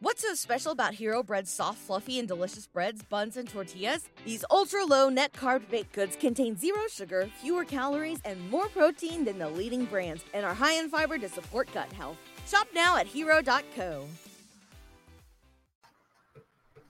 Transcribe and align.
What's 0.00 0.22
so 0.22 0.32
special 0.34 0.70
about 0.70 0.94
Hero 0.94 1.24
Bread's 1.24 1.50
soft, 1.50 1.78
fluffy, 1.78 2.20
and 2.20 2.28
delicious 2.28 2.68
breads, 2.68 3.02
buns, 3.02 3.36
and 3.36 3.48
tortillas? 3.48 4.08
These 4.24 4.44
ultra 4.48 4.84
low 4.84 5.08
net 5.08 5.32
carb 5.32 5.68
baked 5.68 5.92
goods 5.92 6.14
contain 6.14 6.56
zero 6.56 6.82
sugar, 6.88 7.28
fewer 7.42 7.64
calories, 7.64 8.20
and 8.24 8.48
more 8.48 8.68
protein 8.68 9.24
than 9.24 9.40
the 9.40 9.48
leading 9.48 9.86
brands, 9.86 10.24
and 10.32 10.46
are 10.46 10.54
high 10.54 10.74
in 10.74 10.88
fiber 10.88 11.18
to 11.18 11.28
support 11.28 11.68
gut 11.74 11.92
health. 11.92 12.16
Shop 12.46 12.68
now 12.72 12.96
at 12.96 13.08
hero.co. 13.08 14.06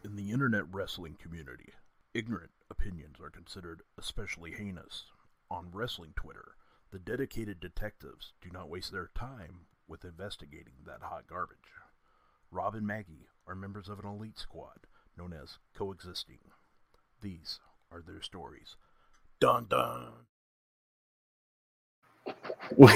In 0.04 0.14
the 0.14 0.30
internet 0.30 0.64
wrestling 0.70 1.16
community, 1.18 1.72
ignorant 2.12 2.50
opinions 2.70 3.16
are 3.22 3.30
considered 3.30 3.80
especially 3.96 4.50
heinous. 4.50 5.04
On 5.50 5.70
wrestling 5.72 6.12
Twitter, 6.14 6.56
the 6.90 6.98
dedicated 6.98 7.59
detectives 7.59 8.34
do 8.43 8.50
not 8.52 8.68
waste 8.68 8.93
their 8.93 9.09
time 9.14 9.61
with 9.88 10.04
investigating 10.04 10.75
that 10.84 11.00
hot 11.00 11.27
garbage. 11.27 11.56
Rob 12.50 12.74
and 12.74 12.86
Maggie 12.86 13.28
are 13.46 13.54
members 13.54 13.90
of 13.90 13.98
an 13.98 14.06
elite 14.06 14.38
squad 14.38 14.86
known 15.18 15.34
as 15.34 15.59
Coexisting. 15.77 16.38
These 17.20 17.60
are 17.92 18.00
their 18.00 18.23
stories. 18.23 18.77
Dun 19.38 19.66
dun! 19.68 20.12
what 22.76 22.92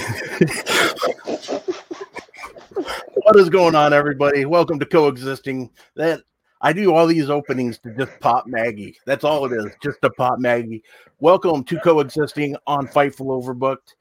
is 3.36 3.50
going 3.50 3.74
on, 3.74 3.92
everybody? 3.92 4.46
Welcome 4.46 4.78
to 4.78 4.86
Coexisting. 4.86 5.68
That 5.96 6.22
I 6.62 6.72
do 6.72 6.94
all 6.94 7.06
these 7.06 7.28
openings 7.28 7.78
to 7.80 7.90
just 7.94 8.18
pop 8.20 8.46
Maggie. 8.46 8.96
That's 9.04 9.24
all 9.24 9.44
it 9.44 9.52
is, 9.52 9.70
just 9.82 10.00
to 10.00 10.08
pop 10.10 10.38
Maggie. 10.38 10.82
Welcome 11.20 11.62
to 11.64 11.78
Coexisting 11.80 12.56
on 12.66 12.86
Fightful 12.88 13.26
Overbooked 13.26 13.96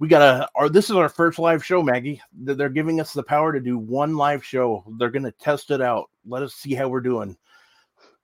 we 0.00 0.08
got 0.08 0.22
a 0.22 0.48
our 0.54 0.68
this 0.70 0.88
is 0.88 0.96
our 0.96 1.10
first 1.10 1.38
live 1.38 1.64
show 1.64 1.82
maggie. 1.82 2.20
They're 2.32 2.70
giving 2.70 3.00
us 3.00 3.12
the 3.12 3.22
power 3.22 3.52
to 3.52 3.60
do 3.60 3.78
one 3.78 4.16
live 4.16 4.42
show. 4.44 4.82
They're 4.98 5.10
going 5.10 5.24
to 5.24 5.32
test 5.32 5.70
it 5.70 5.82
out. 5.82 6.08
Let 6.26 6.42
us 6.42 6.54
see 6.54 6.74
how 6.74 6.88
we're 6.88 7.02
doing. 7.02 7.36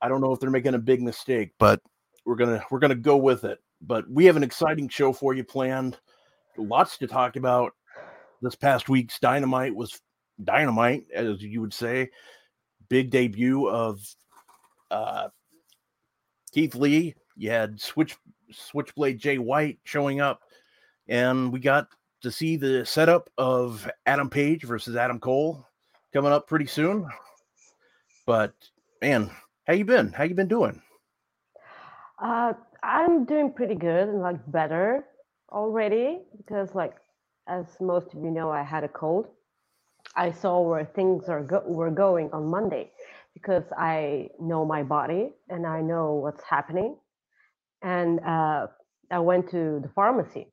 I 0.00 0.08
don't 0.08 0.22
know 0.22 0.32
if 0.32 0.40
they're 0.40 0.50
making 0.50 0.74
a 0.74 0.78
big 0.78 1.02
mistake 1.02 1.52
but 1.58 1.80
we're 2.24 2.34
gonna 2.34 2.64
we're 2.70 2.80
gonna 2.80 2.94
go 2.94 3.16
with 3.18 3.44
it. 3.44 3.58
But 3.82 4.10
we 4.10 4.24
have 4.24 4.36
an 4.36 4.42
exciting 4.42 4.88
show 4.88 5.12
for 5.12 5.34
you 5.34 5.44
planned. 5.44 5.98
Lots 6.56 6.96
to 6.98 7.06
talk 7.06 7.36
about. 7.36 7.72
This 8.42 8.54
past 8.54 8.88
week's 8.88 9.18
dynamite 9.18 9.74
was 9.74 10.00
dynamite 10.42 11.04
as 11.14 11.42
you 11.42 11.60
would 11.60 11.74
say. 11.74 12.10
Big 12.88 13.10
debut 13.10 13.68
of 13.68 14.00
uh 14.90 15.28
keith 16.52 16.74
lee. 16.74 17.14
You 17.36 17.50
had 17.50 17.78
switch 17.80 18.16
switchblade 18.50 19.18
jay 19.18 19.36
white 19.36 19.78
showing 19.84 20.20
up 20.20 20.40
and 21.08 21.52
we 21.52 21.60
got 21.60 21.88
to 22.22 22.30
see 22.30 22.56
the 22.56 22.84
setup 22.84 23.30
of 23.38 23.88
Adam 24.06 24.28
Page 24.28 24.64
versus 24.64 24.96
Adam 24.96 25.20
Cole 25.20 25.64
coming 26.12 26.32
up 26.32 26.46
pretty 26.46 26.66
soon. 26.66 27.06
But 28.26 28.54
man, 29.00 29.30
how 29.66 29.74
you 29.74 29.84
been? 29.84 30.12
How 30.12 30.24
you 30.24 30.34
been 30.34 30.48
doing? 30.48 30.80
Uh, 32.18 32.54
I'm 32.82 33.24
doing 33.24 33.52
pretty 33.52 33.74
good 33.74 34.08
and 34.08 34.20
like 34.20 34.40
better 34.50 35.04
already 35.52 36.20
because 36.36 36.74
like 36.74 36.94
as 37.48 37.66
most 37.80 38.14
of 38.14 38.22
you 38.22 38.30
know, 38.30 38.50
I 38.50 38.62
had 38.62 38.84
a 38.84 38.88
cold. 38.88 39.28
I 40.16 40.32
saw 40.32 40.60
where 40.60 40.84
things 40.84 41.28
are 41.28 41.42
go- 41.42 41.64
were 41.66 41.90
going 41.90 42.30
on 42.32 42.46
Monday 42.46 42.90
because 43.34 43.64
I 43.76 44.28
know 44.40 44.64
my 44.64 44.82
body 44.82 45.30
and 45.48 45.66
I 45.66 45.80
know 45.82 46.14
what's 46.14 46.42
happening. 46.42 46.96
And 47.82 48.20
uh, 48.20 48.68
I 49.10 49.18
went 49.18 49.50
to 49.50 49.80
the 49.82 49.90
pharmacy 49.94 50.48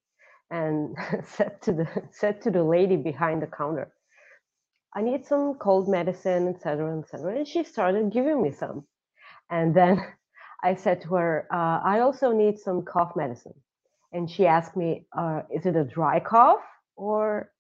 and 0.54 0.96
said 1.36 1.62
to 1.64 1.74
the 1.74 1.88
said 2.12 2.42
to 2.44 2.52
the 2.52 2.64
lady 2.64 2.98
behind 2.98 3.42
the 3.42 3.48
counter, 3.48 3.92
"I 4.96 5.02
need 5.02 5.26
some 5.26 5.56
cold 5.56 5.90
medicine, 5.90 6.48
etc., 6.48 7.00
etc." 7.00 7.38
And 7.38 7.48
she 7.48 7.64
started 7.64 8.14
giving 8.14 8.42
me 8.42 8.52
some, 8.54 8.86
and 9.50 9.76
then 9.76 9.96
I 10.64 10.76
said 10.76 11.02
to 11.02 11.16
her, 11.16 11.48
uh, 11.52 11.80
"I 11.94 12.02
also 12.02 12.32
need 12.32 12.60
some 12.60 12.84
cough 12.84 13.16
medicine," 13.16 13.56
and 14.14 14.30
she 14.30 14.46
asked 14.48 14.78
me, 14.78 15.08
uh, 15.18 15.42
"Is 15.52 15.66
it 15.66 15.76
a 15.76 15.84
dry 15.86 16.20
cough 16.20 16.64
or?" 16.96 17.52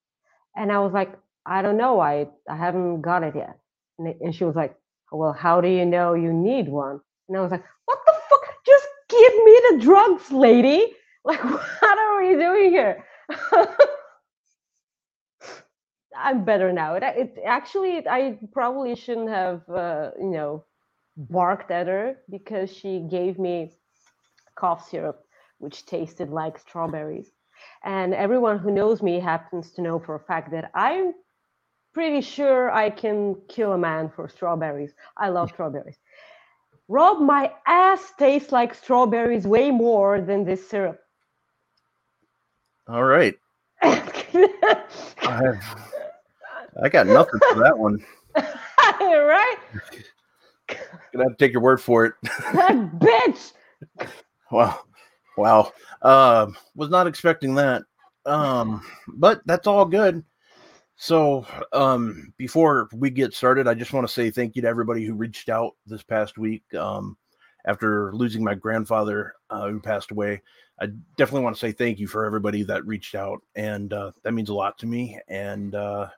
And 0.55 0.71
I 0.71 0.79
was 0.79 0.93
like, 0.93 1.11
"I 1.45 1.63
don't 1.63 1.77
know. 1.77 1.99
I 1.99 2.27
I 2.49 2.57
haven't 2.57 3.01
got 3.01 3.23
it 3.23 3.35
yet." 3.35 3.57
And, 3.99 4.15
and 4.21 4.35
she 4.35 4.45
was 4.45 4.55
like, 4.55 4.75
"Well, 5.11 5.33
how 5.33 5.61
do 5.61 5.67
you 5.67 5.85
know 5.85 6.13
you 6.13 6.31
need 6.33 6.69
one?" 6.69 6.99
And 7.27 7.37
I 7.37 7.41
was 7.41 7.51
like, 7.51 7.65
"What 7.85 7.99
the 8.07 8.15
fuck? 8.29 8.45
Just 8.65 8.87
give 9.09 9.35
me 9.47 9.55
the 9.69 9.77
drugs, 9.87 10.31
lady." 10.31 10.81
Like, 11.25 11.43
what 11.43 11.97
are 11.97 12.21
we 12.21 12.35
doing 12.35 12.71
here? 12.71 13.05
I'm 16.17 16.43
better 16.45 16.73
now. 16.73 16.95
It, 16.95 17.03
it, 17.03 17.39
actually, 17.45 18.07
I 18.07 18.37
probably 18.51 18.95
shouldn't 18.95 19.29
have, 19.29 19.67
uh, 19.69 20.11
you 20.19 20.31
know, 20.31 20.65
barked 21.15 21.71
at 21.71 21.87
her 21.87 22.17
because 22.29 22.71
she 22.71 23.07
gave 23.09 23.39
me 23.39 23.71
cough 24.55 24.89
syrup, 24.89 25.23
which 25.59 25.85
tasted 25.85 26.29
like 26.29 26.59
strawberries. 26.59 27.31
And 27.83 28.13
everyone 28.13 28.59
who 28.59 28.71
knows 28.71 29.01
me 29.01 29.19
happens 29.19 29.71
to 29.73 29.81
know 29.81 29.99
for 29.99 30.15
a 30.15 30.19
fact 30.19 30.51
that 30.51 30.71
I'm 30.75 31.13
pretty 31.93 32.21
sure 32.21 32.71
I 32.71 32.89
can 32.89 33.35
kill 33.47 33.73
a 33.73 33.77
man 33.77 34.09
for 34.09 34.27
strawberries. 34.27 34.93
I 35.17 35.29
love 35.29 35.49
strawberries. 35.51 35.99
Rob, 36.89 37.21
my 37.21 37.53
ass 37.65 38.13
tastes 38.19 38.51
like 38.51 38.73
strawberries 38.73 39.47
way 39.47 39.71
more 39.71 40.21
than 40.21 40.43
this 40.43 40.69
syrup. 40.69 41.02
All 42.87 43.03
right. 43.03 43.35
I, 43.81 45.53
I 46.81 46.89
got 46.89 47.07
nothing 47.07 47.39
for 47.51 47.59
that 47.63 47.77
one. 47.77 48.03
right? 48.35 49.57
Gonna 51.13 51.25
have 51.25 51.37
to 51.37 51.37
take 51.37 51.53
your 51.53 51.61
word 51.61 51.81
for 51.81 52.05
it. 52.05 52.13
that 52.23 52.91
bitch. 52.99 53.53
Wow. 54.51 54.81
Wow. 55.37 55.71
Uh, 56.01 56.47
was 56.75 56.89
not 56.89 57.07
expecting 57.07 57.55
that. 57.55 57.83
Um, 58.25 58.85
but 59.07 59.41
that's 59.45 59.67
all 59.67 59.85
good. 59.85 60.23
So, 60.95 61.45
um, 61.71 62.33
before 62.37 62.87
we 62.93 63.09
get 63.09 63.33
started, 63.33 63.67
I 63.67 63.73
just 63.73 63.93
want 63.93 64.07
to 64.07 64.13
say 64.13 64.29
thank 64.29 64.55
you 64.55 64.61
to 64.61 64.67
everybody 64.67 65.05
who 65.05 65.13
reached 65.13 65.49
out 65.49 65.73
this 65.85 66.03
past 66.03 66.37
week. 66.37 66.63
Um, 66.73 67.17
after 67.65 68.13
losing 68.13 68.43
my 68.43 68.55
grandfather 68.55 69.33
uh, 69.49 69.69
who 69.69 69.79
passed 69.79 70.11
away, 70.11 70.41
I 70.83 70.87
definitely 71.15 71.45
want 71.45 71.55
to 71.55 71.59
say 71.61 71.71
thank 71.71 71.97
you 71.97 72.07
for 72.07 72.25
everybody 72.25 72.61
that 72.63 72.85
reached 72.85 73.15
out, 73.15 73.41
and 73.55 73.93
uh, 73.93 74.11
that 74.23 74.33
means 74.33 74.49
a 74.49 74.53
lot 74.53 74.77
to 74.79 74.85
me. 74.85 75.17
And 75.29 75.73
uh, 75.75 76.09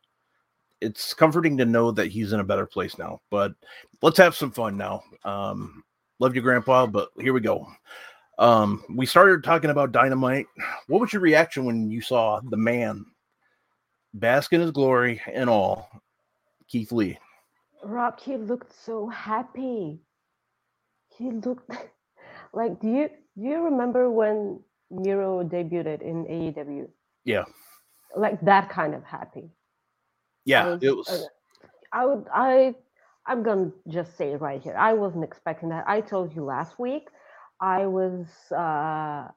it's 0.81 1.13
comforting 1.13 1.55
to 1.57 1.65
know 1.65 1.91
that 1.91 2.07
he's 2.07 2.33
in 2.33 2.39
a 2.39 2.43
better 2.43 2.65
place 2.65 2.97
now. 2.97 3.21
But 3.29 3.53
let's 4.01 4.17
have 4.17 4.35
some 4.35 4.49
fun 4.49 4.75
now. 4.75 5.03
Um, 5.23 5.83
love 6.17 6.35
you, 6.35 6.41
Grandpa, 6.41 6.87
but 6.87 7.09
here 7.19 7.31
we 7.31 7.41
go. 7.41 7.67
Um, 8.39 8.83
we 8.89 9.05
started 9.05 9.43
talking 9.43 9.69
about 9.69 9.91
dynamite. 9.91 10.47
What 10.87 10.99
was 10.99 11.13
your 11.13 11.21
reaction 11.21 11.65
when 11.65 11.91
you 11.91 12.01
saw 12.01 12.41
the 12.41 12.57
man 12.57 13.05
bask 14.15 14.51
in 14.51 14.61
his 14.61 14.71
glory 14.71 15.21
and 15.31 15.47
all, 15.47 15.91
Keith 16.67 16.91
Lee? 16.91 17.19
Rob, 17.83 18.19
he 18.19 18.35
looked 18.35 18.73
so 18.83 19.09
happy. 19.09 19.99
He 21.15 21.29
looked 21.29 21.69
like 22.53 22.79
do 22.79 22.87
you 22.89 23.09
do 23.37 23.43
you 23.43 23.63
remember 23.63 24.09
when 24.09 24.59
Miro 24.89 25.43
debuted 25.43 26.01
in 26.01 26.25
AEW? 26.25 26.87
Yeah. 27.23 27.45
Like 28.15 28.39
that 28.41 28.69
kind 28.69 28.95
of 28.95 29.03
happy. 29.03 29.49
Yeah, 30.45 30.67
was, 30.67 30.83
it 30.83 30.95
was. 30.95 31.09
Uh, 31.09 31.67
I 31.91 32.05
would. 32.05 32.25
I. 32.33 32.75
I'm 33.25 33.41
gonna 33.41 33.71
just 33.87 34.15
say 34.15 34.31
it 34.33 34.41
right 34.41 34.61
here. 34.61 34.75
I 34.77 34.93
wasn't 34.93 35.23
expecting 35.23 35.69
that. 35.69 35.85
I 35.87 36.01
told 36.01 36.35
you 36.35 36.43
last 36.43 36.79
week. 36.79 37.09
I 37.59 37.87
was. 37.87 38.27
Uh, 38.51 39.27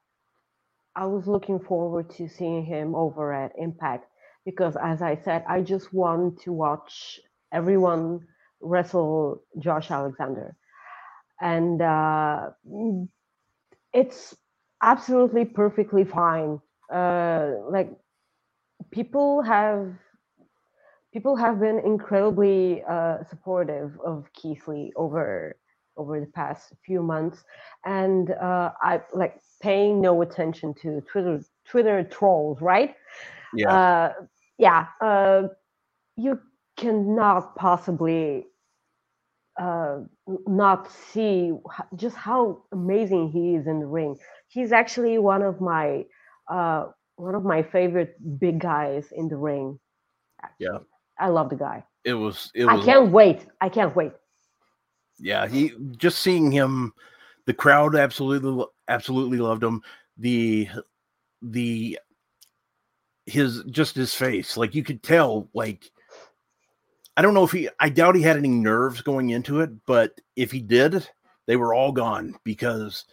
I 0.94 1.06
was 1.06 1.26
looking 1.26 1.58
forward 1.58 2.10
to 2.16 2.28
seeing 2.28 2.64
him 2.64 2.94
over 2.94 3.32
at 3.32 3.52
Impact 3.56 4.06
because, 4.44 4.76
as 4.76 5.00
I 5.00 5.16
said, 5.24 5.44
I 5.48 5.62
just 5.62 5.92
want 5.92 6.40
to 6.42 6.52
watch 6.52 7.20
everyone 7.52 8.26
wrestle 8.60 9.42
Josh 9.58 9.90
Alexander, 9.90 10.54
and 11.40 11.80
uh, 11.80 12.50
it's 13.92 14.36
absolutely 14.82 15.44
perfectly 15.44 16.04
fine. 16.04 16.60
Uh, 16.92 17.52
like 17.70 17.90
people 18.90 19.42
have 19.42 19.94
people 21.12 21.36
have 21.36 21.60
been 21.60 21.78
incredibly 21.80 22.82
uh, 22.88 23.18
supportive 23.28 23.98
of 24.04 24.26
Keith 24.34 24.66
Lee 24.68 24.92
over 24.96 25.56
over 25.96 26.20
the 26.20 26.26
past 26.26 26.72
few 26.86 27.02
months, 27.02 27.44
and 27.84 28.30
uh, 28.32 28.70
I 28.82 29.00
like 29.14 29.40
paying 29.60 30.00
no 30.00 30.22
attention 30.22 30.74
to 30.82 31.00
Twitter 31.02 31.40
Twitter 31.66 32.04
trolls, 32.04 32.60
right? 32.60 32.94
Yeah, 33.54 33.70
uh, 33.70 34.12
yeah. 34.58 34.86
Uh, 35.00 35.48
you 36.16 36.40
cannot 36.76 37.56
possibly 37.56 38.47
uh, 39.58 40.00
not 40.46 40.90
see 40.90 41.52
just 41.96 42.16
how 42.16 42.62
amazing 42.72 43.30
he 43.30 43.54
is 43.54 43.66
in 43.66 43.80
the 43.80 43.86
ring. 43.86 44.16
He's 44.48 44.72
actually 44.72 45.18
one 45.18 45.42
of 45.42 45.60
my 45.60 46.04
uh, 46.48 46.86
one 47.16 47.34
of 47.34 47.44
my 47.44 47.62
favorite 47.62 48.16
big 48.38 48.60
guys 48.60 49.12
in 49.12 49.28
the 49.28 49.36
ring. 49.36 49.78
Yeah, 50.58 50.78
I 51.18 51.28
love 51.28 51.50
the 51.50 51.56
guy. 51.56 51.84
it 52.04 52.14
was. 52.14 52.50
It 52.54 52.64
was. 52.64 52.80
I 52.80 52.84
can't 52.84 53.10
wait. 53.10 53.46
I 53.60 53.68
can't 53.68 53.94
wait. 53.94 54.12
Yeah, 55.18 55.48
he 55.48 55.72
just 55.96 56.20
seeing 56.20 56.52
him, 56.52 56.92
the 57.46 57.54
crowd 57.54 57.96
absolutely 57.96 58.64
absolutely 58.86 59.38
loved 59.38 59.64
him. 59.64 59.82
The 60.16 60.68
the 61.42 61.98
his 63.26 63.64
just 63.64 63.96
his 63.96 64.14
face, 64.14 64.56
like 64.56 64.74
you 64.74 64.84
could 64.84 65.02
tell, 65.02 65.48
like 65.52 65.90
I 67.18 67.20
don't 67.20 67.34
know 67.34 67.42
if 67.42 67.50
he. 67.50 67.68
I 67.80 67.88
doubt 67.88 68.14
he 68.14 68.22
had 68.22 68.36
any 68.36 68.48
nerves 68.48 69.00
going 69.00 69.30
into 69.30 69.60
it, 69.60 69.70
but 69.86 70.20
if 70.36 70.52
he 70.52 70.60
did, 70.60 71.04
they 71.46 71.56
were 71.56 71.74
all 71.74 71.90
gone 71.90 72.36
because 72.44 73.06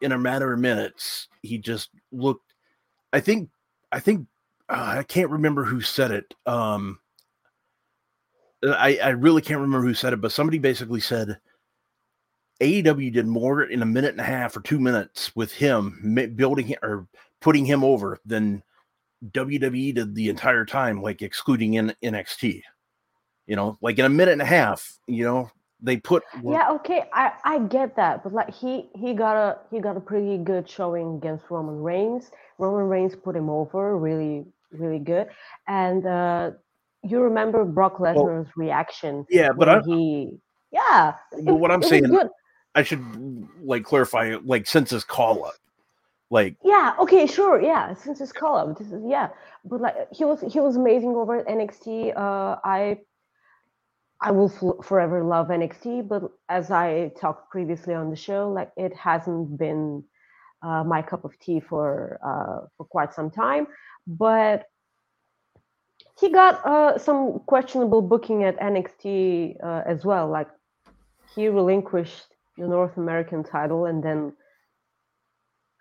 in 0.00 0.12
a 0.12 0.18
matter 0.18 0.54
of 0.54 0.58
minutes 0.58 1.28
he 1.42 1.58
just 1.58 1.90
looked. 2.10 2.54
I 3.12 3.20
think. 3.20 3.50
I 3.92 4.00
think. 4.00 4.26
Uh, 4.70 4.94
I 4.98 5.02
can't 5.02 5.28
remember 5.28 5.64
who 5.64 5.82
said 5.82 6.12
it. 6.12 6.34
Um, 6.46 6.98
I, 8.62 8.98
I 9.02 9.08
really 9.10 9.42
can't 9.42 9.60
remember 9.60 9.86
who 9.86 9.92
said 9.92 10.14
it, 10.14 10.22
but 10.22 10.32
somebody 10.32 10.58
basically 10.58 11.00
said 11.00 11.38
AEW 12.62 13.12
did 13.12 13.26
more 13.26 13.64
in 13.64 13.82
a 13.82 13.86
minute 13.86 14.12
and 14.12 14.20
a 14.20 14.24
half 14.24 14.56
or 14.56 14.62
two 14.62 14.80
minutes 14.80 15.36
with 15.36 15.52
him 15.52 16.16
building 16.36 16.74
or 16.82 17.06
putting 17.42 17.66
him 17.66 17.84
over 17.84 18.18
than 18.24 18.62
WWE 19.26 19.94
did 19.94 20.14
the 20.14 20.30
entire 20.30 20.64
time, 20.64 21.02
like 21.02 21.20
excluding 21.20 21.74
in 21.74 21.94
NXT. 22.02 22.62
You 23.46 23.56
know, 23.56 23.78
like 23.80 23.98
in 23.98 24.04
a 24.04 24.08
minute 24.08 24.32
and 24.32 24.42
a 24.42 24.46
half, 24.46 24.98
you 25.06 25.24
know, 25.24 25.50
they 25.80 25.96
put 25.96 26.22
Yeah, 26.44 26.70
okay, 26.72 27.04
I 27.12 27.32
I 27.44 27.58
get 27.58 27.96
that, 27.96 28.22
but 28.22 28.32
like 28.32 28.54
he 28.54 28.88
he 28.94 29.14
got 29.14 29.36
a 29.36 29.58
he 29.70 29.80
got 29.80 29.96
a 29.96 30.00
pretty 30.00 30.38
good 30.38 30.68
showing 30.68 31.16
against 31.16 31.50
Roman 31.50 31.82
Reigns. 31.82 32.30
Roman 32.58 32.88
Reigns 32.88 33.16
put 33.16 33.34
him 33.34 33.50
over 33.50 33.96
really 33.98 34.44
really 34.70 35.00
good, 35.00 35.28
and 35.66 36.06
uh 36.06 36.52
you 37.02 37.20
remember 37.20 37.64
Brock 37.64 37.98
Lesnar's 37.98 38.16
well, 38.16 38.46
reaction? 38.56 39.26
Yeah, 39.28 39.50
but 39.52 39.68
I, 39.68 39.80
he 39.80 40.38
yeah. 40.70 41.14
But 41.42 41.56
what 41.56 41.70
I'm 41.70 41.82
saying, 41.92 42.16
I 42.74 42.82
should 42.82 43.04
like 43.62 43.84
clarify, 43.84 44.36
like 44.44 44.66
since 44.66 44.90
his 44.90 45.04
call 45.04 45.44
up, 45.44 45.54
like 46.30 46.56
yeah, 46.64 46.94
okay, 47.00 47.26
sure, 47.26 47.60
yeah, 47.60 47.92
since 47.94 48.18
his 48.20 48.32
call 48.32 48.56
up, 48.56 48.78
this 48.78 48.92
is 48.92 49.02
yeah, 49.06 49.28
but 49.64 49.80
like 49.80 49.96
he 50.12 50.24
was 50.24 50.40
he 50.40 50.60
was 50.60 50.76
amazing 50.76 51.10
over 51.10 51.38
at 51.38 51.46
NXT. 51.46 52.16
Uh, 52.16 52.56
I 52.64 52.98
I 54.22 54.30
will 54.30 54.50
f- 54.50 54.86
forever 54.86 55.22
love 55.24 55.48
NXT, 55.48 56.08
but 56.08 56.22
as 56.48 56.70
I 56.70 57.12
talked 57.20 57.50
previously 57.50 57.92
on 57.92 58.08
the 58.08 58.16
show, 58.16 58.50
like 58.50 58.70
it 58.76 58.94
hasn't 58.94 59.58
been 59.58 60.04
uh, 60.62 60.84
my 60.84 61.02
cup 61.02 61.24
of 61.24 61.36
tea 61.40 61.58
for 61.60 62.18
uh, 62.24 62.66
for 62.76 62.86
quite 62.86 63.12
some 63.12 63.30
time. 63.30 63.66
But 64.06 64.66
he 66.20 66.30
got 66.30 66.64
uh, 66.64 66.98
some 66.98 67.40
questionable 67.46 68.00
booking 68.00 68.44
at 68.44 68.58
NXT 68.60 69.56
uh, 69.62 69.82
as 69.86 70.04
well. 70.04 70.28
Like 70.28 70.48
he 71.34 71.48
relinquished 71.48 72.26
the 72.56 72.68
North 72.68 72.96
American 72.96 73.42
title 73.42 73.86
and 73.86 74.02
then 74.02 74.32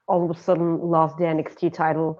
all 0.07 0.23
of 0.29 0.35
a 0.35 0.39
sudden 0.39 0.79
lost 0.79 1.17
the 1.17 1.25
NXT 1.25 1.73
title 1.73 2.19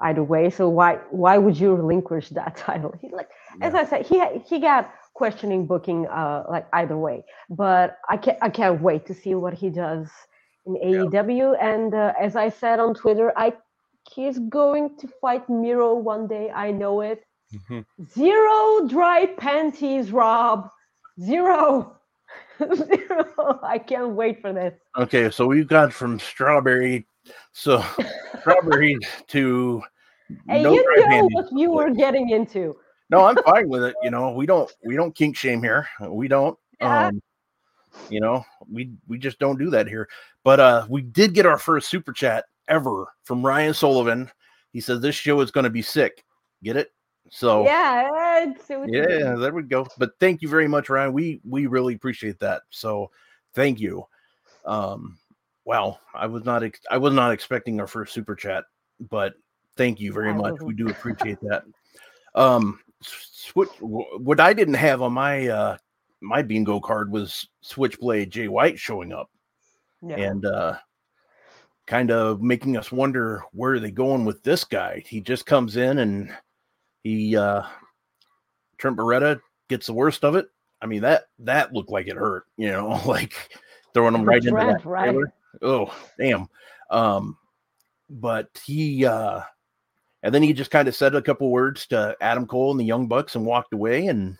either 0.00 0.22
way. 0.22 0.50
So 0.50 0.68
why 0.68 0.98
why 1.10 1.38
would 1.38 1.58
you 1.58 1.74
relinquish 1.74 2.28
that 2.30 2.56
title? 2.68 2.94
He 3.00 3.08
like 3.10 3.28
yeah. 3.58 3.66
as 3.66 3.74
I 3.74 3.84
said, 3.84 4.06
he 4.06 4.22
he 4.48 4.60
got 4.60 4.92
questioning 5.18 5.66
booking 5.66 6.06
uh 6.06 6.44
like 6.48 6.66
either 6.72 6.96
way. 6.96 7.24
But 7.50 7.98
I 8.08 8.16
can't 8.16 8.38
I 8.40 8.48
can't 8.48 8.80
wait 8.80 9.04
to 9.06 9.14
see 9.14 9.34
what 9.34 9.52
he 9.52 9.68
does 9.68 10.08
in 10.64 10.74
AEW. 10.74 11.56
And 11.60 11.92
uh, 11.94 12.12
as 12.20 12.36
I 12.36 12.48
said 12.48 12.78
on 12.78 12.94
Twitter, 12.94 13.32
I 13.36 13.52
he's 14.14 14.38
going 14.38 14.96
to 15.00 15.08
fight 15.20 15.48
Miro 15.48 15.94
one 15.94 16.26
day. 16.28 16.50
I 16.50 16.70
know 16.70 17.00
it. 17.00 17.24
Mm-hmm. 17.52 17.80
Zero 18.14 18.86
dry 18.86 19.26
panties, 19.38 20.12
Rob. 20.12 20.70
Zero. 21.20 21.96
Zero. 22.58 23.60
I 23.62 23.78
can't 23.78 24.10
wait 24.10 24.40
for 24.40 24.52
this. 24.52 24.74
Okay, 24.96 25.30
so 25.30 25.46
we've 25.46 25.68
got 25.68 25.92
from 25.92 26.18
strawberry, 26.18 27.06
so 27.52 27.84
strawberry 28.40 28.96
to. 29.28 29.82
Hey, 30.46 30.62
no 30.62 30.74
you 30.74 30.84
know 30.96 31.06
panties. 31.06 31.30
what 31.32 31.48
you 31.52 31.72
were 31.72 31.90
getting 31.90 32.30
into. 32.30 32.76
No, 33.10 33.24
I'm 33.24 33.36
fine 33.44 33.68
with 33.68 33.84
it. 33.84 33.94
You 34.02 34.10
know, 34.10 34.32
we 34.32 34.46
don't 34.46 34.70
we 34.84 34.96
don't 34.96 35.14
kink 35.14 35.36
shame 35.36 35.62
here. 35.62 35.88
We 36.00 36.28
don't. 36.28 36.58
Yeah. 36.80 37.06
Um, 37.06 37.22
you 38.10 38.20
know, 38.20 38.44
we 38.70 38.92
we 39.06 39.18
just 39.18 39.38
don't 39.38 39.58
do 39.58 39.70
that 39.70 39.88
here. 39.88 40.08
But 40.44 40.60
uh 40.60 40.86
we 40.88 41.02
did 41.02 41.34
get 41.34 41.46
our 41.46 41.58
first 41.58 41.88
super 41.88 42.12
chat 42.12 42.44
ever 42.68 43.06
from 43.24 43.44
Ryan 43.44 43.74
Sullivan. 43.74 44.30
He 44.72 44.80
says 44.80 45.00
this 45.00 45.14
show 45.14 45.40
is 45.40 45.50
going 45.50 45.64
to 45.64 45.70
be 45.70 45.82
sick. 45.82 46.24
Get 46.62 46.76
it? 46.76 46.92
So 47.30 47.64
yeah, 48.86 49.18
yeah, 49.18 49.34
there 49.34 49.52
we 49.52 49.62
go. 49.62 49.86
But 49.98 50.12
thank 50.20 50.42
you 50.42 50.48
very 50.48 50.68
much, 50.68 50.88
Ryan. 50.88 51.12
We 51.12 51.40
we 51.44 51.66
really 51.66 51.94
appreciate 51.94 52.38
that. 52.40 52.62
So 52.70 53.10
thank 53.54 53.80
you. 53.80 54.06
Um, 54.64 55.18
wow, 55.64 55.98
I 56.14 56.26
was 56.26 56.44
not 56.44 56.62
ex- 56.62 56.80
I 56.90 56.98
was 56.98 57.12
not 57.12 57.32
expecting 57.32 57.80
our 57.80 57.86
first 57.86 58.14
super 58.14 58.34
chat, 58.34 58.64
but 59.10 59.34
thank 59.76 60.00
you 60.00 60.12
very 60.12 60.32
much. 60.32 60.60
We 60.60 60.74
do 60.74 60.88
appreciate 60.88 61.38
that. 61.42 61.64
Um, 62.34 62.80
switch 63.02 63.68
what 63.80 64.40
I 64.40 64.52
didn't 64.52 64.74
have 64.74 65.02
on 65.02 65.12
my 65.12 65.48
uh 65.48 65.76
my 66.20 66.42
bingo 66.42 66.80
card 66.80 67.12
was 67.12 67.48
Switchblade 67.60 68.30
Jay 68.30 68.48
White 68.48 68.78
showing 68.78 69.12
up, 69.12 69.30
yeah. 70.02 70.16
and 70.16 70.44
uh 70.44 70.76
kind 71.86 72.10
of 72.10 72.42
making 72.42 72.76
us 72.76 72.92
wonder 72.92 73.42
where 73.52 73.72
are 73.72 73.80
they 73.80 73.90
going 73.90 74.24
with 74.24 74.42
this 74.42 74.64
guy. 74.64 75.02
He 75.06 75.20
just 75.20 75.46
comes 75.46 75.76
in 75.76 75.98
and 75.98 76.34
he 77.02 77.36
uh 77.36 77.62
Trent 78.76 78.96
Beretta 78.96 79.40
gets 79.68 79.86
the 79.86 79.94
worst 79.94 80.24
of 80.24 80.34
it. 80.34 80.48
I 80.82 80.86
mean 80.86 81.02
that 81.02 81.24
that 81.40 81.72
looked 81.72 81.90
like 81.90 82.08
it 82.08 82.16
hurt, 82.16 82.44
you 82.56 82.70
know, 82.70 83.00
like 83.06 83.34
throwing 83.94 84.14
him 84.14 84.24
right 84.24 84.44
into 84.44 84.52
that 84.52 84.84
right. 84.84 85.16
Oh, 85.62 85.94
damn. 86.18 86.48
Um, 86.90 87.36
but 88.10 88.48
he 88.64 89.04
uh 89.04 89.40
and 90.22 90.34
then 90.34 90.42
he 90.42 90.52
just 90.52 90.70
kind 90.70 90.88
of 90.88 90.96
said 90.96 91.14
a 91.14 91.22
couple 91.22 91.50
words 91.50 91.86
to 91.88 92.16
Adam 92.20 92.46
Cole 92.46 92.70
and 92.70 92.80
the 92.80 92.84
Young 92.84 93.06
Bucks 93.06 93.34
and 93.34 93.46
walked 93.46 93.72
away 93.72 94.06
and 94.06 94.36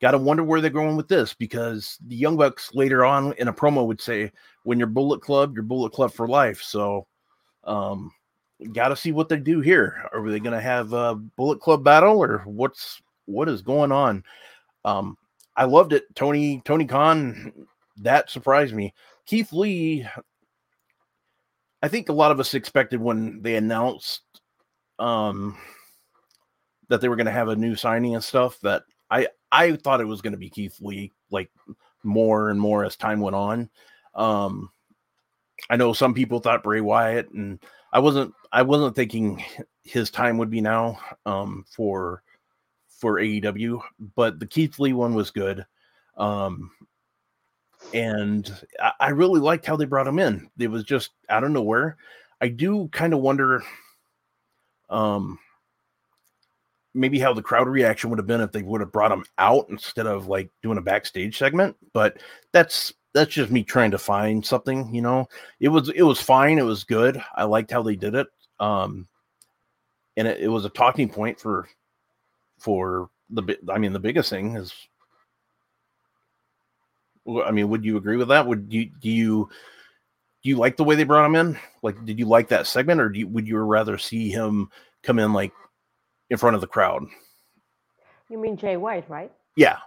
got 0.00 0.12
to 0.12 0.18
wonder 0.18 0.44
where 0.44 0.60
they're 0.60 0.70
going 0.70 0.96
with 0.96 1.08
this 1.08 1.34
because 1.34 1.98
the 2.06 2.16
Young 2.16 2.36
Bucks 2.36 2.74
later 2.74 3.04
on 3.04 3.32
in 3.34 3.48
a 3.48 3.52
promo 3.52 3.86
would 3.86 4.00
say, 4.00 4.32
when 4.64 4.78
you're 4.78 4.88
Bullet 4.88 5.22
Club, 5.22 5.54
you're 5.54 5.62
Bullet 5.62 5.92
Club 5.92 6.12
for 6.12 6.28
life. 6.28 6.60
So, 6.60 7.06
um, 7.64 8.10
got 8.72 8.88
to 8.88 8.96
see 8.96 9.12
what 9.12 9.28
they 9.28 9.36
do 9.36 9.60
here. 9.60 10.08
Are 10.12 10.28
they 10.30 10.40
going 10.40 10.54
to 10.54 10.60
have 10.60 10.92
a 10.92 11.14
Bullet 11.14 11.60
Club 11.60 11.84
battle 11.84 12.18
or 12.18 12.42
what's 12.46 13.00
what 13.26 13.48
is 13.48 13.62
going 13.62 13.92
on? 13.92 14.24
Um, 14.84 15.16
I 15.56 15.64
loved 15.64 15.92
it. 15.92 16.04
Tony 16.14 16.60
Tony 16.64 16.86
Khan 16.86 17.66
that 17.98 18.30
surprised 18.30 18.74
me. 18.74 18.94
Keith 19.26 19.52
Lee. 19.52 20.06
I 21.82 21.88
think 21.88 22.08
a 22.08 22.14
lot 22.14 22.32
of 22.32 22.40
us 22.40 22.54
expected 22.54 23.00
when 23.00 23.42
they 23.42 23.56
announced 23.56 24.22
um 24.98 25.56
that 26.88 27.00
they 27.00 27.08
were 27.08 27.16
going 27.16 27.26
to 27.26 27.32
have 27.32 27.48
a 27.48 27.56
new 27.56 27.74
signing 27.74 28.14
and 28.14 28.22
stuff 28.24 28.58
that 28.60 28.82
I 29.10 29.28
I 29.50 29.76
thought 29.76 30.00
it 30.00 30.06
was 30.06 30.20
going 30.22 30.32
to 30.32 30.38
be 30.38 30.50
Keith 30.50 30.76
Lee 30.80 31.12
like 31.30 31.50
more 32.02 32.50
and 32.50 32.60
more 32.60 32.84
as 32.84 32.96
time 32.96 33.20
went 33.20 33.36
on. 33.36 33.70
Um 34.14 34.70
I 35.70 35.76
know 35.76 35.92
some 35.92 36.14
people 36.14 36.40
thought 36.40 36.62
Bray 36.62 36.80
Wyatt 36.80 37.30
and 37.30 37.58
I 37.92 38.00
wasn't 38.00 38.34
I 38.52 38.62
wasn't 38.62 38.96
thinking 38.96 39.42
his 39.84 40.10
time 40.10 40.36
would 40.38 40.50
be 40.50 40.60
now 40.60 40.98
um, 41.26 41.64
for 41.68 42.22
for 42.88 43.20
AEW, 43.20 43.80
but 44.16 44.40
the 44.40 44.46
Keith 44.46 44.78
Lee 44.78 44.92
one 44.92 45.14
was 45.14 45.30
good. 45.30 45.64
Um, 46.16 46.70
and 47.92 48.50
I, 48.80 48.92
I 48.98 49.08
really 49.10 49.40
liked 49.40 49.66
how 49.66 49.76
they 49.76 49.84
brought 49.84 50.08
him 50.08 50.18
in. 50.18 50.50
It 50.58 50.68
was 50.68 50.84
just 50.84 51.10
out 51.28 51.44
of 51.44 51.50
nowhere. 51.50 51.96
I 52.40 52.48
do 52.48 52.88
kind 52.88 53.14
of 53.14 53.20
wonder 53.20 53.62
um 54.90 55.38
maybe 56.94 57.18
how 57.18 57.32
the 57.32 57.42
crowd 57.42 57.68
reaction 57.68 58.08
would 58.08 58.18
have 58.18 58.26
been 58.26 58.40
if 58.40 58.52
they 58.52 58.62
would 58.62 58.80
have 58.80 58.92
brought 58.92 59.12
him 59.12 59.24
out 59.38 59.66
instead 59.68 60.06
of 60.06 60.28
like 60.28 60.48
doing 60.62 60.78
a 60.78 60.82
backstage 60.82 61.36
segment, 61.36 61.76
but 61.92 62.18
that's 62.52 62.92
that's 63.12 63.32
just 63.32 63.50
me 63.50 63.62
trying 63.62 63.90
to 63.90 63.98
find 63.98 64.44
something, 64.44 64.92
you 64.94 65.02
know. 65.02 65.28
It 65.60 65.68
was 65.68 65.88
it 65.90 66.02
was 66.02 66.20
fine, 66.20 66.58
it 66.58 66.62
was 66.62 66.84
good. 66.84 67.22
I 67.34 67.44
liked 67.44 67.70
how 67.70 67.82
they 67.82 67.96
did 67.96 68.14
it. 68.14 68.28
Um 68.60 69.08
and 70.16 70.28
it, 70.28 70.40
it 70.40 70.48
was 70.48 70.64
a 70.64 70.70
talking 70.70 71.08
point 71.08 71.38
for 71.40 71.68
for 72.58 73.10
the 73.30 73.56
I 73.68 73.78
mean 73.78 73.92
the 73.92 73.98
biggest 73.98 74.30
thing 74.30 74.56
is 74.56 74.72
I 77.26 77.50
mean, 77.50 77.68
would 77.70 77.84
you 77.84 77.96
agree 77.96 78.16
with 78.16 78.28
that? 78.28 78.46
Would 78.46 78.66
you 78.68 78.90
do 79.00 79.10
you 79.10 79.48
do 80.44 80.50
you 80.50 80.56
like 80.56 80.76
the 80.76 80.84
way 80.84 80.94
they 80.94 81.04
brought 81.04 81.24
him 81.24 81.34
in? 81.34 81.58
Like, 81.82 82.04
did 82.04 82.18
you 82.18 82.26
like 82.26 82.48
that 82.48 82.66
segment, 82.66 83.00
or 83.00 83.10
you, 83.12 83.26
would 83.28 83.48
you 83.48 83.56
rather 83.58 83.96
see 83.96 84.28
him 84.28 84.70
come 85.02 85.18
in 85.18 85.32
like 85.32 85.52
in 86.28 86.36
front 86.36 86.54
of 86.54 86.60
the 86.60 86.66
crowd? 86.66 87.04
You 88.28 88.38
mean 88.38 88.58
Jay 88.58 88.76
White, 88.76 89.08
right? 89.08 89.32
Yeah. 89.56 89.78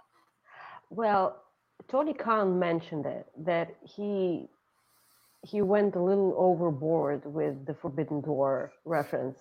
Well, 0.89 1.43
Tony 1.87 2.13
Khan 2.13 2.57
mentioned 2.57 3.05
it 3.05 3.27
that 3.37 3.75
he 3.83 4.47
he 5.43 5.61
went 5.61 5.95
a 5.95 6.01
little 6.01 6.33
overboard 6.35 7.21
with 7.25 7.65
the 7.67 7.75
Forbidden 7.75 8.21
Door 8.21 8.73
reference, 8.83 9.37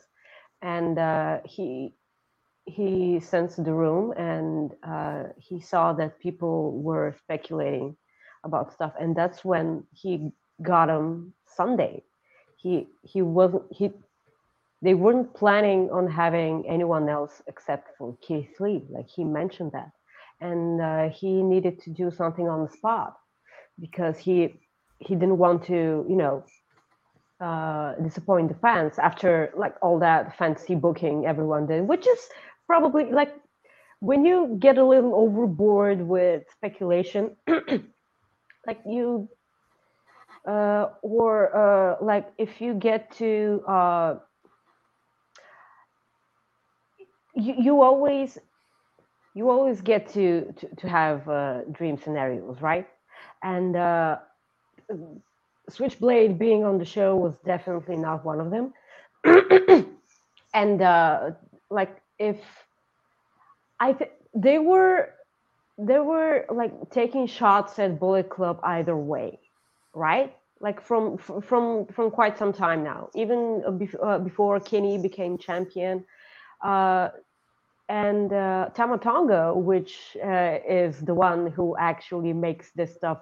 and 0.60 0.98
uh, 0.98 1.38
he 1.46 1.94
he 2.66 3.20
sensed 3.20 3.64
the 3.64 3.72
room 3.72 4.12
and 4.18 4.72
uh, 4.82 5.32
he 5.38 5.60
saw 5.60 5.92
that 5.94 6.18
people 6.18 6.82
were 6.82 7.16
speculating 7.20 7.96
about 8.44 8.72
stuff, 8.74 8.92
and 9.00 9.16
that's 9.16 9.44
when 9.46 9.82
he 9.92 10.30
got 10.62 10.88
him 10.88 11.34
Sunday. 11.46 12.02
He 12.56 12.88
he 13.02 13.22
wasn't 13.22 13.64
he. 13.70 13.90
They 14.82 14.94
weren't 14.94 15.34
planning 15.34 15.90
on 15.90 16.06
having 16.08 16.64
anyone 16.68 17.08
else 17.08 17.42
except 17.46 17.96
for 17.96 18.16
Keith 18.20 18.60
Lee. 18.60 18.84
Like 18.90 19.08
he 19.08 19.24
mentioned 19.24 19.72
that, 19.72 19.90
and 20.40 20.80
uh, 20.80 21.08
he 21.08 21.42
needed 21.42 21.80
to 21.82 21.90
do 21.90 22.10
something 22.10 22.48
on 22.48 22.64
the 22.64 22.70
spot 22.70 23.16
because 23.80 24.18
he 24.18 24.60
he 24.98 25.14
didn't 25.14 25.38
want 25.38 25.64
to 25.66 26.06
you 26.08 26.16
know 26.16 26.44
uh, 27.40 27.94
disappoint 28.02 28.48
the 28.48 28.54
fans 28.56 28.98
after 28.98 29.52
like 29.56 29.74
all 29.82 29.98
that 29.98 30.36
fancy 30.38 30.74
booking 30.74 31.26
everyone 31.26 31.66
did, 31.66 31.86
which 31.86 32.06
is 32.06 32.18
probably 32.66 33.04
like 33.12 33.34
when 34.00 34.24
you 34.24 34.56
get 34.60 34.78
a 34.78 34.84
little 34.84 35.14
overboard 35.14 36.00
with 36.02 36.44
speculation, 36.52 37.36
like 38.66 38.80
you 38.86 39.28
uh, 40.46 40.90
or 41.02 41.56
uh, 41.56 41.96
like 42.04 42.28
if 42.38 42.60
you 42.60 42.74
get 42.74 43.10
to 43.18 43.62
uh, 43.68 44.16
you, 47.34 47.54
you 47.58 47.82
always 47.82 48.38
you 49.34 49.50
always 49.50 49.80
get 49.82 50.08
to 50.14 50.52
to, 50.58 50.76
to 50.76 50.88
have 50.88 51.28
uh, 51.28 51.62
dream 51.72 51.98
scenarios 51.98 52.60
right? 52.62 52.88
And 53.42 53.76
uh, 53.76 54.18
switchblade 55.70 56.38
being 56.38 56.64
on 56.64 56.78
the 56.78 56.84
show 56.86 57.16
was 57.16 57.34
definitely 57.46 57.96
not 57.96 58.24
one 58.24 58.40
of 58.40 58.50
them. 58.50 58.74
And 60.54 60.82
uh, 60.82 61.32
like 61.70 62.02
if 62.18 62.38
i 63.80 63.92
th- 63.92 64.12
they 64.34 64.58
were 64.58 65.10
they 65.78 66.00
were 66.00 66.46
like 66.54 66.72
taking 66.90 67.26
shots 67.28 67.78
at 67.80 68.00
bullet 68.00 68.30
club 68.30 68.60
either 68.64 68.96
way 68.96 69.40
right 69.94 70.35
like 70.60 70.80
from 70.80 71.18
from 71.18 71.86
from 71.86 72.10
quite 72.10 72.38
some 72.38 72.52
time 72.52 72.82
now 72.82 73.08
even 73.14 73.62
uh, 74.02 74.18
before 74.18 74.58
kenny 74.60 74.98
became 74.98 75.36
champion 75.38 76.04
uh, 76.64 77.08
and 77.88 78.32
uh, 78.32 78.70
Tama 78.74 78.98
Tonga, 78.98 79.54
which 79.54 80.16
uh, 80.24 80.58
is 80.68 81.00
the 81.00 81.14
one 81.14 81.48
who 81.52 81.76
actually 81.78 82.32
makes 82.32 82.70
this 82.72 82.94
stuff 82.94 83.18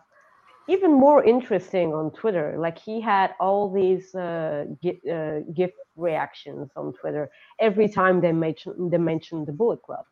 even 0.68 0.92
more 0.92 1.22
interesting 1.22 1.92
on 1.92 2.10
Twitter. 2.12 2.56
Like 2.58 2.78
he 2.78 3.00
had 3.00 3.34
all 3.40 3.70
these 3.70 4.14
uh, 4.14 4.64
uh, 5.12 5.40
gift 5.54 5.74
reactions 5.96 6.70
on 6.76 6.94
Twitter 6.94 7.30
every 7.60 7.88
time 7.88 8.20
they 8.20 8.32
mention 8.32 8.88
they 8.90 8.98
mention 8.98 9.44
the 9.44 9.52
Bullet 9.52 9.82
Club, 9.82 10.06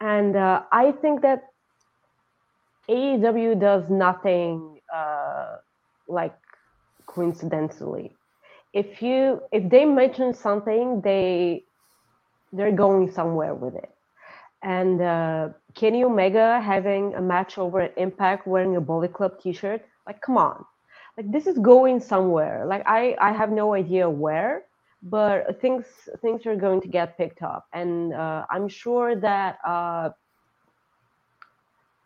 and 0.00 0.36
uh, 0.36 0.62
I 0.70 0.92
think 0.92 1.22
that 1.22 1.44
AEW 2.90 3.58
does 3.58 3.88
nothing 3.88 4.80
uh, 4.94 5.56
like 6.08 6.34
coincidentally. 7.06 8.16
If 8.72 9.02
you 9.02 9.40
if 9.52 9.70
they 9.70 9.84
mention 9.84 10.34
something, 10.34 11.00
they 11.02 11.64
they're 12.52 12.72
going 12.72 13.10
somewhere 13.10 13.54
with 13.54 13.74
it. 13.76 13.90
And 14.62 15.00
uh, 15.02 15.48
Kenny 15.74 16.04
Omega 16.04 16.60
having 16.60 17.14
a 17.14 17.20
match 17.20 17.58
over 17.58 17.80
at 17.80 17.94
Impact 17.98 18.46
wearing 18.46 18.76
a 18.76 18.80
Bullet 18.80 19.12
Club 19.12 19.40
T-shirt, 19.40 19.82
like 20.06 20.20
come 20.22 20.38
on, 20.38 20.64
like 21.16 21.30
this 21.32 21.46
is 21.46 21.58
going 21.58 22.00
somewhere. 22.00 22.66
Like 22.66 22.82
I 22.86 23.16
I 23.20 23.32
have 23.32 23.52
no 23.52 23.74
idea 23.74 24.08
where, 24.10 24.64
but 25.02 25.60
things 25.60 25.84
things 26.22 26.46
are 26.46 26.56
going 26.56 26.80
to 26.82 26.88
get 26.88 27.16
picked 27.18 27.42
up, 27.42 27.66
and 27.72 28.14
uh, 28.14 28.46
I'm 28.50 28.68
sure 28.68 29.16
that 29.16 29.58
uh, 29.66 30.10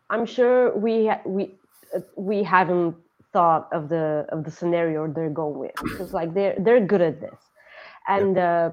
I'm 0.09 0.25
sure 0.25 0.75
we 0.77 1.11
we 1.25 1.55
uh, 1.95 2.01
we 2.17 2.43
haven't 2.43 2.95
thought 3.31 3.67
of 3.71 3.89
the 3.89 4.25
of 4.29 4.43
the 4.43 4.51
scenario 4.51 5.07
they're 5.07 5.29
going 5.29 5.57
with 5.57 5.75
because 5.83 6.13
like 6.13 6.33
they're 6.33 6.55
they're 6.59 6.85
good 6.85 7.01
at 7.01 7.21
this, 7.21 7.39
and. 8.07 8.37
Uh, 8.37 8.71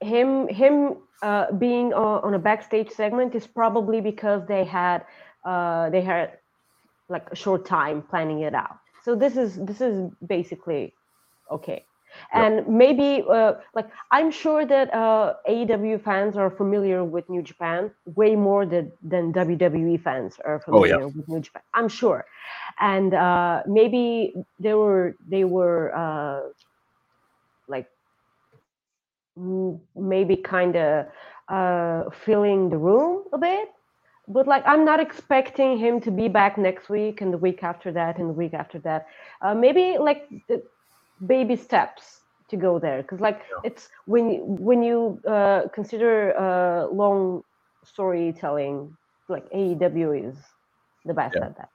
him 0.00 0.48
him 0.48 0.96
uh, 1.22 1.50
being 1.52 1.94
on, 1.94 2.22
on, 2.24 2.34
a 2.34 2.38
backstage 2.38 2.90
segment 2.90 3.34
is 3.34 3.46
probably 3.46 4.00
because 4.00 4.46
they 4.46 4.64
had 4.64 5.04
uh, 5.44 5.88
they 5.90 6.02
had 6.02 6.38
like 7.08 7.26
a 7.30 7.36
short 7.36 7.64
time 7.64 8.02
planning 8.02 8.40
it 8.40 8.54
out. 8.54 8.78
So 9.02 9.14
this 9.14 9.36
is 9.36 9.56
this 9.56 9.80
is 9.80 10.10
basically 10.26 10.94
okay. 11.50 11.84
And 12.32 12.56
yep. 12.56 12.68
maybe 12.68 13.24
uh, 13.28 13.54
like 13.74 13.88
I'm 14.10 14.30
sure 14.30 14.66
that 14.66 14.92
uh, 14.92 15.34
AEW 15.48 16.02
fans 16.02 16.36
are 16.36 16.50
familiar 16.50 17.04
with 17.04 17.28
New 17.28 17.42
Japan 17.42 17.90
way 18.04 18.34
more 18.36 18.66
than, 18.66 18.92
than 19.02 19.32
WWE 19.32 20.02
fans 20.02 20.36
are 20.44 20.60
familiar 20.60 20.96
oh, 20.96 20.98
yeah. 20.98 21.04
with 21.06 21.28
New 21.28 21.40
Japan. 21.40 21.62
I'm 21.74 21.88
sure, 21.88 22.24
and 22.80 23.14
uh, 23.14 23.62
maybe 23.66 24.34
they 24.58 24.74
were 24.74 25.16
they 25.28 25.44
were 25.44 25.94
uh, 25.94 26.40
like 27.68 27.88
maybe 29.36 30.36
kind 30.36 30.76
of 30.76 31.06
uh, 31.48 32.10
filling 32.10 32.70
the 32.70 32.78
room 32.78 33.24
a 33.32 33.38
bit. 33.38 33.68
But 34.26 34.46
like, 34.46 34.64
I'm 34.66 34.84
not 34.84 35.00
expecting 35.00 35.76
him 35.76 36.00
to 36.00 36.10
be 36.10 36.28
back 36.28 36.56
next 36.56 36.88
week 36.88 37.20
and 37.20 37.32
the 37.32 37.38
week 37.38 37.62
after 37.62 37.92
that 37.92 38.18
and 38.18 38.30
the 38.30 38.32
week 38.32 38.54
after 38.54 38.78
that. 38.80 39.06
Uh, 39.42 39.54
maybe 39.54 39.98
like 39.98 40.28
baby 41.26 41.56
steps 41.56 42.20
to 42.48 42.56
go 42.56 42.78
there, 42.78 43.02
because 43.02 43.20
like 43.20 43.42
yeah. 43.50 43.60
it's 43.64 43.88
when 44.06 44.40
when 44.58 44.82
you 44.82 45.20
uh, 45.26 45.62
consider 45.72 46.38
uh, 46.38 46.86
long 46.86 47.42
storytelling, 47.84 48.96
like 49.28 49.50
AEW 49.50 50.30
is 50.30 50.36
the 51.04 51.14
best 51.14 51.36
yeah. 51.36 51.46
at 51.46 51.56
that. 51.56 51.68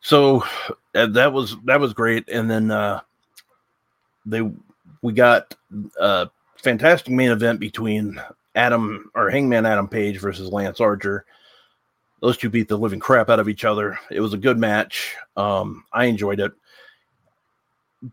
So 0.00 0.44
uh, 0.94 1.06
that 1.06 1.32
was 1.32 1.56
that 1.64 1.80
was 1.80 1.92
great, 1.92 2.28
and 2.28 2.50
then 2.50 2.70
uh, 2.70 3.00
they 4.24 4.42
we 5.02 5.12
got 5.12 5.54
a 5.98 6.30
fantastic 6.56 7.12
main 7.12 7.30
event 7.30 7.60
between 7.60 8.20
Adam 8.54 9.10
or 9.14 9.30
Hangman 9.30 9.66
Adam 9.66 9.88
Page 9.88 10.18
versus 10.18 10.48
Lance 10.48 10.80
Archer. 10.80 11.24
Those 12.20 12.36
two 12.36 12.50
beat 12.50 12.68
the 12.68 12.76
living 12.76 13.00
crap 13.00 13.30
out 13.30 13.40
of 13.40 13.48
each 13.48 13.64
other. 13.64 13.98
It 14.10 14.20
was 14.20 14.34
a 14.34 14.38
good 14.38 14.58
match. 14.58 15.16
Um, 15.36 15.84
I 15.92 16.04
enjoyed 16.04 16.40
it. 16.40 16.52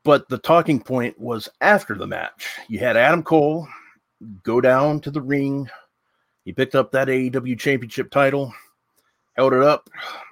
But 0.03 0.27
the 0.27 0.37
talking 0.37 0.81
point 0.81 1.17
was 1.19 1.47
after 1.61 1.95
the 1.95 2.07
match. 2.07 2.47
You 2.67 2.79
had 2.79 2.97
Adam 2.97 3.23
Cole 3.23 3.67
go 4.43 4.59
down 4.59 4.99
to 5.01 5.11
the 5.11 5.21
ring. 5.21 5.69
He 6.43 6.53
picked 6.53 6.75
up 6.75 6.91
that 6.91 7.07
AEW 7.07 7.59
championship 7.59 8.11
title, 8.11 8.53
held 9.35 9.53
it 9.53 9.63
up, 9.63 9.89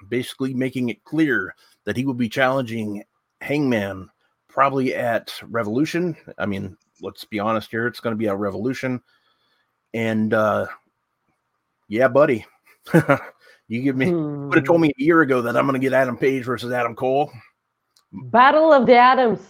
basically 0.08 0.54
making 0.54 0.88
it 0.88 1.04
clear 1.04 1.54
that 1.84 1.96
he 1.96 2.04
would 2.04 2.18
be 2.18 2.28
challenging 2.28 3.04
Hangman 3.40 4.10
probably 4.48 4.94
at 4.94 5.32
Revolution. 5.42 6.16
I 6.38 6.46
mean, 6.46 6.76
let's 7.00 7.24
be 7.24 7.38
honest 7.38 7.70
here, 7.70 7.86
it's 7.86 8.00
going 8.00 8.14
to 8.14 8.18
be 8.18 8.26
a 8.26 8.34
revolution. 8.34 9.02
And 9.94 10.32
uh, 10.34 10.66
yeah, 11.88 12.08
buddy, 12.08 12.46
you 13.68 13.82
give 13.82 13.96
me 13.96 14.10
hmm. 14.10 14.48
would 14.48 14.56
have 14.56 14.64
told 14.64 14.80
me 14.80 14.88
a 14.88 15.02
year 15.02 15.20
ago 15.22 15.42
that 15.42 15.56
I'm 15.56 15.66
going 15.66 15.80
to 15.80 15.84
get 15.84 15.92
Adam 15.92 16.16
Page 16.16 16.44
versus 16.44 16.72
Adam 16.72 16.94
Cole. 16.94 17.30
Battle 18.12 18.72
of 18.72 18.86
the 18.86 18.96
Atoms. 18.96 19.40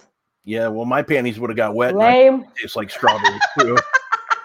Yeah, 0.45 0.69
well, 0.69 0.85
my 0.85 1.03
panties 1.03 1.41
would 1.41 1.51
have 1.51 1.57
got 1.57 1.75
wet. 1.75 1.95
Lame. 1.97 2.45
It's 2.63 2.77
like 2.77 2.91
strawberries 2.91 3.43
too. 3.59 3.77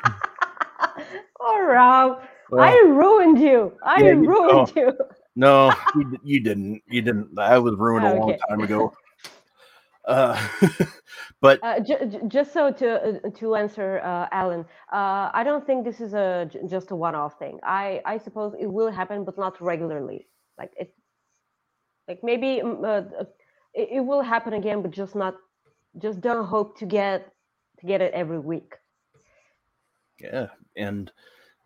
oh, 1.39 1.63
Rob, 1.63 2.23
well, 2.49 2.63
I 2.63 2.83
ruined 2.87 3.39
you. 3.39 3.73
I 3.85 4.01
yeah, 4.01 4.13
ruined 4.13 4.73
you. 4.75 4.93
No, 5.35 5.73
you, 5.95 6.19
you, 6.23 6.39
didn't. 6.39 6.81
You 6.87 7.01
didn't. 7.01 7.37
I 7.37 7.57
was 7.59 7.75
ruined 7.75 8.05
a 8.05 8.15
long 8.15 8.37
time 8.49 8.61
ago. 8.61 8.91
Uh, 10.05 10.35
but 11.41 11.63
uh, 11.63 11.79
j- 11.79 12.19
just 12.27 12.51
so 12.51 12.71
to 12.71 13.19
uh, 13.23 13.29
to 13.35 13.53
answer 13.55 13.99
uh, 14.03 14.27
Alan, 14.31 14.61
uh, 14.91 15.29
I 15.31 15.43
don't 15.43 15.63
think 15.63 15.85
this 15.85 16.01
is 16.01 16.15
a 16.15 16.49
j- 16.51 16.61
just 16.67 16.89
a 16.89 16.95
one-off 16.95 17.37
thing. 17.37 17.59
I 17.61 18.01
I 18.03 18.17
suppose 18.17 18.55
it 18.59 18.65
will 18.65 18.89
happen, 18.89 19.23
but 19.23 19.37
not 19.37 19.61
regularly. 19.61 20.27
Like 20.57 20.71
it, 20.75 20.91
like 22.07 22.21
maybe 22.23 22.61
mm, 22.65 22.81
it, 23.73 23.89
it 23.91 23.99
will 23.99 24.21
happen 24.21 24.53
again, 24.53 24.81
but 24.81 24.91
just 24.91 25.15
not. 25.15 25.35
Just 25.97 26.21
don't 26.21 26.45
hope 26.45 26.77
to 26.79 26.85
get 26.85 27.33
to 27.79 27.85
get 27.85 28.01
it 28.01 28.13
every 28.13 28.39
week. 28.39 28.75
Yeah, 30.19 30.47
and 30.77 31.11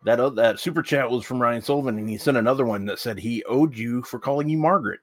that 0.04 0.18
uh, 0.18 0.30
that 0.30 0.58
super 0.58 0.82
chat 0.82 1.10
was 1.10 1.24
from 1.24 1.40
Ryan 1.40 1.62
Sullivan, 1.62 1.98
and 1.98 2.08
he 2.08 2.18
sent 2.18 2.36
another 2.36 2.64
one 2.64 2.84
that 2.86 2.98
said 2.98 3.18
he 3.18 3.44
owed 3.44 3.76
you 3.76 4.02
for 4.02 4.18
calling 4.18 4.48
you 4.48 4.58
Margaret. 4.58 5.00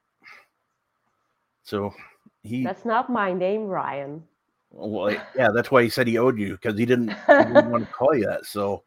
So 1.63 1.93
he 2.41 2.63
That's 2.63 2.85
not 2.85 3.09
my 3.09 3.33
name, 3.33 3.65
Ryan. 3.67 4.23
Well, 4.71 5.11
yeah, 5.35 5.49
that's 5.53 5.69
why 5.71 5.83
he 5.83 5.89
said 5.89 6.07
he 6.07 6.17
owed 6.17 6.37
you 6.37 6.53
because 6.53 6.77
he 6.77 6.85
didn't, 6.85 7.09
he 7.09 7.43
didn't 7.45 7.69
want 7.69 7.85
to 7.85 7.93
call 7.93 8.15
you 8.15 8.25
that. 8.25 8.45
So, 8.45 8.83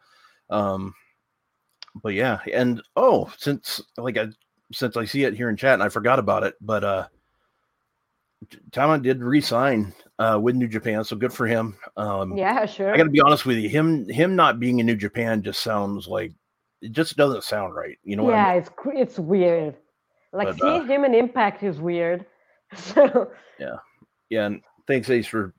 um, 0.50 0.92
but 2.02 2.14
yeah, 2.14 2.40
and 2.52 2.82
oh, 2.96 3.32
since 3.38 3.80
like 3.96 4.18
I 4.18 4.26
since 4.72 4.96
I 4.96 5.04
see 5.04 5.24
it 5.24 5.34
here 5.34 5.48
in 5.48 5.56
chat 5.56 5.74
and 5.74 5.82
I 5.82 5.88
forgot 5.88 6.18
about 6.18 6.42
it, 6.42 6.54
but 6.60 6.82
uh, 6.82 7.06
Tama 8.72 8.98
did 8.98 9.22
resign 9.22 9.94
uh, 10.18 10.38
with 10.40 10.56
New 10.56 10.68
Japan, 10.68 11.04
so 11.04 11.16
good 11.16 11.32
for 11.32 11.46
him. 11.46 11.76
Um, 11.96 12.36
yeah, 12.36 12.66
sure. 12.66 12.92
I 12.92 12.96
got 12.96 13.04
to 13.04 13.10
be 13.10 13.20
honest 13.20 13.46
with 13.46 13.58
you. 13.58 13.68
Him 13.68 14.08
him 14.08 14.36
not 14.36 14.60
being 14.60 14.78
in 14.78 14.86
New 14.86 14.96
Japan 14.96 15.42
just 15.42 15.62
sounds 15.62 16.06
like 16.06 16.32
it 16.82 16.92
just 16.92 17.16
doesn't 17.16 17.44
sound 17.44 17.74
right. 17.74 17.98
You 18.04 18.16
know? 18.16 18.28
yeah, 18.30 18.46
I 18.46 18.54
mean? 18.54 18.62
it's 18.62 18.70
it's 18.94 19.18
weird. 19.18 19.76
Like 20.32 20.48
But, 20.48 20.60
seeing 20.60 20.82
uh, 20.82 20.84
him 20.84 21.04
in 21.04 21.14
Impact 21.14 21.62
is 21.62 21.80
weird. 21.80 22.26
So 22.74 23.30
Yeah, 23.60 24.46
and 24.46 24.60
thanks 24.88 25.08
Ace 25.08 25.26
for 25.26 25.54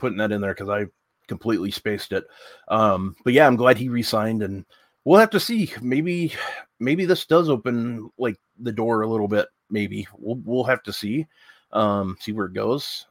putting 0.00 0.18
that 0.18 0.32
in 0.32 0.40
there 0.40 0.54
because 0.54 0.68
I 0.68 0.86
completely 1.28 1.70
spaced 1.70 2.12
it. 2.12 2.24
Um, 2.68 3.14
but 3.24 3.32
yeah, 3.32 3.46
I'm 3.46 3.56
glad 3.56 3.78
he 3.78 3.88
resigned, 3.88 4.42
and 4.42 4.66
we'll 5.04 5.20
have 5.20 5.30
to 5.30 5.40
see. 5.40 5.72
Maybe 5.80 6.34
maybe 6.80 7.04
this 7.04 7.26
does 7.26 7.48
open 7.48 8.10
like 8.18 8.36
the 8.58 8.72
door 8.72 9.02
a 9.02 9.08
little 9.08 9.28
bit. 9.28 9.46
Maybe 9.70 10.06
we'll 10.18 10.40
we'll 10.44 10.64
have 10.64 10.82
to 10.82 10.92
see. 10.92 11.26
Um, 11.72 12.16
see 12.20 12.32
where 12.32 12.46
it 12.46 12.52
goes. 12.54 13.06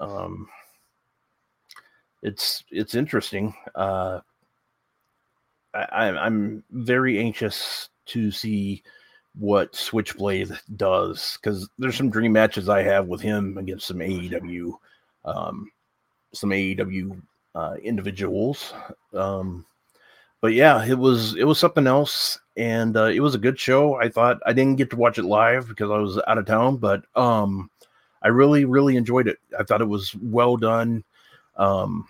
Um, 0.00 0.48
it's 2.22 2.64
it's 2.70 2.94
interesting. 2.94 3.54
Uh, 3.74 4.20
I, 5.74 6.08
I'm 6.08 6.64
very 6.70 7.18
anxious 7.18 7.90
to 8.06 8.30
see 8.30 8.82
what 9.38 9.74
Switchblade 9.74 10.50
does 10.76 11.38
because 11.40 11.68
there's 11.78 11.96
some 11.96 12.10
dream 12.10 12.32
matches 12.32 12.68
I 12.68 12.82
have 12.82 13.06
with 13.06 13.20
him 13.20 13.58
against 13.58 13.86
some 13.86 13.98
AEW, 13.98 14.72
um, 15.24 15.70
some 16.32 16.50
AEW 16.50 17.20
uh, 17.54 17.74
individuals. 17.82 18.72
Um, 19.12 19.66
but 20.40 20.52
yeah, 20.52 20.84
it 20.84 20.98
was 20.98 21.34
it 21.36 21.44
was 21.44 21.58
something 21.58 21.86
else, 21.86 22.38
and 22.56 22.96
uh, 22.96 23.04
it 23.04 23.20
was 23.20 23.34
a 23.34 23.38
good 23.38 23.58
show. 23.58 23.96
I 23.96 24.08
thought 24.08 24.38
I 24.46 24.52
didn't 24.52 24.76
get 24.76 24.90
to 24.90 24.96
watch 24.96 25.18
it 25.18 25.24
live 25.24 25.68
because 25.68 25.90
I 25.90 25.98
was 25.98 26.20
out 26.26 26.38
of 26.38 26.46
town, 26.46 26.76
but 26.76 27.04
um, 27.14 27.70
I 28.26 28.30
really 28.30 28.64
really 28.64 28.96
enjoyed 28.96 29.28
it. 29.28 29.38
I 29.56 29.62
thought 29.62 29.80
it 29.80 29.88
was 29.88 30.12
well 30.16 30.56
done, 30.56 31.04
um, 31.56 32.08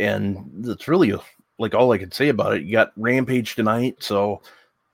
and 0.00 0.50
that's 0.54 0.88
really 0.88 1.14
like 1.56 1.72
all 1.72 1.92
I 1.92 1.98
could 1.98 2.12
say 2.12 2.30
about 2.30 2.56
it. 2.56 2.64
You 2.64 2.72
got 2.72 2.90
Rampage 2.96 3.54
tonight, 3.54 3.98
so 4.00 4.42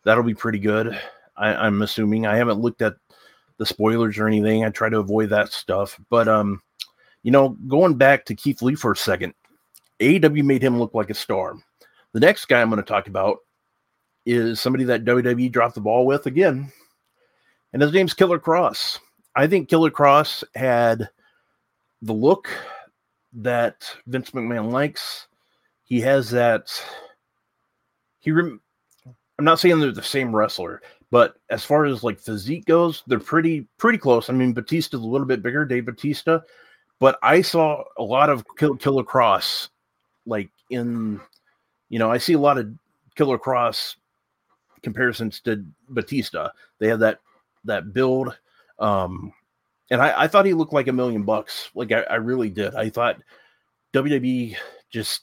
that'll 0.04 0.24
be 0.24 0.34
pretty 0.34 0.58
good. 0.58 1.00
I, 1.38 1.54
I'm 1.54 1.80
assuming. 1.80 2.26
I 2.26 2.36
haven't 2.36 2.60
looked 2.60 2.82
at 2.82 2.96
the 3.56 3.64
spoilers 3.64 4.18
or 4.18 4.28
anything. 4.28 4.62
I 4.62 4.68
try 4.68 4.90
to 4.90 4.98
avoid 4.98 5.30
that 5.30 5.54
stuff. 5.54 5.98
But 6.10 6.28
um, 6.28 6.60
you 7.22 7.30
know, 7.30 7.56
going 7.66 7.94
back 7.94 8.26
to 8.26 8.34
Keith 8.34 8.60
Lee 8.60 8.74
for 8.74 8.92
a 8.92 8.96
second, 8.96 9.32
AEW 10.00 10.44
made 10.44 10.62
him 10.62 10.78
look 10.78 10.92
like 10.92 11.08
a 11.08 11.14
star. 11.14 11.54
The 12.12 12.20
next 12.20 12.44
guy 12.44 12.60
I'm 12.60 12.68
going 12.68 12.76
to 12.76 12.86
talk 12.86 13.08
about 13.08 13.38
is 14.26 14.60
somebody 14.60 14.84
that 14.84 15.06
WWE 15.06 15.50
dropped 15.50 15.76
the 15.76 15.80
ball 15.80 16.04
with 16.04 16.26
again, 16.26 16.70
and 17.72 17.80
his 17.80 17.94
name's 17.94 18.12
Killer 18.12 18.38
Kross. 18.38 18.98
I 19.38 19.46
think 19.46 19.68
Killer 19.68 19.90
Kross 19.90 20.42
had 20.56 21.08
the 22.02 22.12
look 22.12 22.48
that 23.34 23.88
Vince 24.08 24.32
McMahon 24.32 24.72
likes. 24.72 25.28
He 25.84 26.00
has 26.00 26.28
that. 26.30 26.68
He 28.18 28.32
rem- 28.32 28.60
I'm 29.38 29.44
not 29.44 29.60
saying 29.60 29.78
they're 29.78 29.92
the 29.92 30.02
same 30.02 30.34
wrestler, 30.34 30.82
but 31.12 31.36
as 31.50 31.64
far 31.64 31.84
as 31.84 32.02
like 32.02 32.18
physique 32.18 32.64
goes, 32.64 33.04
they're 33.06 33.20
pretty 33.20 33.68
pretty 33.78 33.96
close. 33.96 34.28
I 34.28 34.32
mean, 34.32 34.52
Batista's 34.52 35.02
a 35.02 35.06
little 35.06 35.26
bit 35.26 35.40
bigger, 35.40 35.64
Dave 35.64 35.86
Batista, 35.86 36.40
but 36.98 37.16
I 37.22 37.40
saw 37.40 37.84
a 37.96 38.02
lot 38.02 38.30
of 38.30 38.44
Kill, 38.56 38.74
Killer 38.74 39.04
Kross, 39.04 39.68
like 40.26 40.50
in, 40.70 41.20
you 41.90 42.00
know, 42.00 42.10
I 42.10 42.18
see 42.18 42.32
a 42.32 42.40
lot 42.40 42.58
of 42.58 42.72
Killer 43.14 43.38
Kross 43.38 43.94
comparisons 44.82 45.38
to 45.42 45.64
Batista. 45.90 46.48
They 46.80 46.88
have 46.88 46.98
that 46.98 47.20
that 47.66 47.92
build, 47.92 48.36
um, 48.78 49.32
and 49.90 50.02
I, 50.02 50.22
I 50.22 50.28
thought 50.28 50.46
he 50.46 50.54
looked 50.54 50.72
like 50.72 50.88
a 50.88 50.92
million 50.92 51.22
bucks. 51.22 51.70
Like 51.74 51.92
I, 51.92 52.00
I 52.02 52.14
really 52.16 52.50
did. 52.50 52.74
I 52.74 52.90
thought 52.90 53.16
WWE 53.94 54.56
just 54.90 55.22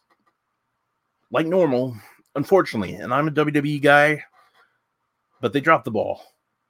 like 1.31 1.45
normal 1.45 1.95
unfortunately. 2.35 2.95
And 2.95 3.13
I'm 3.13 3.27
a 3.27 3.31
WWE 3.31 3.81
guy, 3.81 4.23
but 5.41 5.53
they 5.53 5.61
dropped 5.61 5.85
the 5.85 5.91
ball. 5.91 6.21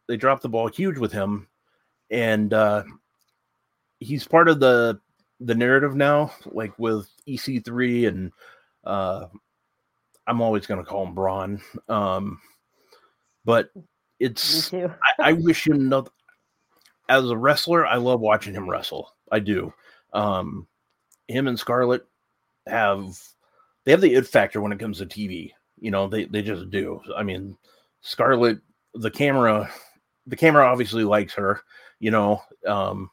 They 0.07 0.17
dropped 0.17 0.43
the 0.43 0.49
ball 0.49 0.67
huge 0.67 0.97
with 0.97 1.11
him, 1.11 1.47
and 2.11 2.53
uh, 2.53 2.83
he's 3.99 4.27
part 4.27 4.47
of 4.47 4.59
the 4.59 4.99
the 5.39 5.55
narrative 5.55 5.95
now, 5.95 6.31
like 6.45 6.77
with 6.79 7.09
EC3 7.27 8.07
and 8.07 8.31
uh, 8.85 9.25
I'm 10.27 10.41
always 10.41 10.65
going 10.65 10.79
to 10.83 10.89
call 10.89 11.05
him 11.05 11.15
Braun. 11.15 11.61
Um, 11.89 12.39
but 13.43 13.69
it's. 14.19 14.71
I, 14.73 14.89
I 15.19 15.33
wish 15.33 15.67
him 15.67 15.89
no. 15.89 16.05
As 17.09 17.29
a 17.29 17.37
wrestler, 17.37 17.85
I 17.85 17.97
love 17.97 18.19
watching 18.19 18.53
him 18.53 18.69
wrestle. 18.69 19.13
I 19.31 19.39
do. 19.39 19.73
Um, 20.13 20.67
him 21.27 21.47
and 21.47 21.59
Scarlett 21.59 22.05
have 22.67 23.17
they 23.83 23.91
have 23.91 24.01
the 24.01 24.13
it 24.15 24.27
factor 24.27 24.61
when 24.61 24.71
it 24.71 24.79
comes 24.79 24.97
to 24.99 25.05
TV. 25.05 25.51
You 25.79 25.91
know, 25.91 26.07
they 26.07 26.25
they 26.25 26.41
just 26.41 26.69
do. 26.69 27.01
I 27.15 27.23
mean, 27.23 27.57
Scarlett, 28.01 28.59
the 28.93 29.11
camera, 29.11 29.69
the 30.25 30.35
camera 30.35 30.65
obviously 30.65 31.03
likes 31.03 31.33
her. 31.33 31.61
You 31.99 32.11
know, 32.11 32.41
um, 32.67 33.09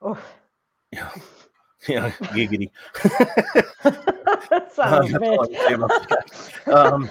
Oh. 0.00 0.18
yeah, 0.92 1.10
yeah, 1.88 2.10
giggity. 2.10 2.70
Son 4.72 5.14
of 5.14 5.14
a 5.14 5.18
That's 5.20 5.22
all 5.28 5.42
I 5.42 5.48
can 5.48 5.54
say 5.54 5.72
about 5.74 5.90
bitch. 6.08 6.64
that. 6.64 6.74
um, 6.74 7.10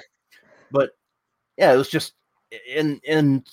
but 0.72 0.91
yeah, 1.58 1.74
it 1.74 1.78
was 1.78 1.89
just 1.89 2.13
and 2.74 3.00
and 3.08 3.48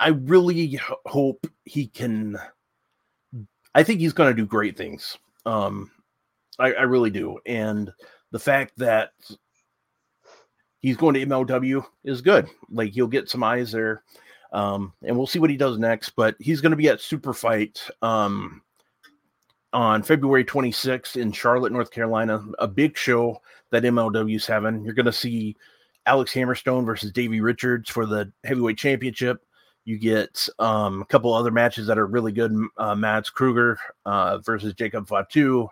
I 0.00 0.08
really 0.08 0.80
hope 1.04 1.46
he 1.64 1.86
can. 1.86 2.38
I 3.74 3.82
think 3.82 4.00
he's 4.00 4.14
going 4.14 4.34
to 4.34 4.42
do 4.42 4.46
great 4.46 4.76
things. 4.76 5.18
Um, 5.44 5.90
I, 6.58 6.72
I 6.72 6.82
really 6.82 7.10
do, 7.10 7.38
and 7.46 7.92
the 8.32 8.38
fact 8.38 8.72
that 8.78 9.12
he's 10.80 10.96
going 10.96 11.14
to 11.14 11.26
MLW 11.26 11.84
is 12.02 12.22
good. 12.22 12.48
Like 12.70 12.92
he'll 12.92 13.06
get 13.06 13.28
some 13.28 13.44
eyes 13.44 13.72
there, 13.72 14.02
um, 14.52 14.94
and 15.04 15.16
we'll 15.16 15.26
see 15.26 15.38
what 15.38 15.50
he 15.50 15.56
does 15.58 15.78
next. 15.78 16.10
But 16.16 16.34
he's 16.38 16.62
going 16.62 16.70
to 16.70 16.76
be 16.76 16.88
at 16.88 17.02
Super 17.02 17.34
Fight 17.34 17.86
um, 18.00 18.62
on 19.74 20.02
February 20.02 20.46
26th 20.46 21.20
in 21.20 21.30
Charlotte, 21.30 21.72
North 21.72 21.90
Carolina. 21.90 22.42
A 22.58 22.66
big 22.66 22.96
show 22.96 23.40
that 23.70 23.82
MLW's 23.82 24.46
having. 24.46 24.82
You're 24.82 24.94
going 24.94 25.06
to 25.06 25.12
see 25.12 25.56
Alex 26.06 26.32
Hammerstone 26.32 26.86
versus 26.86 27.12
Davey 27.12 27.42
Richards 27.42 27.90
for 27.90 28.06
the 28.06 28.32
heavyweight 28.44 28.78
championship. 28.78 29.44
You 29.90 29.98
get 29.98 30.48
um, 30.60 31.02
a 31.02 31.04
couple 31.06 31.34
other 31.34 31.50
matches 31.50 31.88
that 31.88 31.98
are 31.98 32.06
really 32.06 32.30
good. 32.30 32.56
Uh, 32.76 32.94
Mads 32.94 33.28
Krügger 33.28 33.76
uh, 34.06 34.38
versus 34.38 34.72
Jacob 34.72 35.08
Fatu. 35.08 35.68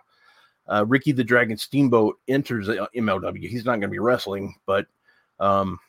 Uh, 0.67 0.83
Ricky 0.85 1.13
the 1.13 1.23
Dragon 1.23 1.55
Steamboat 1.55 2.19
enters 2.27 2.67
uh, 2.67 2.85
MLW. 2.93 3.47
He's 3.47 3.63
not 3.63 3.75
going 3.75 3.83
to 3.83 3.87
be 3.87 3.99
wrestling, 3.99 4.55
but 4.65 4.87
um, 5.39 5.79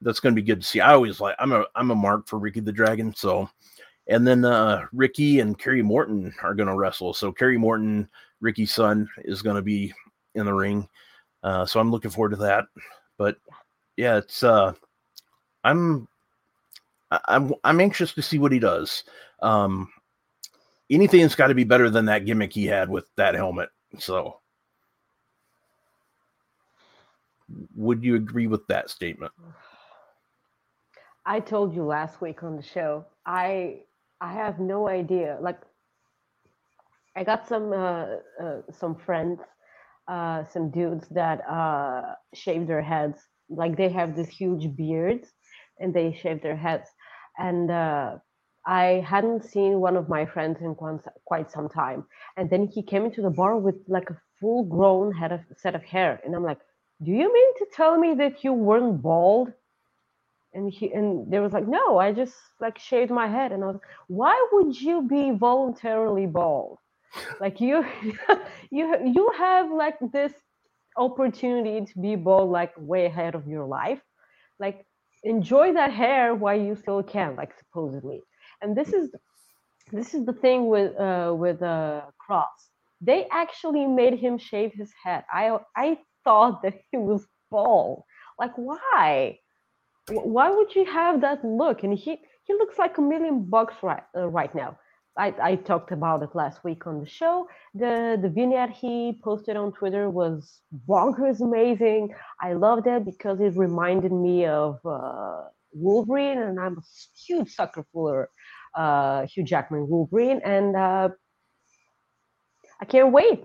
that's 0.00 0.18
going 0.18 0.34
to 0.34 0.40
be 0.40 0.46
good 0.46 0.62
to 0.62 0.66
see. 0.66 0.80
I 0.80 0.94
always 0.94 1.20
like. 1.20 1.36
I'm 1.38 1.52
a 1.52 1.66
I'm 1.74 1.90
a 1.90 1.94
mark 1.94 2.26
for 2.26 2.38
Ricky 2.38 2.60
the 2.60 2.72
Dragon. 2.72 3.14
So, 3.14 3.50
and 4.06 4.26
then 4.26 4.46
uh, 4.46 4.86
Ricky 4.94 5.40
and 5.40 5.58
Kerry 5.58 5.82
Morton 5.82 6.34
are 6.42 6.54
going 6.54 6.70
to 6.70 6.74
wrestle. 6.74 7.12
So 7.12 7.30
Kerry 7.30 7.58
Morton, 7.58 8.08
Ricky's 8.40 8.72
son, 8.72 9.06
is 9.26 9.42
going 9.42 9.56
to 9.56 9.62
be 9.62 9.92
in 10.34 10.46
the 10.46 10.54
ring. 10.54 10.88
Uh, 11.42 11.66
so 11.66 11.80
I'm 11.80 11.90
looking 11.90 12.10
forward 12.10 12.30
to 12.30 12.36
that. 12.36 12.64
But 13.18 13.36
yeah, 13.98 14.16
it's 14.16 14.42
uh, 14.42 14.72
I'm 15.64 16.08
I'm 17.10 17.54
I'm 17.64 17.80
anxious 17.80 18.12
to 18.14 18.22
see 18.22 18.38
what 18.38 18.52
he 18.52 18.58
does. 18.58 19.04
Um, 19.40 19.88
anything's 20.90 21.34
got 21.34 21.48
to 21.48 21.54
be 21.54 21.64
better 21.64 21.90
than 21.90 22.06
that 22.06 22.26
gimmick 22.26 22.52
he 22.52 22.66
had 22.66 22.88
with 22.88 23.06
that 23.16 23.34
helmet. 23.34 23.70
So, 23.98 24.40
would 27.74 28.04
you 28.04 28.16
agree 28.16 28.46
with 28.46 28.66
that 28.68 28.90
statement? 28.90 29.32
I 31.26 31.40
told 31.40 31.74
you 31.74 31.84
last 31.84 32.22
week 32.22 32.42
on 32.42 32.56
the 32.56 32.62
show. 32.62 33.04
I 33.26 33.80
I 34.20 34.32
have 34.32 34.58
no 34.58 34.88
idea. 34.88 35.38
Like, 35.40 35.60
I 37.16 37.24
got 37.24 37.46
some 37.46 37.72
uh, 37.72 38.06
uh, 38.42 38.62
some 38.72 38.94
friends, 38.96 39.40
uh, 40.08 40.44
some 40.44 40.70
dudes 40.70 41.06
that 41.10 41.40
uh, 41.48 42.14
shave 42.34 42.66
their 42.66 42.82
heads. 42.82 43.20
Like 43.50 43.76
they 43.76 43.88
have 43.90 44.16
these 44.16 44.28
huge 44.28 44.74
beards, 44.76 45.28
and 45.78 45.92
they 45.92 46.12
shave 46.12 46.42
their 46.42 46.56
heads. 46.56 46.88
And 47.38 47.70
uh, 47.70 48.16
I 48.66 49.04
hadn't 49.06 49.44
seen 49.44 49.80
one 49.80 49.96
of 49.96 50.08
my 50.08 50.26
friends 50.26 50.58
in 50.60 50.74
quite, 50.74 51.50
some 51.50 51.68
time. 51.68 52.04
And 52.36 52.50
then 52.50 52.66
he 52.66 52.82
came 52.82 53.04
into 53.04 53.22
the 53.22 53.30
bar 53.30 53.56
with 53.56 53.76
like 53.86 54.10
a 54.10 54.20
full 54.40 54.64
grown 54.64 55.12
head 55.12 55.32
of 55.32 55.40
set 55.56 55.74
of 55.74 55.82
hair, 55.82 56.20
and 56.24 56.34
I'm 56.34 56.44
like, 56.44 56.60
"Do 57.02 57.10
you 57.10 57.32
mean 57.32 57.54
to 57.58 57.66
tell 57.72 57.98
me 57.98 58.14
that 58.14 58.44
you 58.44 58.52
weren't 58.52 59.02
bald?" 59.02 59.52
and 60.54 60.72
he 60.72 60.92
and 60.92 61.30
there 61.30 61.42
was 61.42 61.52
like 61.52 61.66
no 61.68 61.98
i 61.98 62.12
just 62.12 62.34
like 62.60 62.78
shaved 62.78 63.10
my 63.10 63.26
head 63.26 63.52
and 63.52 63.62
i 63.62 63.66
was 63.66 63.74
like 63.74 63.90
why 64.06 64.48
would 64.52 64.80
you 64.80 65.02
be 65.02 65.30
voluntarily 65.30 66.26
bald 66.26 66.78
like 67.40 67.60
you 67.60 67.84
you 68.70 68.96
you 69.04 69.30
have 69.36 69.70
like 69.70 69.98
this 70.12 70.32
opportunity 70.96 71.84
to 71.84 71.98
be 72.00 72.16
bald 72.16 72.50
like 72.50 72.72
way 72.76 73.06
ahead 73.06 73.34
of 73.34 73.46
your 73.46 73.66
life 73.66 74.00
like 74.58 74.86
enjoy 75.24 75.72
that 75.72 75.92
hair 75.92 76.34
while 76.34 76.58
you 76.58 76.74
still 76.74 77.02
can 77.02 77.36
like 77.36 77.52
supposedly 77.58 78.22
and 78.62 78.76
this 78.76 78.92
is 78.92 79.10
this 79.92 80.14
is 80.14 80.24
the 80.26 80.32
thing 80.32 80.68
with 80.68 80.98
uh, 80.98 81.34
with 81.36 81.62
uh, 81.62 82.02
Kross. 82.20 82.44
They 83.00 83.26
actually 83.30 83.86
made 83.86 84.18
him 84.18 84.38
shave 84.38 84.72
his 84.72 84.92
head. 85.02 85.24
I 85.32 85.58
I 85.76 85.98
thought 86.24 86.62
that 86.62 86.74
he 86.90 86.98
was 86.98 87.26
bald. 87.50 88.02
Like 88.38 88.52
why? 88.56 89.38
Why 90.10 90.50
would 90.50 90.74
you 90.74 90.84
have 90.84 91.20
that 91.22 91.44
look? 91.44 91.82
And 91.84 91.94
he 91.96 92.18
he 92.44 92.52
looks 92.54 92.78
like 92.78 92.98
a 92.98 93.02
million 93.02 93.44
bucks 93.44 93.76
right 93.82 94.02
uh, 94.16 94.28
right 94.28 94.54
now. 94.54 94.78
I, 95.18 95.34
I 95.42 95.54
talked 95.56 95.90
about 95.90 96.22
it 96.22 96.34
last 96.34 96.62
week 96.62 96.86
on 96.86 97.00
the 97.00 97.06
show. 97.08 97.48
The 97.74 98.18
the 98.22 98.28
vignette 98.28 98.70
he 98.70 99.18
posted 99.22 99.56
on 99.56 99.72
Twitter 99.72 100.08
was 100.08 100.60
bonkers 100.88 101.40
amazing. 101.40 102.14
I 102.40 102.52
loved 102.52 102.86
it 102.86 103.04
because 103.04 103.40
it 103.40 103.56
reminded 103.56 104.12
me 104.12 104.46
of 104.46 104.78
uh, 104.86 105.42
Wolverine, 105.72 106.38
and 106.38 106.60
I'm 106.60 106.78
a 106.78 106.82
huge 107.26 107.52
sucker 107.54 107.84
for 107.92 108.30
uh, 108.76 109.26
Hugh 109.26 109.42
Jackman 109.42 109.88
Wolverine, 109.88 110.40
and 110.44 110.76
uh, 110.76 111.08
I 112.80 112.84
can't 112.84 113.12
wait. 113.12 113.44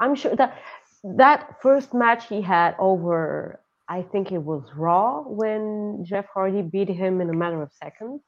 I'm 0.00 0.16
sure 0.16 0.34
that 0.34 0.58
that 1.04 1.62
first 1.62 1.94
match 1.94 2.26
he 2.26 2.42
had 2.42 2.74
over, 2.80 3.60
I 3.88 4.02
think 4.02 4.32
it 4.32 4.42
was 4.42 4.64
Raw 4.74 5.22
when 5.22 6.04
Jeff 6.04 6.26
Hardy 6.34 6.62
beat 6.62 6.88
him 6.88 7.20
in 7.20 7.30
a 7.30 7.32
matter 7.32 7.62
of 7.62 7.70
seconds 7.72 8.22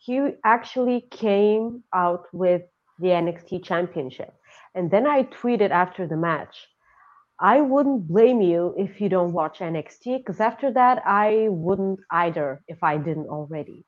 he 0.00 0.30
actually 0.44 1.02
came 1.10 1.84
out 1.94 2.26
with 2.32 2.62
the 2.98 3.08
NXT 3.08 3.62
championship. 3.62 4.32
And 4.74 4.90
then 4.90 5.06
I 5.06 5.24
tweeted 5.24 5.70
after 5.70 6.06
the 6.06 6.16
match, 6.16 6.68
I 7.38 7.60
wouldn't 7.60 8.08
blame 8.08 8.40
you 8.40 8.74
if 8.78 9.00
you 9.00 9.08
don't 9.10 9.32
watch 9.32 9.58
NXT, 9.58 10.18
because 10.18 10.40
after 10.40 10.72
that, 10.72 11.02
I 11.06 11.48
wouldn't 11.50 12.00
either 12.10 12.62
if 12.66 12.82
I 12.82 12.96
didn't 12.96 13.28
already. 13.28 13.84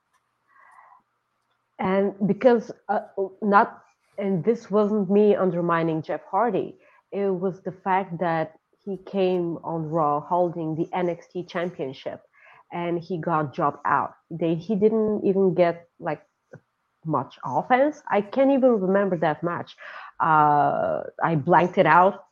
And 1.78 2.14
because 2.26 2.70
uh, 2.88 3.00
not, 3.40 3.82
and 4.18 4.44
this 4.44 4.70
wasn't 4.70 5.10
me 5.10 5.34
undermining 5.34 6.02
Jeff 6.02 6.22
Hardy, 6.30 6.76
it 7.10 7.28
was 7.28 7.62
the 7.62 7.72
fact 7.72 8.20
that 8.20 8.52
he 8.84 8.98
came 9.06 9.58
on 9.64 9.88
Raw 9.88 10.20
holding 10.20 10.74
the 10.74 10.86
NXT 10.94 11.48
championship 11.48 12.20
and 12.72 12.98
he 12.98 13.18
got 13.18 13.54
dropped 13.54 13.86
out. 13.86 14.14
They 14.30 14.54
he 14.56 14.76
didn't 14.76 15.24
even 15.24 15.54
get 15.54 15.88
like 16.00 16.22
much 17.04 17.38
offense. 17.44 18.02
I 18.10 18.20
can't 18.22 18.50
even 18.52 18.80
remember 18.80 19.16
that 19.18 19.42
match. 19.42 19.76
Uh, 20.20 21.02
I 21.22 21.36
blanked 21.36 21.78
it 21.78 21.86
out, 21.86 22.24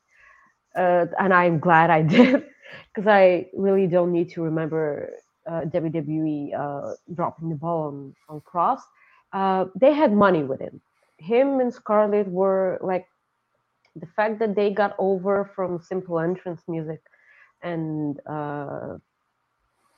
uh, 0.77 1.07
and 1.19 1.33
I'm 1.35 1.59
glad 1.61 1.91
I 1.91 2.03
did 2.17 2.45
because 2.95 3.09
I 3.09 3.47
really 3.55 3.87
don't 3.87 4.13
need 4.13 4.31
to 4.31 4.43
remember 4.43 5.11
uh, 5.47 5.63
WWE 5.73 6.55
uh, 6.59 6.95
dropping 7.15 7.51
the 7.51 7.57
ball 7.57 7.89
on 7.89 8.15
on 8.29 8.41
Kross. 8.43 8.81
Uh, 9.33 9.67
they 9.81 9.93
had 9.95 10.13
money 10.13 10.43
with 10.45 10.61
him. 10.61 10.81
Him 11.19 11.61
and 11.61 11.73
Scarlett 11.73 12.29
were 12.29 12.79
like 12.83 13.07
the 13.97 14.07
fact 14.17 14.39
that 14.41 14.55
they 14.55 14.71
got 14.71 14.95
over 14.99 15.51
from 15.55 15.81
simple 15.81 16.19
entrance 16.21 16.63
music 16.69 17.01
and 17.63 18.19
uh, 18.27 18.97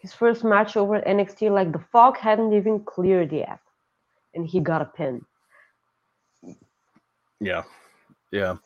his 0.03 0.13
first 0.13 0.43
match 0.43 0.77
over 0.77 0.97
at 0.97 1.07
NXT, 1.07 1.53
like 1.53 1.73
the 1.73 1.79
fog 1.79 2.19
hadn't 2.19 2.53
even 2.53 2.81
cleared 2.81 3.33
yet, 3.33 3.61
and 4.35 4.45
he 4.45 4.59
got 4.59 4.83
a 4.83 4.87
pin. 4.87 5.25
Yeah, 7.39 7.63
yeah, 8.33 8.57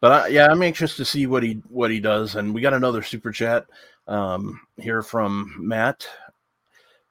but 0.00 0.12
I, 0.12 0.26
yeah, 0.26 0.48
I'm 0.50 0.62
anxious 0.62 0.96
to 0.96 1.04
see 1.04 1.28
what 1.28 1.44
he 1.44 1.62
what 1.68 1.92
he 1.92 2.00
does. 2.00 2.34
And 2.34 2.52
we 2.52 2.60
got 2.60 2.74
another 2.74 3.00
super 3.00 3.30
chat 3.30 3.66
um, 4.08 4.60
here 4.76 5.02
from 5.02 5.54
Matt. 5.56 6.02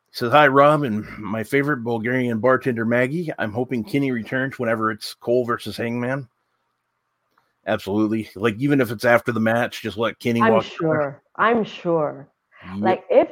He 0.10 0.18
says, 0.18 0.34
"Hi, 0.34 0.48
Rob, 0.48 0.84
and 0.84 1.08
my 1.18 1.44
favorite 1.44 1.82
Bulgarian 1.82 2.40
bartender 2.40 2.84
Maggie. 2.84 3.32
I'm 3.40 3.54
hoping 3.54 3.86
Kenny 3.86 4.12
returns 4.12 4.60
whenever 4.60 4.92
it's 4.92 5.14
Cole 5.14 5.46
versus 5.46 5.78
Hangman. 5.78 6.28
Absolutely, 7.68 8.30
like 8.36 8.56
even 8.58 8.82
if 8.82 8.92
it's 8.92 9.06
after 9.06 9.32
the 9.32 9.40
match, 9.40 9.82
just 9.82 9.98
let 9.98 10.20
Kenny. 10.20 10.42
I'm 10.42 10.60
sure. 10.60 11.24
I'm 11.38 11.64
sure. 11.64 12.28
Yep. 12.64 12.78
Like 12.80 13.06
if 13.10 13.30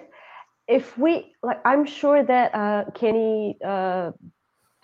if 0.70 0.98
we 0.98 1.34
like 1.44 1.60
i'm 1.66 1.86
sure 1.86 2.24
that 2.24 2.54
uh, 2.54 2.86
kenny 2.94 3.58
uh, 3.66 4.12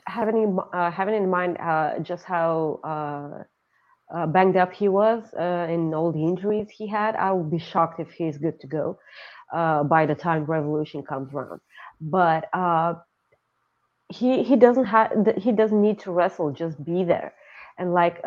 having 0.07 0.57
uh, 0.73 0.91
having 0.91 1.15
in 1.15 1.29
mind 1.29 1.57
uh, 1.59 1.99
just 1.99 2.25
how 2.25 2.79
uh, 2.83 3.43
uh, 4.15 4.25
banged 4.27 4.57
up 4.57 4.73
he 4.73 4.89
was 4.89 5.23
in 5.69 5.93
all 5.93 6.11
the 6.11 6.23
injuries 6.23 6.67
he 6.69 6.87
had 6.87 7.15
i 7.15 7.31
would 7.31 7.51
be 7.51 7.59
shocked 7.59 7.99
if 7.99 8.11
he's 8.11 8.37
good 8.37 8.59
to 8.59 8.67
go 8.67 8.97
by 9.83 10.05
the 10.05 10.15
time 10.15 10.43
revolution 10.45 11.01
comes 11.03 11.33
around. 11.33 11.61
But 12.01 12.49
he 14.09 14.43
he 14.43 14.55
doesn't 14.55 14.85
have 14.85 15.11
he 15.37 15.51
doesn't 15.51 15.81
need 15.81 15.99
to 15.99 16.11
wrestle 16.11 16.51
just 16.51 16.83
be 16.83 17.03
there. 17.03 17.33
And 17.79 17.93
like 17.93 18.21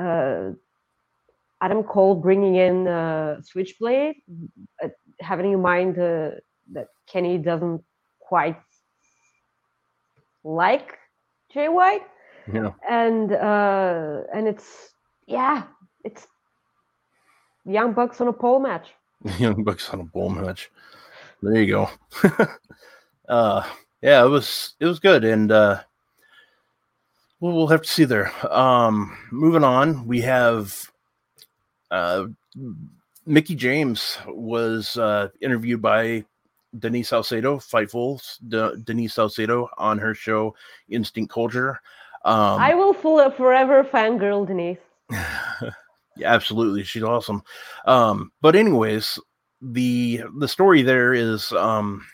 adam 1.61 1.83
cole 1.85 2.15
bringing 2.15 2.57
in 2.57 3.43
switchblade 3.43 4.17
having 5.21 5.53
in 5.53 5.61
mind 5.63 5.97
the 5.97 6.41
that 6.73 6.89
Kenny 7.07 7.39
doesn't 7.39 7.83
quite 8.21 8.59
like 10.45 10.99
Jay 11.53 11.69
White. 11.69 12.03
Yeah. 12.53 12.73
And 12.89 13.33
uh 13.33 14.23
and 14.35 14.49
it's 14.49 14.91
yeah, 15.27 15.65
it's 16.05 16.27
Young 17.65 17.93
Bucks 17.93 18.21
on 18.21 18.29
a 18.29 18.33
pole 18.33 18.61
match. 18.61 18.89
Young 19.39 19.63
Bucks 19.65 19.91
on 19.91 20.01
a 20.01 20.07
pole 20.07 20.31
match. 20.31 20.71
There 21.43 21.61
you 21.61 21.67
go. 21.67 21.91
uh 23.29 23.69
yeah, 24.03 24.25
it 24.25 24.29
was 24.29 24.75
it 24.81 24.87
was 24.87 24.99
good 24.99 25.25
and 25.25 25.53
uh 25.53 25.81
we'll, 27.41 27.53
we'll 27.53 27.67
have 27.67 27.83
to 27.83 27.91
see 27.91 28.05
there. 28.05 28.33
Um 28.51 29.17
moving 29.31 29.65
on, 29.65 30.07
we 30.07 30.21
have 30.23 30.91
uh 31.91 32.27
Mickie 33.27 33.57
James 33.57 34.19
was 34.27 34.97
uh 34.97 35.29
interviewed 35.43 35.83
by 35.83 36.25
Denise 36.79 37.09
Salcedo, 37.09 37.59
Fightful's 37.59 38.39
De- 38.49 38.77
Denise 38.79 39.15
Salcedo 39.15 39.69
on 39.79 39.99
her 39.99 40.15
show 40.15 40.55
Instinct 40.89 41.33
Culture. 41.33 41.81
Um, 42.25 42.61
I 42.61 42.75
will 42.75 42.93
full 42.93 43.31
forever 43.31 43.85
fangirl 43.85 44.47
Denise. 44.47 44.79
yeah, 45.11 45.71
absolutely, 46.25 46.83
she's 46.83 47.03
awesome. 47.03 47.43
Um, 47.87 48.33
but 48.43 48.57
anyways, 48.57 49.19
the 49.61 50.23
the 50.39 50.49
story 50.49 50.83
there 50.83 51.15
is 51.15 51.53
um, 51.53 52.05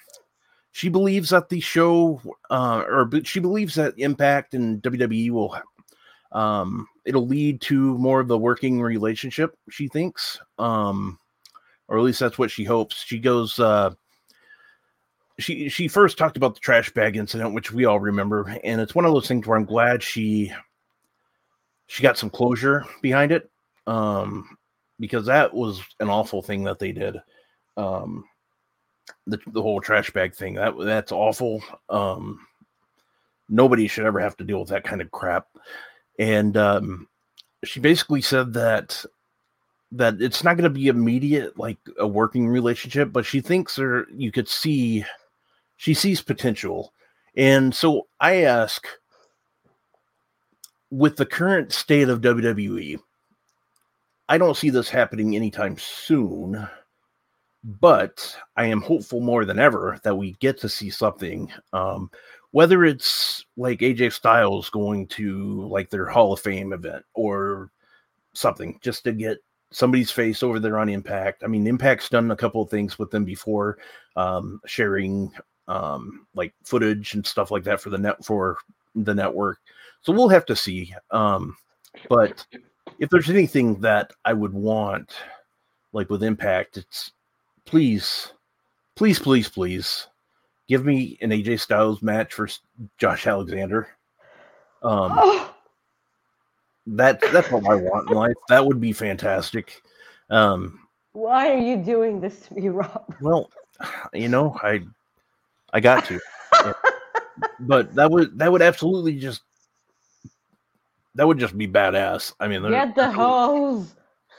she 0.73 0.89
believes 0.89 1.31
that 1.31 1.49
the 1.49 1.61
show, 1.61 2.21
uh, 2.51 2.85
or 2.87 3.11
she 3.25 3.41
believes 3.41 3.75
that 3.77 3.95
Impact 3.97 4.55
and 4.55 4.83
WWE 4.83 5.31
will, 5.31 5.57
um, 6.33 6.87
it'll 7.05 7.27
lead 7.27 7.61
to 7.63 7.97
more 7.99 8.21
of 8.21 8.29
the 8.29 8.39
working 8.39 8.81
relationship. 8.81 9.57
She 9.71 9.89
thinks, 9.89 10.39
um, 10.59 11.19
or 11.89 11.99
at 11.99 12.05
least 12.05 12.21
that's 12.21 12.39
what 12.39 12.51
she 12.51 12.65
hopes. 12.65 13.05
She 13.05 13.19
goes. 13.19 13.59
Uh, 13.59 13.95
she 15.39 15.69
she 15.69 15.89
first 15.89 16.17
talked 16.17 16.37
about 16.37 16.55
the 16.55 16.61
trash 16.61 16.93
bag 16.93 17.17
incident, 17.17 17.55
which 17.55 17.73
we 17.73 17.85
all 17.85 18.01
remember, 18.01 18.57
and 18.63 18.81
it's 18.81 18.95
one 18.95 19.05
of 19.05 19.13
those 19.13 19.29
things 19.29 19.47
where 19.47 19.57
I'm 19.59 19.65
glad 19.65 20.03
she 20.03 20.53
she 21.87 22.03
got 22.03 22.19
some 22.19 22.31
closure 22.31 22.85
behind 23.03 23.33
it, 23.33 23.51
um, 23.87 24.57
because 25.01 25.27
that 25.27 25.53
was 25.53 25.83
an 26.01 26.09
awful 26.09 26.43
thing 26.43 26.65
that 26.65 26.79
they 26.79 26.93
did. 26.93 27.17
Um, 27.77 28.25
the 29.27 29.39
the 29.49 29.63
whole 29.63 29.81
trash 29.81 30.11
bag 30.11 30.35
thing 30.35 30.55
that 30.55 30.75
that's 30.79 31.13
awful. 31.13 31.63
Um, 31.89 32.47
nobody 33.49 33.89
should 33.89 34.07
ever 34.07 34.21
have 34.21 34.37
to 34.37 34.45
deal 34.45 34.61
with 34.61 34.69
that 34.71 34.85
kind 34.85 35.01
of 35.01 35.11
crap. 35.11 35.49
And 36.19 36.57
um, 36.57 37.09
she 37.65 37.81
basically 37.81 38.21
said 38.21 38.53
that 38.55 39.05
that 39.93 40.21
it's 40.21 40.43
not 40.43 40.57
going 40.57 40.65
to 40.65 40.71
be 40.71 40.89
immediate 40.89 41.59
like 41.59 41.79
a 41.99 42.07
working 42.07 42.49
relationship, 42.49 43.13
but 43.13 43.27
she 43.27 43.41
thinks 43.41 43.77
there 43.77 44.07
you 44.13 44.33
could 44.33 44.49
see 44.49 45.05
she 45.85 45.93
sees 45.93 46.23
potential. 46.23 46.95
And 47.37 47.75
so 47.75 48.07
I 48.19 48.45
ask 48.45 48.87
with 50.91 51.17
the 51.17 51.27
current 51.27 51.75
state 51.75 52.09
of 52.09 52.23
WWE, 52.23 52.99
I 54.31 54.39
don't 54.39 54.57
see 54.57 54.71
this 54.71 54.89
happening 54.89 55.37
anytime 55.37 55.77
soon, 55.77 56.67
but 57.63 58.35
I 58.57 58.65
am 58.65 58.81
hopeful 58.81 59.21
more 59.21 59.45
than 59.45 59.59
ever 59.59 60.01
that 60.05 60.17
we 60.17 60.39
get 60.41 60.59
to 60.61 60.71
see 60.71 60.89
something. 60.89 61.53
Um, 61.75 62.11
whether 62.53 62.87
it's 62.87 63.45
like 63.59 63.81
AJ 63.81 64.15
Styles 64.15 64.71
going 64.71 65.07
to 65.09 65.69
like 65.69 65.91
their 65.91 66.07
Hall 66.07 66.33
of 66.33 66.41
Fame 66.41 66.73
event 66.73 67.05
or 67.13 67.71
something 68.33 68.79
just 68.83 69.05
to 69.05 69.13
get 69.13 69.37
somebody's 69.71 70.11
face 70.11 70.43
over 70.43 70.59
there 70.59 70.79
on 70.79 70.89
Impact. 70.89 71.45
I 71.45 71.47
mean, 71.47 71.67
Impact's 71.67 72.09
done 72.09 72.31
a 72.31 72.37
couple 72.37 72.63
of 72.63 72.71
things 72.71 72.99
with 72.99 73.11
them 73.11 73.27
before, 73.27 73.77
um, 74.17 74.63
sharing 74.65 75.31
um, 75.69 76.27
like 76.35 76.53
footage 76.63 77.15
and 77.15 77.27
stuff 77.27 77.51
like 77.51 77.65
that 77.65 77.81
for 77.81 77.91
the 77.91 77.99
net 77.99 78.25
for 78.25 78.59
the 78.95 79.15
network. 79.15 79.59
So 80.03 80.13
we'll 80.13 80.29
have 80.29 80.47
to 80.47 80.57
see. 80.57 80.95
Um, 81.11 81.57
but 82.09 82.47
if 82.99 83.09
there's 83.11 83.31
anything 83.31 83.81
that 83.81 84.13
I 84.25 84.33
would 84.33 84.53
want, 84.53 85.15
like 85.93 86.11
with 86.11 86.23
Impact, 86.23 86.77
it's 86.77 87.13
please, 87.65 88.33
please, 88.95 89.19
please, 89.19 89.49
please 89.49 90.09
give 90.69 90.85
me 90.85 91.19
an 91.21 91.31
AJ 91.31 91.61
Styles 91.61 92.03
match 92.03 92.35
for 92.35 92.49
Josh 92.99 93.27
Alexander. 93.27 93.89
Um, 94.83 95.13
Oh, 95.17 95.55
that 96.87 97.21
that's 97.33 97.51
what 97.51 97.65
I 97.65 97.77
want 97.77 98.11
in 98.11 98.17
life. 98.17 98.37
That 98.49 98.67
would 98.67 98.81
be 98.81 98.93
fantastic. 98.93 99.83
Um, 100.29 100.81
why 101.13 101.51
are 101.51 101.59
you 101.59 101.77
doing 101.77 102.21
this 102.21 102.41
to 102.47 102.55
me, 102.55 102.69
Rob? 102.69 103.15
well, 103.21 103.51
you 104.13 104.29
know, 104.29 104.57
I 104.63 104.83
I 105.75 105.81
got 105.81 106.05
to, 106.07 106.21
but 107.61 107.95
that 107.97 108.09
would 108.11 108.39
that 108.39 108.51
would 108.51 108.63
absolutely 108.63 109.19
just 109.19 109.43
that 111.17 111.27
would 111.27 111.39
just 111.39 111.59
be 111.59 111.67
badass. 111.67 112.33
I 112.39 112.47
mean, 112.47 112.63
Get 112.71 112.95
the 112.95 113.11
hose. 113.11 113.95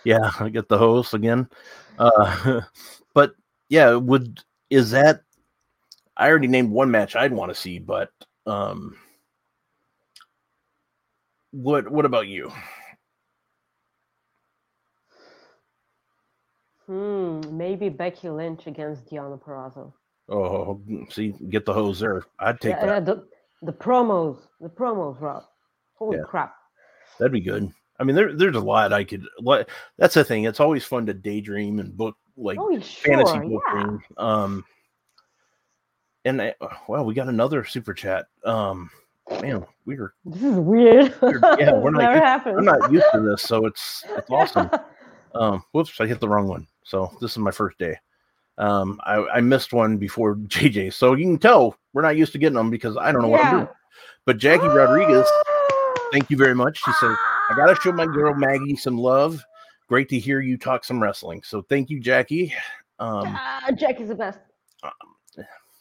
Yeah, 0.06 0.32
I 0.40 0.50
get 0.50 0.70
the 0.70 0.78
host 0.78 1.14
again. 1.14 1.50
Uh, 2.00 2.62
but 3.14 3.36
yeah, 3.68 3.96
would 3.96 4.42
is 4.70 4.92
that? 4.92 5.22
I 6.16 6.30
already 6.30 6.48
named 6.48 6.72
one 6.72 6.90
match 6.90 7.18
I'd 7.18 7.34
want 7.34 7.52
to 7.52 7.60
see, 7.60 7.80
but 7.80 8.12
um, 8.46 8.96
what 11.52 11.92
what 11.92 12.06
about 12.06 12.28
you? 12.28 12.50
Hmm, 16.86 17.42
maybe 17.52 17.90
Becky 17.90 18.30
Lynch 18.30 18.68
against 18.68 19.08
Deonna 19.08 19.42
Purrazzo. 19.42 19.92
Oh, 20.30 20.82
see, 21.10 21.34
get 21.50 21.66
the 21.66 21.74
hose 21.74 22.00
there. 22.00 22.24
I'd 22.40 22.60
take 22.60 22.72
Yeah, 22.76 22.86
that. 23.00 23.06
the, 23.06 23.28
the 23.62 23.74
promos, 23.74 24.40
the 24.60 24.70
promos, 24.70 25.20
Rob. 25.22 25.44
Holy 25.96 26.18
Yeah. 26.18 26.24
crap. 26.24 26.56
That'd 27.20 27.32
be 27.32 27.42
good. 27.42 27.72
I 28.00 28.04
mean, 28.04 28.16
there 28.16 28.34
there's 28.36 28.56
a 28.58 28.60
lot 28.60 28.92
I 28.92 29.04
could. 29.06 29.26
That's 29.98 30.16
the 30.16 30.24
thing. 30.24 30.44
It's 30.44 30.60
always 30.60 30.84
fun 30.84 31.06
to 31.06 31.14
daydream 31.14 31.80
and 31.80 31.96
book 31.96 32.18
like 32.36 32.58
Oh, 32.60 32.68
fantasy 32.82 33.34
sure, 33.34 33.62
yeah. 33.78 33.98
Um, 34.18 34.66
and 36.26 36.42
I, 36.42 36.56
well, 36.90 37.06
we 37.06 37.14
got 37.14 37.30
another 37.30 37.64
super 37.64 37.94
chat. 37.94 38.26
Um, 38.44 38.90
man, 39.42 39.66
we 39.86 39.96
are. 39.98 40.14
This 40.26 40.42
is 40.44 40.56
weird. 40.58 41.14
Yeah, 41.60 41.74
we're 41.74 41.92
not 41.92 42.12
used- 42.14 42.24
happened. 42.24 42.58
I'm 42.58 42.66
not 42.66 42.92
used 42.92 43.06
to 43.14 43.22
this, 43.22 43.44
so 43.44 43.66
it's 43.66 44.04
it's 44.18 44.30
awesome. 44.32 44.70
Um, 45.36 45.64
whoops, 45.72 46.02
I 46.02 46.08
hit 46.08 46.20
the 46.20 46.28
wrong 46.28 46.48
one. 46.48 46.68
So 46.84 47.16
this 47.22 47.32
is 47.32 47.38
my 47.38 47.52
first 47.52 47.78
day. 47.78 47.98
Um, 48.58 49.00
I, 49.04 49.16
I 49.36 49.42
missed 49.42 49.74
one 49.74 49.98
before 49.98 50.36
JJ, 50.48 50.94
so 50.94 51.14
you 51.14 51.26
can 51.26 51.38
tell 51.38 51.76
we're 51.94 52.02
not 52.02 52.16
used 52.18 52.32
to 52.34 52.38
getting 52.38 52.56
them 52.56 52.70
because 52.70 52.98
I 52.98 53.12
don't 53.12 53.22
know 53.22 53.28
what 53.28 53.44
I'm 53.46 53.52
doing. 53.54 53.68
But 54.26 54.38
Jackie 54.38 54.68
Rodriguez, 54.68 55.28
thank 56.12 56.30
you 56.30 56.38
very 56.38 56.56
much. 56.56 56.78
She 56.78 56.92
says 56.94 57.16
I 57.50 57.54
gotta 57.56 57.76
show 57.82 57.92
my 57.92 58.06
girl 58.06 58.34
Maggie 58.34 58.76
some 58.76 58.98
love. 58.98 59.44
Great 59.88 60.10
to 60.10 60.20
hear 60.20 60.42
you 60.42 60.58
talk 60.58 60.84
some 60.84 61.02
wrestling. 61.02 61.42
So 61.44 61.62
thank 61.64 61.90
you, 61.90 62.00
Jackie. 62.00 62.54
Um, 62.98 63.36
Ah, 63.38 63.70
Jack 63.76 64.00
is 64.02 64.08
the 64.08 64.16
best. 64.16 64.40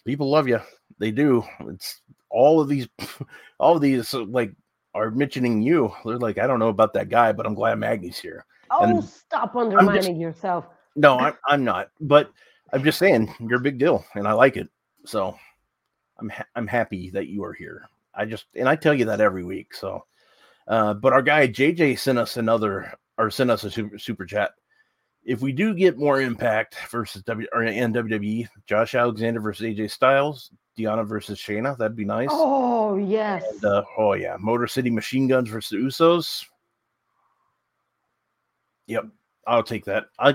people 0.04 0.30
love 0.30 0.46
you. 0.48 0.60
They 0.98 1.10
do. 1.10 1.42
It's 1.60 2.00
all 2.30 2.60
of 2.60 2.68
these, 2.68 2.88
all 3.58 3.76
of 3.76 3.82
these 3.82 4.12
uh, 4.12 4.24
like 4.24 4.52
are 4.94 5.10
mentioning 5.10 5.62
you. 5.62 5.92
They're 6.04 6.18
like, 6.18 6.38
I 6.38 6.46
don't 6.46 6.58
know 6.58 6.68
about 6.68 6.92
that 6.94 7.08
guy, 7.08 7.32
but 7.32 7.46
I'm 7.46 7.54
glad 7.54 7.78
Maggie's 7.78 8.18
here. 8.18 8.44
Oh, 8.70 8.84
And 8.84 9.02
stop 9.02 9.56
undermining 9.56 10.20
yourself. 10.20 10.66
No, 10.96 11.18
I'm 11.18 11.34
I'm 11.46 11.64
not. 11.64 11.90
But 12.00 12.30
I'm 12.74 12.82
just 12.82 12.98
saying 12.98 13.32
you're 13.38 13.60
a 13.60 13.62
big 13.62 13.78
deal, 13.78 14.04
and 14.16 14.26
I 14.26 14.32
like 14.32 14.56
it. 14.56 14.68
So 15.06 15.38
I'm 16.18 16.28
ha- 16.28 16.46
I'm 16.56 16.66
happy 16.66 17.08
that 17.10 17.28
you 17.28 17.44
are 17.44 17.52
here. 17.52 17.88
I 18.12 18.24
just 18.24 18.46
and 18.56 18.68
I 18.68 18.74
tell 18.74 18.92
you 18.92 19.04
that 19.04 19.20
every 19.20 19.44
week. 19.44 19.72
So, 19.74 20.04
uh, 20.66 20.94
but 20.94 21.12
our 21.12 21.22
guy 21.22 21.46
JJ 21.46 22.00
sent 22.00 22.18
us 22.18 22.36
another 22.36 22.92
or 23.16 23.30
sent 23.30 23.52
us 23.52 23.62
a 23.62 23.70
super 23.70 23.96
super 23.96 24.26
chat. 24.26 24.54
If 25.22 25.40
we 25.40 25.52
do 25.52 25.72
get 25.72 25.98
more 25.98 26.20
impact 26.20 26.76
versus 26.90 27.22
W 27.22 27.46
or 27.52 27.62
in 27.62 27.92
WWE, 27.92 28.48
Josh 28.66 28.96
Alexander 28.96 29.40
versus 29.40 29.64
AJ 29.64 29.92
Styles, 29.92 30.50
Deonna 30.76 31.06
versus 31.06 31.38
Shayna, 31.38 31.78
that'd 31.78 31.96
be 31.96 32.04
nice. 32.04 32.28
Oh, 32.30 32.96
yes. 32.96 33.44
And, 33.52 33.64
uh, 33.64 33.84
oh 33.96 34.14
yeah, 34.14 34.36
Motor 34.40 34.66
City 34.66 34.90
Machine 34.90 35.28
Guns 35.28 35.48
versus 35.48 35.80
Usos. 35.80 36.44
Yep, 38.88 39.06
I'll 39.46 39.62
take 39.62 39.84
that. 39.84 40.06
I 40.18 40.34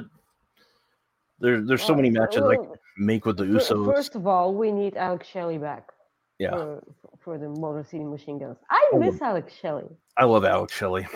there, 1.40 1.62
there's 1.62 1.84
so 1.84 1.96
many 1.96 2.10
matches 2.10 2.42
I 2.44 2.58
well, 2.58 2.76
make 2.98 3.26
with 3.26 3.38
the 3.38 3.46
Usos. 3.46 3.86
First 3.94 4.16
of 4.16 4.28
all, 4.28 4.54
we 4.54 4.72
need 4.72 4.98
Alex 4.98 5.28
Shelley 5.28 5.58
back 5.58 5.90
yeah, 6.38 6.52
for, 6.52 6.84
for 7.20 7.38
the 7.38 7.50
Motor 7.50 7.84
City 7.84 8.04
Machine 8.04 8.40
Guns. 8.40 8.58
I 8.70 8.90
Oh, 8.94 9.00
miss 9.00 9.22
Alex 9.22 9.54
Shelley. 9.54 9.86
I 10.18 10.26
love 10.26 10.46
Alex 10.46 10.74
Shelley. 10.76 11.08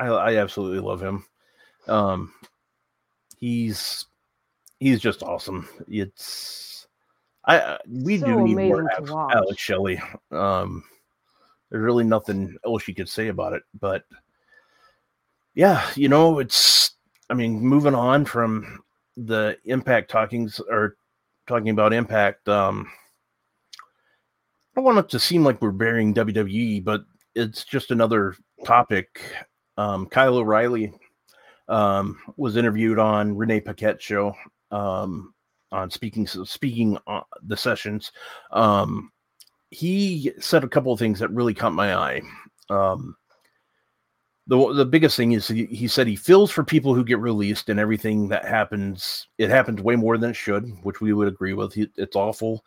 I, 0.00 0.06
I 0.08 0.36
absolutely 0.36 0.80
love 0.80 1.00
him. 1.02 1.24
Um, 1.88 2.32
he's 3.38 4.06
he's 4.78 5.00
just 5.00 5.22
awesome. 5.22 5.68
It's 5.88 6.86
I 7.44 7.60
I- 7.60 7.78
we 7.88 8.18
So 8.18 8.26
do 8.26 8.42
need 8.42 8.56
more. 8.56 8.86
Alex 9.32 9.60
Shelley. 9.60 10.00
Um, 10.30 10.84
there's 11.70 11.82
really 11.82 12.04
nothing 12.04 12.56
else 12.66 12.86
you 12.88 12.94
could 12.94 13.08
say 13.08 13.28
about 13.28 13.52
it, 13.52 13.62
but 13.78 14.04
yeah, 15.54 15.86
you 15.94 16.08
know, 16.08 16.38
it's 16.38 16.92
I 17.30 17.34
mean, 17.34 17.60
moving 17.60 17.94
on 17.94 18.24
from 18.24 18.82
the 19.16 19.56
impact 19.64 20.10
talkings 20.10 20.60
or 20.60 20.96
talking 21.46 21.70
about 21.70 21.92
impact, 21.92 22.48
um 22.48 22.90
I 24.72 24.80
don't 24.80 24.84
want 24.84 24.98
it 24.98 25.08
to 25.10 25.18
seem 25.18 25.44
like 25.44 25.60
we're 25.60 25.72
burying 25.72 26.14
WWE, 26.14 26.84
but 26.84 27.02
it's 27.34 27.64
just 27.64 27.90
another 27.90 28.36
topic. 28.64 29.20
Um, 29.76 30.06
Kyle 30.06 30.36
O'Reilly 30.36 30.92
um, 31.68 32.18
was 32.36 32.56
interviewed 32.56 32.98
on 32.98 33.36
Renee 33.36 33.60
Paquette's 33.60 34.04
show 34.04 34.32
um, 34.70 35.34
on 35.72 35.90
speaking 35.90 36.26
speaking 36.26 36.96
on 37.08 37.24
the 37.42 37.56
sessions. 37.56 38.12
Um, 38.52 39.10
he 39.70 40.32
said 40.38 40.62
a 40.62 40.68
couple 40.68 40.92
of 40.92 40.98
things 40.98 41.18
that 41.18 41.30
really 41.30 41.54
caught 41.54 41.72
my 41.72 41.94
eye. 41.94 42.22
Um, 42.68 43.16
the 44.50 44.72
the 44.74 44.84
biggest 44.84 45.16
thing 45.16 45.32
is 45.32 45.46
he, 45.46 45.66
he 45.66 45.86
said 45.86 46.08
he 46.08 46.16
feels 46.16 46.50
for 46.50 46.64
people 46.64 46.92
who 46.92 47.04
get 47.04 47.20
released 47.20 47.68
and 47.68 47.78
everything 47.78 48.28
that 48.28 48.44
happens. 48.44 49.28
It 49.38 49.48
happens 49.48 49.80
way 49.80 49.94
more 49.94 50.18
than 50.18 50.30
it 50.30 50.36
should, 50.36 50.68
which 50.82 51.00
we 51.00 51.12
would 51.12 51.28
agree 51.28 51.52
with. 51.52 51.72
He, 51.72 51.88
it's 51.96 52.16
awful. 52.16 52.64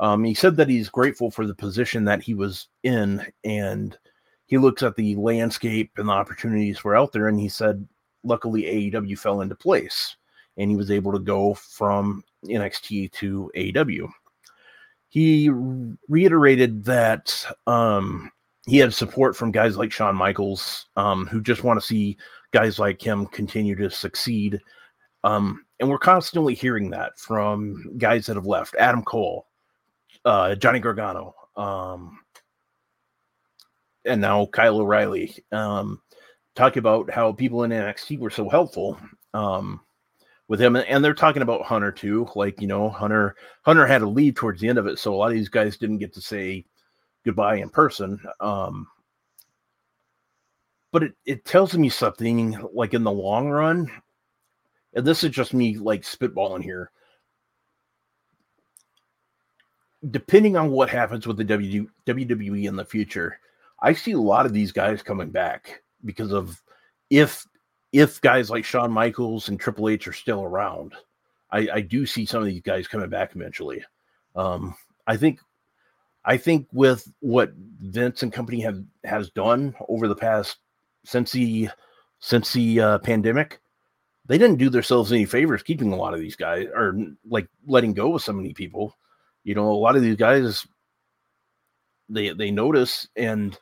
Um, 0.00 0.24
he 0.24 0.32
said 0.32 0.56
that 0.56 0.70
he's 0.70 0.88
grateful 0.88 1.30
for 1.30 1.46
the 1.46 1.54
position 1.54 2.04
that 2.06 2.22
he 2.22 2.32
was 2.32 2.68
in, 2.84 3.22
and 3.44 3.96
he 4.46 4.56
looks 4.56 4.82
at 4.82 4.96
the 4.96 5.14
landscape 5.16 5.90
and 5.98 6.08
the 6.08 6.12
opportunities 6.12 6.82
were 6.82 6.96
out 6.96 7.12
there, 7.12 7.28
and 7.28 7.38
he 7.38 7.50
said, 7.50 7.86
luckily 8.24 8.62
AEW 8.62 9.18
fell 9.18 9.42
into 9.42 9.54
place, 9.54 10.16
and 10.56 10.70
he 10.70 10.76
was 10.76 10.90
able 10.90 11.12
to 11.12 11.18
go 11.18 11.52
from 11.52 12.24
NXT 12.46 13.12
to 13.12 13.50
AEW. 13.54 14.08
He 15.10 15.50
reiterated 16.08 16.84
that 16.84 17.46
um, 17.66 18.30
he 18.66 18.78
had 18.78 18.92
support 18.92 19.36
from 19.36 19.52
guys 19.52 19.76
like 19.76 19.92
Shawn 19.92 20.16
Michaels, 20.16 20.86
um, 20.96 21.26
who 21.26 21.40
just 21.40 21.62
want 21.64 21.80
to 21.80 21.86
see 21.86 22.18
guys 22.52 22.78
like 22.78 23.00
him 23.00 23.26
continue 23.26 23.76
to 23.76 23.88
succeed. 23.88 24.60
Um, 25.24 25.64
and 25.78 25.88
we're 25.88 25.98
constantly 25.98 26.54
hearing 26.54 26.90
that 26.90 27.18
from 27.18 27.96
guys 27.96 28.26
that 28.26 28.36
have 28.36 28.46
left. 28.46 28.74
Adam 28.76 29.02
Cole, 29.02 29.46
uh, 30.24 30.56
Johnny 30.56 30.80
Gargano, 30.80 31.34
um, 31.56 32.18
and 34.04 34.20
now 34.20 34.46
Kyle 34.46 34.78
O'Reilly. 34.78 35.44
Um, 35.52 36.00
talk 36.56 36.76
about 36.76 37.10
how 37.10 37.32
people 37.32 37.62
in 37.62 37.70
NXT 37.70 38.18
were 38.18 38.30
so 38.30 38.48
helpful 38.48 38.98
um, 39.34 39.80
with 40.48 40.60
him, 40.60 40.74
and 40.74 41.04
they're 41.04 41.14
talking 41.14 41.42
about 41.42 41.62
Hunter 41.62 41.92
too. 41.92 42.26
Like 42.34 42.60
you 42.60 42.66
know, 42.66 42.88
Hunter 42.88 43.36
Hunter 43.62 43.86
had 43.86 43.98
to 43.98 44.08
leave 44.08 44.34
towards 44.34 44.60
the 44.60 44.68
end 44.68 44.78
of 44.78 44.86
it, 44.86 44.98
so 44.98 45.14
a 45.14 45.16
lot 45.16 45.30
of 45.30 45.34
these 45.34 45.48
guys 45.48 45.76
didn't 45.76 45.98
get 45.98 46.14
to 46.14 46.20
say 46.20 46.64
goodbye 47.26 47.56
in 47.56 47.68
person. 47.68 48.18
Um, 48.40 48.86
but 50.92 51.02
it, 51.02 51.12
it 51.26 51.44
tells 51.44 51.76
me 51.76 51.90
something 51.90 52.56
like 52.72 52.94
in 52.94 53.04
the 53.04 53.12
long 53.12 53.50
run, 53.50 53.90
and 54.94 55.04
this 55.04 55.22
is 55.22 55.30
just 55.30 55.52
me 55.52 55.76
like 55.76 56.02
spitballing 56.02 56.62
here. 56.62 56.90
Depending 60.10 60.56
on 60.56 60.70
what 60.70 60.88
happens 60.88 61.26
with 61.26 61.36
the 61.36 61.44
WWE 61.44 62.68
in 62.68 62.76
the 62.76 62.84
future, 62.84 63.40
I 63.82 63.92
see 63.92 64.12
a 64.12 64.18
lot 64.18 64.46
of 64.46 64.52
these 64.52 64.72
guys 64.72 65.02
coming 65.02 65.30
back 65.30 65.82
because 66.04 66.32
of 66.32 66.62
if 67.10 67.44
if 67.92 68.20
guys 68.20 68.50
like 68.50 68.64
Shawn 68.64 68.92
Michaels 68.92 69.48
and 69.48 69.58
Triple 69.58 69.88
H 69.88 70.06
are 70.06 70.12
still 70.12 70.44
around, 70.44 70.94
I, 71.50 71.68
I 71.74 71.80
do 71.80 72.06
see 72.06 72.24
some 72.24 72.40
of 72.40 72.46
these 72.46 72.62
guys 72.62 72.86
coming 72.86 73.10
back 73.10 73.34
eventually. 73.34 73.84
Um, 74.36 74.74
I 75.06 75.16
think 75.16 75.40
I 76.26 76.36
think 76.36 76.66
with 76.72 77.10
what 77.20 77.52
Vince 77.80 78.22
and 78.22 78.32
company 78.32 78.60
have 78.60 78.82
has 79.04 79.30
done 79.30 79.74
over 79.88 80.08
the 80.08 80.16
past 80.16 80.58
since 81.04 81.32
the 81.32 81.70
since 82.18 82.52
the 82.52 82.80
uh, 82.80 82.98
pandemic, 82.98 83.60
they 84.26 84.38
didn't 84.38 84.58
do 84.58 84.68
themselves 84.68 85.12
any 85.12 85.24
favors 85.24 85.62
keeping 85.62 85.92
a 85.92 85.96
lot 85.96 86.14
of 86.14 86.20
these 86.20 86.36
guys 86.36 86.66
or 86.74 86.98
like 87.28 87.48
letting 87.66 87.94
go 87.94 88.14
of 88.14 88.22
so 88.22 88.32
many 88.32 88.52
people. 88.52 88.96
You 89.44 89.54
know, 89.54 89.70
a 89.70 89.72
lot 89.72 89.96
of 89.96 90.02
these 90.02 90.16
guys 90.16 90.66
they 92.08 92.30
they 92.30 92.50
notice 92.50 93.08
and 93.16 93.58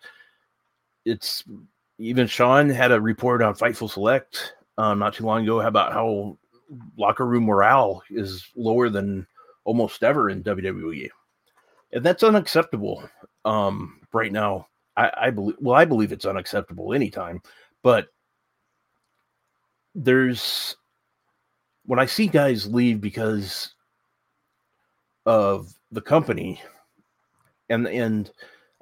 it's 1.05 1.45
even 1.99 2.27
Sean 2.27 2.69
had 2.71 2.93
a 2.93 3.01
report 3.01 3.43
on 3.43 3.55
Fightful 3.55 3.91
Select 3.91 4.55
um, 4.79 4.99
not 4.99 5.15
too 5.15 5.25
long 5.25 5.45
ago 5.45 5.61
about 5.61 5.93
how 5.93 6.37
locker 6.97 7.27
room 7.27 7.45
morale 7.45 8.03
is 8.11 8.51
lower 8.57 8.89
than 8.89 9.27
almost 9.65 10.03
ever 10.03 10.31
in 10.31 10.43
WWE, 10.43 11.09
that's 12.03 12.23
unacceptable 12.23 13.09
um, 13.45 14.01
right 14.13 14.33
now. 14.33 14.69
I, 14.97 15.11
I 15.17 15.31
believe 15.31 15.57
well, 15.61 15.75
I 15.75 15.85
believe 15.85 16.13
it's 16.13 16.27
unacceptable 16.27 16.95
anytime, 16.95 17.43
but 17.83 18.09
there's 19.95 20.77
when 21.87 21.99
I 21.99 22.07
see 22.07 22.27
guys 22.27 22.67
leave 22.67 23.01
because 23.01 23.75
of 25.27 25.73
the 25.91 26.01
company, 26.01 26.63
and 27.69 27.87
and 27.89 28.31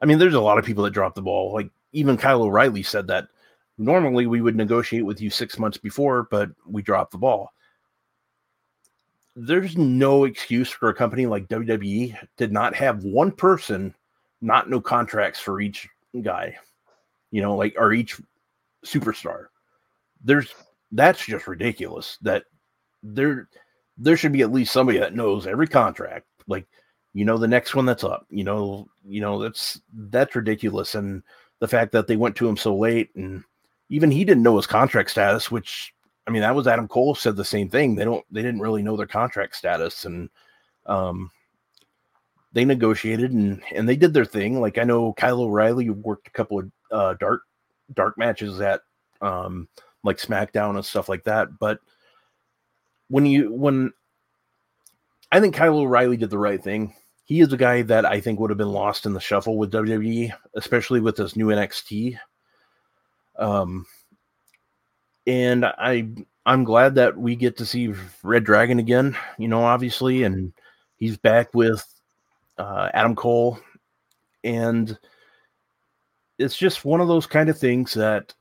I 0.02 0.06
mean, 0.06 0.18
there's 0.18 0.34
a 0.34 0.40
lot 0.40 0.58
of 0.58 0.64
people 0.64 0.84
that 0.84 0.92
drop 0.92 1.14
the 1.14 1.22
ball. 1.22 1.52
Like 1.52 1.70
even 1.92 2.16
Kyle 2.16 2.42
O'Reilly 2.42 2.82
said 2.82 3.06
that 3.08 3.28
normally 3.78 4.26
we 4.26 4.40
would 4.40 4.56
negotiate 4.56 5.04
with 5.04 5.20
you 5.20 5.30
six 5.30 5.58
months 5.58 5.78
before, 5.78 6.28
but 6.30 6.50
we 6.66 6.82
dropped 6.82 7.12
the 7.12 7.18
ball. 7.18 7.52
There's 9.34 9.76
no 9.76 10.24
excuse 10.24 10.70
for 10.70 10.88
a 10.88 10.94
company 10.94 11.26
like 11.26 11.48
WWE 11.48 12.16
to 12.36 12.48
not 12.48 12.74
have 12.74 13.04
one 13.04 13.32
person 13.32 13.94
not 14.42 14.68
know 14.68 14.80
contracts 14.80 15.40
for 15.40 15.60
each 15.60 15.88
guy, 16.20 16.56
you 17.30 17.40
know, 17.40 17.56
like 17.56 17.74
or 17.78 17.92
each 17.92 18.20
superstar. 18.84 19.46
There's 20.22 20.52
that's 20.90 21.24
just 21.24 21.46
ridiculous. 21.46 22.18
That 22.22 22.44
there 23.02 23.48
there 23.96 24.16
should 24.16 24.32
be 24.32 24.42
at 24.42 24.52
least 24.52 24.72
somebody 24.72 24.98
that 24.98 25.14
knows 25.14 25.46
every 25.46 25.68
contract. 25.68 26.26
Like, 26.46 26.66
you 27.14 27.24
know, 27.24 27.38
the 27.38 27.48
next 27.48 27.74
one 27.74 27.86
that's 27.86 28.04
up. 28.04 28.26
You 28.30 28.44
know, 28.44 28.88
you 29.06 29.20
know 29.20 29.40
that's 29.40 29.80
that's 29.92 30.34
ridiculous. 30.34 30.94
And 30.94 31.22
the 31.60 31.68
fact 31.68 31.92
that 31.92 32.06
they 32.06 32.16
went 32.16 32.36
to 32.36 32.48
him 32.48 32.56
so 32.56 32.76
late, 32.76 33.10
and 33.14 33.44
even 33.88 34.10
he 34.10 34.24
didn't 34.24 34.42
know 34.42 34.56
his 34.56 34.66
contract 34.66 35.10
status, 35.10 35.50
which 35.50 35.94
I 36.26 36.30
mean, 36.30 36.42
that 36.42 36.54
was 36.54 36.66
Adam 36.66 36.88
Cole 36.88 37.14
said 37.14 37.36
the 37.36 37.44
same 37.44 37.68
thing. 37.68 37.94
They 37.94 38.04
don't 38.04 38.24
they 38.30 38.42
didn't 38.42 38.60
really 38.60 38.82
know 38.82 38.96
their 38.96 39.06
contract 39.06 39.56
status, 39.56 40.04
and 40.04 40.30
um, 40.86 41.30
they 42.52 42.64
negotiated 42.64 43.32
and 43.32 43.62
and 43.74 43.88
they 43.88 43.96
did 43.96 44.14
their 44.14 44.24
thing. 44.24 44.60
Like 44.60 44.78
I 44.78 44.84
know 44.84 45.12
Kyle 45.14 45.40
O'Reilly 45.40 45.90
worked 45.90 46.28
a 46.28 46.32
couple 46.32 46.60
of 46.60 46.70
uh, 46.90 47.14
dark 47.14 47.42
dark 47.94 48.16
matches 48.18 48.60
at 48.60 48.82
um, 49.20 49.68
like 50.04 50.18
SmackDown 50.18 50.76
and 50.76 50.84
stuff 50.84 51.08
like 51.08 51.24
that. 51.24 51.58
But 51.58 51.80
when 53.08 53.26
you 53.26 53.52
when 53.52 53.92
I 55.32 55.40
think 55.40 55.54
Kyle 55.54 55.78
O'Reilly 55.78 56.18
did 56.18 56.30
the 56.30 56.38
right 56.38 56.62
thing. 56.62 56.94
He 57.24 57.40
is 57.40 57.52
a 57.52 57.56
guy 57.56 57.82
that 57.82 58.04
I 58.04 58.20
think 58.20 58.38
would 58.38 58.50
have 58.50 58.58
been 58.58 58.68
lost 58.68 59.06
in 59.06 59.14
the 59.14 59.20
shuffle 59.20 59.56
with 59.56 59.72
WWE, 59.72 60.30
especially 60.54 61.00
with 61.00 61.16
this 61.16 61.36
new 61.36 61.46
NXT. 61.46 62.18
Um, 63.38 63.86
and 65.26 65.64
I 65.64 66.08
I'm 66.44 66.64
glad 66.64 66.96
that 66.96 67.16
we 67.16 67.36
get 67.36 67.56
to 67.58 67.66
see 67.66 67.94
Red 68.22 68.44
Dragon 68.44 68.78
again. 68.78 69.16
You 69.38 69.48
know, 69.48 69.62
obviously, 69.62 70.24
and 70.24 70.52
he's 70.96 71.16
back 71.16 71.54
with 71.54 71.86
uh, 72.58 72.90
Adam 72.94 73.14
Cole, 73.14 73.58
and 74.42 74.98
it's 76.38 76.56
just 76.56 76.84
one 76.84 77.00
of 77.00 77.08
those 77.08 77.26
kind 77.26 77.48
of 77.48 77.58
things 77.58 77.94
that 77.94 78.34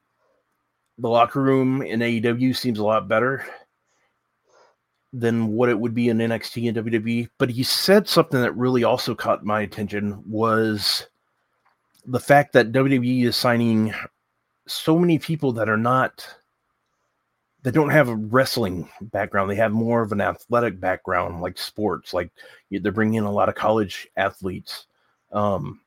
the 0.98 1.10
locker 1.10 1.42
room 1.42 1.82
in 1.82 2.00
AEW 2.00 2.56
seems 2.56 2.80
a 2.80 2.84
lot 2.84 3.08
better 3.08 3.46
than 5.14 5.48
what 5.50 5.70
it 5.70 5.80
would 5.80 5.94
be 5.94 6.10
in 6.10 6.18
NXT 6.18 6.70
and 6.70 6.78
WWE. 6.78 7.30
But 7.38 7.50
he 7.50 7.64
said 7.64 8.08
something 8.08 8.42
that 8.42 8.56
really 8.56 8.84
also 8.84 9.14
caught 9.14 9.44
my 9.44 9.62
attention 9.62 10.24
was 10.26 11.08
the 12.06 12.20
fact 12.20 12.54
that 12.54 12.72
WWE 12.72 13.26
is 13.26 13.36
signing 13.36 13.94
so 14.68 14.98
many 14.98 15.20
people 15.20 15.52
that 15.54 15.70
are 15.70 15.78
not 15.78 16.26
that 17.64 17.74
don't 17.74 17.90
have 17.90 18.10
a 18.10 18.16
wrestling 18.16 18.90
background. 19.02 19.50
They 19.50 19.56
have 19.56 19.72
more 19.72 20.02
of 20.02 20.12
an 20.12 20.22
athletic 20.22 20.80
background, 20.80 21.42
like 21.42 21.58
sports. 21.58 22.14
Like 22.14 22.32
they're 22.72 22.92
bringing 22.92 23.16
in 23.16 23.24
a 23.24 23.32
lot 23.32 23.50
of 23.50 23.56
college 23.56 24.08
athletes. 24.18 24.88
Um, 25.32 25.80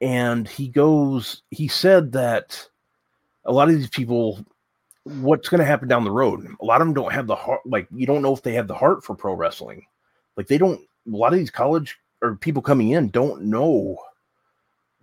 and 0.00 0.46
he 0.46 0.68
goes, 0.68 1.42
he 1.50 1.68
said 1.68 2.12
that 2.12 2.68
a 3.46 3.52
lot 3.52 3.68
of 3.68 3.74
these 3.74 3.88
people, 3.88 4.44
what's 5.04 5.48
going 5.48 5.60
to 5.60 5.64
happen 5.64 5.88
down 5.88 6.04
the 6.04 6.10
road? 6.10 6.46
A 6.60 6.64
lot 6.64 6.80
of 6.80 6.86
them 6.86 6.94
don't 6.94 7.12
have 7.12 7.26
the 7.26 7.36
heart. 7.36 7.60
Like 7.64 7.88
you 7.94 8.06
don't 8.06 8.22
know 8.22 8.34
if 8.34 8.42
they 8.42 8.52
have 8.54 8.68
the 8.68 8.74
heart 8.74 9.02
for 9.02 9.14
pro 9.14 9.32
wrestling. 9.32 9.86
Like 10.36 10.48
they 10.48 10.58
don't. 10.58 10.80
A 10.80 11.16
lot 11.16 11.32
of 11.32 11.38
these 11.38 11.50
college 11.50 11.96
or 12.20 12.34
people 12.34 12.60
coming 12.60 12.90
in 12.90 13.08
don't 13.10 13.42
know 13.42 13.96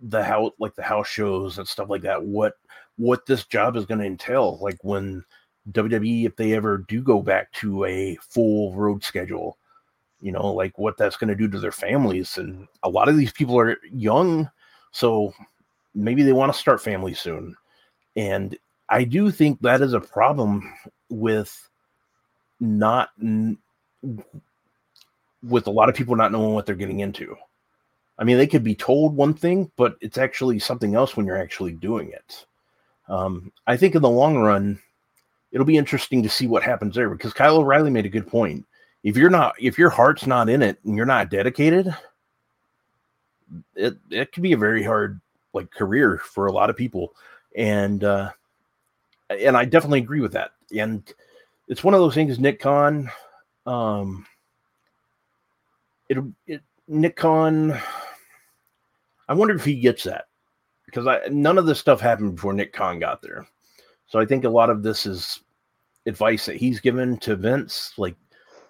the 0.00 0.22
how 0.22 0.52
like 0.58 0.74
the 0.74 0.82
house 0.82 1.08
shows 1.08 1.58
and 1.58 1.66
stuff 1.66 1.88
like 1.88 2.02
that. 2.02 2.22
What 2.22 2.54
what 2.96 3.26
this 3.26 3.44
job 3.44 3.76
is 3.76 3.86
going 3.86 4.00
to 4.00 4.06
entail. 4.06 4.58
Like 4.60 4.78
when 4.82 5.24
WWE, 5.72 6.26
if 6.26 6.36
they 6.36 6.52
ever 6.52 6.78
do 6.88 7.02
go 7.02 7.22
back 7.22 7.52
to 7.52 7.84
a 7.84 8.16
full 8.16 8.72
road 8.74 9.02
schedule, 9.02 9.56
you 10.20 10.32
know, 10.32 10.52
like 10.52 10.78
what 10.78 10.96
that's 10.96 11.16
going 11.16 11.28
to 11.28 11.34
do 11.34 11.48
to 11.48 11.58
their 11.58 11.72
families. 11.72 12.38
And 12.38 12.68
a 12.82 12.88
lot 12.88 13.08
of 13.08 13.16
these 13.16 13.32
people 13.32 13.58
are 13.58 13.76
young, 13.92 14.50
so 14.92 15.34
maybe 15.94 16.22
they 16.22 16.32
want 16.32 16.52
to 16.52 16.58
start 16.58 16.82
families 16.82 17.20
soon. 17.20 17.56
And 18.16 18.56
I 18.88 19.04
do 19.04 19.30
think 19.30 19.60
that 19.60 19.80
is 19.80 19.92
a 19.92 20.00
problem 20.00 20.72
with 21.08 21.68
not 22.60 23.10
with 25.42 25.66
a 25.66 25.70
lot 25.70 25.88
of 25.88 25.94
people 25.94 26.16
not 26.16 26.32
knowing 26.32 26.54
what 26.54 26.66
they're 26.66 26.74
getting 26.74 27.00
into. 27.00 27.36
I 28.18 28.24
mean, 28.24 28.38
they 28.38 28.46
could 28.46 28.62
be 28.62 28.74
told 28.74 29.16
one 29.16 29.34
thing, 29.34 29.70
but 29.76 29.96
it's 30.00 30.18
actually 30.18 30.58
something 30.58 30.94
else 30.94 31.16
when 31.16 31.26
you're 31.26 31.40
actually 31.40 31.72
doing 31.72 32.10
it. 32.10 32.46
Um, 33.08 33.52
I 33.66 33.76
think 33.76 33.94
in 33.94 34.02
the 34.02 34.08
long 34.08 34.38
run, 34.38 34.78
it'll 35.54 35.64
be 35.64 35.78
interesting 35.78 36.22
to 36.22 36.28
see 36.28 36.48
what 36.48 36.64
happens 36.64 36.96
there 36.96 37.08
because 37.08 37.32
Kyle 37.32 37.56
O'Reilly 37.56 37.90
made 37.90 38.04
a 38.04 38.10
good 38.10 38.26
point. 38.26 38.66
If 39.04 39.16
you're 39.16 39.30
not, 39.30 39.54
if 39.58 39.78
your 39.78 39.88
heart's 39.88 40.26
not 40.26 40.50
in 40.50 40.60
it 40.62 40.78
and 40.84 40.96
you're 40.96 41.06
not 41.06 41.30
dedicated, 41.30 41.94
it 43.76 43.96
it 44.10 44.32
can 44.32 44.42
be 44.42 44.52
a 44.52 44.58
very 44.58 44.82
hard 44.82 45.20
like 45.52 45.70
career 45.70 46.18
for 46.18 46.46
a 46.46 46.52
lot 46.52 46.70
of 46.70 46.76
people, 46.76 47.14
and 47.56 48.02
uh, 48.02 48.30
and 49.30 49.56
I 49.56 49.64
definitely 49.64 50.00
agree 50.00 50.20
with 50.20 50.32
that. 50.32 50.52
And 50.76 51.04
it's 51.68 51.84
one 51.84 51.94
of 51.94 52.00
those 52.00 52.14
things. 52.14 52.40
Nick 52.40 52.60
Khan, 52.60 53.08
um, 53.66 54.26
it, 56.08 56.18
it 56.46 56.62
Nick 56.88 57.16
Khan. 57.16 57.78
I 59.28 59.34
wonder 59.34 59.54
if 59.54 59.64
he 59.64 59.76
gets 59.76 60.02
that 60.04 60.26
because 60.86 61.06
I 61.06 61.20
none 61.30 61.58
of 61.58 61.66
this 61.66 61.78
stuff 61.78 62.00
happened 62.00 62.34
before 62.34 62.54
Nick 62.54 62.72
Khan 62.72 62.98
got 62.98 63.22
there. 63.22 63.46
So 64.08 64.18
I 64.18 64.26
think 64.26 64.44
a 64.44 64.48
lot 64.48 64.70
of 64.70 64.82
this 64.82 65.06
is 65.06 65.43
advice 66.06 66.46
that 66.46 66.56
he's 66.56 66.80
given 66.80 67.16
to 67.18 67.36
Vince, 67.36 67.92
like 67.96 68.16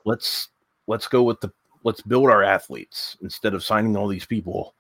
let's 0.04 0.48
let's 0.86 1.08
go 1.08 1.22
with 1.22 1.40
the 1.40 1.52
let's 1.82 2.02
build 2.02 2.30
our 2.30 2.42
athletes 2.42 3.16
instead 3.22 3.54
of 3.54 3.64
signing 3.64 3.96
all 3.96 4.08
these 4.08 4.26
people. 4.26 4.74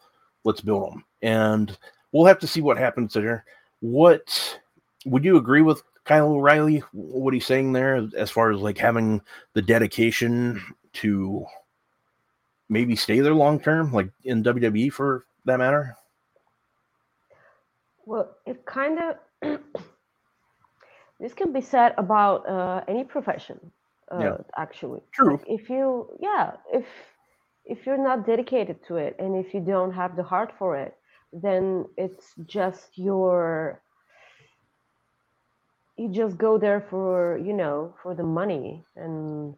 Let's 0.44 0.60
build 0.60 0.90
them, 0.90 1.04
and 1.22 1.76
we'll 2.12 2.26
have 2.26 2.38
to 2.40 2.46
see 2.46 2.60
what 2.60 2.78
happens 2.78 3.14
there. 3.14 3.44
What 3.80 4.58
would 5.04 5.24
you 5.24 5.36
agree 5.36 5.62
with 5.62 5.82
Kyle 6.04 6.32
O'Reilly? 6.32 6.82
What 6.92 7.34
he's 7.34 7.46
saying 7.46 7.72
there, 7.72 8.08
as 8.16 8.30
far 8.30 8.52
as 8.52 8.60
like 8.60 8.78
having 8.78 9.20
the 9.54 9.62
dedication 9.62 10.62
to 10.94 11.44
maybe 12.68 12.96
stay 12.96 13.20
there 13.20 13.34
long 13.34 13.60
term, 13.60 13.92
like 13.92 14.10
in 14.24 14.42
WWE 14.42 14.92
for 14.92 15.24
that 15.44 15.58
matter? 15.58 15.96
Well, 18.06 18.36
it 18.44 18.64
kind 18.66 18.98
of 19.42 19.60
this 21.20 21.34
can 21.34 21.52
be 21.52 21.60
said 21.60 21.94
about 21.98 22.48
uh, 22.48 22.82
any 22.88 23.04
profession 23.04 23.58
uh, 24.12 24.18
yeah. 24.18 24.36
actually 24.56 25.00
true 25.12 25.40
if 25.46 25.68
you 25.68 26.08
yeah 26.20 26.52
if 26.72 26.86
if 27.64 27.86
you're 27.86 28.02
not 28.02 28.26
dedicated 28.26 28.76
to 28.86 28.96
it 28.96 29.16
and 29.18 29.36
if 29.36 29.54
you 29.54 29.60
don't 29.60 29.92
have 29.92 30.16
the 30.16 30.22
heart 30.22 30.52
for 30.58 30.76
it 30.76 30.94
then 31.32 31.84
it's 31.96 32.32
just 32.46 32.96
your 32.96 33.80
you 35.96 36.08
just 36.08 36.36
go 36.36 36.58
there 36.58 36.84
for 36.90 37.38
you 37.38 37.52
know 37.52 37.94
for 38.02 38.14
the 38.14 38.22
money 38.22 38.84
and 38.96 39.54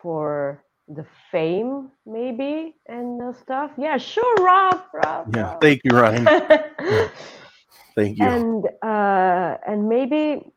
for 0.00 0.62
the 0.88 1.04
fame 1.30 1.90
maybe 2.06 2.74
and 2.86 3.20
the 3.20 3.34
stuff 3.40 3.70
yeah 3.76 3.98
sure 3.98 4.36
rob 4.36 4.80
rob 4.94 5.34
yeah 5.34 5.42
rob. 5.42 5.60
thank 5.60 5.80
you 5.84 5.90
ryan 5.90 6.24
yeah. 6.24 7.08
thank 7.94 8.18
you 8.18 8.24
and 8.24 8.66
uh 8.82 9.56
and 9.66 9.88
maybe 9.88 10.50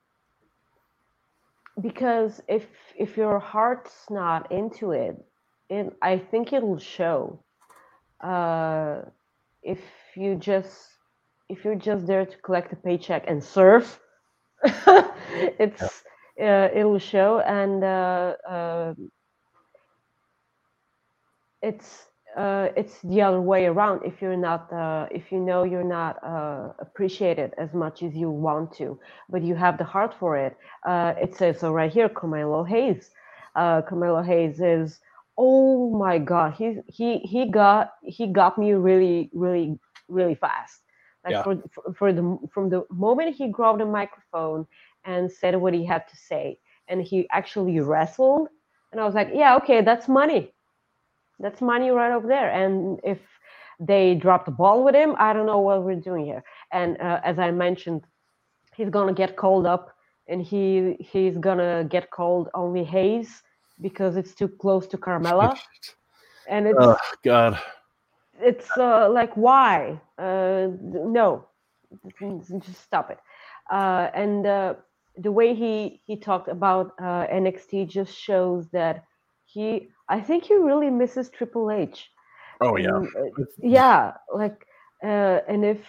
because 1.81 2.41
if 2.47 2.67
if 2.97 3.17
your 3.17 3.39
heart's 3.39 4.05
not 4.09 4.51
into 4.51 4.91
it, 4.91 5.17
it 5.69 5.95
I 6.01 6.17
think 6.19 6.53
it'll 6.53 6.79
show. 6.79 7.43
Uh, 8.21 9.03
if 9.63 9.79
you 10.15 10.35
just 10.35 10.89
if 11.49 11.65
you're 11.65 11.75
just 11.75 12.07
there 12.07 12.25
to 12.25 12.37
collect 12.39 12.73
a 12.73 12.77
paycheck 12.77 13.25
and 13.27 13.43
serve, 13.43 13.99
it's 14.63 16.03
uh, 16.41 16.69
it'll 16.73 16.99
show, 16.99 17.39
and 17.41 17.83
uh, 17.83 18.35
uh, 18.49 18.93
it's 21.61 22.07
uh, 22.37 22.69
it's 22.77 23.01
the 23.03 23.21
other 23.21 23.41
way 23.41 23.65
around 23.67 24.01
if 24.05 24.21
you're 24.21 24.37
not 24.37 24.71
uh, 24.73 25.07
if 25.11 25.31
you 25.31 25.39
know 25.39 25.63
you're 25.63 25.83
not 25.83 26.23
uh, 26.23 26.73
appreciated 26.79 27.53
as 27.57 27.73
much 27.73 28.03
as 28.03 28.15
you 28.15 28.29
want 28.29 28.73
to 28.73 28.99
but 29.29 29.43
you 29.43 29.55
have 29.55 29.77
the 29.77 29.83
heart 29.85 30.13
for 30.19 30.37
it 30.37 30.57
uh, 30.87 31.13
it 31.21 31.35
says 31.35 31.59
so 31.59 31.71
right 31.73 31.91
here 31.93 32.09
Carmelo 32.09 32.63
Hayes 32.63 33.11
uh, 33.55 33.81
Carmelo 33.83 34.21
Hayes 34.23 34.61
is 34.61 34.99
oh 35.37 35.97
my 35.97 36.19
god 36.19 36.53
he 36.53 36.77
he 36.87 37.19
he 37.19 37.51
got 37.51 37.93
he 38.03 38.27
got 38.27 38.57
me 38.57 38.73
really 38.73 39.29
really 39.33 39.79
really 40.09 40.35
fast 40.35 40.81
Like 41.25 41.37
Yeah. 41.37 41.43
for, 41.43 41.57
for 41.73 41.93
for 41.93 42.13
the 42.13 42.37
from 42.53 42.69
the 42.69 42.85
moment 42.91 43.35
he 43.35 43.49
grabbed 43.49 43.81
the 43.81 43.85
microphone 43.85 44.67
and 45.05 45.31
said 45.31 45.55
what 45.55 45.73
he 45.73 45.85
had 45.85 46.07
to 46.09 46.17
say, 46.17 46.59
and 46.87 47.01
he 47.01 47.27
actually 47.31 47.79
wrestled, 47.81 48.49
and 48.91 49.01
I 49.01 49.05
was 49.05 49.15
like, 49.15 49.31
yeah, 49.33 49.55
okay, 49.57 49.81
that's 49.81 50.07
money. 50.09 50.53
That's 51.41 51.61
money 51.61 51.91
right 51.91 52.11
over 52.13 52.27
there. 52.27 52.51
And 52.51 52.99
if 53.03 53.19
they 53.79 54.15
drop 54.15 54.45
the 54.45 54.51
ball 54.51 54.83
with 54.83 54.95
him, 54.95 55.15
I 55.19 55.33
don't 55.33 55.47
know 55.47 55.59
what 55.59 55.83
we're 55.83 55.95
doing 55.95 56.25
here. 56.25 56.43
And 56.71 56.99
uh, 57.01 57.21
as 57.23 57.39
I 57.39 57.51
mentioned, 57.51 58.03
he's 58.75 58.89
gonna 58.89 59.13
get 59.13 59.37
called 59.37 59.65
up, 59.67 59.95
and 60.27 60.41
he 60.41 60.97
he's 60.99 61.37
gonna 61.37 61.85
get 61.89 62.11
called 62.11 62.49
only 62.55 62.83
Hayes 62.85 63.43
because 63.81 64.17
it's 64.17 64.35
too 64.35 64.47
close 64.49 64.87
to 64.89 64.97
Carmella, 64.97 65.59
and 66.49 66.67
it's 66.67 66.87
Oh 66.87 66.97
God. 67.23 67.59
it's 68.41 68.77
uh, 68.77 69.09
like 69.09 69.35
why 69.35 69.99
uh, 70.17 70.67
no 70.91 71.45
just 72.59 72.81
stop 72.81 73.11
it 73.11 73.19
uh, 73.71 74.09
and 74.13 74.45
uh, 74.47 74.73
the 75.17 75.31
way 75.31 75.53
he 75.55 76.01
he 76.05 76.17
talked 76.17 76.47
about 76.49 76.91
uh, 77.01 77.27
nxt 77.27 77.87
just 77.89 78.13
shows 78.15 78.69
that 78.71 79.05
he 79.45 79.89
i 80.17 80.19
think 80.27 80.43
he 80.43 80.55
really 80.55 80.91
misses 81.01 81.29
triple 81.29 81.71
h 81.71 82.11
Oh 82.61 82.77
yeah. 82.77 82.95
And, 82.95 83.07
uh, 83.17 83.43
yeah 83.57 84.13
like 84.31 84.65
uh, 85.03 85.39
and 85.47 85.65
if 85.65 85.81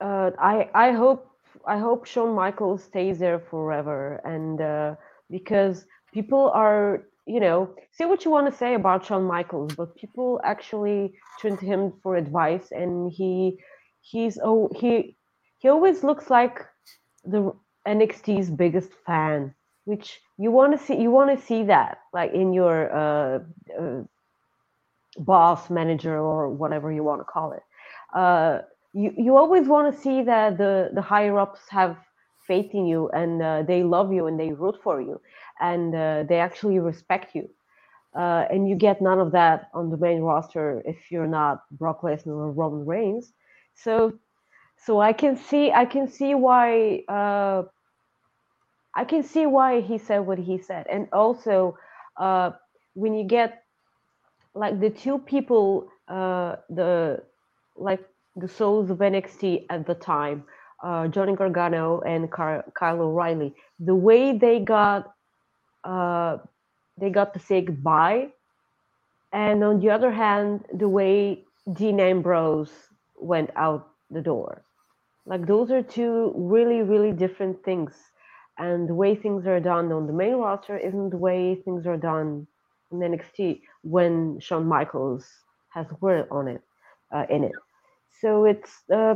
uh, 0.00 0.30
i 0.38 0.70
i 0.74 0.92
hope 0.92 1.22
i 1.66 1.76
hope 1.78 2.06
shawn 2.06 2.32
michaels 2.34 2.84
stays 2.84 3.18
there 3.18 3.40
forever 3.50 4.20
and 4.24 4.60
uh, 4.60 4.94
because 5.30 5.86
people 6.14 6.50
are 6.54 7.02
you 7.26 7.40
know 7.40 7.74
say 7.92 8.04
what 8.04 8.24
you 8.24 8.30
want 8.30 8.50
to 8.50 8.56
say 8.56 8.74
about 8.74 9.04
shawn 9.04 9.24
michaels 9.24 9.74
but 9.74 9.94
people 9.96 10.40
actually 10.44 11.12
turn 11.40 11.56
to 11.56 11.66
him 11.66 11.92
for 12.02 12.16
advice 12.16 12.66
and 12.70 13.12
he 13.12 13.58
he's 14.00 14.38
oh 14.42 14.70
he 14.80 15.16
he 15.58 15.68
always 15.68 16.02
looks 16.04 16.30
like 16.30 16.56
the 17.24 17.52
nxt's 17.86 18.48
biggest 18.48 18.90
fan 19.06 19.54
which 19.90 20.20
you 20.38 20.50
want 20.58 20.70
to 20.72 20.78
see 20.84 20.96
you 21.04 21.10
want 21.10 21.30
to 21.36 21.46
see 21.46 21.62
that 21.64 21.98
like 22.12 22.32
in 22.32 22.52
your 22.52 22.76
uh, 23.02 23.38
uh 23.80 24.02
boss 25.18 25.70
manager 25.70 26.16
or 26.18 26.48
whatever 26.48 26.92
you 26.92 27.02
want 27.02 27.20
to 27.20 27.24
call 27.24 27.52
it. 27.52 27.62
Uh, 28.14 28.60
you, 28.92 29.12
you 29.16 29.36
always 29.36 29.66
want 29.68 29.92
to 29.92 30.00
see 30.00 30.22
that 30.22 30.58
the, 30.58 30.90
the 30.94 31.02
higher 31.02 31.38
ups 31.38 31.60
have 31.68 31.96
faith 32.46 32.70
in 32.74 32.86
you 32.86 33.08
and 33.10 33.42
uh, 33.42 33.62
they 33.62 33.82
love 33.82 34.12
you 34.12 34.26
and 34.26 34.38
they 34.38 34.52
root 34.52 34.76
for 34.82 35.00
you 35.00 35.20
and 35.60 35.94
uh, 35.94 36.24
they 36.28 36.38
actually 36.40 36.78
respect 36.78 37.34
you. 37.34 37.48
Uh, 38.14 38.44
and 38.50 38.68
you 38.68 38.74
get 38.74 39.00
none 39.00 39.20
of 39.20 39.30
that 39.30 39.70
on 39.72 39.90
the 39.90 39.96
main 39.96 40.20
roster 40.20 40.82
if 40.84 41.10
you're 41.10 41.28
not 41.28 41.62
Brock 41.72 42.02
Lesnar 42.02 42.26
or 42.26 42.50
Roman 42.50 42.84
Reigns. 42.84 43.32
So 43.74 44.18
so 44.76 45.00
I 45.00 45.12
can 45.12 45.36
see 45.36 45.70
I 45.70 45.84
can 45.84 46.08
see 46.08 46.34
why 46.34 47.04
uh, 47.08 47.62
I 48.96 49.04
can 49.04 49.22
see 49.22 49.46
why 49.46 49.80
he 49.80 49.98
said 49.98 50.20
what 50.20 50.38
he 50.38 50.58
said. 50.58 50.86
And 50.90 51.08
also 51.12 51.78
uh, 52.18 52.52
when 52.94 53.14
you 53.14 53.24
get 53.24 53.54
like 54.54 54.80
the 54.80 54.90
two 54.90 55.18
people 55.18 55.88
uh 56.08 56.56
the 56.70 57.22
like 57.76 58.00
the 58.36 58.48
souls 58.48 58.90
of 58.90 58.98
NXT 58.98 59.66
at 59.70 59.86
the 59.86 59.94
time 59.94 60.44
uh 60.84 61.08
Johnny 61.08 61.36
Gargano 61.36 62.00
and 62.02 62.30
Car- 62.30 62.64
Kyle 62.74 63.00
O'Reilly 63.02 63.54
the 63.80 63.94
way 63.94 64.36
they 64.38 64.60
got 64.60 65.14
uh 65.84 66.38
they 67.00 67.10
got 67.10 67.34
to 67.34 67.40
say 67.40 67.62
goodbye 67.62 68.28
and 69.32 69.64
on 69.64 69.80
the 69.80 69.90
other 69.90 70.12
hand 70.12 70.64
the 70.74 70.88
way 70.88 71.44
Dean 71.74 72.00
Ambrose 72.00 72.72
went 73.16 73.50
out 73.56 73.88
the 74.10 74.22
door. 74.22 74.64
Like 75.26 75.46
those 75.46 75.70
are 75.72 75.82
two 75.82 76.32
really 76.36 76.82
really 76.82 77.12
different 77.12 77.64
things 77.64 77.94
and 78.60 78.88
the 78.88 78.94
way 78.94 79.16
things 79.16 79.46
are 79.46 79.58
done 79.58 79.90
on 79.90 80.06
the 80.06 80.12
main 80.12 80.34
roster 80.34 80.76
isn't 80.76 81.10
the 81.10 81.16
way 81.16 81.56
things 81.64 81.86
are 81.86 81.96
done 81.96 82.46
in 82.92 82.98
NXT 82.98 83.62
when 83.82 84.38
Shawn 84.40 84.66
Michaels 84.66 85.26
has 85.70 85.86
word 86.00 86.28
on 86.30 86.46
it 86.46 86.62
uh, 87.10 87.24
in 87.30 87.44
it. 87.44 87.52
So 88.20 88.44
it's 88.44 88.82
uh, 88.92 89.14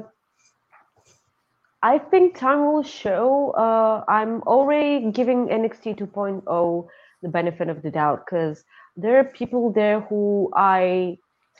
I 1.82 1.98
think 1.98 2.38
time 2.38 2.64
will 2.64 2.82
show. 2.82 3.50
Uh, 3.50 4.04
I'm 4.08 4.40
already 4.42 5.10
giving 5.10 5.48
NXT 5.48 5.98
2.0 5.98 6.88
the 7.22 7.28
benefit 7.28 7.68
of 7.68 7.82
the 7.82 7.90
doubt 7.90 8.24
because 8.24 8.64
there 8.96 9.18
are 9.18 9.24
people 9.24 9.70
there 9.70 10.00
who 10.00 10.50
I 10.56 11.18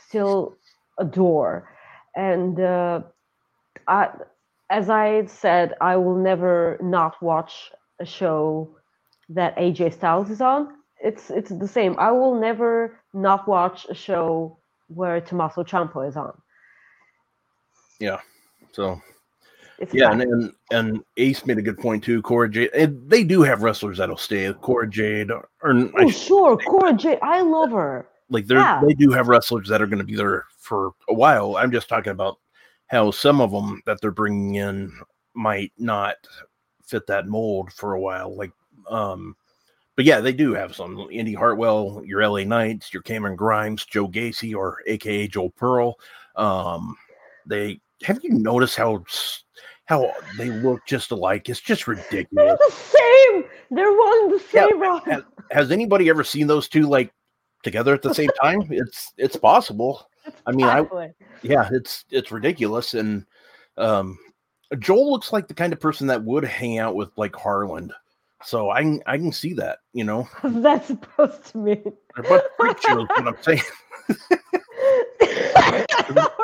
still 0.09 0.57
adore, 0.99 1.68
and 2.16 2.59
uh, 2.59 3.03
I, 3.87 4.09
as 4.71 4.91
I 4.91 5.27
said, 5.27 5.75
I 5.81 5.97
will 5.97 6.17
never 6.17 6.79
not 6.83 7.21
watch 7.23 7.71
a 8.01 8.05
show 8.05 8.77
that 9.29 9.57
AJ 9.57 9.95
Styles 9.95 10.31
is 10.31 10.41
on 10.41 10.75
it's 11.05 11.31
it's 11.31 11.51
the 11.51 11.69
same. 11.69 11.95
I 11.99 12.11
will 12.11 12.41
never 12.41 12.99
not 13.12 13.47
watch 13.47 13.87
a 13.89 13.95
show 13.95 14.59
where 14.89 15.21
Tommaso 15.21 15.62
Ciampa 15.62 16.09
is 16.09 16.17
on. 16.17 16.33
Yeah. 18.01 18.19
So 18.73 19.01
It's 19.79 19.93
yeah, 19.93 20.11
and, 20.11 20.23
and 20.23 20.53
and 20.71 21.05
Ace 21.19 21.45
made 21.47 21.59
a 21.59 21.62
good 21.62 21.79
point 21.79 22.03
too. 22.03 22.23
Cora 22.23 22.49
Jade, 22.49 22.71
and 22.75 23.09
they 23.09 23.23
do 23.23 23.43
have 23.43 23.62
wrestlers 23.62 23.99
that'll 23.99 24.17
stay. 24.17 24.53
Cora 24.55 24.89
Jade, 24.89 25.31
or 25.31 25.49
oh 25.62 26.11
sure, 26.11 26.57
Cora 26.57 26.95
Jade, 26.95 27.19
I 27.23 27.43
love 27.43 27.71
her. 27.73 28.09
like 28.31 28.47
they 28.47 28.55
Yeah. 28.55 28.81
they 28.85 28.95
do 28.95 29.11
have 29.12 29.29
wrestlers 29.29 29.69
that 29.69 29.83
are 29.83 29.87
going 29.87 29.99
to 29.99 30.05
be 30.05 30.17
there 30.17 30.47
for 30.59 30.93
a 31.09 31.15
while. 31.15 31.57
I'm 31.57 31.71
just 31.71 31.89
talking 31.89 32.12
about 32.12 32.39
how 32.95 33.11
some 33.11 33.40
of 33.40 33.51
them 33.51 33.82
that 33.86 34.01
they're 34.01 34.12
bringing 34.12 34.55
in 34.55 34.92
might 35.34 35.72
not 35.76 36.14
fit 36.84 37.07
that 37.09 37.26
mold 37.26 37.72
for 37.72 37.95
a 37.95 38.01
while. 38.01 38.34
Like, 38.36 38.53
um, 38.88 39.34
but 39.97 40.05
yeah, 40.05 40.20
they 40.20 40.32
do 40.32 40.55
have 40.55 40.76
some. 40.76 41.09
Indy 41.11 41.34
Hartwell, 41.34 42.03
your 42.05 42.26
LA 42.26 42.45
Knights, 42.45 42.92
your 42.92 43.03
Cameron 43.03 43.36
Grimes, 43.36 43.84
Joe 43.84 44.09
Gacy, 44.09 44.55
or 44.55 44.78
AKA 44.86 45.28
Joel 45.28 45.51
Pearl. 45.51 45.97
Um, 46.36 46.97
they 47.47 47.80
have 48.05 48.22
you 48.22 48.30
noticed 48.30 48.76
how 48.76 49.05
how 49.86 50.12
they 50.38 50.51
look 50.51 50.86
just 50.86 51.11
alike? 51.11 51.49
It's 51.49 51.61
just 51.61 51.88
ridiculous. 51.88 52.28
They're 52.32 52.57
the 52.57 52.72
same. 52.72 53.45
They're 53.70 53.92
one 53.92 54.30
the 54.30 54.38
same. 54.38 54.80
Rob. 54.80 55.05
has, 55.07 55.22
has 55.51 55.70
anybody 55.72 56.09
ever 56.09 56.22
seen 56.22 56.47
those 56.47 56.68
two 56.68 56.88
like 56.88 57.12
together 57.64 57.92
at 57.92 58.03
the 58.03 58.14
same 58.14 58.30
time? 58.40 58.62
It's 58.70 59.12
it's 59.16 59.36
possible. 59.36 60.09
It's 60.25 60.37
I 60.47 60.53
mean, 60.53 60.66
I- 60.66 61.12
Yeah, 61.43 61.68
it's 61.72 62.05
it's 62.11 62.33
ridiculous. 62.33 62.95
And 62.95 63.27
um 63.77 64.18
Joel 64.79 65.12
looks 65.12 65.33
like 65.33 65.47
the 65.49 65.55
kind 65.55 65.72
of 65.72 65.81
person 65.81 66.07
that 66.09 66.25
would 66.25 66.45
hang 66.45 66.79
out 66.79 66.95
with 66.95 67.11
like 67.16 67.35
Harland. 67.35 67.93
So 68.43 68.70
I 68.70 68.83
can 68.83 69.03
I 69.07 69.16
can 69.18 69.33
see 69.33 69.55
that, 69.55 69.79
you 69.93 70.05
know. 70.05 70.29
That's 70.45 70.89
supposed 70.89 71.45
to 71.47 71.59
mean? 71.59 71.83
They're 72.14 72.25
both 72.25 72.43
freak 72.59 72.81
shows, 72.81 73.07
what 73.09 73.29
I'm 73.29 73.43
saying. 73.43 73.62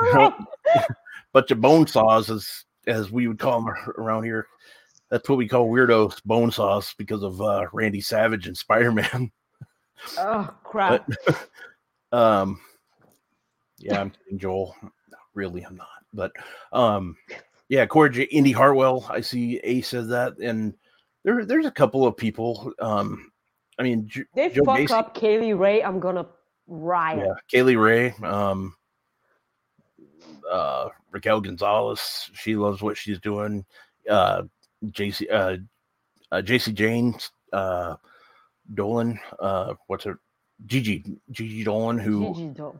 Right. 0.01 0.33
Bunch 1.33 1.51
of 1.51 1.61
bone 1.61 1.87
saws 1.87 2.31
as 2.31 2.65
as 2.87 3.11
we 3.11 3.29
would 3.29 3.39
call 3.39 3.61
them 3.63 3.75
around 3.99 4.25
here. 4.25 4.47
That's 5.11 5.29
what 5.29 5.39
we 5.39 5.47
call 5.49 5.69
weirdos 5.69 6.23
bone 6.25 6.51
saws 6.51 6.95
because 6.99 7.23
of 7.23 7.41
uh 7.41 7.67
Randy 7.73 8.01
Savage 8.01 8.47
and 8.47 8.57
Spider-Man. 8.57 9.31
oh 10.19 10.51
crap! 10.65 11.09
um 12.13 12.61
yeah 13.81 14.01
i'm 14.01 14.11
kidding 14.11 14.39
joel 14.39 14.75
really 15.35 15.63
i'm 15.63 15.77
not 15.77 15.89
but 16.13 16.33
um 16.73 17.17
yeah 17.69 17.87
Corey 17.87 18.11
J- 18.11 18.23
indy 18.25 18.53
hartwell 18.53 19.07
i 19.11 19.21
see 19.21 19.59
a 19.65 19.81
says 19.81 20.09
that 20.09 20.39
and 20.39 20.75
there 21.25 21.45
there's 21.45 21.67
a 21.67 21.71
couple 21.71 22.07
of 22.07 22.17
people 22.17 22.73
um 22.81 23.31
i 23.79 23.83
mean 23.83 24.07
J- 24.09 24.25
they 24.35 24.51
Joe 24.51 24.65
fuck 24.65 24.91
up 24.91 25.15
Kay 25.15 25.39
Lee 25.41 25.53
Ray. 25.53 25.83
I'm 25.83 26.01
gonna 26.01 26.27
riot. 26.71 27.27
yeah 27.27 27.35
kay 27.49 27.63
lee 27.63 27.77
ray 27.77 28.11
um 28.23 28.75
uh 30.51 30.89
raquel 31.11 31.41
gonzalez 31.41 32.31
she 32.33 32.55
loves 32.57 32.81
what 32.81 32.97
she's 32.97 33.19
doing 33.19 33.65
uh 34.09 34.43
jc 34.87 35.27
uh, 35.31 35.57
uh 36.33 36.41
jc 36.43 36.73
james 36.75 37.33
uh 37.53 37.97
dolan 38.75 39.19
uh 39.41 39.75
what's 39.89 40.05
her 40.05 40.21
gigi 40.67 41.05
gigi 41.33 41.65
dolan 41.65 41.99
who 41.99 42.35
Gigi 42.35 42.49
don't. 42.49 42.79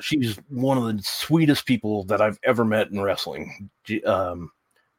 She's 0.00 0.36
one 0.48 0.78
of 0.78 0.84
the 0.84 1.02
sweetest 1.02 1.66
people 1.66 2.04
that 2.04 2.20
I've 2.20 2.38
ever 2.44 2.64
met 2.64 2.90
in 2.90 3.00
wrestling. 3.00 3.70
She, 3.84 4.02
um, 4.04 4.50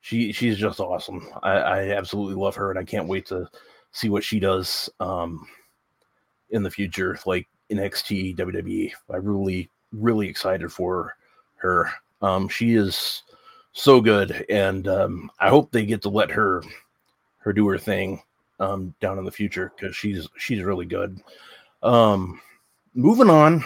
she 0.01 0.31
she's 0.31 0.57
just 0.57 0.79
awesome. 0.79 1.27
I, 1.41 1.51
I 1.51 1.79
absolutely 1.91 2.35
love 2.35 2.55
her, 2.55 2.69
and 2.69 2.79
I 2.79 2.83
can't 2.83 3.07
wait 3.07 3.25
to 3.27 3.49
see 3.91 4.09
what 4.09 4.23
she 4.23 4.39
does 4.39 4.89
um, 4.99 5.47
in 6.49 6.63
the 6.63 6.71
future, 6.71 7.17
like 7.25 7.47
in 7.69 7.77
NXT, 7.77 8.37
WWE. 8.37 8.91
I'm 9.09 9.23
really 9.23 9.69
really 9.91 10.27
excited 10.27 10.71
for 10.71 11.15
her. 11.57 11.89
Um, 12.21 12.47
she 12.47 12.75
is 12.75 13.23
so 13.73 14.01
good, 14.01 14.45
and 14.49 14.87
um, 14.87 15.31
I 15.39 15.49
hope 15.49 15.71
they 15.71 15.85
get 15.85 16.01
to 16.03 16.09
let 16.09 16.31
her 16.31 16.63
her 17.39 17.53
do 17.53 17.67
her 17.67 17.77
thing 17.77 18.21
um, 18.59 18.93
down 18.99 19.17
in 19.17 19.25
the 19.25 19.31
future 19.31 19.71
because 19.75 19.95
she's 19.95 20.27
she's 20.37 20.63
really 20.63 20.85
good. 20.85 21.21
Um, 21.81 22.41
moving 22.93 23.29
on 23.29 23.63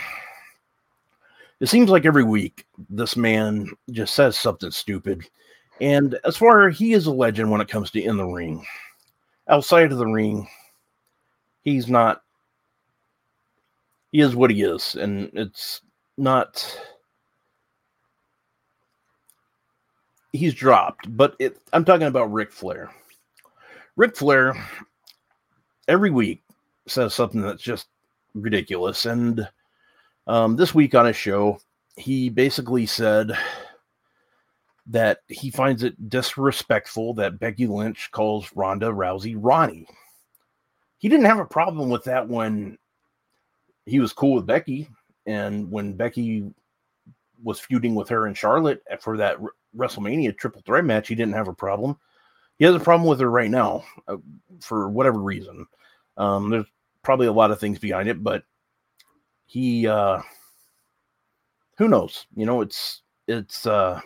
it 1.59 1.67
seems 1.67 1.89
like 1.89 2.05
every 2.05 2.23
week 2.23 2.65
this 2.89 3.15
man 3.15 3.69
just 3.91 4.13
says 4.13 4.37
something 4.37 4.71
stupid. 4.71 5.27
And 5.81 6.17
as 6.23 6.37
far 6.37 6.67
as 6.67 6.77
he 6.77 6.93
is 6.93 7.05
a 7.05 7.11
legend 7.11 7.51
when 7.51 7.61
it 7.61 7.67
comes 7.67 7.91
to 7.91 8.01
in 8.01 8.17
the 8.17 8.25
ring. 8.25 8.65
Outside 9.49 9.91
of 9.91 9.97
the 9.97 10.05
ring, 10.05 10.47
he's 11.63 11.87
not 11.87 12.21
he 14.11 14.21
is 14.21 14.35
what 14.35 14.51
he 14.51 14.63
is, 14.63 14.95
and 14.95 15.29
it's 15.33 15.81
not 16.17 16.79
he's 20.33 20.53
dropped, 20.53 21.05
but 21.15 21.35
it, 21.39 21.57
I'm 21.73 21.85
talking 21.85 22.07
about 22.07 22.31
Ric 22.31 22.51
Flair. 22.51 22.89
Ric 23.95 24.15
Flair 24.15 24.55
every 25.87 26.09
week 26.09 26.43
says 26.87 27.13
something 27.13 27.41
that's 27.41 27.61
just 27.61 27.87
ridiculous, 28.33 29.05
and 29.05 29.47
um, 30.27 30.55
this 30.55 30.75
week 30.75 30.93
on 30.93 31.05
his 31.05 31.15
show, 31.15 31.59
he 31.95 32.29
basically 32.29 32.85
said 32.85 33.31
that 34.87 35.19
he 35.27 35.49
finds 35.49 35.83
it 35.83 36.09
disrespectful 36.09 37.13
that 37.15 37.39
Becky 37.39 37.67
Lynch 37.67 38.09
calls 38.11 38.49
Ronda 38.55 38.87
Rousey 38.87 39.35
Ronnie. 39.37 39.87
He 40.99 41.09
didn't 41.09 41.25
have 41.25 41.39
a 41.39 41.45
problem 41.45 41.89
with 41.89 42.05
that 42.05 42.27
when 42.27 42.77
he 43.85 43.99
was 43.99 44.13
cool 44.13 44.35
with 44.35 44.45
Becky, 44.45 44.89
and 45.25 45.69
when 45.71 45.93
Becky 45.93 46.51
was 47.43 47.59
feuding 47.59 47.95
with 47.95 48.09
her 48.09 48.25
and 48.25 48.37
Charlotte 48.37 48.81
for 48.99 49.17
that 49.17 49.37
WrestleMania 49.75 50.37
triple 50.37 50.61
threat 50.65 50.85
match, 50.85 51.07
he 51.07 51.15
didn't 51.15 51.35
have 51.35 51.47
a 51.47 51.53
problem. 51.53 51.97
He 52.57 52.65
has 52.65 52.75
a 52.75 52.79
problem 52.79 53.07
with 53.07 53.19
her 53.19 53.29
right 53.29 53.51
now 53.51 53.83
uh, 54.07 54.17
for 54.61 54.89
whatever 54.89 55.19
reason. 55.19 55.67
Um, 56.17 56.49
there's 56.49 56.65
probably 57.03 57.27
a 57.27 57.33
lot 57.33 57.51
of 57.51 57.59
things 57.59 57.77
behind 57.77 58.09
it, 58.09 58.23
but 58.23 58.43
he, 59.47 59.87
uh, 59.87 60.21
who 61.77 61.87
knows? 61.87 62.27
You 62.35 62.45
know, 62.45 62.61
it's 62.61 63.01
it's 63.27 63.65
uh, 63.65 63.99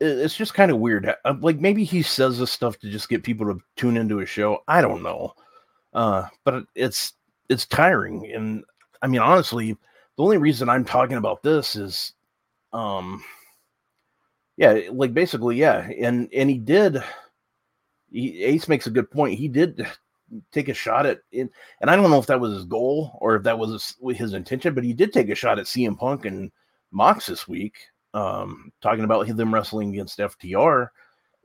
it's 0.00 0.36
just 0.36 0.54
kind 0.54 0.70
of 0.70 0.78
weird. 0.78 1.12
Uh, 1.24 1.34
like 1.40 1.58
maybe 1.58 1.84
he 1.84 2.02
says 2.02 2.38
this 2.38 2.52
stuff 2.52 2.78
to 2.78 2.90
just 2.90 3.08
get 3.08 3.22
people 3.22 3.46
to 3.46 3.60
tune 3.76 3.96
into 3.96 4.18
his 4.18 4.28
show. 4.28 4.62
I 4.68 4.80
don't 4.80 5.02
know, 5.02 5.34
uh, 5.94 6.26
but 6.44 6.64
it's 6.74 7.14
it's 7.48 7.66
tiring. 7.66 8.30
And 8.32 8.64
I 9.02 9.06
mean, 9.06 9.20
honestly, 9.20 9.76
the 10.16 10.22
only 10.22 10.38
reason 10.38 10.68
I'm 10.68 10.84
talking 10.84 11.16
about 11.16 11.42
this 11.42 11.76
is 11.76 12.12
um 12.72 13.22
yeah 14.56 14.80
like 14.90 15.14
basically 15.14 15.56
yeah 15.56 15.88
and 16.00 16.28
and 16.34 16.50
he 16.50 16.58
did 16.58 17.02
he, 18.10 18.42
ace 18.42 18.66
makes 18.66 18.88
a 18.88 18.90
good 18.90 19.08
point 19.10 19.38
he 19.38 19.46
did 19.46 19.86
take 20.52 20.68
a 20.68 20.74
shot 20.74 21.06
at 21.06 21.20
it 21.32 21.50
and 21.80 21.90
i 21.90 21.96
don't 21.96 22.10
know 22.10 22.18
if 22.18 22.26
that 22.26 22.40
was 22.40 22.52
his 22.52 22.64
goal 22.64 23.18
or 23.20 23.36
if 23.36 23.42
that 23.42 23.58
was 23.58 23.96
his, 24.16 24.32
intention 24.34 24.74
but 24.74 24.84
he 24.84 24.92
did 24.92 25.12
take 25.12 25.28
a 25.28 25.34
shot 25.34 25.58
at 25.58 25.66
cm 25.66 25.96
punk 25.96 26.24
and 26.24 26.50
mox 26.90 27.26
this 27.26 27.46
week 27.46 27.76
um 28.14 28.72
talking 28.80 29.04
about 29.04 29.26
them 29.36 29.52
wrestling 29.52 29.90
against 29.90 30.18
ftr 30.18 30.88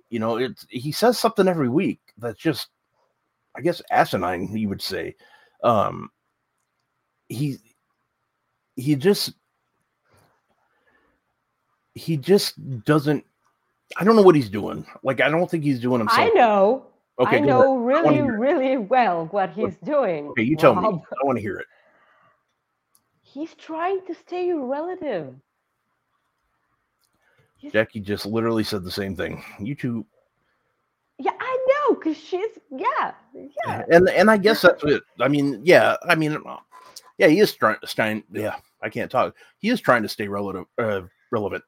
you 0.10 0.20
know 0.20 0.38
it 0.38 0.64
he 0.70 0.92
says 0.92 1.20
something 1.20 1.48
every 1.48 1.70
week 1.70 2.00
that's 2.18 2.40
just 2.40 2.70
i 3.56 3.62
guess 3.62 3.82
asinine 3.92 4.56
you 4.56 4.70
would 4.70 4.82
say 4.82 5.16
um 5.64 6.10
he 7.28 7.58
he 8.76 8.96
just 8.96 9.34
he 12.00 12.18
just 12.18 12.84
doesn't. 12.86 13.26
I 13.98 14.04
don't 14.04 14.16
know 14.16 14.22
what 14.22 14.36
he's 14.36 14.50
doing. 14.50 14.86
Like 15.04 15.22
I 15.22 15.30
don't 15.30 15.50
think 15.50 15.64
he's 15.64 15.80
doing 15.80 16.00
himself. 16.00 16.30
I 16.32 16.36
know. 16.36 16.86
Okay, 17.20 17.38
I 17.38 17.39
know 17.39 17.78
really, 17.78 18.22
really 18.22 18.78
well 18.78 19.26
what 19.32 19.49
he's 19.51 19.76
doing. 19.84 20.28
Okay, 20.30 20.43
you 20.43 20.55
tell 20.55 20.74
Rob. 20.74 20.95
me. 20.95 21.01
I 21.22 21.26
want 21.26 21.38
to 21.38 21.41
hear 21.41 21.57
it. 21.57 21.67
He's 23.22 23.53
trying 23.55 24.05
to 24.05 24.15
stay 24.15 24.47
your 24.47 24.65
relative. 24.65 25.36
Jackie 27.72 27.99
just 27.99 28.26
literally 28.26 28.63
said 28.63 28.84
the 28.86 28.91
same 28.91 29.17
thing. 29.17 29.43
You 29.59 29.76
two. 29.76 30.05
Yeah, 31.17 31.34
I 31.38 31.67
know, 31.67 31.95
cause 31.95 32.15
she's 32.15 32.57
yeah, 32.72 33.11
yeah. 33.34 33.84
And 33.91 34.07
and 34.09 34.32
I 34.32 34.38
guess 34.38 34.61
that's 34.61 34.82
it. 34.86 35.03
I 35.20 35.28
mean, 35.28 35.59
yeah, 35.65 35.97
I 36.07 36.15
mean, 36.15 36.38
yeah, 37.17 37.28
he 37.28 37.41
is 37.41 37.53
trying. 37.53 37.76
Trying. 37.86 38.24
Yeah, 38.32 38.55
I 38.82 38.88
can't 38.88 39.11
talk. 39.11 39.36
He 39.57 39.67
is 39.70 39.82
trying 39.82 40.03
to 40.03 40.09
stay 40.09 40.30
relative, 40.30 40.65
uh, 40.78 41.01
relevant. 41.32 41.65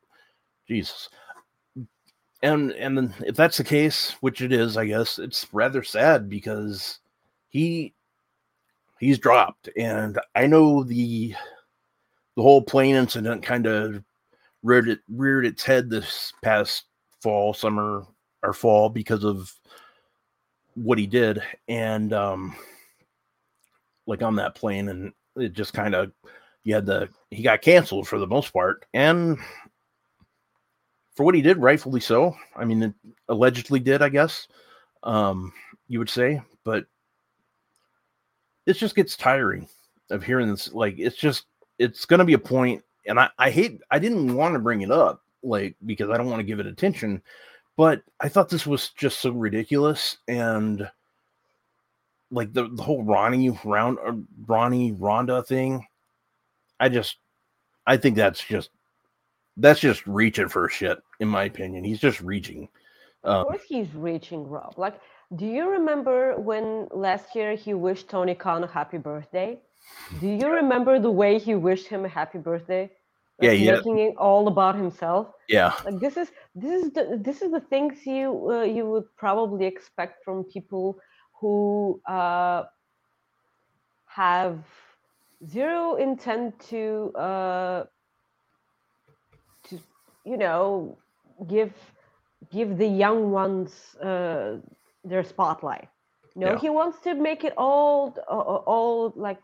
Jesus. 0.66 1.10
And 2.44 2.72
and 2.72 2.98
then 2.98 3.14
if 3.26 3.36
that's 3.36 3.58
the 3.58 3.64
case, 3.64 4.16
which 4.22 4.42
it 4.42 4.52
is, 4.52 4.76
I 4.78 4.86
guess 4.86 5.20
it's 5.20 5.48
rather 5.54 5.84
sad 5.84 6.30
because 6.30 7.00
he 7.50 7.94
he's 9.00 9.20
dropped, 9.20 9.70
and 9.78 10.20
I 10.36 10.48
know 10.48 10.84
the 10.84 11.36
the 12.36 12.42
whole 12.42 12.62
plane 12.62 12.96
incident 12.96 13.44
kind 13.44 13.68
of 13.68 14.04
reared 14.64 14.90
it 14.90 15.00
reared 15.10 15.46
its 15.46 15.64
head 15.64 15.90
this 15.90 16.34
past 16.42 16.86
fall, 17.22 17.54
summer 17.54 18.06
or 18.42 18.54
fall 18.54 18.90
because 18.90 19.24
of 19.24 19.54
what 20.76 20.98
he 20.98 21.06
did, 21.06 21.44
and 21.68 22.12
um, 22.14 22.56
like 24.08 24.24
on 24.24 24.36
that 24.38 24.56
plane, 24.56 24.90
and 24.90 25.14
it 25.36 25.54
just 25.54 25.74
kind 25.74 25.94
of 25.94 26.12
you 26.64 26.74
had 26.74 26.86
the 26.86 27.10
he 27.30 27.44
got 27.44 27.62
canceled 27.62 28.08
for 28.08 28.18
the 28.18 28.28
most 28.28 28.52
part, 28.52 28.86
and 28.94 29.38
for 31.22 31.26
what 31.26 31.36
he 31.36 31.44
did, 31.44 31.60
rightfully 31.60 32.00
so. 32.00 32.36
I 32.56 32.66
mean, 32.66 32.96
allegedly 33.30 33.80
did, 33.80 34.02
I 34.02 34.10
guess, 34.10 34.48
um, 35.04 35.54
you 35.88 36.00
would 36.00 36.10
say, 36.10 36.42
but 36.64 36.88
it 38.66 38.74
just 38.74 38.96
gets 38.96 39.16
tiring 39.16 39.68
of 40.10 40.24
hearing 40.24 40.50
this. 40.50 40.74
Like, 40.74 40.96
it's 40.98 41.16
just, 41.16 41.46
it's 41.78 42.06
going 42.06 42.18
to 42.18 42.26
be 42.26 42.34
a 42.34 42.40
point, 42.40 42.84
and 43.06 43.20
I, 43.20 43.30
I 43.38 43.52
hate, 43.52 43.82
I 43.92 44.00
didn't 44.00 44.34
want 44.34 44.56
to 44.56 44.60
bring 44.60 44.82
it 44.82 44.90
up, 44.90 45.22
like, 45.44 45.76
because 45.86 46.10
I 46.10 46.18
don't 46.18 46.26
want 46.26 46.40
to 46.40 46.44
give 46.44 46.60
it 46.60 46.66
attention, 46.66 47.22
but 47.78 48.02
I 48.20 48.28
thought 48.28 48.50
this 48.50 48.66
was 48.66 48.90
just 48.90 49.20
so 49.20 49.30
ridiculous. 49.30 50.18
And 50.28 50.90
like 52.32 52.52
the, 52.52 52.68
the 52.68 52.82
whole 52.82 53.04
Ronnie 53.04 53.56
round, 53.64 54.00
uh, 54.04 54.14
Ronnie 54.48 54.94
Ronda 54.94 55.44
thing, 55.44 55.86
I 56.80 56.90
just, 56.90 57.18
I 57.86 57.98
think 57.98 58.16
that's 58.16 58.44
just 58.44 58.72
that's 59.58 59.82
just 59.82 60.06
reaching 60.08 60.48
for 60.48 60.70
shit, 60.70 60.98
in 61.22 61.28
my 61.28 61.44
opinion. 61.46 61.84
He's 61.86 62.00
just 62.00 62.20
reaching. 62.20 62.68
Um, 63.24 63.36
of 63.38 63.48
course, 63.48 63.62
he's 63.68 63.94
reaching, 63.94 64.50
Rob. 64.50 64.74
Like, 64.78 65.00
do 65.36 65.46
you 65.46 65.70
remember 65.70 66.36
when 66.38 66.88
last 66.92 67.36
year 67.36 67.56
he 67.56 67.74
wished 67.74 68.10
Tony 68.10 68.36
Khan 68.36 68.64
a 68.64 68.68
happy 68.68 68.98
birthday? 68.98 69.60
Do 70.20 70.28
you 70.28 70.50
remember 70.52 71.00
the 71.00 71.12
way 71.12 71.40
he 71.40 71.56
wished 71.56 71.88
him 71.88 72.04
a 72.04 72.10
happy 72.10 72.40
birthday? 72.40 72.90
Like 73.40 73.46
yeah, 73.48 73.52
yeah. 73.52 73.72
Making 73.78 74.00
it 74.00 74.16
all 74.18 74.48
about 74.48 74.76
himself. 74.76 75.28
Yeah. 75.48 75.74
Like 75.86 76.00
this 76.00 76.18
is 76.18 76.32
this 76.54 76.84
is 76.84 76.92
the 76.92 77.20
this 77.22 77.42
is 77.42 77.52
the 77.52 77.62
things 77.62 78.06
you 78.06 78.52
uh, 78.52 78.64
you 78.64 78.86
would 78.86 79.06
probably 79.16 79.66
expect 79.66 80.24
from 80.24 80.44
people 80.44 81.00
who 81.40 82.00
uh, 82.08 82.64
have 84.06 84.60
zero 85.48 85.96
intent 85.96 86.60
to 86.70 87.12
uh, 87.16 87.86
you 90.24 90.38
know 90.38 90.98
give 91.48 91.74
give 92.52 92.78
the 92.78 92.88
young 92.88 93.32
ones 93.32 93.96
uh, 94.04 94.58
their 95.04 95.24
spotlight. 95.24 95.88
No 96.36 96.52
yeah. 96.52 96.60
he 96.60 96.70
wants 96.70 97.00
to 97.00 97.14
make 97.14 97.44
it 97.44 97.54
all 97.58 98.16
all 98.28 99.14
like 99.16 99.42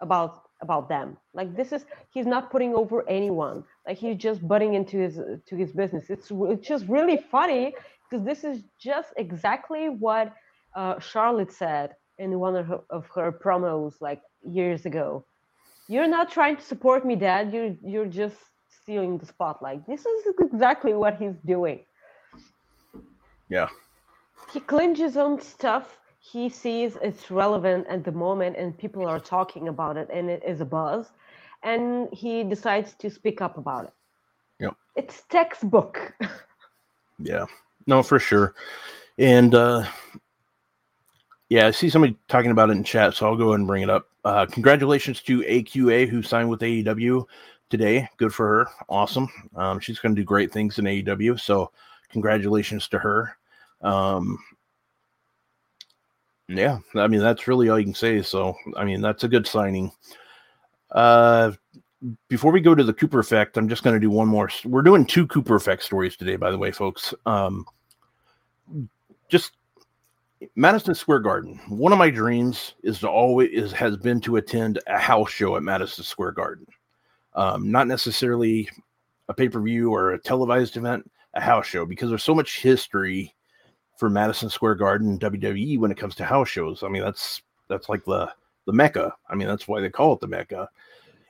about 0.00 0.42
about 0.62 0.88
them. 0.88 1.16
Like 1.34 1.56
this 1.56 1.72
is 1.72 1.84
he's 2.10 2.26
not 2.26 2.50
putting 2.50 2.74
over 2.74 3.08
anyone. 3.08 3.64
Like 3.86 3.98
he's 3.98 4.16
just 4.16 4.46
butting 4.46 4.74
into 4.74 4.98
his 4.98 5.16
to 5.48 5.56
his 5.56 5.72
business. 5.72 6.10
It's 6.10 6.30
it's 6.30 6.66
just 6.66 6.86
really 6.88 7.18
funny 7.30 7.74
because 8.08 8.24
this 8.24 8.44
is 8.44 8.62
just 8.80 9.12
exactly 9.16 9.88
what 9.88 10.32
uh, 10.74 10.98
charlotte 11.00 11.52
said 11.52 11.94
in 12.18 12.38
one 12.38 12.56
of 12.56 12.66
her, 12.66 12.80
of 12.90 13.06
her 13.14 13.32
promos 13.32 13.94
like 14.00 14.22
years 14.42 14.86
ago. 14.86 15.24
You're 15.88 16.08
not 16.08 16.30
trying 16.30 16.56
to 16.56 16.62
support 16.62 17.04
me 17.04 17.16
dad. 17.16 17.52
You're 17.52 17.74
you're 17.82 18.06
just 18.06 18.36
stealing 18.86 19.18
the 19.18 19.26
spotlight. 19.26 19.84
This 19.88 20.06
is 20.06 20.34
exactly 20.40 20.94
what 20.94 21.16
he's 21.16 21.34
doing. 21.44 21.80
Yeah. 23.48 23.66
He 24.52 24.60
clinches 24.60 25.16
on 25.16 25.40
stuff 25.40 25.98
he 26.20 26.48
sees 26.48 26.96
it's 27.02 27.30
relevant 27.30 27.86
at 27.88 28.04
the 28.04 28.12
moment 28.12 28.56
and 28.56 28.76
people 28.78 29.06
are 29.06 29.18
talking 29.20 29.68
about 29.68 29.96
it 29.96 30.08
and 30.12 30.30
it 30.30 30.42
is 30.46 30.60
a 30.60 30.64
buzz 30.64 31.06
and 31.62 32.08
he 32.12 32.44
decides 32.44 32.94
to 32.94 33.10
speak 33.10 33.40
up 33.40 33.58
about 33.58 33.86
it. 33.86 33.92
Yep. 34.60 34.76
It's 34.94 35.22
textbook. 35.30 36.14
yeah. 37.18 37.44
No, 37.88 38.04
for 38.04 38.20
sure. 38.20 38.54
And 39.18 39.52
uh 39.54 39.84
yeah, 41.48 41.66
I 41.66 41.70
see 41.72 41.90
somebody 41.90 42.16
talking 42.28 42.52
about 42.52 42.70
it 42.70 42.72
in 42.76 42.84
chat, 42.84 43.14
so 43.14 43.26
I'll 43.26 43.36
go 43.36 43.48
ahead 43.48 43.60
and 43.60 43.68
bring 43.68 43.84
it 43.84 43.90
up. 43.90 44.08
Uh, 44.24 44.46
congratulations 44.46 45.22
to 45.22 45.42
AQA 45.42 46.08
who 46.08 46.20
signed 46.20 46.50
with 46.50 46.60
AEW 46.60 47.24
today. 47.70 48.08
Good 48.16 48.34
for 48.34 48.46
her. 48.46 48.68
Awesome. 48.88 49.28
Um, 49.54 49.80
she's 49.80 49.98
going 49.98 50.14
to 50.14 50.20
do 50.20 50.24
great 50.24 50.52
things 50.52 50.78
in 50.78 50.84
AEW. 50.84 51.40
So, 51.40 51.70
congratulations 52.10 52.88
to 52.88 52.98
her. 52.98 53.36
Um, 53.82 54.38
yeah, 56.48 56.78
I 56.94 57.08
mean, 57.08 57.20
that's 57.20 57.48
really 57.48 57.68
all 57.68 57.78
you 57.78 57.84
can 57.84 57.94
say. 57.94 58.22
So, 58.22 58.54
I 58.76 58.84
mean, 58.84 59.00
that's 59.00 59.24
a 59.24 59.28
good 59.28 59.46
signing. 59.46 59.90
Uh, 60.92 61.52
before 62.28 62.52
we 62.52 62.60
go 62.60 62.74
to 62.74 62.84
the 62.84 62.92
Cooper 62.92 63.18
effect, 63.18 63.56
I'm 63.56 63.68
just 63.68 63.82
going 63.82 63.94
to 63.94 64.00
do 64.00 64.10
one 64.10 64.28
more. 64.28 64.48
We're 64.64 64.82
doing 64.82 65.04
two 65.04 65.26
Cooper 65.26 65.56
effect 65.56 65.82
stories 65.82 66.16
today, 66.16 66.36
by 66.36 66.50
the 66.50 66.58
way, 66.58 66.70
folks. 66.70 67.12
Um, 67.24 67.66
just 69.28 69.52
Madison 70.54 70.94
Square 70.94 71.20
Garden. 71.20 71.60
One 71.68 71.92
of 71.92 71.98
my 71.98 72.10
dreams 72.10 72.74
is 72.82 73.00
to 73.00 73.08
always 73.08 73.50
is, 73.52 73.72
has 73.72 73.96
been 73.96 74.20
to 74.22 74.36
attend 74.36 74.78
a 74.86 74.98
house 74.98 75.30
show 75.30 75.56
at 75.56 75.62
Madison 75.62 76.04
Square 76.04 76.32
Garden. 76.32 76.66
Um, 77.36 77.70
not 77.70 77.86
necessarily 77.86 78.68
a 79.28 79.34
pay 79.34 79.48
per 79.48 79.60
view 79.60 79.92
or 79.92 80.12
a 80.12 80.18
televised 80.18 80.76
event, 80.76 81.08
a 81.34 81.40
house 81.40 81.66
show, 81.66 81.86
because 81.86 82.08
there's 82.08 82.24
so 82.24 82.34
much 82.34 82.62
history 82.62 83.34
for 83.96 84.10
Madison 84.10 84.50
Square 84.50 84.76
Garden 84.76 85.18
WWE 85.18 85.78
when 85.78 85.90
it 85.90 85.98
comes 85.98 86.14
to 86.16 86.24
house 86.24 86.48
shows. 86.48 86.82
I 86.82 86.88
mean, 86.88 87.02
that's 87.02 87.42
that's 87.68 87.88
like 87.88 88.04
the 88.04 88.30
the 88.66 88.72
mecca. 88.72 89.14
I 89.28 89.34
mean, 89.34 89.48
that's 89.48 89.68
why 89.68 89.80
they 89.80 89.90
call 89.90 90.14
it 90.14 90.20
the 90.20 90.28
mecca. 90.28 90.68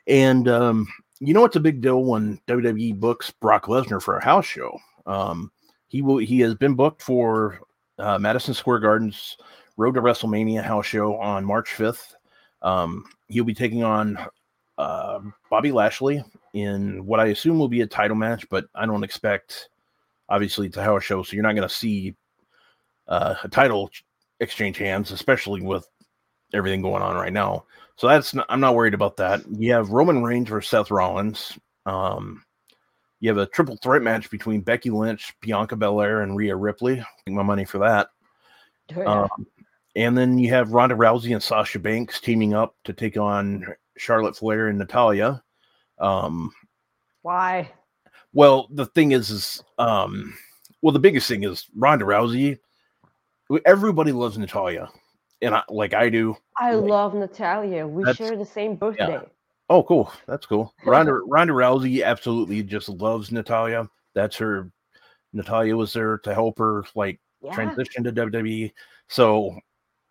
And 0.07 0.49
um, 0.49 0.87
you 1.21 1.35
know 1.35 1.41
what's 1.41 1.57
a 1.57 1.61
big 1.61 1.81
deal 1.81 2.05
when 2.05 2.41
WWE 2.47 2.99
books 2.99 3.31
Brock 3.31 3.67
Lesnar 3.67 4.03
for 4.03 4.17
a 4.17 4.25
house 4.25 4.47
show? 4.47 4.79
Um, 5.07 5.51
he 5.89 6.03
will 6.03 6.19
he 6.19 6.41
has 6.41 6.55
been 6.55 6.75
booked 6.75 7.03
for 7.03 7.61
uh, 7.99 8.19
Madison 8.19 8.55
Square 8.55 8.81
Garden's 8.81 9.37
Road 9.77 9.95
to 9.95 10.01
WrestleMania 10.01 10.63
house 10.63 10.87
show 10.87 11.17
on 11.17 11.45
March 11.45 11.71
5th. 11.71 12.15
Um, 12.63 13.05
he'll 13.29 13.45
be 13.45 13.55
taking 13.55 13.85
on 13.85 14.19
uh, 14.79 15.21
Bobby 15.51 15.73
Lashley 15.73 16.23
in 16.55 17.05
what 17.05 17.21
I 17.21 17.27
assume 17.27 17.59
will 17.59 17.69
be 17.69 17.83
a 17.83 17.87
title 17.87 18.17
match, 18.17 18.49
but 18.49 18.67
I 18.75 18.87
don't 18.87 19.05
expect, 19.05 19.69
obviously, 20.29 20.67
it's 20.67 20.77
a 20.77 20.83
house 20.83 21.05
show, 21.05 21.23
so 21.23 21.35
you're 21.35 21.43
not 21.43 21.55
going 21.55 21.69
to 21.69 21.75
see 21.75 22.15
uh, 23.09 23.35
a 23.43 23.49
title 23.49 23.91
exchange 24.41 24.79
hands, 24.79 25.11
especially 25.11 25.63
with 25.63 25.89
everything 26.53 26.83
going 26.83 27.03
on 27.03 27.17
right 27.17 27.33
now. 27.33 27.65
So 27.97 28.09
that's 28.09 28.35
not, 28.35 28.47
I'm 28.49 28.61
not 28.61 28.75
worried 28.75 28.95
about 28.95 29.17
that. 29.17 29.43
You 29.51 29.73
have 29.73 29.91
Roman 29.91 30.23
Reigns 30.23 30.49
versus 30.49 30.71
Seth 30.71 30.91
Rollins. 30.91 31.59
Um, 31.87 32.43
you 33.21 33.31
have 33.31 33.39
a 33.39 33.47
triple 33.47 33.79
threat 33.83 34.03
match 34.03 34.31
between 34.31 34.61
Becky 34.61 34.91
Lynch, 34.91 35.35
Bianca 35.41 35.77
Belair, 35.77 36.21
and 36.21 36.37
Rhea 36.37 36.55
Ripley. 36.55 36.97
Take 36.97 37.35
my 37.35 37.43
money 37.43 37.65
for 37.65 37.79
that. 37.79 38.09
Oh. 38.95 39.07
Um, 39.07 39.47
and 39.97 40.17
then 40.17 40.39
you 40.39 40.51
have 40.51 40.73
Ronda 40.73 40.95
Rousey 40.95 41.33
and 41.33 41.43
Sasha 41.43 41.79
Banks 41.79 42.21
teaming 42.21 42.53
up 42.53 42.75
to 42.85 42.93
take 42.93 43.17
on 43.17 43.65
Charlotte 43.97 44.37
Flair 44.37 44.69
and 44.69 44.79
Natalya. 44.79 45.43
Um, 45.99 46.53
Why? 47.23 47.71
well, 48.33 48.69
the 48.71 48.87
thing 48.87 49.13
is, 49.13 49.31
is 49.31 49.63
um, 49.79 50.35
well, 50.83 50.93
the 50.93 50.99
biggest 50.99 51.29
thing 51.29 51.45
is 51.45 51.67
Ronda 51.75 52.05
Rousey. 52.05 52.59
Everybody 53.65 54.13
loves 54.13 54.37
Natalya, 54.39 54.89
and 55.41 55.55
I, 55.55 55.63
like 55.69 55.95
I 55.95 56.09
do. 56.11 56.37
I 56.59 56.75
Right. 56.75 56.83
love 56.85 57.15
Natalya. 57.15 57.87
We 57.87 58.13
share 58.15 58.37
the 58.37 58.45
same 58.45 58.75
birthday. 58.77 59.21
Oh, 59.69 59.83
cool. 59.83 60.13
That's 60.27 60.47
cool. 60.47 60.75
Ronda 60.85 61.13
Ronda 61.27 61.53
Rousey 61.53 62.05
absolutely 62.05 62.63
just 62.63 62.89
loves 62.89 63.33
Natalya. 63.33 63.89
That's 64.15 64.37
her. 64.37 64.71
Natalya 65.33 65.77
was 65.77 65.93
there 65.93 66.19
to 66.19 66.33
help 66.35 66.59
her 66.59 66.85
like 66.95 67.21
Yeah. 67.43 67.53
transition 67.55 68.03
to 68.05 68.13
WWE. 68.13 68.73
So 69.09 69.57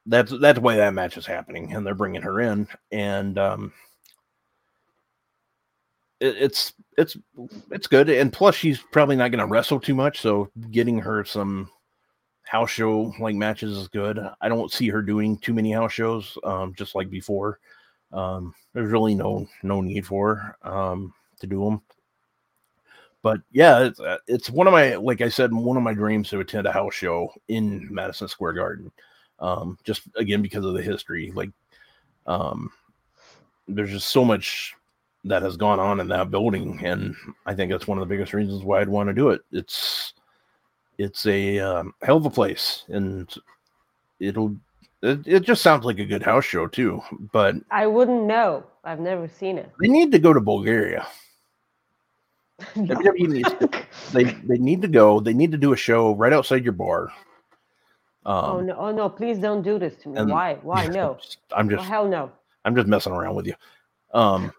that's 0.06 0.32
that's 0.39 0.58
the 0.58 0.62
way 0.62 0.78
that 0.78 0.93
match 0.93 1.18
is 1.18 1.26
happening, 1.26 1.74
and 1.74 1.86
they're 1.86 1.95
bringing 1.95 2.22
her 2.22 2.39
in, 2.39 2.68
and 2.91 3.38
um, 3.38 3.74
it, 6.20 6.36
it's 6.38 6.74
it's 6.97 7.18
it's 7.72 7.88
good. 7.88 8.10
And 8.10 8.32
plus, 8.32 8.56
she's 8.56 8.80
probably 8.91 9.16
not 9.16 9.32
going 9.32 9.39
to 9.39 9.47
wrestle 9.47 9.80
too 9.80 9.95
much, 9.95 10.22
so 10.22 10.49
getting 10.72 10.99
her 10.99 11.26
some 11.26 11.70
house 12.43 12.70
show 12.70 13.14
like 13.20 13.36
matches 13.36 13.78
is 13.78 13.88
good. 13.88 14.20
I 14.41 14.49
don't 14.49 14.72
see 14.72 14.89
her 14.89 15.01
doing 15.01 15.38
too 15.39 15.53
many 15.53 15.72
house 15.72 15.93
shows, 15.93 16.38
um, 16.43 16.74
just 16.76 16.95
like 16.95 17.10
before. 17.10 17.60
Um, 18.14 18.53
there's 18.74 18.91
really 18.91 19.16
no 19.16 19.47
no 19.64 19.82
need 19.82 20.06
for 20.06 20.58
um, 20.62 21.14
to 21.39 21.47
do 21.47 21.64
them. 21.66 21.82
But 23.24 23.41
yeah, 23.51 23.86
it's, 23.86 23.99
uh, 23.99 24.20
it's 24.28 24.51
one 24.51 24.68
of 24.68 24.74
my 24.74 24.95
like 24.95 25.22
I 25.22 25.30
said, 25.30 25.51
one 25.51 25.78
of 25.78 25.84
my 25.84 25.95
dreams 25.95 26.30
to 26.30 26.39
attend 26.39 26.68
a 26.68 26.72
house 26.72 26.93
show 26.93 27.34
in 27.47 27.91
Madison 27.91 28.28
Square 28.28 28.53
Garden. 28.53 28.91
Um, 29.39 29.77
just 29.83 30.03
again 30.15 30.41
because 30.41 30.65
of 30.65 30.73
the 30.73 30.81
history, 30.81 31.31
like 31.36 31.49
um, 32.27 32.71
there's 33.67 33.91
just 33.91 34.09
so 34.09 34.23
much 34.23 34.75
that 35.25 35.41
has 35.41 35.57
gone 35.57 35.79
on 35.79 35.99
in 35.99 36.07
that 36.09 36.31
building, 36.31 36.79
and 36.86 37.15
I 37.45 37.53
think 37.53 37.71
that's 37.71 37.88
one 37.88 37.97
of 37.97 38.07
the 38.07 38.13
biggest 38.13 38.33
reasons 38.33 38.63
why 38.63 38.81
I'd 38.81 38.89
want 38.89 39.09
to 39.09 39.13
do 39.13 39.29
it. 39.29 39.41
It's 39.51 40.13
it's 40.97 41.25
a 41.25 41.59
um, 41.59 41.93
hell 42.01 42.17
of 42.17 42.25
a 42.25 42.29
place, 42.29 42.83
and 42.88 43.33
it'll 44.19 44.55
it, 45.01 45.27
it 45.27 45.39
just 45.41 45.61
sounds 45.61 45.86
like 45.86 45.99
a 45.99 46.05
good 46.05 46.23
house 46.23 46.45
show 46.45 46.67
too. 46.67 47.01
But 47.31 47.55
I 47.71 47.88
wouldn't 47.88 48.23
know. 48.23 48.63
I've 48.83 48.99
never 48.99 49.27
seen 49.27 49.57
it. 49.57 49.71
they 49.79 49.88
need 49.88 50.11
to 50.11 50.19
go 50.19 50.33
to 50.33 50.41
Bulgaria. 50.41 51.07
No. 52.73 52.95
To, 52.95 53.69
they 54.13 54.23
they 54.23 54.57
need 54.57 54.81
to 54.81 54.88
go. 54.88 55.19
They 55.19 55.33
need 55.33 55.51
to 55.51 55.57
do 55.57 55.73
a 55.73 55.77
show 55.77 56.15
right 56.15 56.31
outside 56.31 56.63
your 56.63 56.71
bar. 56.71 57.11
Um, 58.26 58.45
oh 58.45 58.59
no! 58.61 58.76
Oh 58.78 58.91
no! 58.91 59.09
Please 59.09 59.38
don't 59.38 59.61
do 59.61 59.78
this 59.78 59.95
to 60.03 60.09
me. 60.09 60.17
and- 60.19 60.32
Why? 60.32 60.55
Why 60.63 60.88
no? 60.99 61.17
I'm 61.55 61.67
Oh, 61.67 61.76
just 61.76 61.88
hell 61.88 62.07
no! 62.07 62.32
I'm 62.65 62.76
just 62.76 62.88
messing 62.88 63.13
around 63.13 63.36
with 63.36 63.45
you. 63.47 63.53
Um, 64.13 64.51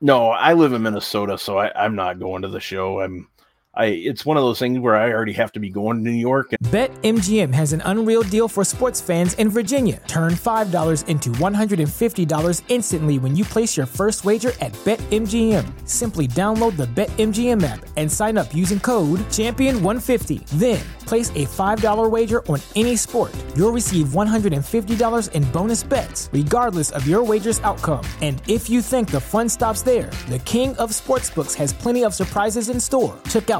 no, 0.00 0.30
I 0.30 0.54
live 0.54 0.72
in 0.72 0.82
Minnesota, 0.82 1.36
so 1.36 1.58
I, 1.58 1.70
I'm 1.84 1.94
not 1.94 2.18
going 2.18 2.42
to 2.42 2.48
the 2.48 2.60
show. 2.60 3.00
I'm 3.00 3.28
I 3.74 3.86
it's 3.86 4.26
one 4.26 4.36
of 4.36 4.42
those 4.42 4.58
things 4.58 4.80
where 4.80 4.96
I 4.96 5.12
already 5.12 5.32
have 5.34 5.52
to 5.52 5.60
be 5.60 5.70
going 5.70 5.98
to 5.98 6.02
New 6.02 6.18
York. 6.18 6.50
BetMGM 6.64 7.54
has 7.54 7.72
an 7.72 7.82
unreal 7.84 8.22
deal 8.22 8.48
for 8.48 8.64
sports 8.64 9.00
fans 9.00 9.34
in 9.34 9.48
Virginia. 9.48 10.02
Turn 10.08 10.32
$5 10.32 11.06
into 11.06 11.30
$150 11.30 12.62
instantly 12.68 13.18
when 13.20 13.36
you 13.36 13.44
place 13.44 13.76
your 13.76 13.86
first 13.86 14.24
wager 14.24 14.52
at 14.60 14.72
BetMGM. 14.84 15.88
Simply 15.88 16.26
download 16.26 16.76
the 16.76 16.86
BetMGM 16.86 17.62
app 17.62 17.86
and 17.96 18.10
sign 18.10 18.36
up 18.36 18.52
using 18.52 18.80
code 18.80 19.20
Champion150. 19.30 20.46
Then 20.58 20.80
place 21.06 21.30
a 21.30 21.46
$5 21.46 22.10
wager 22.10 22.44
on 22.46 22.60
any 22.76 22.96
sport. 22.96 23.34
You'll 23.56 23.72
receive 23.72 24.08
$150 24.08 25.32
in 25.32 25.52
bonus 25.52 25.82
bets, 25.82 26.28
regardless 26.32 26.90
of 26.90 27.06
your 27.06 27.24
wager's 27.24 27.60
outcome. 27.60 28.04
And 28.20 28.42
if 28.46 28.68
you 28.70 28.80
think 28.82 29.10
the 29.10 29.20
fun 29.20 29.48
stops 29.48 29.82
there, 29.82 30.10
the 30.28 30.38
king 30.40 30.76
of 30.76 30.90
sportsbooks 30.90 31.54
has 31.54 31.72
plenty 31.72 32.04
of 32.04 32.14
surprises 32.14 32.68
in 32.68 32.78
store. 32.78 33.18
Check 33.28 33.50
out 33.50 33.59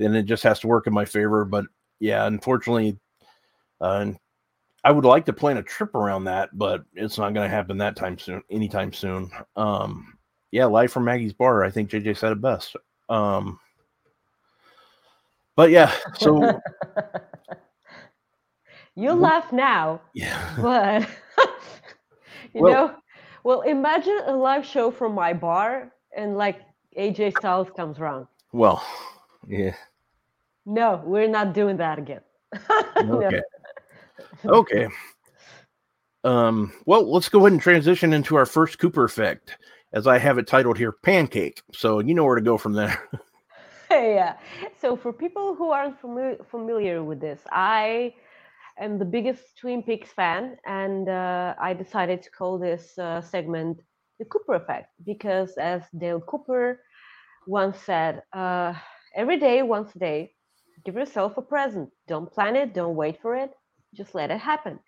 and 0.00 0.16
it 0.16 0.24
just 0.24 0.42
has 0.42 0.58
to 0.60 0.66
work 0.66 0.86
in 0.86 0.92
my 0.92 1.04
favor. 1.04 1.44
But 1.44 1.66
yeah, 2.00 2.26
unfortunately, 2.26 2.98
uh, 3.80 4.10
I 4.82 4.90
would 4.92 5.04
like 5.04 5.26
to 5.26 5.32
plan 5.32 5.58
a 5.58 5.62
trip 5.62 5.94
around 5.94 6.24
that, 6.24 6.50
but 6.56 6.84
it's 6.94 7.18
not 7.18 7.34
going 7.34 7.48
to 7.48 7.54
happen 7.54 7.78
that 7.78 7.96
time 7.96 8.18
soon, 8.18 8.42
anytime 8.50 8.92
soon. 8.92 9.30
Um, 9.56 10.16
yeah, 10.52 10.64
live 10.64 10.90
from 10.92 11.04
Maggie's 11.04 11.32
bar. 11.34 11.62
I 11.64 11.70
think 11.70 11.90
JJ 11.90 12.16
said 12.16 12.32
it 12.32 12.40
best. 12.40 12.74
Um, 13.08 13.60
but 15.54 15.70
yeah, 15.70 15.94
so 16.18 16.58
you 18.94 19.12
laugh 19.12 19.52
now, 19.52 20.00
yeah, 20.14 20.56
but 20.62 21.02
you 22.54 22.62
Well- 22.62 22.72
know, 22.88 22.94
well, 23.44 23.60
imagine 23.62 24.20
a 24.26 24.36
live 24.36 24.66
show 24.66 24.90
from 24.90 25.14
my 25.14 25.32
bar 25.32 25.92
and 26.16 26.36
like 26.36 26.60
AJ 26.98 27.38
Styles 27.38 27.68
comes 27.76 27.98
around. 27.98 28.26
well, 28.52 28.84
yeah, 29.46 29.74
No, 30.70 31.02
we're 31.04 31.26
not 31.26 31.52
doing 31.52 31.76
that 31.78 31.98
again. 31.98 32.20
No. 33.04 33.22
okay, 33.24 33.42
okay. 34.44 34.88
Um, 36.22 36.72
well, 36.86 37.10
let's 37.10 37.28
go 37.28 37.40
ahead 37.40 37.52
and 37.52 37.60
transition 37.60 38.12
into 38.12 38.36
our 38.36 38.46
first 38.46 38.78
Cooper 38.78 39.04
effect, 39.04 39.56
as 39.92 40.06
I 40.06 40.18
have 40.18 40.38
it 40.38 40.46
titled 40.46 40.78
here, 40.78 40.92
pancake. 40.92 41.62
So 41.72 41.98
you 41.98 42.14
know 42.14 42.24
where 42.24 42.36
to 42.36 42.42
go 42.42 42.56
from 42.56 42.74
there. 42.74 43.08
yeah. 43.90 44.36
So 44.80 44.96
for 44.96 45.12
people 45.12 45.56
who 45.56 45.70
aren't 45.70 46.00
fami- 46.00 46.46
familiar 46.50 47.02
with 47.02 47.20
this, 47.20 47.40
I 47.50 48.14
am 48.78 48.98
the 48.98 49.04
biggest 49.04 49.58
Twin 49.58 49.82
Peaks 49.82 50.12
fan, 50.12 50.56
and 50.66 51.08
uh, 51.08 51.54
I 51.60 51.72
decided 51.74 52.22
to 52.22 52.30
call 52.30 52.58
this 52.58 52.96
uh, 52.96 53.22
segment 53.22 53.80
the 54.20 54.24
Cooper 54.26 54.54
Effect 54.54 54.90
because, 55.04 55.56
as 55.56 55.82
Dale 55.98 56.20
Cooper 56.20 56.80
once 57.48 57.78
said, 57.78 58.22
uh, 58.32 58.74
every 59.16 59.38
day, 59.38 59.62
once 59.62 59.96
a 59.96 59.98
day, 59.98 60.32
give 60.84 60.94
yourself 60.94 61.36
a 61.36 61.42
present. 61.42 61.90
Don't 62.08 62.30
plan 62.30 62.56
it, 62.56 62.74
don't 62.74 62.96
wait 62.96 63.20
for 63.20 63.34
it, 63.36 63.50
just 63.94 64.14
let 64.14 64.30
it 64.30 64.38
happen. 64.38 64.78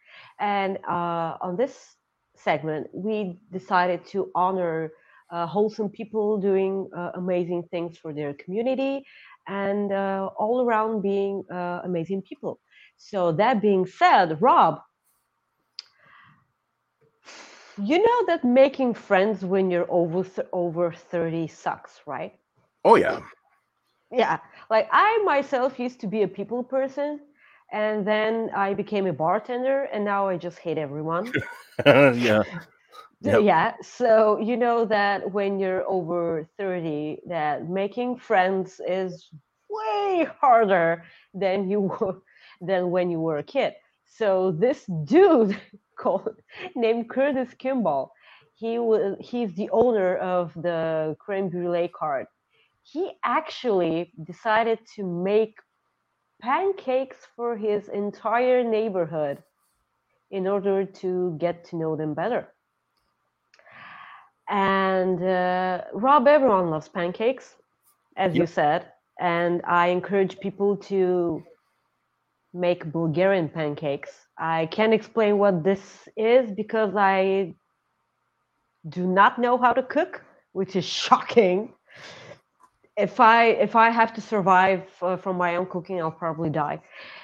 And 0.40 0.78
uh, 0.88 1.36
on 1.40 1.56
this 1.56 1.96
segment, 2.36 2.88
we 2.94 3.38
decided 3.52 4.04
to 4.06 4.30
honor 4.34 4.92
uh, 5.30 5.46
wholesome 5.46 5.88
people 5.90 6.38
doing 6.40 6.88
uh, 6.96 7.10
amazing 7.14 7.64
things 7.70 7.98
for 7.98 8.12
their 8.12 8.34
community 8.34 9.04
and 9.48 9.92
uh, 9.92 10.28
all 10.38 10.64
around 10.66 11.02
being 11.02 11.42
uh, 11.52 11.80
amazing 11.84 12.22
people. 12.22 12.60
So, 12.96 13.32
that 13.32 13.60
being 13.62 13.86
said, 13.86 14.40
Rob, 14.40 14.80
you 17.76 17.98
know 17.98 18.26
that 18.26 18.44
making 18.44 18.94
friends 18.94 19.44
when 19.44 19.70
you're 19.70 19.90
over 19.90 20.24
th- 20.24 20.46
over 20.52 20.92
30 20.92 21.48
sucks, 21.48 22.00
right? 22.06 22.32
Oh 22.84 22.96
yeah. 22.96 23.20
Yeah. 24.12 24.38
Like 24.70 24.88
I 24.92 25.22
myself 25.24 25.78
used 25.78 26.00
to 26.00 26.06
be 26.06 26.22
a 26.22 26.28
people 26.28 26.62
person 26.62 27.20
and 27.72 28.06
then 28.06 28.50
I 28.54 28.74
became 28.74 29.06
a 29.06 29.12
bartender 29.12 29.84
and 29.84 30.04
now 30.04 30.28
I 30.28 30.36
just 30.36 30.58
hate 30.58 30.78
everyone. 30.78 31.32
yeah. 31.86 32.42
Yep. 33.24 33.42
Yeah, 33.42 33.74
so 33.82 34.40
you 34.40 34.56
know 34.56 34.84
that 34.86 35.30
when 35.30 35.60
you're 35.60 35.88
over 35.88 36.48
30 36.58 37.20
that 37.28 37.68
making 37.68 38.16
friends 38.16 38.80
is 38.84 39.28
way 39.70 40.26
harder 40.40 41.04
than 41.32 41.70
you 41.70 41.80
were 42.00 42.20
than 42.60 42.90
when 42.90 43.10
you 43.10 43.20
were 43.20 43.38
a 43.38 43.44
kid. 43.44 43.74
So 44.06 44.50
this 44.50 44.84
dude 45.04 45.56
called 45.98 46.34
named 46.74 47.08
Curtis 47.10 47.54
Kimball, 47.54 48.12
he 48.54 48.80
was 48.80 49.16
he's 49.20 49.54
the 49.54 49.70
owner 49.70 50.16
of 50.16 50.52
the 50.54 51.16
creme 51.20 51.48
brulee 51.48 51.88
cart. 51.88 52.26
He 52.82 53.12
actually 53.24 54.12
decided 54.24 54.78
to 54.96 55.04
make 55.04 55.54
pancakes 56.40 57.18
for 57.36 57.56
his 57.56 57.88
entire 57.88 58.64
neighborhood 58.64 59.42
in 60.30 60.46
order 60.46 60.84
to 60.84 61.36
get 61.38 61.64
to 61.66 61.76
know 61.76 61.96
them 61.96 62.14
better. 62.14 62.48
And 64.48 65.22
uh, 65.22 65.84
Rob, 65.92 66.26
everyone 66.26 66.70
loves 66.70 66.88
pancakes, 66.88 67.56
as 68.16 68.36
you 68.36 68.46
said. 68.46 68.92
And 69.20 69.62
I 69.66 69.88
encourage 69.88 70.40
people 70.40 70.76
to 70.88 71.42
make 72.52 72.90
Bulgarian 72.92 73.48
pancakes. 73.48 74.10
I 74.38 74.66
can't 74.66 74.92
explain 74.92 75.38
what 75.38 75.62
this 75.64 76.08
is 76.16 76.50
because 76.50 76.94
I 76.96 77.54
do 78.88 79.06
not 79.06 79.38
know 79.38 79.56
how 79.56 79.72
to 79.72 79.82
cook, 79.82 80.22
which 80.52 80.76
is 80.76 80.84
shocking. 81.02 81.72
If 82.96 83.20
I 83.20 83.46
if 83.66 83.74
I 83.74 83.88
have 83.90 84.12
to 84.14 84.20
survive 84.20 84.82
uh, 85.00 85.16
from 85.16 85.36
my 85.38 85.56
own 85.56 85.66
cooking, 85.66 86.00
I'll 86.00 86.10
probably 86.10 86.50
die. 86.50 86.80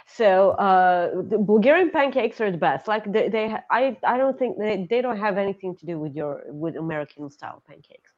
So 0.07 0.51
uh, 0.53 1.23
the 1.29 1.39
Bulgarian 1.39 1.91
pancakes 1.91 2.41
are 2.41 2.51
the 2.51 2.57
best. 2.57 2.89
Like 2.89 3.11
they, 3.13 3.29
they 3.29 3.55
I 3.71 3.97
I 4.03 4.17
don't 4.17 4.39
think 4.39 4.59
they, 4.59 4.87
they 4.89 5.03
don't 5.03 5.19
have 5.19 5.37
anything 5.37 5.77
to 5.77 5.87
do 5.87 5.99
with 5.99 6.15
your 6.15 6.43
with 6.49 6.77
American 6.77 7.31
style 7.31 7.63
pancakes. 7.69 8.11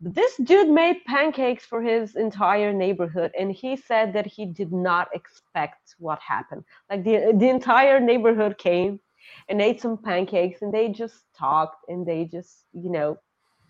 This 0.00 0.36
dude 0.38 0.68
made 0.68 1.04
pancakes 1.06 1.64
for 1.64 1.80
his 1.80 2.16
entire 2.16 2.72
neighborhood, 2.72 3.32
and 3.38 3.52
he 3.52 3.76
said 3.76 4.12
that 4.14 4.26
he 4.26 4.44
did 4.44 4.72
not 4.72 5.08
expect 5.14 5.94
what 5.98 6.18
happened. 6.20 6.64
Like 6.90 7.04
the 7.04 7.32
the 7.36 7.48
entire 7.48 8.00
neighborhood 8.00 8.58
came 8.58 9.00
and 9.48 9.62
ate 9.62 9.80
some 9.80 9.96
pancakes, 9.96 10.62
and 10.62 10.74
they 10.74 10.88
just 10.88 11.24
talked, 11.38 11.84
and 11.88 12.04
they 12.04 12.24
just 12.24 12.64
you 12.72 12.90
know, 12.90 13.18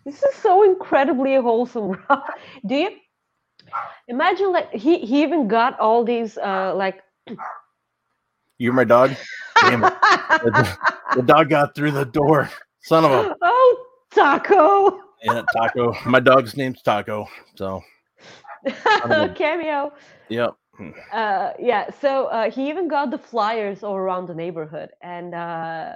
this 0.05 0.23
is 0.23 0.35
so 0.35 0.63
incredibly 0.63 1.35
wholesome. 1.35 1.97
Do 2.65 2.75
you 2.75 2.89
imagine 4.07 4.51
like 4.51 4.71
he 4.71 4.99
he 4.99 5.23
even 5.23 5.47
got 5.47 5.79
all 5.79 6.03
these 6.03 6.37
uh 6.37 6.73
like 6.75 7.01
You're 8.57 8.73
my 8.73 8.83
dog. 8.83 9.15
Damn 9.61 9.83
it. 9.83 9.93
The, 10.43 10.77
the 11.15 11.21
dog 11.23 11.49
got 11.49 11.75
through 11.75 11.91
the 11.91 12.05
door. 12.05 12.49
Son 12.81 13.03
of 13.03 13.11
a 13.11 13.35
oh 13.41 13.85
taco 14.11 15.01
yeah, 15.25 15.41
taco. 15.53 15.95
My 16.05 16.19
dog's 16.19 16.55
name's 16.55 16.81
Taco. 16.81 17.27
So 17.55 17.81
cameo. 19.35 19.93
yep. 20.29 20.55
uh 21.13 21.51
yeah 21.57 21.89
so 22.01 22.25
uh 22.25 22.51
he 22.51 22.67
even 22.69 22.87
got 22.87 23.09
the 23.09 23.17
flyers 23.17 23.81
all 23.81 23.95
around 23.95 24.27
the 24.27 24.35
neighborhood 24.35 24.89
and 25.01 25.33
uh 25.33 25.95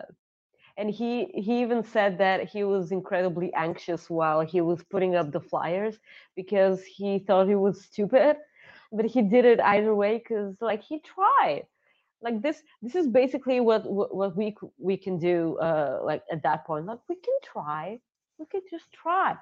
and 0.80 0.90
he 0.90 1.28
he 1.36 1.62
even 1.62 1.84
said 1.84 2.18
that 2.18 2.48
he 2.50 2.64
was 2.64 2.92
incredibly 2.92 3.54
anxious 3.54 4.10
while 4.10 4.42
he 4.42 4.62
was 4.62 4.84
putting 4.84 5.16
up 5.16 5.32
the 5.32 5.42
flyers 5.42 6.00
because 6.36 6.84
he 6.86 7.20
thought 7.20 7.48
he 7.48 7.56
was 7.56 7.84
stupid 7.84 8.38
but 8.92 9.06
he 9.06 9.22
did 9.22 9.46
it 9.46 9.60
either 9.62 9.94
way 9.94 10.18
because 10.18 10.56
like 10.62 10.84
he 10.84 11.00
tried. 11.00 11.64
Like 12.22 12.42
this 12.42 12.64
this 12.82 12.96
is 12.96 13.08
basically 13.08 13.60
what 13.62 13.84
what, 13.86 14.36
we 14.36 14.56
we 14.78 14.98
can 14.98 15.20
do 15.20 15.58
uh 15.60 16.00
like 16.04 16.24
at 16.32 16.44
that 16.44 16.66
point. 16.66 16.86
Like 16.86 17.00
we 17.08 17.16
can 17.16 17.38
try. 17.44 18.00
We 18.38 18.46
can 18.46 18.62
just 18.70 18.92
try. 18.92 19.36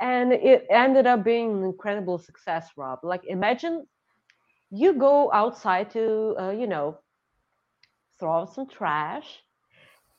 And 0.00 0.32
it 0.32 0.66
ended 0.70 1.06
up 1.06 1.24
being 1.24 1.52
an 1.52 1.64
incredible 1.64 2.18
success 2.18 2.70
rob. 2.76 3.00
Like 3.02 3.24
imagine 3.26 3.86
you 4.70 4.94
go 4.94 5.30
outside 5.32 5.90
to 5.90 6.34
uh, 6.40 6.50
you 6.50 6.66
know 6.66 6.98
throw 8.18 8.32
out 8.32 8.54
some 8.54 8.68
trash 8.68 9.42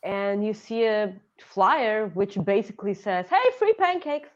and 0.04 0.46
you 0.46 0.54
see 0.54 0.86
a 0.86 1.14
flyer 1.40 2.08
which 2.14 2.38
basically 2.46 2.94
says 2.94 3.26
hey 3.30 3.52
free 3.58 3.74
pancakes 3.74 4.30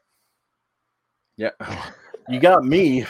Yeah. 1.37 1.51
You 2.29 2.41
got 2.41 2.65
me. 2.65 3.05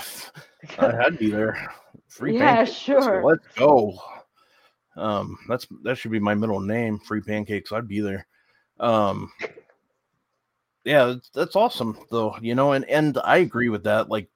I- 0.77 0.91
had 0.91 1.13
to 1.13 1.17
be 1.17 1.31
there. 1.31 1.71
Free 2.07 2.35
Yeah, 2.37 2.57
pancakes. 2.57 2.77
Sure. 2.77 3.23
Let's 3.23 3.47
go. 3.55 3.97
Um, 4.95 5.39
that's 5.47 5.65
that 5.83 5.97
should 5.97 6.11
be 6.11 6.19
my 6.19 6.35
middle 6.35 6.59
name. 6.59 6.99
Free 6.99 7.21
pancakes. 7.21 7.71
I'd 7.71 7.87
be 7.87 7.99
there. 7.99 8.27
Um, 8.79 9.31
yeah, 10.83 11.05
that's, 11.05 11.29
that's 11.31 11.55
awesome 11.55 11.97
though. 12.11 12.35
You 12.41 12.53
know, 12.53 12.73
and 12.73 12.85
and 12.85 13.17
I 13.23 13.37
agree 13.37 13.69
with 13.69 13.83
that. 13.85 14.09
Like, 14.09 14.29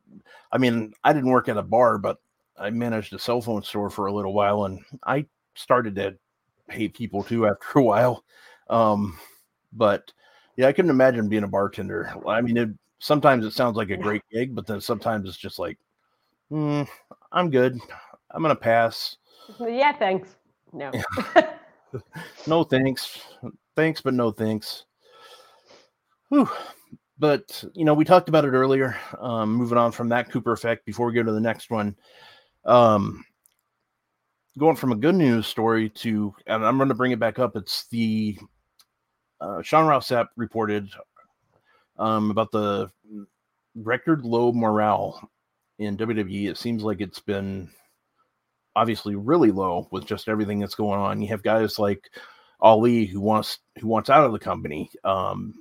I 0.52 0.58
mean, 0.58 0.94
I 1.04 1.14
didn't 1.14 1.30
work 1.30 1.48
at 1.48 1.58
a 1.58 1.62
bar, 1.62 1.98
but 2.00 2.18
I 2.58 2.72
managed 2.72 3.14
a 3.14 3.20
cell 3.20 3.42
phone 3.42 3.62
store 3.62 3.92
for 3.92 4.08
a 4.08 4.14
little 4.14 4.34
while, 4.34 4.66
and 4.66 4.80
I 5.06 5.26
started 5.56 5.96
to 5.96 6.18
hate 6.72 6.94
people 6.96 7.24
too 7.24 7.48
after 7.48 7.66
a 7.80 7.84
while. 7.84 8.24
Um, 8.70 9.18
but 9.74 10.12
yeah, 10.56 10.68
I 10.68 10.74
couldn't 10.74 10.92
imagine 10.92 11.30
being 11.30 11.44
a 11.44 11.48
bartender. 11.48 12.14
I 12.28 12.42
mean, 12.42 12.58
it, 12.58 12.70
sometimes 13.00 13.46
it 13.46 13.52
sounds 13.52 13.78
like 13.78 13.90
a 13.90 13.98
great 13.98 14.24
gig, 14.32 14.56
but 14.56 14.68
then 14.68 14.82
sometimes 14.82 15.28
it's 15.28 15.38
just 15.38 15.60
like, 15.60 15.78
"Hmm, 16.50 16.84
I'm 17.32 17.50
good. 17.50 17.80
I'm 18.32 18.42
gonna 18.42 18.56
pass. 18.56 19.18
yeah 19.60 19.92
thanks 19.94 20.36
no 20.72 20.92
No 22.48 22.64
thanks. 22.64 23.20
Thanks, 23.76 24.02
but 24.02 24.14
no 24.14 24.32
thanks. 24.32 24.86
Whew. 26.30 26.50
But 27.20 27.64
you 27.74 27.86
know, 27.86 27.94
we 27.94 28.06
talked 28.06 28.30
about 28.30 28.46
it 28.46 28.52
earlier. 28.52 28.98
Um, 29.20 29.54
moving 29.54 29.78
on 29.78 29.92
from 29.92 30.10
that 30.10 30.32
Cooper 30.32 30.54
effect 30.54 30.86
before 30.86 31.08
we 31.08 31.14
go 31.14 31.24
to 31.24 31.32
the 31.32 31.40
next 31.40 31.70
one. 31.70 31.96
Um, 32.66 33.24
going 34.58 34.76
from 34.76 34.92
a 34.92 34.98
good 34.98 35.16
news 35.16 35.48
story 35.48 35.90
to, 35.90 36.34
and 36.48 36.66
I'm 36.66 36.78
going 36.78 36.90
to 36.90 36.96
bring 36.96 37.12
it 37.12 37.20
back 37.20 37.40
up. 37.40 37.56
It's 37.56 37.88
the 37.88 38.38
uh, 39.40 39.62
Sean 39.62 39.88
Ross 39.88 40.10
Sapp 40.10 40.28
reported 40.36 40.90
um, 41.98 42.32
about 42.32 42.52
the 42.52 42.90
record 43.76 44.26
low 44.26 44.52
morale 44.52 45.30
in 45.80 45.98
WWE. 45.98 46.50
It 46.50 46.58
seems 46.58 46.84
like 46.84 47.02
it's 47.02 47.20
been 47.20 47.70
obviously 48.76 49.16
really 49.16 49.52
low 49.52 49.88
with 49.92 50.06
just 50.06 50.30
everything 50.30 50.60
that's 50.60 50.76
going 50.76 51.00
on. 51.00 51.22
You 51.22 51.28
have 51.30 51.44
guys 51.44 51.80
like 51.80 52.10
Ali 52.62 53.06
who 53.06 53.20
wants 53.20 53.60
who 53.80 53.88
wants 53.88 54.10
out 54.10 54.26
of 54.26 54.32
the 54.32 54.40
company. 54.40 54.90
Um, 55.04 55.56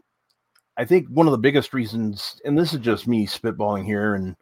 I 0.77 0.85
think 0.85 1.09
one 1.09 1.27
of 1.27 1.33
the 1.33 1.39
biggest 1.39 1.75
reasons, 1.75 2.41
and 2.45 2.59
this 2.59 2.73
is 2.73 2.81
just 2.81 3.07
me 3.07 3.27
spitballing 3.27 3.85
here 3.85 4.15
and 4.15 4.37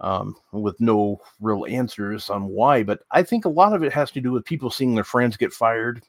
um, 0.00 0.36
with 0.52 0.78
no 0.80 1.20
real 1.40 1.66
answers 1.66 2.30
on 2.30 2.46
why, 2.46 2.82
but 2.82 3.00
I 3.10 3.22
think 3.22 3.44
a 3.44 3.50
lot 3.50 3.72
of 3.72 3.82
it 3.82 3.92
has 3.92 4.10
to 4.12 4.20
do 4.20 4.32
with 4.32 4.44
people 4.44 4.70
seeing 4.70 4.94
their 4.94 5.04
friends 5.04 5.36
get 5.36 5.52
fired, 5.52 6.02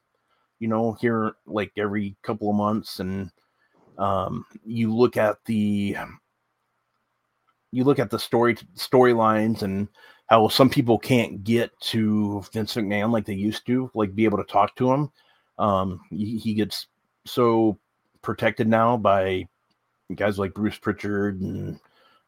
you 0.60 0.68
know, 0.68 0.98
here 1.00 1.34
like 1.46 1.72
every 1.78 2.16
couple 2.22 2.50
of 2.50 2.56
months. 2.56 3.00
And 3.00 3.32
um, 3.98 4.46
you 4.66 4.94
look 4.94 5.18
at 5.18 5.38
the 5.46 5.96
you 7.72 7.84
look 7.84 8.00
at 8.00 8.10
the 8.10 8.20
story 8.20 8.56
storylines 8.76 9.62
and 9.62 9.88
how 10.28 10.48
some 10.48 10.70
people 10.70 11.00
can't 11.00 11.44
get 11.44 11.78
to 11.80 12.44
Vince 12.54 12.76
McMahon 12.76 13.12
like 13.12 13.26
they 13.26 13.34
used 13.34 13.66
to, 13.68 13.90
like 13.94 14.16
be 14.16 14.26
able 14.26 14.38
to 14.38 14.44
talk 14.44 14.76
to 14.76 14.92
him. 14.92 15.12
Um, 15.58 16.02
he, 16.10 16.38
he 16.38 16.54
gets 16.54 16.88
so 17.26 17.78
protected 18.22 18.68
now 18.68 18.98
by 18.98 19.48
guys 20.16 20.38
like 20.38 20.54
Bruce 20.54 20.78
Pritchard 20.78 21.42
and 21.42 21.80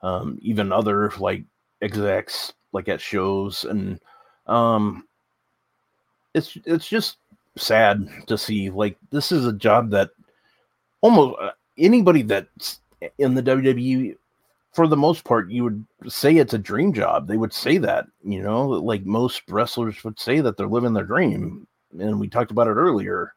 um, 0.01 0.37
even 0.41 0.71
other 0.71 1.11
like 1.19 1.43
execs 1.81 2.53
like 2.71 2.89
at 2.89 3.01
shows 3.01 3.63
and 3.63 3.99
um 4.47 5.03
it's 6.33 6.57
it's 6.65 6.87
just 6.87 7.17
sad 7.57 8.07
to 8.27 8.37
see. 8.37 8.69
Like 8.69 8.97
this 9.11 9.31
is 9.31 9.45
a 9.45 9.53
job 9.53 9.89
that 9.91 10.11
almost 11.01 11.37
uh, 11.41 11.51
anybody 11.77 12.21
that's 12.21 12.79
in 13.17 13.33
the 13.33 13.43
WWE, 13.43 14.15
for 14.73 14.87
the 14.87 14.97
most 14.97 15.23
part, 15.23 15.49
you 15.49 15.63
would 15.63 15.85
say 16.07 16.35
it's 16.35 16.53
a 16.53 16.59
dream 16.59 16.93
job. 16.93 17.27
They 17.27 17.37
would 17.37 17.53
say 17.53 17.77
that, 17.79 18.05
you 18.23 18.41
know, 18.41 18.67
like 18.67 19.05
most 19.05 19.43
wrestlers 19.49 20.03
would 20.03 20.19
say 20.19 20.41
that 20.41 20.57
they're 20.57 20.67
living 20.67 20.93
their 20.93 21.05
dream. 21.05 21.67
And 21.99 22.19
we 22.19 22.27
talked 22.27 22.51
about 22.51 22.67
it 22.67 22.71
earlier. 22.71 23.33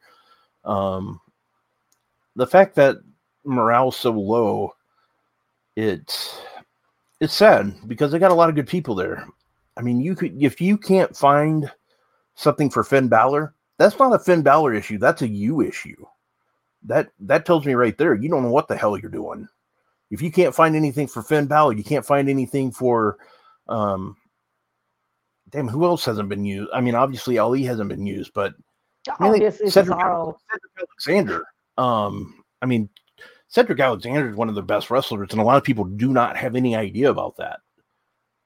Um, 0.63 1.19
the 2.35 2.47
fact 2.47 2.75
that 2.75 2.97
morale's 3.43 3.97
so 3.97 4.11
low, 4.11 4.75
it's 5.75 6.39
it's 7.23 7.33
sad 7.33 7.73
because 7.87 8.11
they 8.11 8.19
got 8.19 8.31
a 8.31 8.35
lot 8.35 8.49
of 8.49 8.55
good 8.55 8.67
people 8.67 8.95
there. 8.95 9.25
I 9.77 9.81
mean, 9.81 10.01
you 10.01 10.13
could 10.13 10.41
if 10.41 10.59
you 10.59 10.77
can't 10.77 11.15
find 11.15 11.71
something 12.35 12.69
for 12.69 12.83
Finn 12.83 13.07
Balor, 13.07 13.53
that's 13.77 13.97
not 13.97 14.13
a 14.13 14.19
Finn 14.19 14.41
Balor 14.41 14.73
issue. 14.73 14.97
That's 14.97 15.21
a 15.21 15.27
you 15.27 15.61
issue. 15.61 15.95
That 16.83 17.09
that 17.21 17.45
tells 17.45 17.65
me 17.65 17.75
right 17.75 17.97
there, 17.97 18.13
you 18.13 18.29
don't 18.29 18.43
know 18.43 18.51
what 18.51 18.67
the 18.67 18.75
hell 18.75 18.97
you're 18.97 19.09
doing. 19.09 19.47
If 20.11 20.21
you 20.21 20.31
can't 20.31 20.53
find 20.53 20.75
anything 20.75 21.07
for 21.07 21.23
Finn 21.23 21.47
Balor, 21.47 21.73
you 21.73 21.83
can't 21.83 22.05
find 22.05 22.29
anything 22.29 22.71
for 22.71 23.17
um 23.69 24.17
damn 25.49 25.69
who 25.69 25.85
else 25.85 26.03
hasn't 26.03 26.27
been 26.27 26.43
used? 26.43 26.69
I 26.73 26.81
mean, 26.81 26.95
obviously 26.95 27.37
Ali 27.37 27.63
hasn't 27.63 27.89
been 27.89 28.05
used, 28.05 28.33
but 28.33 28.53
Cedric, 29.17 29.53
Cedric 29.71 29.97
Alexander. 29.97 31.45
Um, 31.77 32.43
I 32.61 32.65
mean, 32.65 32.89
Cedric 33.53 33.79
Alexander 33.79 34.31
is 34.31 34.35
one 34.35 34.49
of 34.49 34.55
the 34.55 34.63
best 34.63 34.89
wrestlers, 34.89 35.29
and 35.29 35.39
a 35.39 35.43
lot 35.43 35.57
of 35.57 35.63
people 35.63 35.85
do 35.85 36.07
not 36.07 36.35
have 36.35 36.55
any 36.55 36.75
idea 36.75 37.11
about 37.11 37.37
that. 37.37 37.59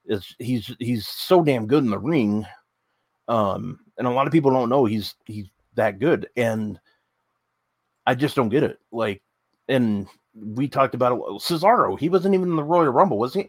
Is 0.06 0.36
he's 0.38 0.76
he's 0.80 1.08
so 1.08 1.42
damn 1.46 1.66
good 1.66 1.86
in 1.86 1.90
the 1.90 1.98
ring, 1.98 2.46
um, 3.30 3.80
and 3.98 4.06
a 4.06 4.12
lot 4.12 4.28
of 4.28 4.34
people 4.34 4.52
don't 4.52 4.68
know 4.68 4.84
he's 4.84 5.16
he's 5.26 5.46
that 5.76 6.00
good, 6.00 6.28
and 6.36 6.78
I 8.06 8.16
just 8.16 8.36
don't 8.36 8.50
get 8.50 8.64
it. 8.64 8.80
Like, 8.92 9.22
and 9.70 10.08
we 10.36 10.68
talked 10.68 10.94
about 10.94 11.14
it. 11.14 11.22
Cesaro, 11.42 11.98
he 11.98 12.10
wasn't 12.10 12.36
even 12.36 12.50
in 12.50 12.58
the 12.58 12.64
Royal 12.64 12.92
Rumble, 12.92 13.18
was 13.18 13.34
he? 13.34 13.48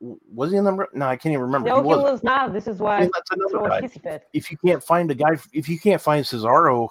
Was 0.00 0.50
he 0.50 0.56
in 0.56 0.64
the? 0.64 0.86
No, 0.94 1.06
I 1.06 1.16
can't 1.16 1.34
even 1.34 1.42
remember. 1.42 1.68
No, 1.68 1.82
he, 1.82 1.88
he 1.90 1.94
was 1.94 2.24
not. 2.24 2.54
This 2.54 2.66
is 2.66 2.78
why. 2.78 3.00
That's 3.00 3.30
another 3.32 3.68
guy. 3.68 4.20
If 4.32 4.50
you 4.50 4.56
can't 4.56 4.82
find 4.82 5.10
a 5.10 5.14
guy, 5.14 5.36
if 5.52 5.68
you 5.68 5.78
can't 5.78 6.00
find 6.00 6.24
Cesaro, 6.24 6.88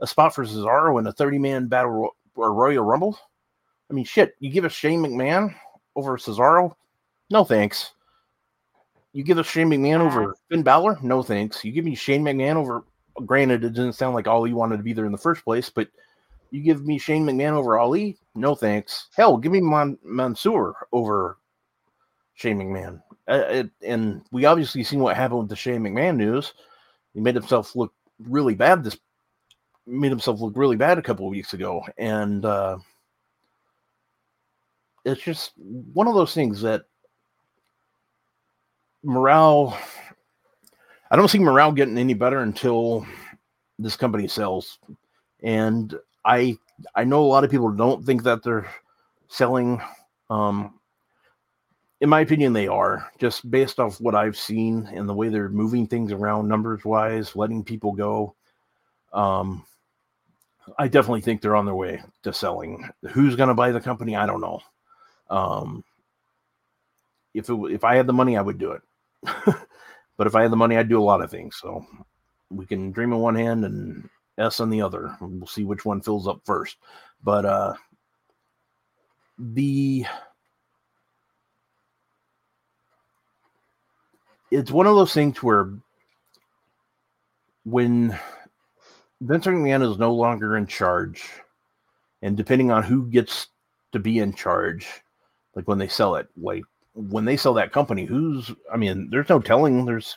a 0.00 0.08
spot 0.08 0.34
for 0.34 0.44
Cesaro 0.44 0.98
in 0.98 1.06
a 1.06 1.12
thirty-man 1.12 1.68
battle 1.68 2.10
or 2.34 2.52
Royal 2.52 2.84
Rumble, 2.84 3.18
I 3.90 3.94
mean, 3.94 4.04
shit, 4.04 4.34
you 4.40 4.50
give 4.50 4.64
us 4.64 4.72
Shane 4.72 5.00
McMahon 5.00 5.54
over 5.96 6.16
Cesaro? 6.16 6.74
No 7.30 7.44
thanks. 7.44 7.92
You 9.12 9.24
give 9.24 9.38
us 9.38 9.46
Shane 9.46 9.68
McMahon 9.68 10.00
over 10.00 10.34
Finn 10.48 10.62
Balor? 10.62 10.98
No 11.02 11.22
thanks. 11.22 11.64
You 11.64 11.72
give 11.72 11.84
me 11.84 11.94
Shane 11.94 12.22
McMahon 12.22 12.56
over. 12.56 12.84
Granted, 13.26 13.64
it 13.64 13.70
didn't 13.70 13.94
sound 13.94 14.14
like 14.14 14.28
Ali 14.28 14.52
wanted 14.52 14.76
to 14.76 14.82
be 14.82 14.92
there 14.92 15.06
in 15.06 15.12
the 15.12 15.18
first 15.18 15.42
place, 15.42 15.70
but 15.70 15.88
you 16.50 16.62
give 16.62 16.86
me 16.86 16.98
Shane 16.98 17.26
McMahon 17.26 17.52
over 17.52 17.78
Ali? 17.78 18.16
No 18.34 18.54
thanks. 18.54 19.08
Hell, 19.16 19.36
give 19.36 19.50
me 19.52 19.60
Mon- 19.60 19.98
Mansoor 20.04 20.74
over 20.92 21.38
Shane 22.34 22.58
McMahon. 22.58 23.02
Uh, 23.26 23.44
it, 23.48 23.70
and 23.82 24.22
we 24.30 24.44
obviously 24.44 24.84
seen 24.84 25.00
what 25.00 25.16
happened 25.16 25.40
with 25.40 25.48
the 25.48 25.56
Shane 25.56 25.82
McMahon 25.82 26.16
news. 26.16 26.54
He 27.12 27.20
made 27.20 27.34
himself 27.34 27.74
look 27.74 27.92
really 28.20 28.54
bad. 28.54 28.84
This 28.84 28.96
made 29.86 30.10
himself 30.10 30.40
look 30.40 30.56
really 30.56 30.76
bad 30.76 30.98
a 30.98 31.02
couple 31.02 31.26
of 31.26 31.32
weeks 31.32 31.54
ago, 31.54 31.82
and 31.96 32.44
uh, 32.44 32.78
it's 35.04 35.22
just 35.22 35.52
one 35.56 36.08
of 36.08 36.14
those 36.14 36.34
things 36.34 36.60
that 36.62 36.82
morale 39.02 39.78
I 41.10 41.16
don't 41.16 41.28
see 41.28 41.38
morale 41.38 41.72
getting 41.72 41.96
any 41.96 42.14
better 42.14 42.40
until 42.40 43.06
this 43.78 43.96
company 43.96 44.28
sells. 44.28 44.78
And 45.42 45.94
I 46.24 46.58
I 46.94 47.04
know 47.04 47.24
a 47.24 47.26
lot 47.26 47.44
of 47.44 47.50
people 47.50 47.70
don't 47.70 48.04
think 48.04 48.22
that 48.24 48.42
they're 48.42 48.68
selling 49.28 49.80
um 50.30 50.74
in 52.00 52.08
my 52.08 52.20
opinion 52.20 52.52
they 52.52 52.68
are 52.68 53.10
just 53.18 53.50
based 53.50 53.78
off 53.78 54.00
what 54.00 54.14
I've 54.14 54.36
seen 54.36 54.88
and 54.92 55.08
the 55.08 55.14
way 55.14 55.28
they're 55.28 55.48
moving 55.48 55.86
things 55.86 56.12
around 56.12 56.48
numbers 56.48 56.84
wise, 56.84 57.34
letting 57.36 57.64
people 57.64 57.92
go. 57.92 58.34
Um 59.12 59.64
I 60.78 60.88
definitely 60.88 61.22
think 61.22 61.40
they're 61.40 61.56
on 61.56 61.64
their 61.64 61.74
way 61.74 62.02
to 62.24 62.32
selling. 62.32 62.88
Who's 63.12 63.36
going 63.36 63.48
to 63.48 63.54
buy 63.54 63.70
the 63.72 63.80
company? 63.80 64.16
I 64.16 64.26
don't 64.26 64.42
know. 64.42 64.60
Um, 65.30 65.84
if 67.34 67.48
it 67.48 67.54
if 67.70 67.84
I 67.84 67.96
had 67.96 68.06
the 68.06 68.12
money, 68.12 68.36
I 68.36 68.42
would 68.42 68.58
do 68.58 68.72
it. 68.72 68.82
but 70.16 70.26
if 70.26 70.34
I 70.34 70.42
had 70.42 70.52
the 70.52 70.56
money, 70.56 70.76
I'd 70.76 70.88
do 70.88 71.00
a 71.00 71.02
lot 71.02 71.22
of 71.22 71.30
things. 71.30 71.56
So 71.56 71.86
we 72.50 72.66
can 72.66 72.90
dream 72.90 73.12
in 73.12 73.18
one 73.18 73.34
hand 73.34 73.64
and 73.64 74.08
S 74.38 74.60
on 74.60 74.70
the 74.70 74.82
other. 74.82 75.16
We'll 75.20 75.46
see 75.46 75.64
which 75.64 75.84
one 75.84 76.00
fills 76.00 76.26
up 76.26 76.40
first. 76.44 76.76
But 77.22 77.44
uh, 77.44 77.74
the 79.38 80.06
it's 84.50 84.70
one 84.70 84.86
of 84.86 84.96
those 84.96 85.12
things 85.12 85.42
where 85.42 85.72
when 87.64 88.18
Vince 89.20 89.46
McMahon 89.46 89.90
is 89.90 89.98
no 89.98 90.14
longer 90.14 90.56
in 90.56 90.66
charge, 90.66 91.22
and 92.22 92.36
depending 92.36 92.70
on 92.70 92.82
who 92.82 93.06
gets 93.06 93.48
to 93.92 93.98
be 93.98 94.20
in 94.20 94.32
charge, 94.32 94.86
like 95.58 95.66
when 95.66 95.78
they 95.78 95.88
sell 95.88 96.14
it 96.14 96.28
like 96.40 96.62
when 96.94 97.24
they 97.24 97.36
sell 97.36 97.52
that 97.52 97.72
company 97.72 98.04
who's 98.04 98.52
i 98.72 98.76
mean 98.76 99.10
there's 99.10 99.28
no 99.28 99.40
telling. 99.40 99.84
There's 99.84 100.16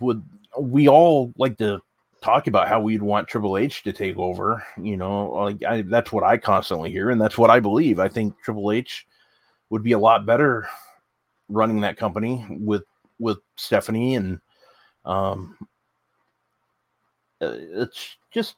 would 0.00 0.24
we 0.58 0.88
all 0.88 1.34
like 1.36 1.58
to 1.58 1.80
talk 2.22 2.46
about 2.46 2.66
how 2.66 2.80
we'd 2.80 3.02
want 3.02 3.28
triple 3.28 3.58
h 3.58 3.82
to 3.82 3.92
take 3.92 4.16
over 4.16 4.64
you 4.80 4.96
know 4.96 5.30
like 5.32 5.62
I, 5.64 5.82
that's 5.82 6.12
what 6.12 6.24
i 6.24 6.38
constantly 6.38 6.90
hear 6.90 7.10
and 7.10 7.20
that's 7.20 7.36
what 7.36 7.50
i 7.50 7.60
believe. 7.60 8.00
I 8.00 8.08
think 8.08 8.34
triple 8.42 8.72
h 8.72 9.06
would 9.68 9.82
be 9.82 9.92
a 9.92 9.98
lot 9.98 10.24
better 10.24 10.66
running 11.50 11.82
that 11.82 11.98
company 11.98 12.46
with 12.48 12.84
with 13.18 13.38
stephanie 13.56 14.14
and 14.14 14.40
um 15.04 15.58
uh, 17.42 17.52
it's 17.52 18.16
just 18.30 18.54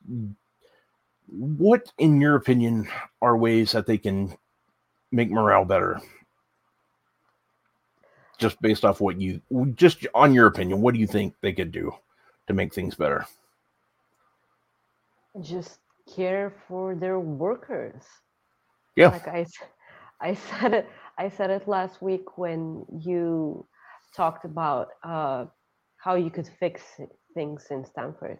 what 1.26 1.90
in 1.98 2.20
your 2.20 2.36
opinion 2.36 2.86
are 3.20 3.36
ways 3.36 3.72
that 3.72 3.86
they 3.86 3.98
can 3.98 4.36
make 5.14 5.30
morale 5.30 5.64
better? 5.64 6.00
Just 8.38 8.60
based 8.60 8.84
off 8.84 9.00
what 9.00 9.20
you, 9.20 9.40
just 9.74 10.06
on 10.14 10.34
your 10.34 10.46
opinion, 10.46 10.80
what 10.80 10.92
do 10.94 11.00
you 11.00 11.06
think 11.06 11.34
they 11.40 11.52
could 11.52 11.70
do 11.70 11.94
to 12.48 12.54
make 12.54 12.74
things 12.74 12.94
better? 12.94 13.24
Just 15.40 15.78
care 16.14 16.52
for 16.68 16.94
their 16.94 17.20
workers. 17.20 18.02
Yeah. 18.96 19.08
Like 19.08 19.28
I, 19.28 19.46
I 20.20 20.34
said 20.34 20.74
it. 20.74 20.88
I 21.16 21.28
said 21.28 21.50
it 21.50 21.68
last 21.68 22.02
week 22.02 22.38
when 22.38 22.84
you 22.98 23.64
talked 24.16 24.44
about 24.44 24.88
uh, 25.04 25.46
how 25.98 26.16
you 26.16 26.28
could 26.28 26.48
fix 26.58 26.82
things 27.34 27.66
in 27.70 27.84
Stamford. 27.86 28.38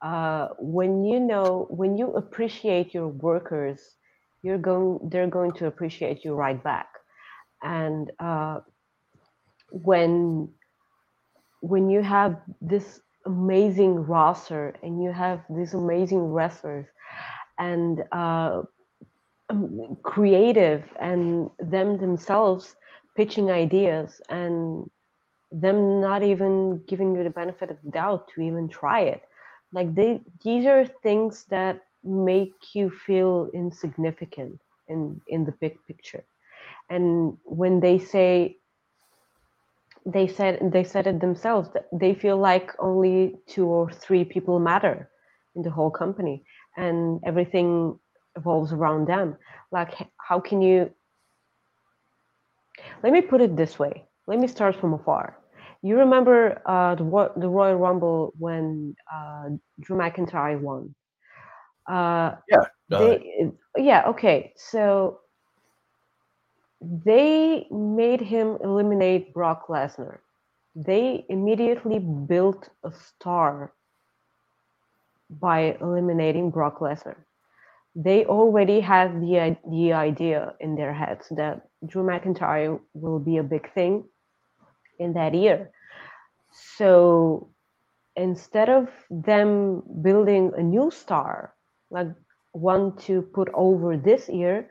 Uh, 0.00 0.48
when 0.58 1.04
you 1.04 1.20
know, 1.20 1.66
when 1.68 1.98
you 1.98 2.14
appreciate 2.14 2.94
your 2.94 3.08
workers 3.08 3.96
you're 4.42 4.58
going 4.58 5.08
they're 5.10 5.28
going 5.28 5.52
to 5.52 5.66
appreciate 5.66 6.24
you 6.24 6.34
right 6.34 6.62
back. 6.62 6.88
And 7.62 8.10
uh, 8.20 8.60
when 9.70 10.50
when 11.60 11.90
you 11.90 12.02
have 12.02 12.40
this 12.60 13.00
amazing 13.26 13.96
roster 14.06 14.74
and 14.82 15.02
you 15.02 15.12
have 15.12 15.42
these 15.50 15.74
amazing 15.74 16.32
wrestlers 16.32 16.86
and 17.58 18.02
uh, 18.12 18.62
um, 19.50 19.96
creative 20.02 20.84
and 21.00 21.50
them 21.58 21.98
themselves 21.98 22.76
pitching 23.16 23.50
ideas 23.50 24.20
and 24.30 24.88
them 25.52 26.00
not 26.00 26.22
even 26.22 26.82
giving 26.88 27.14
you 27.14 27.24
the 27.24 27.30
benefit 27.30 27.70
of 27.70 27.76
doubt 27.92 28.28
to 28.34 28.40
even 28.40 28.68
try 28.68 29.00
it. 29.00 29.22
Like 29.72 29.94
they 29.94 30.22
these 30.44 30.66
are 30.66 30.86
things 31.02 31.44
that 31.50 31.82
make 32.04 32.74
you 32.74 32.90
feel 32.90 33.48
insignificant 33.54 34.60
in 34.88 35.20
in 35.28 35.44
the 35.44 35.52
big 35.60 35.78
picture. 35.86 36.24
And 36.88 37.36
when 37.44 37.80
they 37.80 37.98
say 37.98 38.56
they 40.06 40.26
said 40.26 40.72
they 40.72 40.84
said 40.84 41.06
it 41.06 41.20
themselves 41.20 41.70
that 41.74 41.86
they 41.92 42.14
feel 42.14 42.38
like 42.38 42.72
only 42.78 43.36
two 43.46 43.66
or 43.66 43.90
three 43.90 44.24
people 44.24 44.58
matter 44.58 45.10
in 45.54 45.62
the 45.62 45.70
whole 45.70 45.90
company 45.90 46.44
and 46.76 47.20
everything 47.26 47.98
evolves 48.36 48.72
around 48.72 49.06
them. 49.06 49.36
Like 49.70 49.92
how 50.16 50.40
can 50.40 50.62
you 50.62 50.90
let 53.02 53.12
me 53.12 53.20
put 53.20 53.40
it 53.40 53.56
this 53.56 53.78
way. 53.78 54.04
Let 54.26 54.38
me 54.38 54.46
start 54.46 54.76
from 54.76 54.94
afar. 54.94 55.36
You 55.82 55.98
remember 55.98 56.60
uh, 56.66 56.94
the, 56.94 57.32
the 57.36 57.48
royal 57.48 57.76
rumble 57.76 58.32
when 58.38 58.94
uh, 59.12 59.48
drew 59.80 59.96
mcintyre 59.96 60.60
won 60.60 60.94
uh, 61.90 62.36
yeah. 62.48 62.64
They, 62.88 63.50
yeah. 63.76 64.04
Okay. 64.06 64.52
So 64.56 65.20
they 66.80 67.66
made 67.70 68.20
him 68.20 68.58
eliminate 68.62 69.34
Brock 69.34 69.68
Lesnar. 69.68 70.18
They 70.74 71.24
immediately 71.28 71.98
built 71.98 72.68
a 72.84 72.92
star 72.92 73.72
by 75.28 75.76
eliminating 75.80 76.50
Brock 76.50 76.78
Lesnar. 76.80 77.16
They 77.94 78.24
already 78.24 78.80
had 78.80 79.20
the 79.20 79.56
the 79.68 79.92
idea 79.92 80.54
in 80.60 80.76
their 80.76 80.92
heads 80.92 81.26
that 81.32 81.68
Drew 81.86 82.04
McIntyre 82.04 82.80
will 82.94 83.18
be 83.18 83.38
a 83.38 83.42
big 83.42 83.72
thing 83.74 84.04
in 84.98 85.12
that 85.14 85.34
year. 85.34 85.70
So 86.76 87.48
instead 88.16 88.68
of 88.68 88.88
them 89.10 89.82
building 90.02 90.52
a 90.56 90.62
new 90.62 90.90
star, 90.90 91.54
like 91.90 92.08
one 92.52 92.96
to 92.96 93.22
put 93.22 93.48
over 93.54 93.96
this 93.96 94.28
year, 94.28 94.68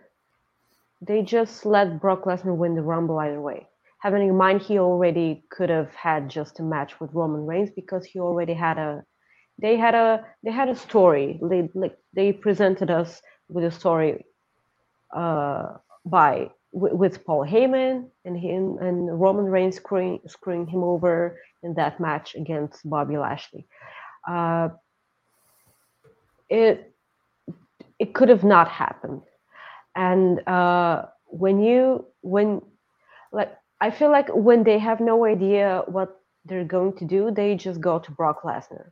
they 1.01 1.21
just 1.21 1.65
let 1.65 2.01
Brock 2.01 2.23
Lesnar 2.23 2.55
win 2.55 2.75
the 2.75 2.81
Rumble 2.81 3.19
either 3.19 3.41
way. 3.41 3.67
Having 3.99 4.29
in 4.29 4.37
mind 4.37 4.61
he 4.61 4.79
already 4.79 5.43
could 5.49 5.69
have 5.69 5.93
had 5.93 6.29
just 6.29 6.59
a 6.59 6.63
match 6.63 6.99
with 6.99 7.13
Roman 7.13 7.45
Reigns 7.45 7.69
because 7.75 8.05
he 8.05 8.19
already 8.19 8.53
had 8.53 8.77
a 8.77 9.03
they 9.61 9.75
had 9.75 9.93
a 9.93 10.25
they 10.43 10.51
had 10.51 10.69
a 10.69 10.75
story. 10.75 11.39
They 11.41 11.69
like 11.73 11.97
they 12.13 12.31
presented 12.31 12.89
us 12.89 13.21
with 13.49 13.65
a 13.65 13.71
story 13.71 14.25
uh, 15.13 15.77
by 16.05 16.51
with, 16.71 16.93
with 16.93 17.25
Paul 17.25 17.45
Heyman 17.45 18.09
and 18.23 18.37
him 18.37 18.77
and 18.79 19.19
Roman 19.19 19.45
Reigns 19.45 19.75
screwing 19.75 20.19
screwing 20.27 20.65
him 20.65 20.83
over 20.83 21.37
in 21.63 21.73
that 21.73 21.99
match 21.99 22.35
against 22.35 22.89
Bobby 22.89 23.17
Lashley. 23.17 23.67
Uh, 24.27 24.69
it 26.49 26.93
it 27.99 28.13
could 28.15 28.29
have 28.29 28.43
not 28.43 28.69
happened, 28.69 29.21
and 29.95 30.47
uh, 30.47 31.05
when 31.27 31.61
you 31.61 32.05
when 32.21 32.61
like 33.31 33.53
I 33.81 33.91
feel 33.91 34.11
like 34.11 34.29
when 34.33 34.63
they 34.63 34.79
have 34.79 34.99
no 34.99 35.25
idea 35.25 35.83
what 35.87 36.17
they're 36.45 36.65
going 36.65 36.93
to 36.97 37.05
do, 37.05 37.31
they 37.31 37.55
just 37.55 37.81
go 37.81 37.99
to 37.99 38.11
Brock 38.11 38.43
Lesnar. 38.43 38.91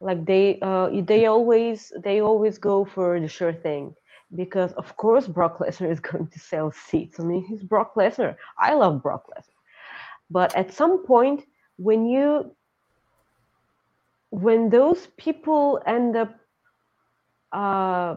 Like 0.00 0.24
they 0.26 0.58
uh, 0.62 0.90
they 1.06 1.26
always 1.26 1.92
they 2.04 2.20
always 2.20 2.58
go 2.58 2.84
for 2.84 3.20
the 3.20 3.28
sure 3.28 3.52
thing 3.54 3.94
because 4.34 4.72
of 4.74 4.96
course 4.96 5.26
Brock 5.28 5.58
Lesnar 5.58 5.90
is 5.90 6.00
going 6.10 6.28
to 6.28 6.38
sell 6.40 6.72
seats. 6.72 7.20
I 7.20 7.24
mean, 7.24 7.44
he's 7.46 7.62
Brock 7.62 7.94
Lesnar. 7.96 8.36
I 8.58 8.74
love 8.74 9.02
Brock 9.02 9.24
Lesnar. 9.30 9.60
But 10.30 10.54
at 10.56 10.72
some 10.72 11.06
point 11.06 11.44
when 11.78 12.06
you 12.06 12.54
when 14.30 14.70
those 14.70 15.08
people 15.18 15.80
end 15.86 16.16
up 16.16 16.34
uh, 17.52 18.16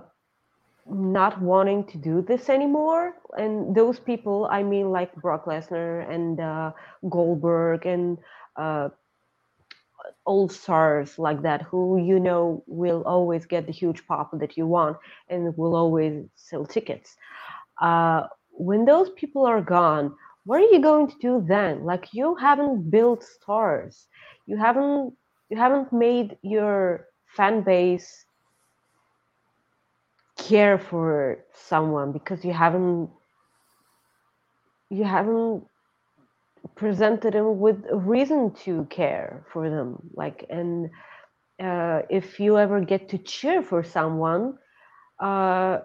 not 0.87 1.41
wanting 1.41 1.85
to 1.85 1.97
do 1.97 2.21
this 2.21 2.49
anymore, 2.49 3.13
and 3.37 3.75
those 3.75 3.99
people, 3.99 4.47
I 4.51 4.63
mean, 4.63 4.91
like 4.91 5.13
Brock 5.15 5.45
Lesnar 5.45 6.09
and 6.09 6.39
uh, 6.39 6.71
Goldberg 7.09 7.85
and 7.85 8.17
uh, 8.57 8.89
old 10.25 10.51
stars 10.51 11.17
like 11.17 11.41
that 11.41 11.61
who 11.63 11.97
you 11.97 12.19
know 12.19 12.63
will 12.67 13.03
always 13.05 13.45
get 13.45 13.65
the 13.65 13.71
huge 13.71 14.05
pop 14.07 14.31
that 14.39 14.57
you 14.57 14.67
want 14.67 14.97
and 15.29 15.55
will 15.57 15.75
always 15.75 16.25
sell 16.35 16.65
tickets. 16.65 17.15
Uh, 17.81 18.23
when 18.51 18.85
those 18.85 19.09
people 19.11 19.45
are 19.45 19.61
gone, 19.61 20.13
what 20.45 20.59
are 20.61 20.71
you 20.75 20.81
going 20.81 21.07
to 21.07 21.15
do 21.21 21.43
then? 21.47 21.83
Like 21.85 22.07
you 22.13 22.35
haven't 22.35 22.89
built 22.91 23.23
stars, 23.23 24.07
you 24.47 24.57
haven't 24.57 25.13
you 25.49 25.57
haven't 25.57 25.91
made 25.93 26.37
your 26.43 27.05
fan 27.35 27.61
base 27.61 28.24
care 30.49 30.79
for 30.79 31.39
someone 31.53 32.13
because 32.13 32.45
you 32.45 32.53
haven't 32.53 33.09
you 34.91 35.03
haven't 35.05 35.65
presented 36.75 37.33
them 37.35 37.59
with 37.59 37.85
a 37.91 37.97
reason 37.97 38.53
to 38.65 38.85
care 38.85 39.45
for 39.53 39.69
them. 39.69 39.97
Like 40.15 40.45
and 40.49 40.89
uh, 41.63 42.03
if 42.09 42.39
you 42.39 42.57
ever 42.59 42.81
get 42.81 43.09
to 43.09 43.19
cheer 43.19 43.63
for 43.63 43.83
someone 43.83 44.57
uh, 45.19 45.79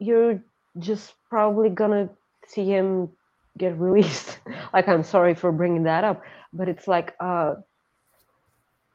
you're 0.00 0.42
just 0.78 1.14
probably 1.30 1.70
gonna 1.70 2.10
see 2.48 2.66
him 2.66 3.10
get 3.58 3.78
released. 3.80 4.38
Like 4.74 4.88
i'm 4.88 5.04
sorry 5.04 5.34
for 5.34 5.52
bringing 5.52 5.84
that 5.84 6.04
up 6.04 6.22
but 6.54 6.68
it's 6.68 6.88
like 6.88 7.14
uh, 7.20 7.54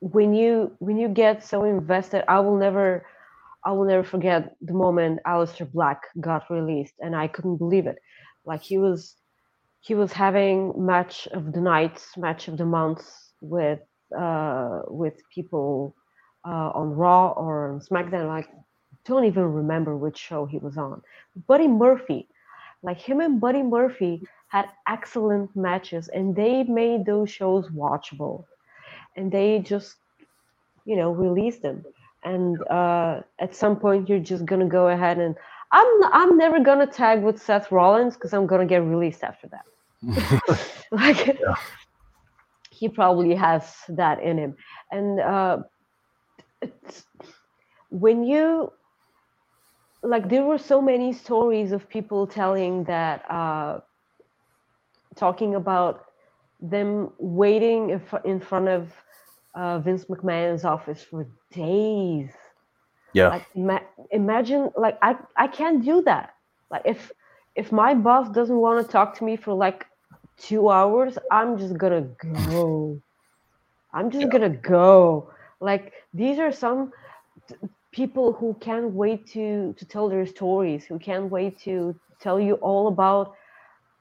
when 0.01 0.33
you 0.35 0.71
when 0.79 0.97
you 0.97 1.09
get 1.09 1.43
so 1.43 1.65
invested 1.65 2.23
i 2.29 2.39
will 2.39 2.57
never 2.57 3.05
i 3.65 3.71
will 3.71 3.85
never 3.85 4.03
forget 4.03 4.55
the 4.61 4.73
moment 4.73 5.19
Aleister 5.25 5.69
Black 5.71 6.03
got 6.19 6.49
released 6.49 6.95
and 6.99 7.15
i 7.15 7.27
couldn't 7.27 7.57
believe 7.57 7.87
it 7.87 7.97
like 8.45 8.61
he 8.61 8.77
was 8.77 9.15
he 9.81 9.95
was 9.95 10.11
having 10.11 10.73
match 10.85 11.27
of 11.31 11.53
the 11.53 11.61
nights, 11.61 12.17
match 12.17 12.47
of 12.47 12.57
the 12.57 12.65
months 12.65 13.33
with 13.41 13.79
uh, 14.17 14.81
with 14.87 15.13
people 15.33 15.95
uh, 16.45 16.71
on 16.73 16.91
Raw 16.95 17.29
or 17.31 17.71
on 17.71 17.79
SmackDown. 17.79 18.27
Like, 18.27 18.49
don't 19.05 19.25
even 19.25 19.43
remember 19.53 19.95
which 19.95 20.17
show 20.17 20.45
he 20.45 20.57
was 20.57 20.77
on. 20.77 21.01
Buddy 21.47 21.67
Murphy, 21.67 22.27
like 22.83 22.99
him 22.99 23.21
and 23.21 23.39
Buddy 23.39 23.63
Murphy 23.63 24.23
had 24.49 24.69
excellent 24.87 25.55
matches, 25.55 26.09
and 26.09 26.35
they 26.35 26.63
made 26.63 27.05
those 27.05 27.29
shows 27.29 27.69
watchable. 27.69 28.45
And 29.15 29.31
they 29.31 29.59
just, 29.59 29.95
you 30.85 30.95
know, 30.95 31.11
released 31.11 31.61
them. 31.61 31.85
And 32.23 32.61
uh, 32.69 33.21
at 33.39 33.55
some 33.55 33.77
point, 33.77 34.09
you're 34.09 34.19
just 34.19 34.45
gonna 34.45 34.67
go 34.67 34.89
ahead 34.89 35.19
and 35.19 35.35
I'm 35.71 36.03
I'm 36.11 36.37
never 36.37 36.59
gonna 36.59 36.87
tag 36.87 37.23
with 37.23 37.41
Seth 37.41 37.71
Rollins 37.71 38.15
because 38.15 38.33
I'm 38.33 38.47
gonna 38.47 38.65
get 38.65 38.83
released 38.83 39.23
after 39.23 39.47
that. 39.49 39.65
like 40.91 41.27
yeah. 41.27 41.55
he 42.71 42.89
probably 42.89 43.35
has 43.35 43.75
that 43.89 44.21
in 44.21 44.37
him, 44.37 44.55
and 44.91 45.19
uh, 45.19 45.57
when 47.89 48.23
you 48.23 48.71
like, 50.01 50.29
there 50.29 50.43
were 50.43 50.57
so 50.57 50.81
many 50.81 51.11
stories 51.11 51.71
of 51.71 51.89
people 51.89 52.25
telling 52.25 52.85
that, 52.85 53.29
uh, 53.29 53.81
talking 55.15 55.55
about 55.55 56.05
them 56.61 57.11
waiting 57.17 57.99
in 58.23 58.39
front 58.39 58.67
of 58.67 58.91
uh, 59.55 59.79
Vince 59.79 60.05
McMahon's 60.05 60.65
office 60.65 61.03
for 61.03 61.27
days 61.51 62.31
yeah. 63.13 63.29
Like 63.29 63.45
ima- 63.55 63.87
imagine 64.11 64.69
like 64.77 64.97
I 65.01 65.15
I 65.37 65.47
can't 65.47 65.83
do 65.83 66.01
that. 66.03 66.33
Like 66.69 66.83
if 66.85 67.11
if 67.55 67.71
my 67.71 67.93
boss 67.93 68.29
doesn't 68.29 68.57
want 68.57 68.85
to 68.85 68.91
talk 68.91 69.15
to 69.17 69.23
me 69.23 69.35
for 69.35 69.53
like 69.53 69.85
two 70.37 70.69
hours, 70.69 71.17
I'm 71.31 71.57
just 71.57 71.77
gonna 71.77 72.07
go. 72.41 73.01
I'm 73.93 74.09
just 74.11 74.25
yeah. 74.25 74.29
gonna 74.29 74.49
go. 74.49 75.31
Like 75.59 75.93
these 76.13 76.39
are 76.39 76.51
some 76.51 76.91
t- 77.47 77.55
people 77.91 78.33
who 78.33 78.55
can't 78.59 78.91
wait 78.93 79.27
to 79.33 79.73
to 79.77 79.85
tell 79.85 80.09
their 80.09 80.25
stories, 80.25 80.85
who 80.85 80.99
can't 80.99 81.29
wait 81.31 81.59
to 81.61 81.95
tell 82.21 82.39
you 82.39 82.55
all 82.55 82.87
about 82.87 83.33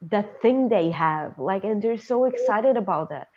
that 0.01 0.41
thing 0.41 0.69
they 0.69 0.91
have. 0.91 1.37
Like 1.39 1.63
and 1.63 1.81
they're 1.81 1.97
so 1.97 2.25
excited 2.25 2.77
about 2.77 3.09
that 3.09 3.27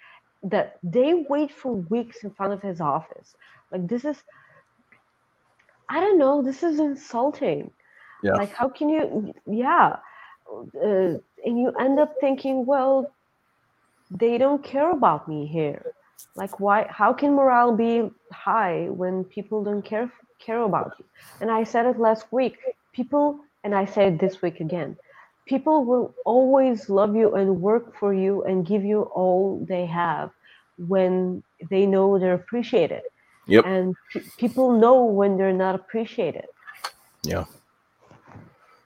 that 0.42 0.78
they 0.82 1.14
wait 1.28 1.52
for 1.52 1.72
weeks 1.72 2.24
in 2.24 2.30
front 2.30 2.52
of 2.52 2.62
his 2.62 2.80
office. 2.80 3.36
Like 3.70 3.86
this 3.88 4.04
is 4.04 4.22
I 5.92 6.00
don't 6.00 6.18
know. 6.18 6.42
This 6.42 6.62
is 6.62 6.80
insulting. 6.80 7.70
Yeah. 8.22 8.32
Like, 8.32 8.52
how 8.52 8.68
can 8.70 8.88
you? 8.88 9.34
Yeah. 9.46 9.96
Uh, 10.50 11.18
and 11.44 11.58
you 11.60 11.72
end 11.78 11.98
up 11.98 12.14
thinking, 12.18 12.64
well, 12.64 13.12
they 14.10 14.38
don't 14.38 14.64
care 14.64 14.90
about 14.90 15.28
me 15.28 15.46
here. 15.46 15.92
Like, 16.34 16.58
why? 16.60 16.86
How 16.88 17.12
can 17.12 17.34
morale 17.34 17.76
be 17.76 18.10
high 18.32 18.86
when 18.88 19.24
people 19.24 19.62
don't 19.62 19.82
care 19.82 20.10
care 20.38 20.62
about 20.62 20.94
you? 20.98 21.04
And 21.40 21.50
I 21.50 21.64
said 21.64 21.84
it 21.84 21.98
last 21.98 22.26
week. 22.32 22.56
People, 22.92 23.40
and 23.62 23.74
I 23.74 23.84
say 23.84 24.08
it 24.08 24.18
this 24.18 24.40
week 24.40 24.60
again. 24.60 24.96
People 25.46 25.84
will 25.84 26.14
always 26.24 26.88
love 26.88 27.16
you 27.16 27.34
and 27.34 27.60
work 27.60 27.96
for 27.98 28.14
you 28.14 28.44
and 28.44 28.66
give 28.66 28.84
you 28.84 29.02
all 29.02 29.64
they 29.68 29.86
have 29.86 30.30
when 30.78 31.42
they 31.70 31.86
know 31.86 32.18
they're 32.18 32.34
appreciated. 32.34 33.02
Yep. 33.46 33.66
And 33.66 33.96
p- 34.12 34.22
people 34.38 34.78
know 34.78 35.04
when 35.04 35.36
they're 35.36 35.52
not 35.52 35.74
appreciated. 35.74 36.46
Yeah. 37.22 37.44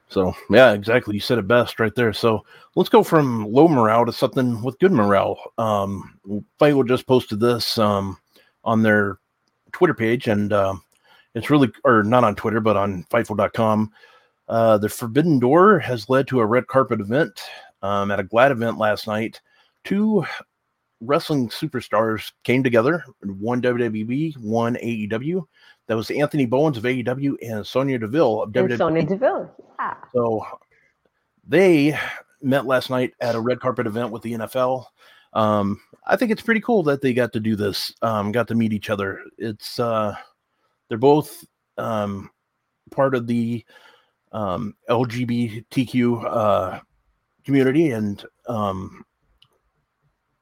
So 0.08 0.34
yeah, 0.50 0.72
exactly. 0.72 1.14
You 1.14 1.20
said 1.20 1.38
it 1.38 1.48
best 1.48 1.80
right 1.80 1.94
there. 1.94 2.12
So 2.12 2.44
let's 2.74 2.88
go 2.88 3.02
from 3.02 3.46
low 3.50 3.68
morale 3.68 4.06
to 4.06 4.12
something 4.12 4.62
with 4.62 4.78
good 4.78 4.92
morale. 4.92 5.38
Um, 5.58 6.18
just 6.86 7.06
posted 7.06 7.40
this 7.40 7.76
um, 7.78 8.16
on 8.64 8.82
their 8.82 9.18
Twitter 9.72 9.94
page, 9.94 10.28
and 10.28 10.52
uh, 10.52 10.74
it's 11.34 11.50
really, 11.50 11.70
or 11.84 12.02
not 12.02 12.24
on 12.24 12.34
Twitter, 12.36 12.60
but 12.60 12.76
on 12.76 13.04
Fightful.com. 13.10 13.92
Uh, 14.48 14.78
the 14.78 14.88
Forbidden 14.88 15.38
Door 15.38 15.80
has 15.80 16.08
led 16.08 16.28
to 16.28 16.40
a 16.40 16.46
red 16.46 16.66
carpet 16.66 17.00
event 17.00 17.40
um, 17.82 18.10
at 18.10 18.20
a 18.20 18.24
GLAAD 18.24 18.52
event 18.52 18.78
last 18.78 19.06
night. 19.06 19.40
Two 19.84 20.24
wrestling 21.00 21.48
superstars 21.48 22.32
came 22.44 22.62
together, 22.62 23.04
one 23.22 23.60
WWE, 23.60 24.36
one 24.38 24.76
AEW. 24.76 25.44
That 25.88 25.96
was 25.96 26.10
Anthony 26.10 26.46
Bowens 26.46 26.76
of 26.76 26.84
AEW 26.84 27.36
and 27.42 27.66
Sonya 27.66 27.98
Deville 27.98 28.42
of 28.42 28.56
and 28.56 28.70
WWE. 28.70 28.78
Sonya 28.78 29.06
Deville, 29.06 29.54
yeah. 29.78 29.94
So 30.12 30.44
they 31.46 31.98
met 32.42 32.66
last 32.66 32.90
night 32.90 33.14
at 33.20 33.34
a 33.34 33.40
red 33.40 33.60
carpet 33.60 33.86
event 33.86 34.10
with 34.10 34.22
the 34.22 34.34
NFL. 34.34 34.86
Um, 35.32 35.80
I 36.06 36.16
think 36.16 36.30
it's 36.30 36.42
pretty 36.42 36.60
cool 36.60 36.82
that 36.84 37.02
they 37.02 37.12
got 37.12 37.32
to 37.34 37.40
do 37.40 37.56
this. 37.56 37.92
Um, 38.02 38.32
got 38.32 38.48
to 38.48 38.54
meet 38.54 38.72
each 38.72 38.90
other. 38.90 39.22
It's 39.38 39.78
uh, 39.78 40.14
they're 40.88 40.98
both 40.98 41.44
um, 41.78 42.30
part 42.90 43.14
of 43.14 43.26
the 43.26 43.64
um, 44.32 44.74
LGBTQ 44.88 46.24
uh, 46.24 46.80
community, 47.44 47.90
and 47.90 48.24
um, 48.48 49.04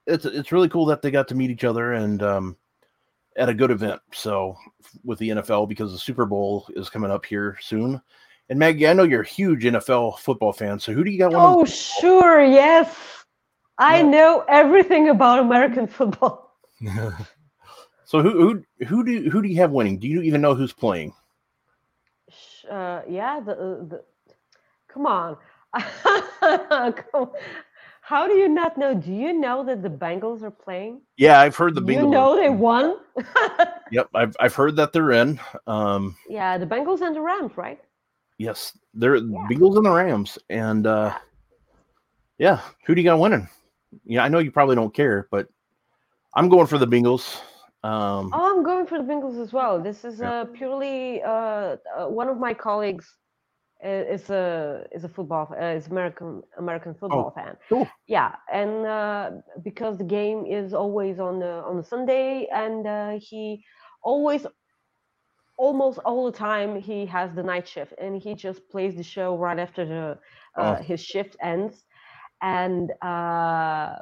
it's 0.06 0.24
it's 0.24 0.52
really 0.52 0.68
cool 0.68 0.86
that 0.86 1.02
they 1.02 1.10
got 1.10 1.28
to 1.28 1.34
meet 1.34 1.50
each 1.50 1.64
other 1.64 1.92
and 1.92 2.22
um, 2.22 2.56
at 3.36 3.48
a 3.48 3.54
good 3.54 3.70
event. 3.70 4.00
So 4.12 4.56
with 5.04 5.18
the 5.18 5.30
NFL, 5.30 5.68
because 5.68 5.92
the 5.92 5.98
Super 5.98 6.26
Bowl 6.26 6.66
is 6.74 6.90
coming 6.90 7.10
up 7.10 7.24
here 7.24 7.58
soon. 7.60 8.00
And 8.50 8.58
Maggie, 8.58 8.86
I 8.86 8.92
know 8.92 9.04
you're 9.04 9.22
a 9.22 9.26
huge 9.26 9.64
NFL 9.64 10.18
football 10.18 10.52
fan. 10.52 10.78
So 10.78 10.92
who 10.92 11.02
do 11.02 11.10
you 11.10 11.18
got? 11.18 11.32
One 11.32 11.40
oh, 11.40 11.64
sure, 11.64 12.44
yes. 12.44 12.94
I 13.78 14.02
know 14.02 14.44
everything 14.48 15.08
about 15.08 15.40
American 15.40 15.86
football. 15.86 16.58
so 18.04 18.22
who 18.22 18.62
who 18.78 18.86
who 18.86 19.04
do 19.04 19.30
who 19.30 19.42
do 19.42 19.48
you 19.48 19.56
have 19.56 19.72
winning? 19.72 19.98
Do 19.98 20.06
you 20.06 20.22
even 20.22 20.40
know 20.40 20.54
who's 20.54 20.72
playing? 20.72 21.14
Uh, 22.70 23.02
yeah, 23.08 23.40
the, 23.40 23.52
uh, 23.52 23.84
the 23.84 24.04
come 24.88 25.06
on. 25.06 25.36
How 28.00 28.26
do 28.26 28.34
you 28.34 28.50
not 28.50 28.76
know? 28.76 28.94
Do 28.94 29.12
you 29.12 29.32
know 29.32 29.64
that 29.64 29.82
the 29.82 29.88
Bengals 29.88 30.42
are 30.42 30.50
playing? 30.50 31.00
Yeah, 31.16 31.40
I've 31.40 31.56
heard 31.56 31.74
the 31.74 31.80
Bengals. 31.80 32.02
You 32.02 32.10
know 32.10 32.36
they 32.36 32.50
won. 32.50 32.98
yep, 33.90 34.08
I've 34.14 34.36
I've 34.38 34.54
heard 34.54 34.76
that 34.76 34.92
they're 34.92 35.12
in. 35.12 35.40
Um, 35.66 36.14
yeah, 36.28 36.58
the 36.58 36.66
Bengals 36.66 37.00
and 37.00 37.16
the 37.16 37.22
Rams, 37.22 37.56
right? 37.56 37.80
Yes, 38.36 38.76
they're 38.92 39.16
yeah. 39.16 39.46
Bengals 39.50 39.76
and 39.78 39.86
the 39.86 39.90
Rams, 39.90 40.38
and 40.50 40.86
uh, 40.86 41.16
yeah, 42.36 42.60
who 42.84 42.94
do 42.94 43.00
you 43.00 43.08
got 43.08 43.18
winning? 43.18 43.48
Yeah, 44.04 44.22
I 44.22 44.28
know 44.28 44.38
you 44.38 44.50
probably 44.50 44.76
don't 44.76 44.92
care, 44.92 45.26
but 45.30 45.48
I'm 46.34 46.50
going 46.50 46.66
for 46.66 46.76
the 46.76 46.86
Bengals. 46.86 47.40
Um, 47.84 48.30
oh, 48.32 48.56
I'm 48.56 48.62
going 48.64 48.86
for 48.86 48.96
the 48.96 49.04
Bengals 49.04 49.38
as 49.38 49.52
well. 49.52 49.78
This 49.78 50.06
is 50.06 50.22
uh, 50.22 50.46
purely 50.54 51.22
uh, 51.22 51.76
uh, 51.98 52.06
one 52.08 52.28
of 52.28 52.38
my 52.38 52.54
colleagues 52.54 53.06
is 53.84 54.30
a 54.30 54.86
is 54.90 55.04
a 55.04 55.08
football 55.10 55.54
uh, 55.60 55.66
is 55.66 55.88
American 55.88 56.42
American 56.58 56.94
football 56.94 57.30
oh, 57.30 57.38
fan. 57.38 57.56
Cool. 57.68 57.86
Yeah, 58.06 58.32
and 58.50 58.86
uh, 58.86 59.30
because 59.62 59.98
the 59.98 60.04
game 60.04 60.46
is 60.46 60.72
always 60.72 61.20
on 61.20 61.38
the 61.40 61.62
on 61.68 61.76
the 61.76 61.84
Sunday, 61.84 62.48
and 62.50 62.86
uh, 62.86 63.18
he 63.20 63.62
always 64.02 64.46
almost 65.58 65.98
all 66.06 66.24
the 66.24 66.36
time 66.36 66.80
he 66.80 67.04
has 67.04 67.34
the 67.34 67.42
night 67.42 67.68
shift, 67.68 67.92
and 68.00 68.22
he 68.22 68.34
just 68.34 68.66
plays 68.70 68.96
the 68.96 69.02
show 69.02 69.36
right 69.36 69.58
after 69.58 69.84
the 69.84 70.18
uh, 70.56 70.76
oh. 70.78 70.82
his 70.82 71.04
shift 71.04 71.36
ends, 71.42 71.84
and 72.40 72.92
uh, 73.02 73.96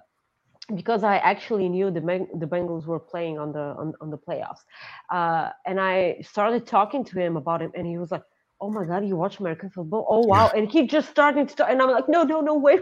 because 0.75 1.03
I 1.03 1.17
actually 1.17 1.69
knew 1.69 1.91
the 1.91 2.01
the 2.39 2.47
Bengals 2.47 2.87
were 2.87 3.01
playing 3.01 3.39
on 3.39 3.53
the 3.53 3.75
on, 3.81 3.93
on 4.01 4.11
the 4.11 4.19
playoffs, 4.19 4.63
uh, 5.11 5.51
and 5.67 5.81
I 5.81 6.19
started 6.23 6.67
talking 6.67 7.05
to 7.05 7.19
him 7.19 7.37
about 7.37 7.63
it, 7.63 7.71
and 7.75 7.87
he 7.87 7.99
was 7.99 8.11
like 8.11 8.23
oh 8.63 8.71
my 8.71 8.85
god, 8.85 9.05
you 9.05 9.17
watch 9.17 9.41
American 9.41 9.69
football? 9.69 10.07
Oh 10.09 10.21
wow! 10.21 10.51
And 10.57 10.71
he 10.71 10.87
just 10.87 11.11
started 11.11 11.49
to, 11.49 11.57
talk, 11.57 11.69
and 11.69 11.83
I'm 11.83 11.91
like, 11.91 12.09
no, 12.09 12.23
no, 12.23 12.41
no, 12.41 12.55
wait, 12.55 12.81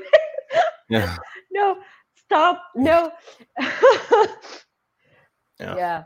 yeah, 0.89 1.17
no, 1.51 1.79
stop, 2.15 2.63
no. 2.77 3.11
yeah. 3.59 4.27
yeah. 5.59 6.05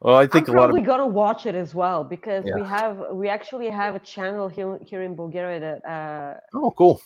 Well, 0.00 0.16
I 0.16 0.26
think 0.26 0.48
I'm 0.48 0.54
a 0.54 0.58
lot 0.58 0.66
probably 0.66 0.82
gonna 0.82 1.06
watch 1.06 1.46
it 1.46 1.54
as 1.54 1.74
well 1.74 2.04
because 2.04 2.44
yeah. 2.46 2.54
we 2.54 2.62
have 2.62 3.06
we 3.12 3.28
actually 3.28 3.68
have 3.68 3.94
a 3.94 3.98
channel 3.98 4.48
here 4.48 4.78
here 4.86 5.02
in 5.02 5.14
Bulgaria 5.14 5.60
that. 5.60 5.84
Uh, 5.90 6.34
oh, 6.54 6.70
cool. 6.70 7.00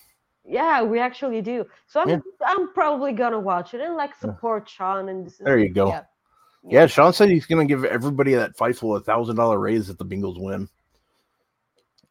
Yeah, 0.46 0.82
we 0.82 0.98
actually 0.98 1.40
do. 1.40 1.64
So 1.86 2.00
I'm 2.00 2.08
yeah. 2.08 2.18
I'm 2.46 2.72
probably 2.74 3.12
gonna 3.12 3.40
watch 3.40 3.72
it 3.74 3.80
and 3.80 3.96
like 3.96 4.14
support 4.14 4.68
Sean 4.68 5.08
and. 5.08 5.32
There 5.40 5.58
you 5.58 5.70
go. 5.70 5.88
Yeah. 5.88 6.02
yeah, 6.68 6.86
Sean 6.86 7.12
said 7.12 7.30
he's 7.30 7.46
gonna 7.46 7.64
give 7.64 7.84
everybody 7.84 8.34
that 8.34 8.56
Fightful 8.56 8.96
a 8.98 9.00
thousand 9.00 9.36
dollar 9.36 9.58
raise 9.58 9.88
if 9.88 9.96
the 9.96 10.04
Bengals 10.04 10.40
win. 10.40 10.68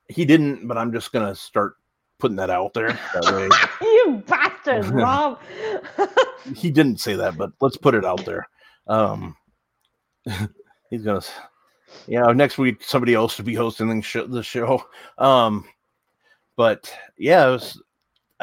He 0.09 0.25
didn't, 0.25 0.67
but 0.67 0.77
I'm 0.77 0.91
just 0.91 1.11
gonna 1.11 1.35
start 1.35 1.75
putting 2.17 2.37
that 2.37 2.49
out 2.49 2.73
there. 2.73 2.99
That 3.13 3.77
you 3.81 4.23
bastard, 4.25 4.85
Rob. 4.93 5.39
he 6.55 6.71
didn't 6.71 6.99
say 6.99 7.15
that, 7.15 7.37
but 7.37 7.51
let's 7.61 7.77
put 7.77 7.93
it 7.93 8.05
out 8.05 8.25
there. 8.25 8.47
Um, 8.87 9.35
he's 10.89 11.03
gonna, 11.03 11.21
yeah. 12.07 12.23
Next 12.31 12.57
week, 12.57 12.83
somebody 12.83 13.13
else 13.13 13.37
will 13.37 13.45
be 13.45 13.53
hosting 13.53 14.01
the 14.01 14.41
show. 14.41 14.83
Um, 15.19 15.65
but 16.55 16.91
yeah, 17.17 17.47
was, 17.47 17.81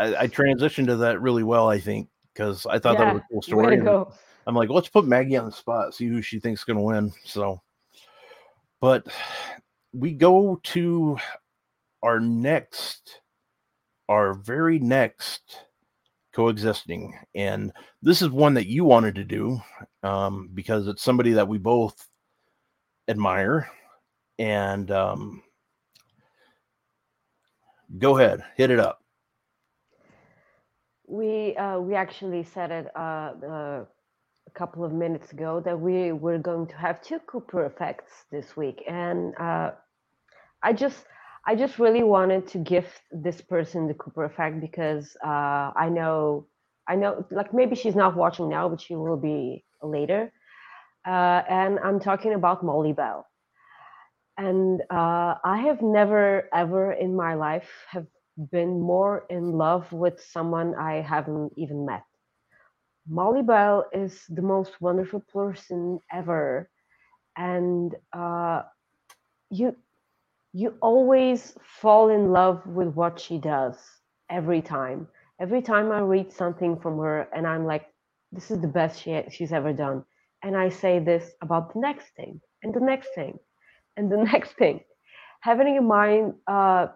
I, 0.00 0.22
I, 0.22 0.26
transitioned 0.28 0.86
to 0.86 0.96
that 0.96 1.20
really 1.20 1.42
well. 1.42 1.68
I 1.68 1.78
think 1.78 2.08
because 2.32 2.66
I 2.66 2.78
thought 2.78 2.98
yeah, 2.98 3.04
that 3.04 3.14
was 3.14 3.22
a 3.22 3.26
cool 3.30 3.42
story. 3.42 3.80
I'm 4.46 4.54
like, 4.54 4.70
let's 4.70 4.88
put 4.88 5.06
Maggie 5.06 5.36
on 5.36 5.44
the 5.44 5.52
spot, 5.52 5.94
see 5.94 6.06
who 6.06 6.22
she 6.22 6.40
thinks 6.40 6.62
is 6.62 6.64
gonna 6.64 6.82
win. 6.82 7.12
So, 7.24 7.60
but 8.80 9.06
we 9.92 10.12
go 10.12 10.58
to 10.64 11.18
our 12.02 12.18
next, 12.18 13.20
our 14.08 14.34
very 14.34 14.78
next 14.78 15.64
coexisting, 16.32 17.14
and 17.34 17.72
this 18.02 18.22
is 18.22 18.30
one 18.30 18.54
that 18.54 18.66
you 18.66 18.84
wanted 18.84 19.16
to 19.16 19.24
do 19.24 19.60
um, 20.02 20.48
because 20.54 20.88
it's 20.88 21.02
somebody 21.02 21.32
that 21.32 21.48
we 21.48 21.58
both 21.58 22.08
admire, 23.08 23.70
and 24.38 24.90
um, 24.90 25.42
go 27.98 28.16
ahead, 28.16 28.42
hit 28.56 28.70
it 28.70 28.80
up. 28.80 28.99
We 31.10 31.56
uh, 31.56 31.80
we 31.80 31.96
actually 31.96 32.44
said 32.44 32.70
it 32.70 32.86
uh, 32.94 33.32
uh, 33.44 33.84
a 34.46 34.50
couple 34.54 34.84
of 34.84 34.92
minutes 34.92 35.32
ago 35.32 35.60
that 35.64 35.78
we 35.80 36.12
were 36.12 36.38
going 36.38 36.68
to 36.68 36.76
have 36.76 37.02
two 37.02 37.18
Cooper 37.26 37.66
effects 37.66 38.12
this 38.30 38.56
week, 38.56 38.84
and 38.88 39.34
uh, 39.36 39.72
I 40.62 40.72
just 40.72 41.04
I 41.48 41.56
just 41.56 41.80
really 41.80 42.04
wanted 42.04 42.46
to 42.48 42.58
gift 42.58 43.02
this 43.10 43.40
person 43.40 43.88
the 43.88 43.94
Cooper 43.94 44.24
effect 44.24 44.60
because 44.60 45.16
uh, 45.24 45.72
I 45.74 45.88
know, 45.90 46.46
I 46.88 46.94
know, 46.94 47.26
like 47.32 47.52
maybe 47.52 47.74
she's 47.74 47.96
not 47.96 48.16
watching 48.16 48.48
now, 48.48 48.68
but 48.68 48.80
she 48.80 48.94
will 48.94 49.16
be 49.16 49.64
later. 49.82 50.32
Uh, 51.04 51.42
and 51.48 51.80
I'm 51.80 51.98
talking 51.98 52.34
about 52.34 52.64
Molly 52.64 52.92
Bell. 52.92 53.26
And 54.38 54.80
I 54.90 55.64
have 55.66 55.82
never 55.82 56.48
ever 56.54 56.92
in 56.92 57.16
my 57.16 57.34
life 57.34 57.68
have 57.90 58.06
been 58.50 58.80
more 58.80 59.26
in 59.30 59.52
love 59.52 59.92
with 59.92 60.20
someone 60.20 60.74
I 60.74 61.00
haven't 61.00 61.52
even 61.56 61.84
met. 61.86 62.04
Molly 63.08 63.42
Bell 63.42 63.86
is 63.92 64.24
the 64.28 64.42
most 64.42 64.80
wonderful 64.80 65.20
person 65.32 66.00
ever, 66.12 66.70
and 67.36 67.94
uh, 68.12 68.62
you 69.50 69.74
you 70.52 70.74
always 70.82 71.54
fall 71.80 72.08
in 72.10 72.32
love 72.32 72.66
with 72.66 72.88
what 72.94 73.20
she 73.20 73.38
does 73.38 73.76
every 74.30 74.62
time. 74.62 75.06
Every 75.40 75.62
time 75.62 75.92
I 75.92 76.00
read 76.00 76.32
something 76.32 76.78
from 76.80 76.98
her 76.98 77.28
and 77.34 77.46
I'm 77.46 77.66
like, 77.66 77.86
this 78.32 78.50
is 78.50 78.60
the 78.60 78.68
best 78.68 79.00
she, 79.00 79.22
she's 79.30 79.52
ever 79.52 79.72
done. 79.72 80.04
And 80.42 80.56
I 80.56 80.68
say 80.70 80.98
this 80.98 81.32
about 81.42 81.72
the 81.74 81.80
next 81.80 82.08
thing 82.16 82.40
and 82.62 82.74
the 82.74 82.80
next 82.80 83.10
thing 83.14 83.38
and 83.96 84.10
the 84.10 84.16
next 84.32 84.52
thing. 84.54 84.80
Having 85.42 85.76
in 85.76 85.86
mind, 85.86 86.34
uh, 86.46 86.88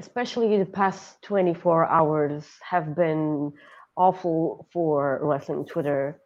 especially 0.00 0.56
the 0.58 0.64
past 0.64 1.20
24 1.22 1.84
hours 1.86 2.44
have 2.62 2.96
been 2.96 3.52
awful 3.96 4.66
for 4.72 5.20
wrestling 5.22 5.66
Twitter. 5.66 6.18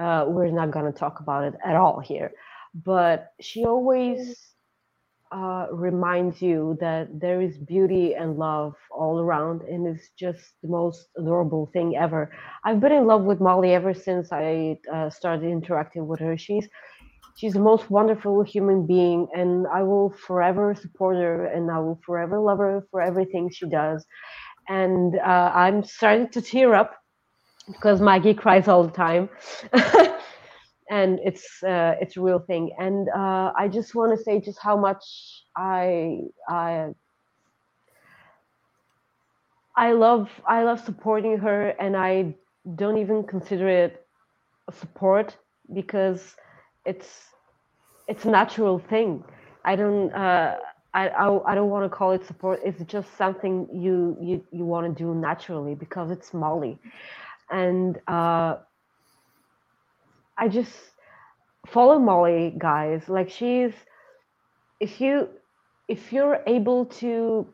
Uh, 0.00 0.24
we're 0.28 0.52
not 0.52 0.70
going 0.70 0.90
to 0.90 0.96
talk 0.96 1.18
about 1.18 1.42
it 1.42 1.54
at 1.66 1.74
all 1.74 1.98
here. 1.98 2.30
But 2.74 3.32
she 3.40 3.64
always 3.64 4.54
uh, 5.32 5.66
reminds 5.72 6.40
you 6.40 6.78
that 6.80 7.08
there 7.20 7.40
is 7.42 7.58
beauty 7.58 8.14
and 8.14 8.38
love 8.38 8.74
all 8.90 9.18
around, 9.18 9.62
and 9.62 9.80
it's 9.88 10.10
just 10.16 10.44
the 10.62 10.68
most 10.68 11.08
adorable 11.18 11.68
thing 11.72 11.96
ever. 11.96 12.30
I've 12.64 12.80
been 12.80 12.92
in 12.92 13.06
love 13.08 13.24
with 13.24 13.40
Molly 13.40 13.72
ever 13.74 13.94
since 13.94 14.28
I 14.30 14.78
uh, 14.94 15.10
started 15.10 15.50
interacting 15.50 16.06
with 16.06 16.20
her. 16.20 16.38
She's 16.38 16.68
she's 17.38 17.54
the 17.54 17.60
most 17.60 17.90
wonderful 17.90 18.42
human 18.42 18.86
being, 18.86 19.28
and 19.34 19.66
I 19.72 19.82
will 19.84 20.10
forever 20.26 20.74
support 20.74 21.16
her, 21.16 21.46
and 21.46 21.70
I 21.70 21.78
will 21.80 22.00
forever 22.04 22.40
love 22.40 22.58
her 22.58 22.86
for 22.90 23.00
everything 23.00 23.50
she 23.50 23.68
does. 23.68 24.06
And 24.68 25.16
uh, 25.18 25.52
I'm 25.54 25.84
starting 25.84 26.28
to 26.30 26.42
tear 26.42 26.74
up 26.74 26.96
because 27.68 28.00
Maggie 28.00 28.34
cries 28.34 28.68
all 28.68 28.84
the 28.84 28.92
time. 28.92 29.30
and 30.90 31.20
it's 31.24 31.62
uh, 31.62 31.94
it's 32.00 32.16
a 32.16 32.20
real 32.22 32.40
thing. 32.40 32.70
And 32.78 33.08
uh, 33.10 33.52
I 33.56 33.68
just 33.68 33.94
want 33.94 34.16
to 34.18 34.22
say 34.24 34.40
just 34.40 34.58
how 34.62 34.76
much 34.76 35.04
I 35.56 36.20
I 36.48 36.88
I 39.76 39.92
love 39.92 40.28
I 40.46 40.64
love 40.64 40.80
supporting 40.80 41.38
her, 41.38 41.68
and 41.80 41.96
I 41.96 42.34
don't 42.76 42.98
even 42.98 43.24
consider 43.24 43.68
it 43.68 44.06
support 44.72 45.36
because 45.74 46.36
it's 46.88 47.08
it's 48.08 48.24
a 48.24 48.30
natural 48.30 48.78
thing. 48.78 49.22
I 49.64 49.76
don't. 49.76 50.12
Uh, 50.12 50.56
I, 50.94 51.10
I, 51.46 51.54
don't 51.54 51.68
want 51.68 51.84
to 51.84 51.94
call 51.94 52.12
it 52.12 52.26
support. 52.26 52.60
It's 52.64 52.82
just 52.84 53.14
something 53.16 53.68
you 53.72 54.16
you, 54.20 54.42
you 54.50 54.64
want 54.64 54.84
to 54.86 55.04
do 55.04 55.14
naturally 55.14 55.74
because 55.74 56.10
it's 56.10 56.32
Molly, 56.32 56.78
and 57.50 57.98
uh, 58.08 58.56
I 60.38 60.48
just 60.48 60.72
follow 61.66 61.98
Molly, 61.98 62.54
guys. 62.58 63.02
Like 63.08 63.28
she's 63.30 63.74
if 64.80 65.00
you 65.00 65.28
if 65.88 66.12
you're 66.12 66.40
able 66.46 66.86
to 67.02 67.46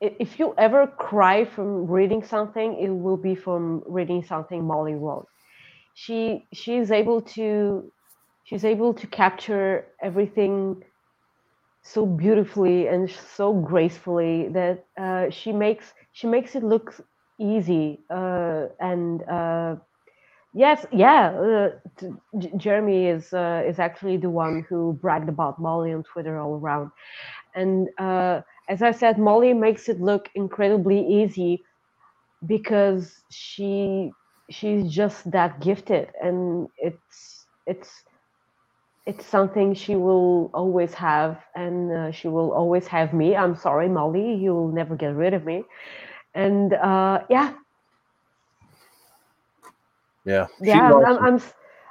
if 0.00 0.38
you 0.38 0.54
ever 0.58 0.86
cry 0.86 1.44
from 1.44 1.86
reading 1.86 2.22
something, 2.24 2.78
it 2.78 2.88
will 2.88 3.16
be 3.16 3.34
from 3.34 3.82
reading 3.86 4.24
something 4.24 4.64
Molly 4.64 4.94
wrote. 4.94 5.28
She 5.94 6.48
she's 6.52 6.90
able 6.92 7.22
to 7.36 7.92
she's 8.44 8.64
able 8.64 8.94
to 8.94 9.06
capture 9.08 9.86
everything 10.02 10.82
so 11.82 12.06
beautifully 12.06 12.88
and 12.88 13.10
so 13.10 13.52
gracefully 13.54 14.48
that 14.48 14.86
uh, 15.00 15.30
she 15.30 15.52
makes 15.52 15.92
she 16.12 16.26
makes 16.26 16.54
it 16.56 16.62
look 16.64 16.94
easy 17.40 18.00
uh, 18.10 18.66
and 18.80 19.22
uh, 19.28 19.76
yes 20.54 20.86
yeah 20.92 21.30
uh, 21.30 21.70
jeremy 22.56 23.06
is 23.06 23.32
uh, 23.32 23.62
is 23.66 23.78
actually 23.78 24.16
the 24.16 24.30
one 24.30 24.64
who 24.68 24.98
bragged 25.02 25.28
about 25.28 25.60
molly 25.60 25.92
on 25.92 26.02
twitter 26.04 26.38
all 26.40 26.54
around. 26.56 26.90
And 27.54 27.88
uh, 27.98 28.40
as 28.68 28.82
i 28.82 28.92
said 28.92 29.18
molly 29.18 29.54
makes 29.54 29.88
it 29.88 30.00
look 30.00 30.28
incredibly 30.34 31.00
easy 31.06 31.64
because 32.46 33.22
she 33.30 34.12
she's 34.50 34.92
just 34.92 35.30
that 35.32 35.60
gifted 35.60 36.08
and 36.22 36.68
it's 36.78 37.46
it's 37.66 37.90
it's 39.06 39.26
something 39.26 39.74
she 39.74 39.96
will 39.96 40.50
always 40.54 40.94
have 40.94 41.38
and 41.56 41.92
uh, 41.92 42.12
she 42.12 42.28
will 42.28 42.52
always 42.52 42.86
have 42.86 43.14
me 43.14 43.36
i'm 43.36 43.56
sorry 43.56 43.88
molly 43.88 44.34
you'll 44.36 44.72
never 44.72 44.96
get 44.96 45.14
rid 45.14 45.34
of 45.34 45.44
me 45.44 45.64
and 46.34 46.74
uh, 46.74 47.20
yeah 47.30 47.54
Yeah. 50.24 50.48
yeah 50.60 50.90
I'm. 50.90 51.04
I'm, 51.06 51.18
I'm 51.24 51.40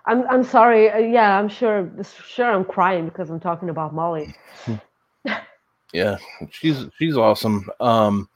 i'm 0.07 0.27
i'm 0.29 0.43
sorry 0.45 0.89
Uh, 0.91 0.99
yeah 0.99 1.39
i'm 1.39 1.49
sure 1.49 1.89
sure 2.27 2.51
i'm 2.51 2.65
crying 2.65 3.05
because 3.05 3.29
i'm 3.29 3.39
talking 3.41 3.69
about 3.69 3.93
molly 3.95 4.33
Yeah, 5.93 6.17
she's 6.51 6.85
she's 6.97 7.17
awesome. 7.17 7.69
Um, 7.79 8.29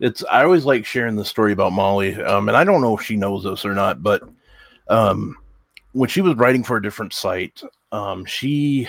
it's 0.00 0.24
I 0.30 0.44
always 0.44 0.64
like 0.64 0.84
sharing 0.84 1.16
the 1.16 1.24
story 1.24 1.52
about 1.52 1.72
Molly. 1.72 2.20
Um, 2.22 2.48
and 2.48 2.56
I 2.56 2.64
don't 2.64 2.80
know 2.80 2.96
if 2.96 3.04
she 3.04 3.16
knows 3.16 3.44
this 3.44 3.64
or 3.64 3.74
not, 3.74 4.02
but 4.02 4.22
um, 4.88 5.36
when 5.92 6.08
she 6.08 6.20
was 6.20 6.36
writing 6.36 6.62
for 6.62 6.76
a 6.76 6.82
different 6.82 7.12
site, 7.12 7.62
um, 7.92 8.24
she 8.24 8.88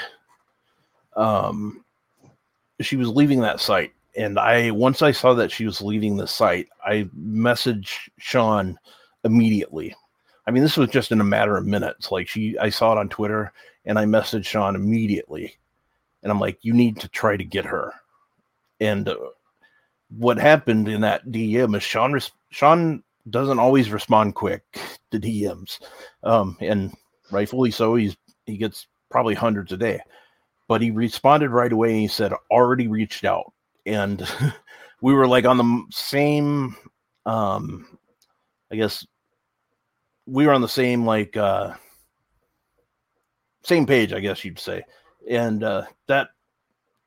um, 1.16 1.84
she 2.82 2.96
was 2.96 3.10
leaving 3.10 3.42
that 3.42 3.60
site, 3.60 3.94
and 4.16 4.40
I 4.40 4.72
once 4.72 5.02
I 5.02 5.12
saw 5.12 5.34
that 5.34 5.52
she 5.52 5.66
was 5.66 5.82
leaving 5.82 6.16
the 6.16 6.28
site, 6.28 6.68
I 6.86 7.10
messaged 7.18 8.10
Sean 8.18 8.78
immediately. 9.24 9.96
I 10.48 10.52
mean, 10.52 10.64
this 10.64 10.78
was 10.78 10.90
just 10.90 11.12
in 11.12 11.22
a 11.22 11.26
matter 11.26 11.58
of 11.58 11.66
minutes. 11.66 12.12
Like 12.12 12.28
she, 12.28 12.58
I 12.58 12.70
saw 12.70 12.94
it 12.94 12.98
on 12.98 13.10
Twitter, 13.10 13.52
and 13.86 14.00
I 14.00 14.06
messaged 14.06 14.46
Sean 14.46 14.76
immediately, 14.76 15.58
and 16.24 16.32
I'm 16.32 16.40
like, 16.40 16.60
"You 16.62 16.74
need 16.74 17.00
to 17.02 17.08
try 17.10 17.36
to 17.36 17.44
get 17.44 17.66
her." 17.66 17.94
And 18.80 19.10
uh, 19.10 19.16
what 20.10 20.38
happened 20.38 20.88
in 20.88 21.02
that 21.02 21.26
DM 21.28 21.76
is 21.76 21.84
Sean 21.84 22.14
res- 22.14 22.32
Sean 22.50 23.04
doesn't 23.30 23.60
always 23.60 23.92
respond 23.92 24.36
quick 24.36 24.64
to 25.12 25.20
DMs, 25.20 25.80
um, 26.24 26.58
and 26.62 26.94
rightfully 27.32 27.72
so. 27.72 27.96
He's 27.96 28.18
he 28.46 28.58
gets 28.58 28.88
probably 29.10 29.36
hundreds 29.36 29.72
a 29.72 29.78
day, 29.78 30.00
but 30.68 30.82
he 30.82 30.92
responded 30.92 31.50
right 31.50 31.72
away 31.72 31.92
and 31.92 32.02
he 32.02 32.08
said 32.08 32.34
already 32.50 32.88
reached 32.88 33.26
out, 33.26 33.54
and 33.86 34.28
we 35.02 35.14
were 35.14 35.28
like 35.28 35.46
on 35.46 35.58
the 35.58 35.84
same, 35.92 36.76
um, 37.26 38.00
I 38.72 38.76
guess 38.76 39.06
we 40.26 40.46
were 40.48 40.54
on 40.54 40.62
the 40.62 40.68
same 40.68 41.06
like 41.06 41.38
uh, 41.38 41.74
same 43.64 43.86
page, 43.86 44.14
I 44.14 44.20
guess 44.20 44.44
you'd 44.44 44.60
say, 44.60 44.84
and 45.30 45.64
uh, 45.64 45.84
that 46.08 46.30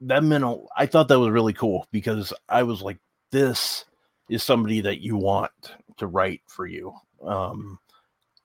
that 0.03 0.25
meant 0.25 0.45
a- 0.45 0.65
I 0.77 0.87
thought 0.87 1.09
that 1.09 1.19
was 1.19 1.31
really 1.31 1.53
cool 1.53 1.87
because 1.93 2.33
I 2.49 2.63
was 2.63 2.83
like, 2.83 2.99
this 3.31 3.85
is 4.29 4.43
somebody 4.43 4.81
that 4.83 5.01
you 5.01 5.17
want 5.17 5.51
to 5.99 6.07
write 6.07 6.43
for 6.47 6.67
you. 6.67 6.93
Um, 7.25 7.79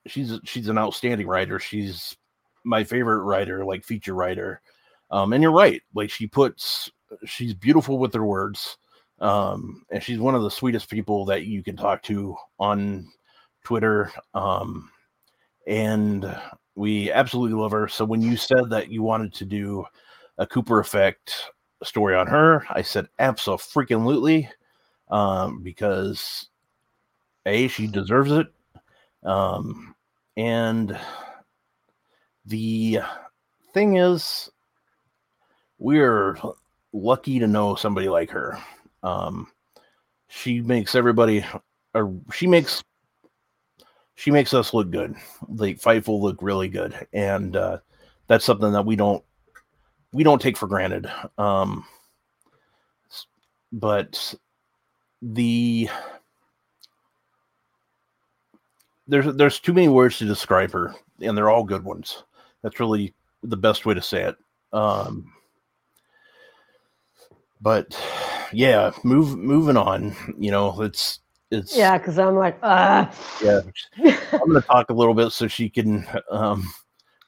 she's 0.06 0.40
she's 0.44 0.70
an 0.70 0.78
outstanding 0.78 1.28
writer. 1.28 1.60
She's 1.60 2.16
my 2.64 2.84
favorite 2.84 3.24
writer, 3.24 3.66
like 3.66 3.84
feature 3.84 4.14
writer. 4.14 4.62
Um, 5.12 5.34
and 5.34 5.42
you're 5.42 5.52
right, 5.52 5.82
like 5.94 6.10
she 6.10 6.28
puts 6.28 6.92
she's 7.26 7.54
beautiful 7.54 7.98
with 7.98 8.14
her 8.14 8.26
words. 8.26 8.78
Um, 9.20 9.84
and 9.92 10.04
she's 10.04 10.20
one 10.20 10.36
of 10.36 10.44
the 10.44 10.52
sweetest 10.52 10.90
people 10.90 11.26
that 11.26 11.46
you 11.46 11.64
can 11.64 11.76
talk 11.76 12.04
to 12.04 12.36
on 12.60 13.08
Twitter. 13.64 14.12
Um, 14.34 14.92
and 15.66 16.38
we 16.76 17.12
absolutely 17.12 17.58
love 17.58 17.72
her. 17.72 17.88
So 17.88 18.06
when 18.06 18.22
you 18.22 18.38
said 18.38 18.70
that 18.70 18.90
you 18.92 19.02
wanted 19.02 19.34
to 19.36 19.46
do 19.46 19.86
a 20.38 20.48
Cooper 20.48 20.80
effect 20.80 21.52
story 21.84 22.16
on 22.16 22.28
her, 22.28 22.66
I 22.70 22.82
said 22.82 23.08
absolutely, 23.20 24.50
um, 25.10 25.62
because 25.64 26.50
a 27.46 27.68
she 27.68 27.88
deserves 27.88 28.32
it, 28.32 28.48
um, 29.24 29.96
and 30.36 30.98
the 32.46 33.00
thing 33.74 33.98
is, 33.98 34.50
we're 35.80 36.38
lucky 36.94 37.40
to 37.40 37.48
know 37.48 37.76
somebody 37.76 38.10
like 38.10 38.32
her. 38.32 38.58
Um, 39.04 39.48
she 40.28 40.62
makes 40.62 40.96
everybody, 40.96 41.46
or 41.94 42.14
she 42.34 42.48
makes 42.48 42.84
she 44.16 44.32
makes 44.32 44.54
us 44.54 44.74
look 44.74 44.90
good. 44.90 45.16
Like 45.48 45.80
Fightful 45.80 46.20
look 46.20 46.42
really 46.42 46.68
good, 46.70 47.08
and 47.14 47.56
uh, 47.56 47.78
that's 48.28 48.46
something 48.46 48.72
that 48.72 48.86
we 48.86 48.96
don't 48.96 49.24
we 50.12 50.24
don't 50.24 50.42
take 50.42 50.58
for 50.58 50.68
granted. 50.68 51.12
Um, 51.38 51.86
but 53.72 54.34
the 55.22 55.90
there's 59.08 59.34
there's 59.36 59.60
too 59.60 59.74
many 59.74 59.88
words 59.88 60.18
to 60.20 60.26
describe 60.26 60.72
her, 60.72 60.96
and 61.22 61.38
they're 61.38 61.50
all 61.50 61.64
good 61.64 61.84
ones. 61.84 62.24
That's 62.62 62.80
really 62.80 63.14
the 63.44 63.58
best 63.58 63.86
way 63.86 63.94
to 63.94 64.02
say 64.02 64.24
it. 64.24 64.36
Um, 64.74 65.32
but 67.62 68.00
yeah, 68.52 68.92
move 69.04 69.38
moving 69.38 69.78
on. 69.78 70.16
You 70.38 70.52
know, 70.52 70.82
it's 70.82 71.20
it's 71.52 71.78
yeah 71.78 71.98
because 71.98 72.20
i'm 72.20 72.36
like 72.36 72.58
uh 72.62 73.06
yeah. 73.42 73.62
I'm 74.34 74.54
to 74.54 74.62
talk 74.62 74.90
a 74.90 74.94
little 74.94 75.14
bit 75.14 75.32
so 75.32 75.48
she 75.48 75.70
can 75.70 76.06
um, 76.30 76.68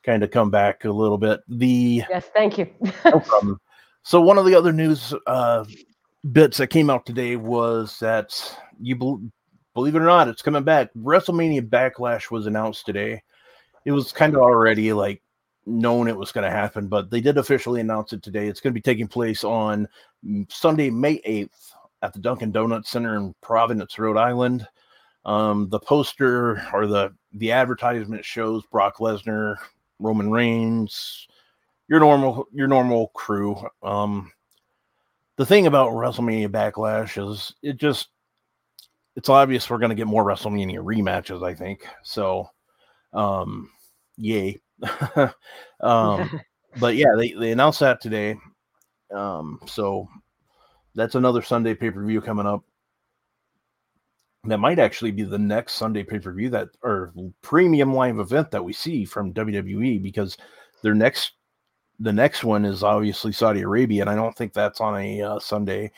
kind 0.10 0.24
of 0.24 0.32
come 0.32 0.50
back 0.50 0.86
a 0.86 0.92
little 0.92 1.20
bit. 1.20 1.42
The 1.48 2.04
yes 2.10 2.26
thank 2.34 2.58
you 2.58 2.68
no 3.06 3.20
problem. 3.20 3.60
So 4.02 4.20
one 4.20 4.40
of 4.40 4.46
the 4.46 4.56
other 4.56 4.74
news 4.74 5.14
uh, 5.28 5.66
bits 6.32 6.58
that 6.58 6.68
came 6.68 6.90
out 6.90 7.06
today 7.06 7.36
was 7.36 8.00
that 8.00 8.58
you 8.82 8.96
bel 8.96 9.22
believe 9.76 9.94
it 9.94 10.02
or 10.02 10.06
not, 10.06 10.28
it's 10.28 10.42
coming 10.42 10.64
back. 10.64 10.90
WrestleMania 10.96 11.70
Backlash 11.70 12.32
was 12.32 12.48
announced 12.48 12.88
today. 12.88 13.22
It 13.86 13.92
was 13.92 14.12
kind 14.12 14.34
of 14.34 14.42
already 14.42 14.94
like 14.94 15.22
known 15.68 16.08
it 16.08 16.18
was 16.18 16.32
going 16.32 16.44
to 16.44 16.50
happen, 16.50 16.88
but 16.88 17.12
they 17.12 17.22
did 17.22 17.38
officially 17.38 17.80
announce 17.80 18.12
it 18.12 18.24
today. 18.24 18.48
It's 18.48 18.62
going 18.62 18.72
to 18.74 18.78
be 18.78 18.82
taking 18.82 19.08
place 19.08 19.44
on 19.44 19.88
mm, 20.26 20.52
Sunday, 20.52 20.90
May 20.90 21.20
8th 21.20 21.76
at 22.02 22.14
the 22.14 22.20
Dunkin' 22.20 22.52
Donuts 22.52 22.90
Center 22.90 23.16
in 23.16 23.36
Providence, 23.42 24.00
Rhode 24.00 24.18
Island. 24.18 24.68
Um, 25.24 25.70
the 25.70 25.80
poster 25.80 26.68
or 26.74 26.88
the 26.88 27.14
the 27.34 27.52
advertisement 27.52 28.26
shows 28.26 28.64
Brock 28.72 28.98
Lesnar, 28.98 29.58
Roman 30.00 30.32
Reigns, 30.32 31.28
your 31.88 32.00
normal 32.00 32.48
your 32.54 32.68
normal 32.68 33.08
crew. 33.10 33.58
Um, 33.84 34.32
the 35.36 35.46
thing 35.46 35.68
about 35.68 35.92
WrestleMania 35.92 36.50
Backlash 36.50 37.32
is 37.32 37.54
it 37.62 37.78
just 37.78 38.10
it's 39.16 39.30
obvious 39.30 39.70
we're 39.70 39.78
going 39.78 39.90
to 39.90 39.96
get 39.96 40.08
more 40.08 40.24
WrestleMania 40.24 40.78
rematches. 40.84 41.44
I 41.44 41.54
think 41.54 41.86
so. 42.04 42.50
Um, 43.14 43.70
yay. 44.18 44.60
um, 45.82 46.42
but 46.80 46.96
yeah, 46.96 47.16
they 47.18 47.34
they 47.34 47.52
announced 47.52 47.82
that 47.82 48.02
today. 48.02 48.38
Um, 49.14 49.60
so 49.66 50.08
that's 50.96 51.16
another 51.16 51.42
Sunday 51.42 51.74
pay 51.74 51.92
per 51.92 52.06
view 52.06 52.22
coming 52.22 52.46
up. 52.46 52.64
That 54.46 54.60
might 54.60 54.80
actually 54.80 55.12
be 55.12 55.24
the 55.24 55.38
next 55.38 55.74
Sunday 55.74 56.04
pay 56.04 56.20
per 56.20 56.32
view 56.32 56.50
that 56.52 56.70
or 56.82 57.14
premium 57.42 57.94
live 57.94 58.20
event 58.20 58.52
that 58.52 58.64
we 58.64 58.72
see 58.72 59.04
from 59.04 59.34
WWE 59.34 60.02
because 60.02 60.38
their 60.82 60.96
next 60.96 61.34
the 62.00 62.14
next 62.14 62.44
one 62.44 62.64
is 62.64 62.84
obviously 62.84 63.32
Saudi 63.32 63.62
Arabia, 63.62 64.02
and 64.02 64.10
I 64.10 64.16
don't 64.16 64.36
think 64.36 64.54
that's 64.54 64.80
on 64.80 64.98
a 64.98 65.22
uh, 65.22 65.40
Sunday. 65.40 65.92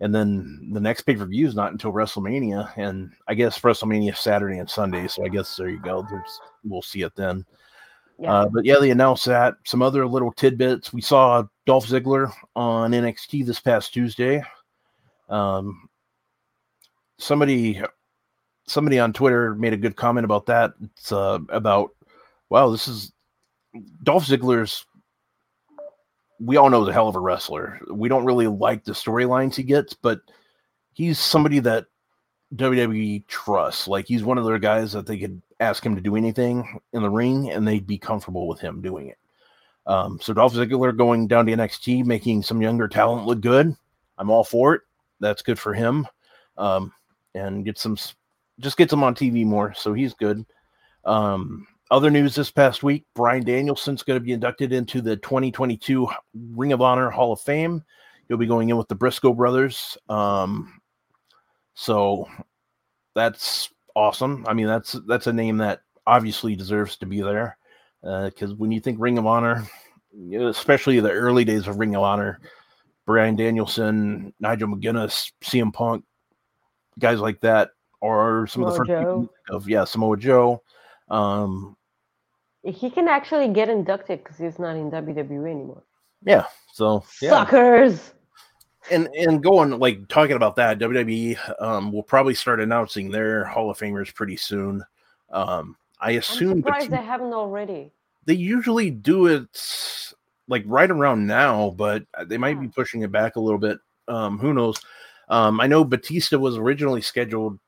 And 0.00 0.12
then 0.12 0.70
the 0.72 0.80
next 0.80 1.02
pay 1.02 1.14
per 1.14 1.24
view 1.24 1.46
is 1.46 1.54
not 1.54 1.70
until 1.70 1.92
WrestleMania, 1.92 2.76
and 2.76 3.12
I 3.28 3.34
guess 3.34 3.60
WrestleMania 3.60 4.16
Saturday 4.16 4.58
and 4.58 4.68
Sunday. 4.68 5.06
So 5.06 5.24
I 5.24 5.28
guess 5.28 5.54
there 5.56 5.68
you 5.68 5.80
go. 5.80 6.04
There's 6.10 6.40
we'll 6.64 6.82
see 6.82 7.02
it 7.02 7.14
then. 7.14 7.46
yeah 8.18 8.32
Uh, 8.32 8.48
but 8.48 8.64
yeah, 8.64 8.76
they 8.80 8.90
announced 8.90 9.26
that. 9.26 9.54
Some 9.64 9.82
other 9.82 10.04
little 10.04 10.32
tidbits. 10.32 10.92
We 10.92 11.00
saw 11.00 11.44
Dolph 11.64 11.86
Ziggler 11.86 12.32
on 12.56 12.90
NXT 12.90 13.46
this 13.46 13.60
past 13.60 13.94
Tuesday. 13.94 14.42
Um, 15.28 15.88
somebody, 17.18 17.80
somebody 18.66 18.98
on 18.98 19.12
Twitter 19.12 19.54
made 19.54 19.72
a 19.72 19.78
good 19.78 19.96
comment 19.96 20.24
about 20.24 20.46
that. 20.46 20.72
It's 20.82 21.12
uh, 21.12 21.38
about, 21.48 21.90
wow, 22.48 22.70
this 22.70 22.88
is 22.88 23.12
Dolph 24.02 24.26
Ziggler's 24.26 24.84
we 26.40 26.56
all 26.56 26.70
know 26.70 26.86
a 26.86 26.92
hell 26.92 27.08
of 27.08 27.16
a 27.16 27.20
wrestler. 27.20 27.80
We 27.90 28.08
don't 28.08 28.24
really 28.24 28.46
like 28.46 28.84
the 28.84 28.92
storylines 28.92 29.54
he 29.54 29.62
gets, 29.62 29.94
but 29.94 30.20
he's 30.92 31.18
somebody 31.18 31.60
that 31.60 31.86
WWE 32.56 33.26
trusts. 33.26 33.88
Like 33.88 34.06
he's 34.06 34.24
one 34.24 34.38
of 34.38 34.44
their 34.44 34.58
guys 34.58 34.92
that 34.92 35.06
they 35.06 35.18
could 35.18 35.40
ask 35.60 35.84
him 35.84 35.94
to 35.94 36.00
do 36.00 36.16
anything 36.16 36.80
in 36.92 37.02
the 37.02 37.10
ring 37.10 37.50
and 37.50 37.66
they'd 37.66 37.86
be 37.86 37.98
comfortable 37.98 38.46
with 38.48 38.60
him 38.60 38.82
doing 38.82 39.08
it. 39.08 39.18
Um, 39.86 40.18
so 40.20 40.32
Dolph 40.32 40.54
Ziggler 40.54 40.96
going 40.96 41.28
down 41.28 41.46
to 41.46 41.52
NXT, 41.52 42.04
making 42.04 42.42
some 42.42 42.62
younger 42.62 42.88
talent 42.88 43.26
look 43.26 43.40
good. 43.40 43.74
I'm 44.18 44.30
all 44.30 44.44
for 44.44 44.74
it. 44.74 44.82
That's 45.20 45.42
good 45.42 45.58
for 45.58 45.74
him. 45.74 46.06
Um, 46.56 46.92
and 47.34 47.64
get 47.64 47.78
some, 47.78 47.96
just 48.60 48.76
gets 48.76 48.92
him 48.92 49.02
on 49.02 49.14
TV 49.14 49.44
more. 49.44 49.74
So 49.74 49.92
he's 49.92 50.14
good. 50.14 50.44
Um, 51.04 51.66
other 51.90 52.10
news 52.10 52.34
this 52.34 52.50
past 52.50 52.82
week 52.82 53.04
Bryan 53.14 53.44
Danielson's 53.44 54.02
going 54.02 54.18
to 54.18 54.24
be 54.24 54.32
inducted 54.32 54.72
into 54.72 55.00
the 55.00 55.16
2022 55.16 56.08
Ring 56.52 56.72
of 56.72 56.80
Honor 56.80 57.10
Hall 57.10 57.32
of 57.32 57.40
Fame. 57.40 57.84
He'll 58.28 58.36
be 58.38 58.46
going 58.46 58.70
in 58.70 58.76
with 58.76 58.88
the 58.88 58.94
Briscoe 58.94 59.34
brothers. 59.34 59.98
Um, 60.08 60.80
so 61.74 62.26
that's 63.14 63.70
awesome. 63.94 64.44
I 64.48 64.54
mean, 64.54 64.66
that's 64.66 64.92
that's 65.06 65.26
a 65.26 65.32
name 65.32 65.58
that 65.58 65.80
obviously 66.06 66.56
deserves 66.56 66.96
to 66.98 67.06
be 67.06 67.20
there 67.20 67.58
because 68.02 68.52
uh, 68.52 68.56
when 68.56 68.72
you 68.72 68.80
think 68.80 68.98
Ring 69.00 69.18
of 69.18 69.26
Honor, 69.26 69.64
especially 70.34 71.00
the 71.00 71.10
early 71.10 71.44
days 71.44 71.68
of 71.68 71.78
Ring 71.78 71.94
of 71.94 72.02
Honor, 72.02 72.40
Brian 73.06 73.36
Danielson, 73.36 74.32
Nigel 74.40 74.68
McGuinness, 74.68 75.32
CM 75.42 75.72
Punk, 75.72 76.04
guys 76.98 77.20
like 77.20 77.40
that, 77.40 77.70
or 78.00 78.46
some 78.46 78.62
Samoa 78.62 78.80
of 78.80 78.86
the 78.86 78.94
first 78.94 79.30
of 79.50 79.68
yeah 79.68 79.84
Samoa 79.84 80.16
Joe. 80.16 80.62
Um, 81.08 81.76
he 82.62 82.90
can 82.90 83.08
actually 83.08 83.48
get 83.48 83.68
inducted 83.68 84.22
because 84.22 84.38
he's 84.38 84.58
not 84.58 84.76
in 84.76 84.90
WWE 84.90 85.50
anymore. 85.50 85.82
Yeah, 86.24 86.46
so 86.72 87.04
yeah. 87.20 87.30
suckers. 87.30 88.14
And 88.90 89.08
and 89.14 89.42
going 89.42 89.78
like 89.78 90.08
talking 90.08 90.36
about 90.36 90.56
that, 90.56 90.78
WWE 90.78 91.62
um, 91.62 91.92
will 91.92 92.02
probably 92.02 92.34
start 92.34 92.60
announcing 92.60 93.10
their 93.10 93.44
Hall 93.44 93.70
of 93.70 93.78
Famers 93.78 94.14
pretty 94.14 94.36
soon. 94.36 94.84
Um, 95.30 95.76
I 96.00 96.12
assume. 96.12 96.50
I'm 96.52 96.62
surprised 96.62 96.90
they 96.90 96.96
haven't 96.96 97.32
already. 97.32 97.92
They 98.26 98.34
usually 98.34 98.90
do 98.90 99.26
it 99.26 99.48
like 100.48 100.64
right 100.66 100.90
around 100.90 101.26
now, 101.26 101.70
but 101.76 102.04
they 102.26 102.38
might 102.38 102.60
be 102.60 102.68
pushing 102.68 103.02
it 103.02 103.12
back 103.12 103.36
a 103.36 103.40
little 103.40 103.58
bit. 103.58 103.78
Um, 104.08 104.38
who 104.38 104.52
knows? 104.52 104.76
Um, 105.28 105.60
I 105.60 105.66
know 105.66 105.84
Batista 105.84 106.38
was 106.38 106.56
originally 106.56 107.00
scheduled, 107.00 107.58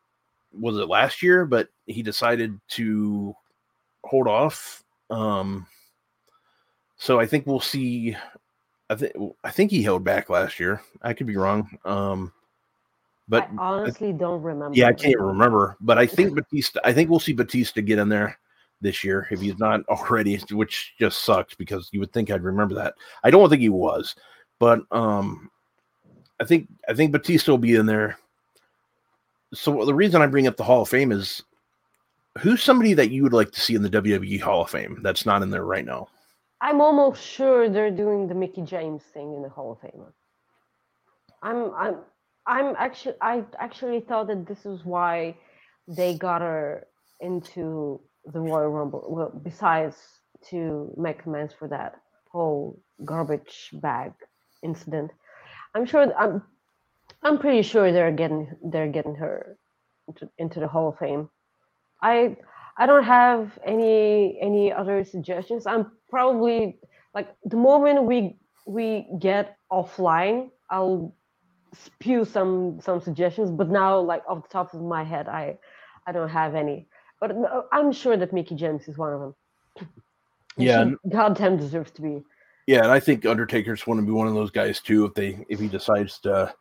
was 0.53 0.77
it 0.77 0.89
last 0.89 1.23
year, 1.23 1.45
but 1.45 1.69
he 1.87 2.03
decided 2.03 2.59
to 2.71 3.35
hold 4.05 4.29
off. 4.29 4.85
Um, 5.11 5.67
so 6.97 7.21
I 7.21 7.27
think 7.27 7.47
we'll 7.47 7.61
see. 7.61 8.17
I 8.89 8.95
think 8.95 9.13
I 9.45 9.51
think 9.51 9.71
he 9.71 9.83
held 9.83 10.05
back 10.05 10.31
last 10.31 10.61
year. 10.61 10.83
I 11.03 11.13
could 11.13 11.27
be 11.27 11.37
wrong. 11.37 11.69
Um, 11.85 12.33
but 13.29 13.49
I 13.59 13.65
honestly 13.65 14.13
don't 14.13 14.43
remember. 14.43 14.77
Yeah, 14.77 14.89
I 14.89 14.93
can't 14.93 15.19
remember. 15.19 15.77
But 15.81 15.99
I 15.99 16.07
think 16.07 16.35
Batista. 16.35 16.81
I 16.85 16.93
think 16.93 17.11
we'll 17.11 17.21
see 17.21 17.33
Batista 17.33 17.81
get 17.81 17.99
in 17.99 18.09
there 18.09 18.39
this 18.81 19.03
year 19.03 19.27
if 19.31 19.41
he's 19.41 19.59
not 19.59 19.81
already, 19.89 20.37
which 20.51 20.95
just 20.99 21.25
sucks 21.25 21.55
because 21.55 21.89
you 21.93 22.01
would 22.01 22.13
think 22.13 22.31
I'd 22.31 22.43
remember 22.45 22.75
that. 22.77 22.95
I 23.25 23.31
don't 23.31 23.49
think 23.49 23.63
he 23.63 23.69
was, 23.69 24.15
but 24.59 24.81
um, 24.91 25.51
I 26.41 26.45
think 26.45 26.69
I 26.89 26.95
think 26.95 27.13
Batista 27.13 27.53
will 27.53 27.59
be 27.59 27.75
in 27.75 27.87
there. 27.87 28.19
So 29.55 29.85
the 29.85 29.95
reason 29.95 30.23
I 30.23 30.27
bring 30.27 30.47
up 30.47 30.57
the 30.57 30.65
Hall 30.65 30.83
of 30.83 30.89
Fame 30.89 31.13
is 31.13 31.43
who's 32.39 32.63
somebody 32.63 32.95
that 32.95 33.11
you 33.11 33.23
would 33.23 33.33
like 33.33 33.53
to 33.53 33.61
see 33.61 33.75
in 33.75 33.83
the 33.83 33.91
WWE 33.91 34.41
Hall 34.41 34.63
of 34.63 34.71
Fame 34.71 35.01
that's 35.03 35.25
not 35.25 35.43
in 35.43 35.51
there 35.51 35.65
right 35.65 35.85
now? 35.85 36.09
I'm 36.61 36.81
almost 36.81 37.23
sure 37.23 37.69
they're 37.69 37.91
doing 37.91 38.29
the 38.29 38.35
Mickie 38.35 38.63
James 38.63 39.03
thing 39.03 39.35
in 39.35 39.43
the 39.43 39.49
Hall 39.49 39.73
of 39.73 39.81
Fame. 39.81 40.05
I'm 41.43 41.73
I'm 41.75 41.97
I'm 42.47 42.75
actually 42.79 43.15
I 43.21 43.45
actually 43.59 44.01
thought 44.01 44.29
that 44.29 44.47
this 44.47 44.67
is 44.67 44.85
why 44.85 45.37
they 45.89 46.17
got 46.17 46.41
her 46.43 46.87
into 47.21 48.01
the 48.33 48.41
Royal 48.41 48.69
Rumble. 48.69 49.05
Well, 49.09 49.41
besides 49.43 49.97
to 50.51 50.93
make 50.97 51.25
amends 51.25 51.53
for 51.53 51.69
that 51.69 51.97
whole 52.31 52.81
garbage 53.05 53.71
bag 53.75 54.13
incident, 54.63 55.11
I'm 55.77 55.85
sure 55.85 56.13
I'm 56.19 56.43
I'm 57.23 57.39
pretty 57.39 57.63
sure 57.63 57.93
they're 57.93 58.13
getting 58.13 58.49
they're 58.65 58.89
getting 58.89 59.15
her 59.17 59.59
into, 60.09 60.31
into 60.39 60.61
the 60.61 60.69
Hall 60.69 60.89
of 60.89 60.99
Fame. 60.99 61.29
I 62.03 62.37
I 62.79 62.87
don't 62.87 63.05
have 63.05 63.59
any 63.65 64.39
any 64.41 64.73
other 64.73 65.05
suggestions. 65.05 65.67
I'm 65.67 65.93
probably 66.09 66.79
like 67.15 67.29
the 67.45 67.59
moment 67.59 68.05
we 68.05 68.39
we 68.67 69.07
get 69.21 69.59
offline, 69.71 70.51
I'll 70.71 71.15
spew 71.75 72.25
some 72.25 72.81
some 72.81 73.01
suggestions. 73.03 73.51
But 73.51 73.69
now, 73.69 74.01
like 74.01 74.23
off 74.29 74.45
the 74.45 74.49
top 74.49 74.73
of 74.73 74.81
my 74.83 75.05
head, 75.05 75.29
I 75.29 75.59
I 76.07 76.13
don't 76.13 76.31
have 76.31 76.55
any. 76.55 76.89
But 77.21 77.33
uh, 77.33 77.63
I'm 77.73 77.93
sure 77.93 78.17
that 78.17 78.33
Mickie 78.33 78.57
James 78.57 78.89
is 78.89 78.97
one 78.97 79.13
of 79.13 79.21
them. 79.21 79.35
Yeah, 80.57 80.91
goddamn 81.11 81.59
deserves 81.59 81.91
to 81.93 82.03
be. 82.03 82.25
Yeah, 82.67 82.79
and 82.79 82.91
I 82.91 82.99
think 82.99 83.25
Undertaker's 83.25 83.83
going 83.83 83.99
to 83.99 84.05
be 84.05 84.13
one 84.13 84.27
of 84.27 84.35
those 84.35 84.51
guys 84.51 84.81
too 84.81 85.05
if 85.05 85.15
they 85.15 85.45
if 85.49 85.61
he 85.61 85.69
decides 85.69 86.19
to 86.21 86.53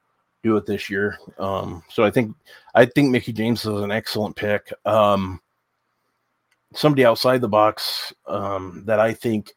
do 0.44 0.56
it 0.58 0.66
this 0.66 0.90
year. 0.90 1.18
Um, 1.40 1.84
so 1.90 2.04
I 2.04 2.12
think 2.12 2.36
I 2.76 2.86
think 2.86 3.10
Mickie 3.10 3.34
James 3.34 3.62
is 3.62 3.82
an 3.82 3.92
excellent 3.92 4.36
pick. 4.36 4.72
Um, 4.86 5.42
somebody 6.74 7.06
outside 7.06 7.42
the 7.42 7.48
box 7.48 8.14
um, 8.28 8.84
that 8.86 9.00
I 9.00 9.14
think 9.14 9.54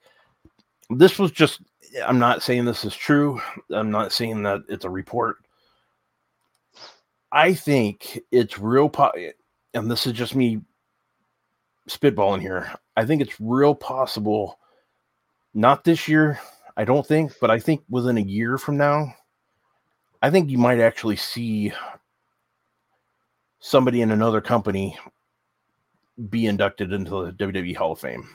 this 0.91 1.19
was 1.19 1.31
just. 1.31 1.61
I'm 2.07 2.19
not 2.19 2.43
saying 2.43 2.65
this 2.65 2.85
is 2.85 2.95
true. 2.95 3.41
I'm 3.70 3.91
not 3.91 4.12
saying 4.12 4.43
that 4.43 4.61
it's 4.69 4.85
a 4.85 4.91
report. 4.91 5.39
I 7.33 7.55
think 7.55 8.20
it's 8.31 8.59
real, 8.59 8.89
po- 8.89 9.12
and 9.75 9.91
this 9.91 10.07
is 10.07 10.12
just 10.12 10.35
me 10.35 10.61
spitballing 11.89 12.41
here. 12.41 12.70
I 12.97 13.05
think 13.05 13.23
it's 13.23 13.41
real 13.41 13.75
possible, 13.75 14.59
not 15.59 15.83
this 15.83 16.07
year, 16.07 16.39
I 16.77 16.85
don't 16.85 17.05
think, 17.05 17.33
but 17.41 17.51
I 17.51 17.59
think 17.59 17.83
within 17.91 18.17
a 18.17 18.23
year 18.23 18.59
from 18.59 18.77
now, 18.77 19.13
I 20.23 20.31
think 20.31 20.51
you 20.51 20.57
might 20.57 20.79
actually 20.79 21.17
see 21.17 21.73
somebody 23.59 24.01
in 24.01 24.13
another 24.13 24.41
company 24.41 24.97
be 26.31 26.47
inducted 26.47 26.93
into 26.93 27.11
the 27.11 27.33
WWE 27.33 27.75
Hall 27.75 27.93
of 27.93 27.99
Fame. 27.99 28.29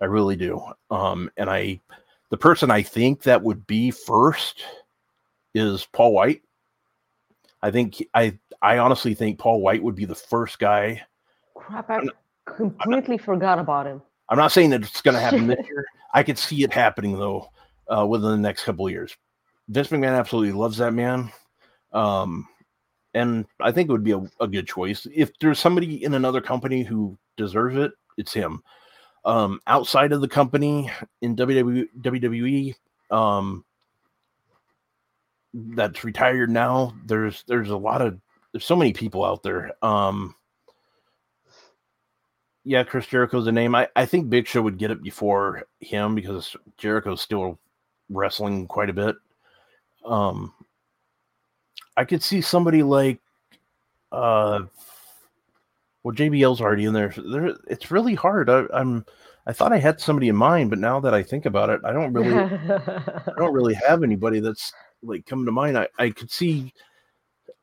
I 0.00 0.06
really 0.06 0.34
do. 0.34 0.60
Um, 0.90 1.30
and 1.36 1.48
I, 1.48 1.80
the 2.30 2.36
person 2.36 2.72
I 2.72 2.82
think 2.82 3.22
that 3.22 3.44
would 3.44 3.64
be 3.68 3.92
first 3.92 4.64
is 5.54 5.86
Paul 5.92 6.12
White. 6.12 6.42
I 7.62 7.70
think 7.70 8.04
I, 8.14 8.36
I 8.60 8.78
honestly 8.78 9.14
think 9.14 9.38
Paul 9.38 9.60
White 9.60 9.82
would 9.82 9.94
be 9.94 10.06
the 10.06 10.14
first 10.14 10.58
guy. 10.58 11.02
Crap! 11.54 11.88
I 11.88 12.00
completely 12.46 13.16
not, 13.16 13.24
forgot 13.24 13.58
about 13.60 13.86
him. 13.86 14.02
I'm 14.28 14.38
not 14.38 14.50
saying 14.50 14.70
that 14.70 14.82
it's 14.82 15.02
going 15.02 15.14
to 15.14 15.20
happen 15.20 15.46
this 15.46 15.64
year. 15.68 15.84
I 16.18 16.24
could 16.24 16.36
see 16.36 16.64
it 16.64 16.72
happening 16.72 17.16
though 17.16 17.48
uh, 17.86 18.04
within 18.04 18.30
the 18.30 18.36
next 18.36 18.64
couple 18.64 18.86
of 18.86 18.92
years. 18.92 19.16
Vince 19.68 19.86
McMahon 19.88 20.18
absolutely 20.18 20.50
loves 20.52 20.78
that 20.78 20.92
man. 20.92 21.30
Um, 21.92 22.48
and 23.14 23.46
I 23.60 23.70
think 23.70 23.88
it 23.88 23.92
would 23.92 24.02
be 24.02 24.12
a, 24.12 24.22
a, 24.40 24.48
good 24.48 24.66
choice. 24.66 25.06
If 25.14 25.30
there's 25.38 25.60
somebody 25.60 26.02
in 26.02 26.14
another 26.14 26.40
company 26.40 26.82
who 26.82 27.16
deserves 27.36 27.76
it, 27.76 27.92
it's 28.16 28.32
him. 28.32 28.64
Um, 29.24 29.60
outside 29.68 30.10
of 30.10 30.20
the 30.20 30.28
company 30.28 30.90
in 31.22 31.36
WWE, 31.36 32.74
um, 33.12 33.64
that's 35.54 36.02
retired 36.02 36.50
now, 36.50 36.94
there's 37.06 37.44
there's 37.46 37.70
a 37.70 37.76
lot 37.76 38.02
of 38.02 38.18
there's 38.52 38.64
so 38.64 38.76
many 38.76 38.92
people 38.92 39.24
out 39.24 39.44
there. 39.44 39.72
Um, 39.82 40.34
yeah, 42.64 42.84
Chris 42.84 43.06
Jericho's 43.06 43.46
a 43.46 43.52
name. 43.52 43.74
I, 43.74 43.88
I 43.96 44.06
think 44.06 44.28
Big 44.28 44.46
Show 44.46 44.62
would 44.62 44.78
get 44.78 44.90
it 44.90 45.02
before 45.02 45.64
him 45.80 46.14
because 46.14 46.56
Jericho's 46.76 47.20
still 47.20 47.58
wrestling 48.10 48.66
quite 48.66 48.90
a 48.90 48.94
bit. 48.94 49.16
Um, 50.04 50.52
I 51.96 52.04
could 52.04 52.22
see 52.22 52.40
somebody 52.40 52.82
like, 52.82 53.20
uh, 54.12 54.60
well, 56.02 56.14
JBL's 56.14 56.60
already 56.60 56.84
in 56.84 56.92
there. 56.92 57.12
there 57.16 57.56
it's 57.68 57.90
really 57.90 58.14
hard. 58.14 58.48
I, 58.48 58.64
I'm, 58.72 59.04
I 59.46 59.52
thought 59.52 59.72
I 59.72 59.78
had 59.78 60.00
somebody 60.00 60.28
in 60.28 60.36
mind, 60.36 60.70
but 60.70 60.78
now 60.78 61.00
that 61.00 61.14
I 61.14 61.22
think 61.22 61.46
about 61.46 61.70
it, 61.70 61.80
I 61.84 61.92
don't 61.92 62.12
really, 62.12 62.36
I 62.36 63.32
don't 63.36 63.54
really 63.54 63.74
have 63.88 64.02
anybody 64.02 64.40
that's 64.40 64.72
like 65.02 65.26
coming 65.26 65.46
to 65.46 65.52
mind. 65.52 65.78
I, 65.78 65.88
I 65.98 66.10
could 66.10 66.30
see 66.30 66.72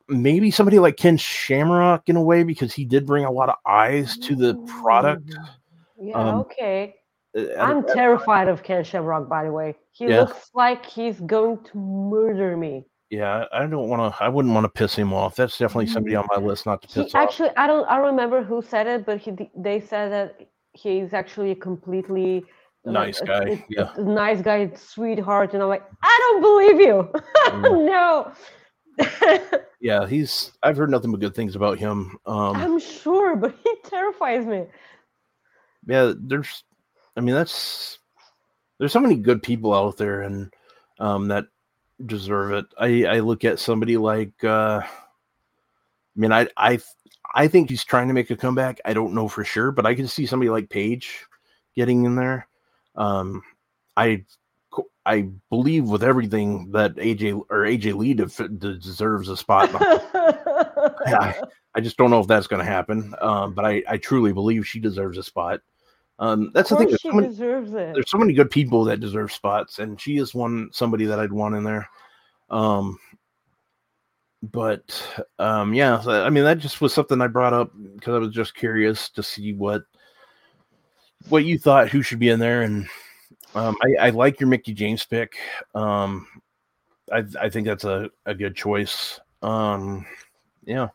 maybe 0.07 0.51
somebody 0.51 0.79
like 0.79 0.97
Ken 0.97 1.17
Shamrock 1.17 2.07
in 2.07 2.15
a 2.15 2.21
way 2.21 2.43
because 2.43 2.73
he 2.73 2.85
did 2.85 3.05
bring 3.05 3.25
a 3.25 3.31
lot 3.31 3.49
of 3.49 3.55
eyes 3.65 4.17
to 4.19 4.35
the 4.35 4.55
product. 4.81 5.35
Yeah, 5.99 6.15
um, 6.15 6.35
okay. 6.41 6.95
Uh, 7.37 7.53
I'm 7.59 7.85
terrified 7.87 8.47
of 8.47 8.63
Ken 8.63 8.83
Shamrock, 8.83 9.29
by 9.29 9.43
the 9.43 9.51
way. 9.51 9.75
He 9.91 10.07
yeah. 10.07 10.21
looks 10.21 10.51
like 10.53 10.85
he's 10.85 11.19
going 11.21 11.59
to 11.71 11.77
murder 11.77 12.55
me. 12.55 12.85
Yeah, 13.09 13.45
I 13.53 13.65
don't 13.65 13.87
want 13.87 14.13
to. 14.13 14.23
I 14.23 14.29
wouldn't 14.29 14.53
want 14.53 14.65
to 14.65 14.69
piss 14.69 14.95
him 14.95 15.13
off. 15.13 15.35
That's 15.35 15.57
definitely 15.57 15.87
somebody 15.87 16.15
on 16.15 16.27
my 16.35 16.41
list 16.41 16.65
not 16.65 16.81
to 16.81 16.87
piss 16.87 16.95
he, 16.95 17.01
off. 17.01 17.15
Actually, 17.15 17.49
I 17.55 17.67
don't. 17.67 17.85
I 17.85 17.97
remember 17.97 18.43
who 18.43 18.61
said 18.61 18.87
it, 18.87 19.05
but 19.05 19.19
he 19.19 19.31
they 19.55 19.79
said 19.79 20.11
that 20.11 20.47
he's 20.73 21.13
actually 21.13 21.51
a 21.51 21.55
completely 21.55 22.43
Nice 22.85 23.19
Like, 23.21 23.27
guy, 23.27 23.43
it- 23.51 23.63
yeah. 23.69 23.93
a 23.95 24.01
nice 24.01 24.41
guy, 24.41 24.69
sweetheart, 24.75 25.53
and 25.53 25.63
I'm 25.63 25.69
like, 25.69 25.83
I 26.03 26.19
don't 26.21 26.41
believe 26.41 26.79
you. 26.79 27.09
no. 27.85 28.31
Yeah, 29.85 30.07
he's. 30.07 30.51
I've 30.63 30.77
heard 30.77 30.89
nothing 30.89 31.11
but 31.11 31.19
good 31.19 31.35
things 31.35 31.55
about 31.55 31.77
him. 31.77 32.17
Um, 32.25 32.55
I'm 32.55 32.79
sure, 32.79 33.35
but 33.35 33.53
he 33.63 33.75
terrifies 33.83 34.43
me. 34.43 34.65
yeah, 35.85 36.11
there's. 36.17 36.63
I 37.15 37.21
mean, 37.21 37.35
that's. 37.35 37.99
There's 38.79 38.91
so 38.91 38.99
many 38.99 39.13
good 39.13 39.43
people 39.43 39.75
out 39.75 39.95
there, 39.97 40.23
and 40.23 40.51
um, 40.99 41.27
that 41.27 41.45
deserve 42.03 42.53
it. 42.53 42.65
I 42.79 43.05
I 43.05 43.19
look 43.19 43.45
at 43.45 43.59
somebody 43.59 43.95
like. 43.95 44.43
uh 44.43 44.81
I 44.83 44.89
mean, 46.15 46.31
I 46.31 46.47
I 46.57 46.79
I 47.35 47.47
think 47.47 47.69
he's 47.69 47.83
trying 47.83 48.07
to 48.07 48.15
make 48.15 48.31
a 48.31 48.35
comeback. 48.35 48.81
I 48.85 48.93
don't 48.93 49.13
know 49.13 49.27
for 49.27 49.43
sure, 49.43 49.71
but 49.71 49.85
I 49.85 49.93
can 49.93 50.07
see 50.07 50.25
somebody 50.25 50.49
like 50.49 50.67
Paige 50.67 51.27
getting 51.75 52.05
in 52.05 52.15
there. 52.15 52.47
Um, 52.95 53.43
I 53.95 54.25
I 55.05 55.29
believe 55.49 55.85
with 55.85 56.03
everything 56.03 56.71
that 56.71 56.95
AJ 56.95 57.41
or 57.49 57.59
AJ 57.59 57.95
Lee 57.95 58.13
def- 58.13 58.79
deserves 58.79 59.29
a 59.29 59.37
spot. 59.37 59.69
I, 59.73 61.35
I 61.75 61.79
just 61.79 61.97
don't 61.97 62.09
know 62.09 62.19
if 62.19 62.27
that's 62.27 62.47
going 62.47 62.65
to 62.65 62.71
happen. 62.71 63.13
Um, 63.21 63.53
but 63.53 63.65
I, 63.65 63.83
I 63.87 63.97
truly 63.97 64.33
believe 64.33 64.67
she 64.67 64.79
deserves 64.79 65.17
a 65.17 65.23
spot. 65.23 65.61
Um, 66.17 66.51
that's 66.53 66.69
the 66.69 66.77
thing. 66.77 66.87
There's 66.87 67.01
she 67.01 67.09
so, 67.09 67.13
many, 67.13 67.27
deserves 67.27 67.73
it. 67.73 67.93
there's 67.93 68.09
so 68.09 68.17
many 68.17 68.33
good 68.33 68.49
people 68.49 68.85
that 68.85 69.01
deserve 69.01 69.31
spots, 69.31 69.79
and 69.79 69.99
she 69.99 70.17
is 70.17 70.33
one 70.33 70.69
somebody 70.71 71.05
that 71.05 71.19
I'd 71.19 71.33
want 71.33 71.55
in 71.55 71.63
there. 71.63 71.89
Um, 72.49 72.97
but 74.41 75.21
um, 75.39 75.73
yeah, 75.73 76.01
I 76.05 76.29
mean 76.29 76.45
that 76.45 76.59
just 76.59 76.79
was 76.79 76.93
something 76.93 77.19
I 77.21 77.27
brought 77.27 77.53
up 77.53 77.71
because 77.95 78.15
I 78.15 78.19
was 78.19 78.33
just 78.33 78.55
curious 78.55 79.09
to 79.09 79.23
see 79.23 79.53
what 79.53 79.83
what 81.29 81.43
you 81.43 81.59
thought 81.59 81.89
who 81.89 82.01
should 82.01 82.19
be 82.19 82.29
in 82.29 82.39
there, 82.39 82.61
and 82.61 82.87
um, 83.55 83.75
I, 83.81 84.07
I 84.07 84.09
like 84.11 84.39
your 84.39 84.49
Mickie 84.49 84.73
James 84.73 85.05
pick. 85.05 85.35
Um, 85.73 86.27
I 87.11 87.23
I 87.39 87.49
think 87.49 87.67
that's 87.67 87.83
a, 87.85 88.09
a 88.25 88.35
good 88.35 88.55
choice. 88.55 89.19
Um, 89.41 90.05
yeah. 90.65 90.89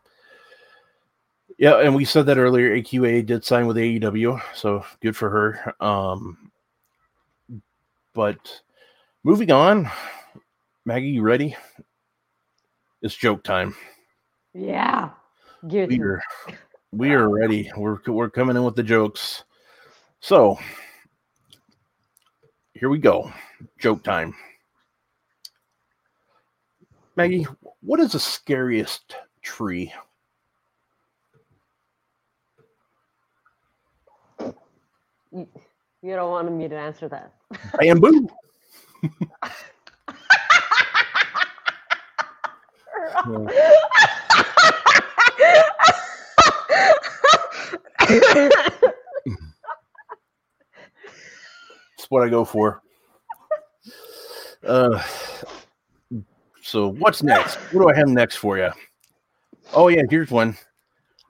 Yeah, 1.58 1.80
and 1.80 1.94
we 1.94 2.06
said 2.06 2.24
that 2.26 2.38
earlier. 2.38 2.74
AQA 2.74 3.26
did 3.26 3.44
sign 3.44 3.66
with 3.66 3.76
AEW, 3.76 4.40
so 4.54 4.82
good 5.02 5.14
for 5.14 5.28
her. 5.28 5.74
Um, 5.84 6.50
but 8.14 8.62
moving 9.24 9.52
on, 9.52 9.90
Maggie, 10.86 11.08
you 11.08 11.22
ready? 11.22 11.54
It's 13.02 13.14
joke 13.14 13.42
time. 13.42 13.76
yeah. 15.62 15.82
It 15.82 15.88
We 15.90 16.00
are, 16.00 16.22
we 16.92 17.12
are 17.12 17.28
ready. 17.28 17.70
We're 17.76 17.98
we're 18.06 18.30
coming 18.30 18.56
in 18.56 18.64
with 18.64 18.76
the 18.76 18.82
jokes. 18.82 19.44
So 20.20 20.58
here 22.80 22.88
we 22.88 22.98
go. 22.98 23.30
Joke 23.78 24.02
time. 24.02 24.34
Maggie, 27.14 27.46
what 27.82 28.00
is 28.00 28.12
the 28.12 28.18
scariest 28.18 29.16
tree? 29.42 29.92
You, 35.30 35.46
you 36.02 36.14
don't 36.14 36.30
want 36.30 36.50
me 36.50 36.68
to 36.68 36.76
answer 36.76 37.06
that. 37.10 37.34
Bamboo. 37.78 38.28
That's 51.80 51.98
what 52.10 52.22
I 52.22 52.28
go 52.28 52.44
for. 52.44 52.82
Uh, 54.66 55.02
so 56.62 56.88
what's 56.88 57.22
next? 57.22 57.56
What 57.72 57.82
do 57.82 57.88
I 57.88 57.96
have 57.96 58.08
next 58.08 58.36
for 58.36 58.58
you? 58.58 58.70
Oh 59.72 59.88
yeah, 59.88 60.02
here's 60.10 60.30
one. 60.30 60.56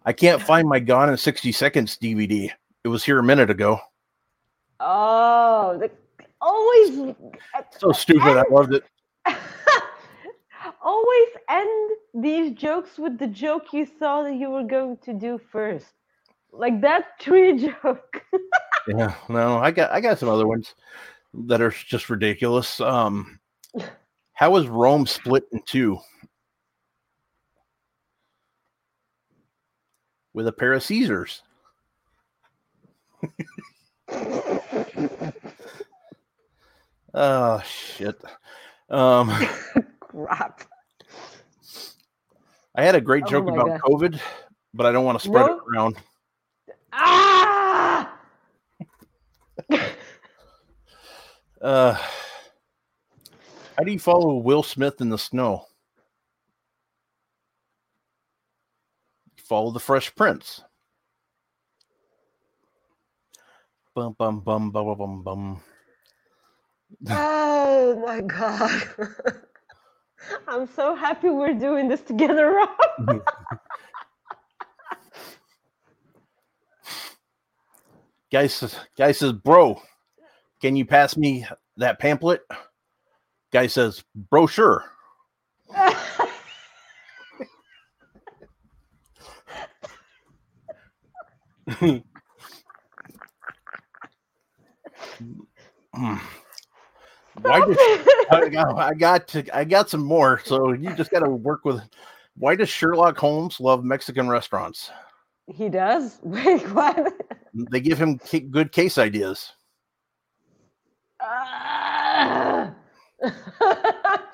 I 0.05 0.13
can't 0.13 0.43
find 0.43 0.69
my 0.69 0.81
Gone 0.81 1.11
in 1.11 1.17
60 1.17 1.53
Seconds 1.53 1.97
DVD. 1.97 2.51
It 2.83 2.89
was 2.89 3.05
here 3.05 3.19
a 3.19 3.23
minute 3.23 3.51
ago. 3.51 3.79
oh, 4.81 5.79
the, 5.79 5.91
always, 6.41 7.15
So 7.79 7.93
stupid. 7.93 8.39
I 8.39 8.45
loved 8.51 8.75
it. 8.75 8.85
always 10.83 11.29
end 11.51 11.91
these 12.15 12.53
jokes 12.53 12.99
with 12.99 13.19
the 13.19 13.27
joke 13.27 13.73
you 13.73 13.85
thought 13.85 14.25
that 14.25 14.35
you 14.35 14.49
were 14.51 14.65
going 14.65 14.97
to 15.05 15.13
do 15.13 15.39
first. 15.53 15.93
Like 16.53 16.81
that 16.81 17.21
tree 17.21 17.57
joke. 17.83 18.25
Yeah, 18.89 19.15
no, 19.29 19.59
I 19.59 19.71
got 19.71 19.91
I 19.91 20.01
got 20.01 20.19
some 20.19 20.29
other 20.29 20.47
ones 20.47 20.75
that 21.35 21.61
are 21.61 21.71
just 21.71 22.11
ridiculous. 22.11 22.81
Um, 22.81 23.39
how 24.33 24.57
is 24.57 24.67
Rome 24.67 25.07
split 25.07 25.45
in 25.53 25.63
two? 25.67 25.99
With 30.33 30.47
a 30.47 30.53
pair 30.53 30.73
of 30.73 30.83
Caesars. 30.83 31.43
oh 37.15 37.61
shit. 37.65 38.23
Um, 38.89 39.31
Crap. 40.01 40.63
I 42.75 42.85
had 42.85 42.95
a 42.95 43.01
great 43.01 43.25
Oh 43.27 43.31
joke 43.31 43.47
my 43.47 43.55
about 43.55 43.67
God. 43.67 43.81
COVID, 43.81 44.21
but 44.73 44.87
I 44.87 44.93
don't 44.93 45.05
want 45.05 45.21
to 45.21 45.25
spread 45.25 45.51
it 45.51 45.59
around. 45.75 45.97
Ah! 46.93 47.50
Uh, 51.61 51.93
how 53.77 53.85
do 53.85 53.93
you 53.93 53.99
follow 53.99 54.37
Will 54.37 54.63
Smith 54.63 55.01
in 55.01 55.11
the 55.11 55.19
snow? 55.19 55.67
Follow 59.37 59.71
the 59.71 59.81
Fresh 59.81 60.15
Prince. 60.15 60.63
Bum 63.95 64.15
bum 64.19 64.41
bum 64.41 64.71
bum 64.71 64.97
bum 64.97 65.23
bum. 65.23 65.61
Oh 67.11 68.03
my 68.07 68.21
god. 68.21 68.83
I'm 70.49 70.69
so 70.69 70.95
happy 70.95 71.29
we're 71.31 71.55
doing 71.55 71.89
this 71.89 72.03
together, 72.03 72.53
Rob. 72.53 73.23
Guy 78.33 78.47
says, 78.47 78.77
guy 78.97 79.13
says, 79.13 79.33
bro, 79.33 79.81
can 80.61 80.77
you 80.77 80.85
pass 80.85 81.17
me 81.17 81.45
that 81.77 81.99
pamphlet? 81.99 82.43
Guy 83.53 83.67
says, 83.67 84.05
brochure. 84.15 84.85
Why 97.43 97.61
does 97.61 97.77
I 98.31 98.49
got, 98.49 98.79
I 98.79 98.95
got 98.95 99.29
to, 99.29 99.57
I 99.57 99.65
got 99.65 99.91
some 99.91 100.05
more. 100.05 100.41
So 100.45 100.73
you 100.73 100.95
just 100.95 101.11
got 101.11 101.21
to 101.21 101.31
work 101.31 101.65
with. 101.65 101.81
Why 102.37 102.55
does 102.55 102.69
Sherlock 102.69 103.19
Holmes 103.19 103.61
love 103.61 103.85
Mexican 103.85 104.29
restaurants? 104.29 104.91
he 105.53 105.69
does? 105.69 106.19
Wait, 106.23 106.63
what? 106.73 107.13
They 107.55 107.81
give 107.81 107.99
him 107.99 108.21
good 108.51 108.73
case 108.73 108.99
ideas. 108.99 109.53
Ah. 111.21 112.75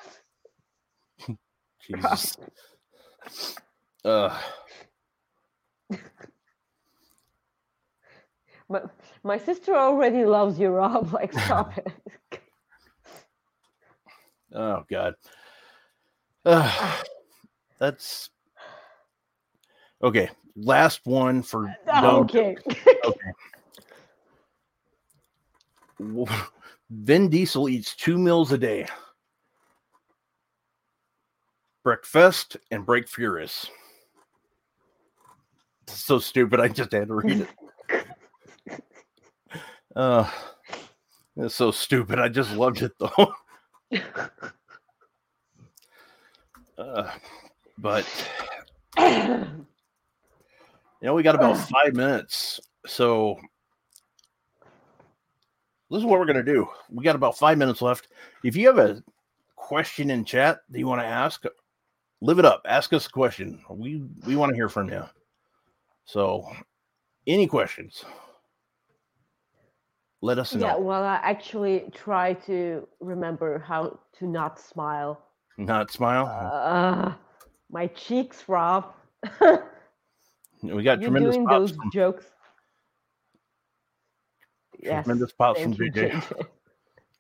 Jesus. 1.81 2.37
Uh, 4.05 4.39
my, 8.69 8.81
my 9.25 9.37
sister 9.37 9.75
already 9.75 10.25
loves 10.25 10.61
you, 10.61 10.69
Rob. 10.69 11.13
Like, 11.13 11.33
stop 11.33 11.77
it. 11.77 11.89
oh 14.55 14.85
God. 14.89 15.15
Uh, 16.45 16.97
that's 17.81 18.31
okay. 20.05 20.31
Last 20.57 21.01
one 21.05 21.43
for 21.43 21.75
dumb 21.87 22.29
okay. 22.35 22.57
Vin 26.91 27.29
Diesel 27.29 27.69
eats 27.69 27.95
two 27.95 28.17
meals 28.17 28.53
a 28.53 28.59
day. 28.59 28.87
Breakfast 31.85 32.57
and 32.71 32.87
break 32.87 33.09
furious. 33.09 33.69
So 35.89 36.19
stupid. 36.19 36.61
I 36.61 36.69
just 36.69 36.93
had 36.93 37.09
to 37.09 37.15
read 37.15 37.41
it. 37.41 37.49
Uh, 39.95 40.29
it's 41.39 41.55
so 41.55 41.71
stupid. 41.71 42.19
I 42.19 42.29
just 42.29 42.53
loved 42.53 42.83
it 42.83 42.93
though. 42.99 43.33
Uh, 46.77 47.11
but 47.79 48.07
you 51.01 51.07
know, 51.07 51.15
we 51.15 51.23
got 51.23 51.35
about 51.35 51.57
five 51.57 51.95
minutes. 51.95 52.61
So 52.87 53.39
This 55.91 56.01
is 56.01 56.05
what 56.05 56.19
we're 56.19 56.27
gonna 56.27 56.43
do. 56.43 56.69
We 56.91 57.05
got 57.05 57.17
about 57.17 57.39
five 57.39 57.59
minutes 57.59 57.83
left. 57.83 58.09
If 58.43 58.57
you 58.57 58.67
have 58.67 58.79
a 58.79 59.03
question 59.55 60.11
in 60.11 60.25
chat 60.25 60.61
that 60.71 60.79
you 60.79 60.87
want 60.87 61.01
to 61.01 61.07
ask, 61.07 61.45
live 62.21 62.39
it 62.39 62.45
up. 62.45 62.63
Ask 62.67 62.93
us 62.93 63.07
a 63.07 63.11
question. 63.11 63.61
We 63.71 64.03
we 64.27 64.37
want 64.37 64.51
to 64.51 64.57
hear 64.57 64.69
from 64.69 64.89
you. 64.89 65.05
So, 66.05 66.49
any 67.27 67.47
questions? 67.47 68.05
Let 70.23 70.39
us 70.39 70.55
know. 70.55 70.67
Yeah, 70.67 70.77
well, 70.77 71.03
I 71.03 71.17
actually 71.17 71.91
try 71.93 72.33
to 72.47 72.87
remember 73.01 73.59
how 73.59 73.99
to 74.19 74.27
not 74.27 74.59
smile. 74.59 75.23
Not 75.59 75.91
smile. 75.91 76.27
Uh, 76.27 77.15
my 77.71 77.87
cheeks, 77.89 78.45
Rob. 78.49 78.93
we 80.63 80.83
got 80.83 81.01
You're 81.01 81.11
tremendous 81.11 81.37
doing 81.37 81.47
pops 81.47 81.71
those 81.71 81.77
from, 81.77 81.91
jokes. 81.91 82.27
Yes, 84.79 85.05
tremendous 85.05 85.33
pops 85.33 85.61
from 85.61 85.75
JJ. 85.75 86.47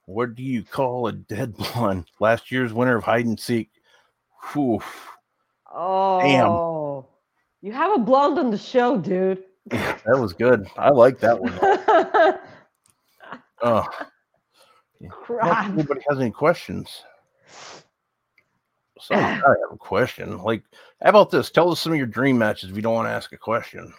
What 0.08 0.36
do 0.36 0.44
you 0.44 0.62
call 0.62 1.08
a 1.08 1.12
dead 1.12 1.56
blonde? 1.56 2.06
Last 2.20 2.52
year's 2.52 2.72
winner 2.72 2.96
of 2.96 3.02
hide 3.02 3.26
and 3.26 3.38
seek. 3.38 3.70
Whew. 4.52 4.80
Oh, 5.74 7.04
you 7.60 7.72
have 7.72 7.92
a 7.92 7.98
blonde 7.98 8.38
on 8.38 8.50
the 8.50 8.58
show, 8.58 8.96
dude. 8.98 9.42
That 9.70 10.20
was 10.20 10.32
good. 10.32 10.68
I 10.76 10.90
like 10.90 11.18
that 11.18 11.40
one. 11.40 11.52
Oh, 13.62 13.84
Crap. 15.10 15.70
anybody 15.70 16.00
has 16.08 16.20
any 16.20 16.30
questions? 16.30 17.02
So 19.00 19.14
I 19.14 19.48
have 19.48 19.72
a 19.72 19.76
question. 19.76 20.38
Like, 20.38 20.62
how 21.02 21.10
about 21.10 21.30
this? 21.30 21.50
Tell 21.50 21.70
us 21.70 21.80
some 21.80 21.92
of 21.92 21.98
your 21.98 22.06
dream 22.06 22.38
matches 22.38 22.70
if 22.70 22.76
you 22.76 22.82
don't 22.82 22.94
want 22.94 23.06
to 23.08 23.12
ask 23.12 23.32
a 23.32 23.36
question. 23.38 23.92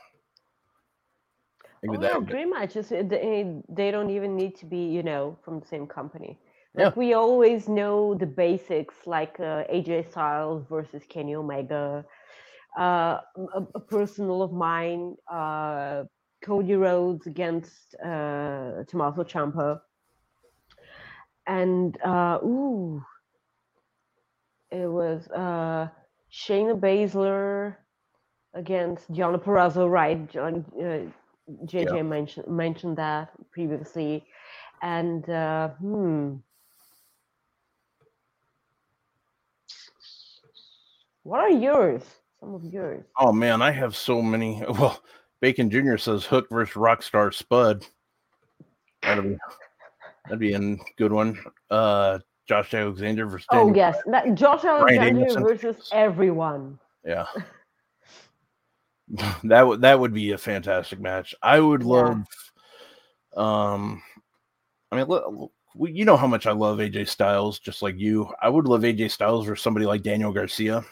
Maybe 1.83 1.97
Oh, 1.97 2.01
that 2.01 2.13
yeah, 2.13 2.19
dream 2.25 2.49
matches. 2.51 2.91
uh, 2.91 3.03
They, 3.07 3.61
they 3.69 3.91
don't 3.91 4.09
even 4.09 4.35
need 4.35 4.55
to 4.57 4.65
be, 4.65 4.85
you 4.85 5.03
know, 5.03 5.37
from 5.43 5.59
the 5.59 5.67
same 5.67 5.87
company. 5.87 6.39
Yeah. 6.77 6.91
We 6.95 7.13
always 7.13 7.67
know 7.67 8.15
the 8.15 8.25
basics, 8.25 8.95
like 9.05 9.39
uh, 9.39 9.63
AJ 9.71 10.11
Styles 10.11 10.65
versus 10.69 11.03
Kenny 11.07 11.35
Omega. 11.35 12.05
Uh, 12.77 13.19
a, 13.55 13.63
a 13.75 13.79
personal 13.79 14.43
of 14.43 14.51
mine, 14.53 15.15
uh, 15.31 16.03
Cody 16.43 16.75
Rhodes 16.75 17.25
against 17.25 17.95
uh, 18.03 18.83
Tommaso 18.87 19.23
Ciampa, 19.23 19.79
and 21.47 21.97
uh, 22.03 22.37
ooh, 22.43 23.03
it 24.72 24.88
was 24.88 25.27
uh, 25.30 25.88
Shayna 26.31 26.80
Baszler 26.80 27.76
against 28.53 29.11
Deonna 29.11 29.41
Purrazzo, 29.41 29.89
right? 29.89 30.30
John, 30.30 30.65
uh, 30.80 31.11
JJ 31.65 32.06
mentioned 32.06 32.48
mentioned 32.48 32.98
that 32.98 33.30
previously, 33.52 34.26
and 34.81 35.27
uh, 35.30 35.69
hmm, 35.69 36.35
what 41.23 41.39
are 41.39 41.49
yours? 41.49 42.03
Some 42.39 42.53
of 42.53 42.64
yours. 42.65 43.06
Oh 43.19 43.31
man, 43.31 43.61
I 43.61 43.72
have 43.72 43.95
so 43.95 44.22
many. 44.22 44.64
Well, 44.69 45.02
Bacon 45.39 45.69
Jr. 45.69 45.98
says 45.98 46.26
Hook 46.26 46.48
versus 46.49 46.73
Rockstar 46.73 47.34
Spud. 47.34 47.85
That'd 49.03 49.23
be 49.23 49.38
that'd 50.26 50.39
be 50.39 50.53
a 50.53 50.76
good 50.98 51.11
one. 51.11 51.39
Uh 51.69 52.19
Josh 52.47 52.73
Alexander 52.73 53.25
versus 53.25 53.47
Oh 53.51 53.73
yes, 53.73 53.97
that 54.07 54.33
Josh 54.35 54.63
Alexander 54.63 55.39
versus 55.41 55.89
everyone. 55.91 56.79
Yeah. 57.05 57.25
that 59.43 59.65
would 59.67 59.81
that 59.81 59.99
would 59.99 60.13
be 60.13 60.31
a 60.31 60.37
fantastic 60.37 60.99
match. 60.99 61.35
I 61.41 61.59
would 61.59 61.81
Yeah. 61.81 61.87
love 61.87 62.25
um 63.35 64.01
I 64.91 64.95
mean 65.03 65.49
you 65.79 66.05
know 66.05 66.17
how 66.17 66.27
much 66.27 66.47
I 66.47 66.53
love 66.53 66.79
AJ 66.79 67.07
Styles 67.07 67.59
just 67.59 67.81
like 67.81 67.97
you. 67.97 68.27
I 68.41 68.49
would 68.49 68.65
love 68.65 68.81
AJ 68.81 69.11
Styles 69.11 69.45
versus 69.45 69.63
somebody 69.63 69.85
like 69.85 70.01
Daniel 70.03 70.31
Garcia. 70.31 70.83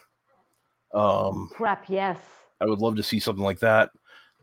Um 0.94 1.50
Crap, 1.54 1.86
yes. 1.90 2.20
I 2.62 2.66
would 2.66 2.80
love 2.80 2.96
to 2.98 3.04
see 3.04 3.20
something 3.20 3.44
like 3.44 3.60
that. 3.60 3.90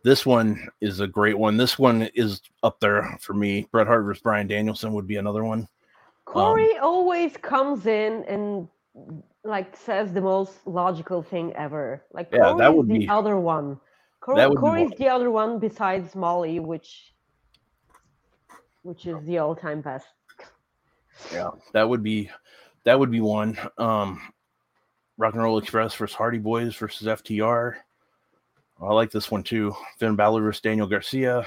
This 0.05 0.27
one 0.27 0.67
is 0.81 1.01
a 1.01 1.07
great 1.07 1.39
one. 1.39 1.57
This 1.57 1.79
one 1.79 2.03
is 2.15 2.43
up 2.63 2.81
there 2.81 3.17
for 3.21 3.35
me. 3.35 3.69
Bret 3.71 3.87
Hart 3.87 4.05
versus 4.05 4.23
Bryan 4.23 4.49
Danielson 4.49 4.93
would 4.95 5.07
be 5.07 5.17
another 5.17 5.45
one. 5.45 5.69
Corey 6.33 6.79
always 6.79 7.37
comes 7.37 7.87
in 7.87 8.25
and 8.29 8.69
like 9.45 9.77
says 9.77 10.13
the 10.13 10.21
most 10.21 10.67
logical 10.67 11.23
thing 11.23 11.53
ever. 11.55 12.05
Like 12.13 12.29
Yeah, 12.33 12.51
Corey 12.53 12.59
that 12.59 12.71
is 12.71 12.77
would 12.77 12.89
the 12.89 12.99
be- 13.01 13.09
other 13.09 13.39
one. 13.39 13.79
Corey, 14.21 14.49
be 14.49 14.57
Corey's 14.57 14.91
one. 14.91 14.99
the 14.99 15.09
other 15.09 15.31
one 15.31 15.59
besides 15.59 16.15
Molly, 16.15 16.61
which 16.61 17.13
which 18.83 19.07
is 19.07 19.25
the 19.27 19.39
all-time 19.39 19.81
best. 19.81 20.07
Yeah, 21.33 21.51
that 21.73 21.89
would 21.89 22.03
be 22.03 22.31
that 22.85 22.99
would 22.99 23.11
be 23.11 23.21
one. 23.21 23.59
Um 23.79 24.21
Rock 25.19 25.35
and 25.35 25.43
Roll 25.43 25.59
Express 25.59 25.95
versus 25.95 26.17
Hardy 26.17 26.39
Boys 26.39 26.75
versus 26.75 27.07
FTR. 27.07 27.75
I 28.81 28.93
like 28.93 29.11
this 29.13 29.31
one 29.31 29.43
too. 29.45 29.75
Finn 29.99 30.17
Balor 30.17 30.41
versus 30.43 30.63
Daniel 30.63 30.87
Garcia. 30.89 31.47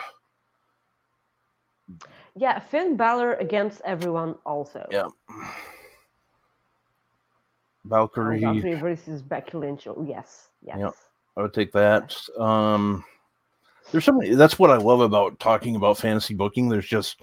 Yeah, 2.35 2.59
Finn 2.59 2.97
Balor 2.97 3.35
against 3.35 3.81
everyone 3.85 4.35
also. 4.45 4.85
Yeah. 4.91 5.07
Oh, 5.29 5.51
Valkyrie. 7.85 8.39
Valkyrie 8.39 8.73
versus 8.75 9.21
Becky 9.21 9.57
Lynch. 9.57 9.87
Oh, 9.87 10.03
yes, 10.07 10.49
yes. 10.61 10.77
Yep. 10.79 10.93
I 11.37 11.41
would 11.41 11.53
take 11.53 11.71
that. 11.73 12.15
Um, 12.37 13.03
there's 13.91 14.05
so 14.05 14.13
many. 14.13 14.33
That's 14.35 14.57
what 14.57 14.71
I 14.71 14.77
love 14.77 15.01
about 15.01 15.39
talking 15.39 15.75
about 15.75 15.97
fantasy 15.97 16.33
booking. 16.33 16.67
There's 16.67 16.87
just 16.87 17.21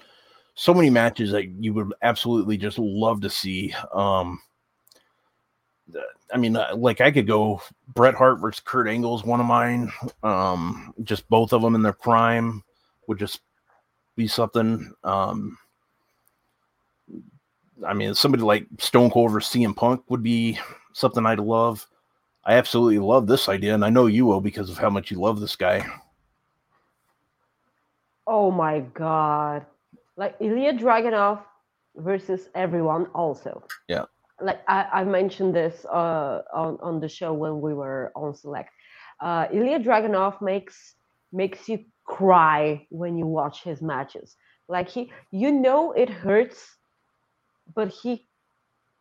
so 0.55 0.73
many 0.73 0.91
matches 0.91 1.31
that 1.33 1.49
you 1.49 1.75
would 1.75 1.93
absolutely 2.03 2.57
just 2.57 2.79
love 2.79 3.21
to 3.23 3.31
see. 3.31 3.75
Um, 3.93 4.41
I 6.33 6.37
mean, 6.37 6.57
uh, 6.57 6.75
like 6.77 7.01
I 7.01 7.11
could 7.11 7.27
go 7.27 7.61
Bret 7.89 8.15
Hart 8.15 8.41
versus 8.41 8.63
Kurt 8.65 8.89
Angle 8.89 9.17
is 9.17 9.25
one 9.25 9.41
of 9.41 9.47
mine. 9.47 9.91
Um, 10.23 10.95
just 11.03 11.29
both 11.29 11.53
of 11.53 11.63
them 11.63 11.75
in 11.75 11.83
their 11.83 11.93
prime 11.93 12.63
would 13.09 13.19
just 13.19 13.41
be 14.17 14.27
something. 14.27 14.93
Um, 15.05 15.59
I 17.87 17.95
mean, 17.95 18.15
somebody 18.15 18.43
like 18.43 18.67
Stone 18.79 19.11
Cold 19.11 19.33
versus 19.33 19.53
CM 19.55 19.75
Punk 19.75 20.05
would 20.09 20.23
be 20.23 20.59
something 20.93 21.27
I'd 21.27 21.41
love. 21.41 21.87
I 22.45 22.55
absolutely 22.55 22.99
love 22.99 23.27
this 23.27 23.49
idea, 23.49 23.75
and 23.75 23.85
I 23.85 23.91
know 23.91 24.07
you 24.07 24.27
will 24.27 24.41
because 24.41 24.69
of 24.69 24.79
how 24.79 24.91
much 24.91 25.11
you 25.11 25.21
love 25.21 25.41
this 25.41 25.57
guy. 25.57 25.87
Oh 28.27 28.51
my 28.51 28.81
god. 28.81 29.67
Like 30.17 30.39
Ilja 30.39 30.79
Dragunov 30.79 31.43
versus 31.97 32.49
everyone 32.55 33.07
also. 33.15 33.63
Yeah. 33.89 34.05
Like 34.41 34.61
I, 34.69 34.87
I 34.93 35.05
mentioned 35.05 35.55
this 35.55 35.85
uh, 35.87 36.43
on, 36.53 36.79
on 36.83 37.01
the 37.01 37.09
show 37.09 37.33
when 37.33 37.61
we 37.61 37.75
were 37.75 38.13
on 38.15 38.35
select. 38.35 38.71
Uh, 39.21 39.47
Ilja 39.49 39.83
Dragunov 39.83 40.41
makes 40.43 40.95
makes 41.33 41.69
you 41.69 41.85
cry 42.05 42.87
when 42.91 43.17
you 43.17 43.27
watch 43.27 43.63
his 43.63 43.83
matches. 43.83 44.37
Like 44.69 44.89
he 44.89 45.13
you 45.31 45.53
know 45.53 45.93
it 45.93 46.11
hurts, 46.11 46.77
but 47.75 47.89
he 47.89 48.27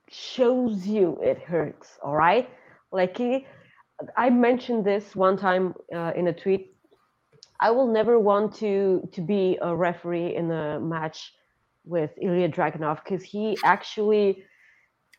shows 0.10 0.86
you 0.88 1.20
it 1.24 1.40
hurts, 1.40 1.98
all 2.04 2.16
right? 2.16 2.50
Like 2.92 3.18
he 3.18 3.46
I 4.18 4.30
mentioned 4.30 4.86
this 4.86 5.16
one 5.16 5.38
time 5.38 5.74
uh, 5.94 6.12
in 6.16 6.28
a 6.28 6.34
tweet 6.34 6.72
I 7.62 7.70
will 7.72 7.88
never 7.88 8.20
want 8.20 8.56
to 8.56 9.08
to 9.12 9.22
be 9.22 9.58
a 9.62 9.76
referee 9.76 10.36
in 10.36 10.52
a 10.52 10.80
match 10.80 11.32
with 11.86 12.12
Ilja 12.22 12.54
Dragunov 12.54 13.04
because 13.04 13.24
he 13.24 13.58
actually 13.64 14.44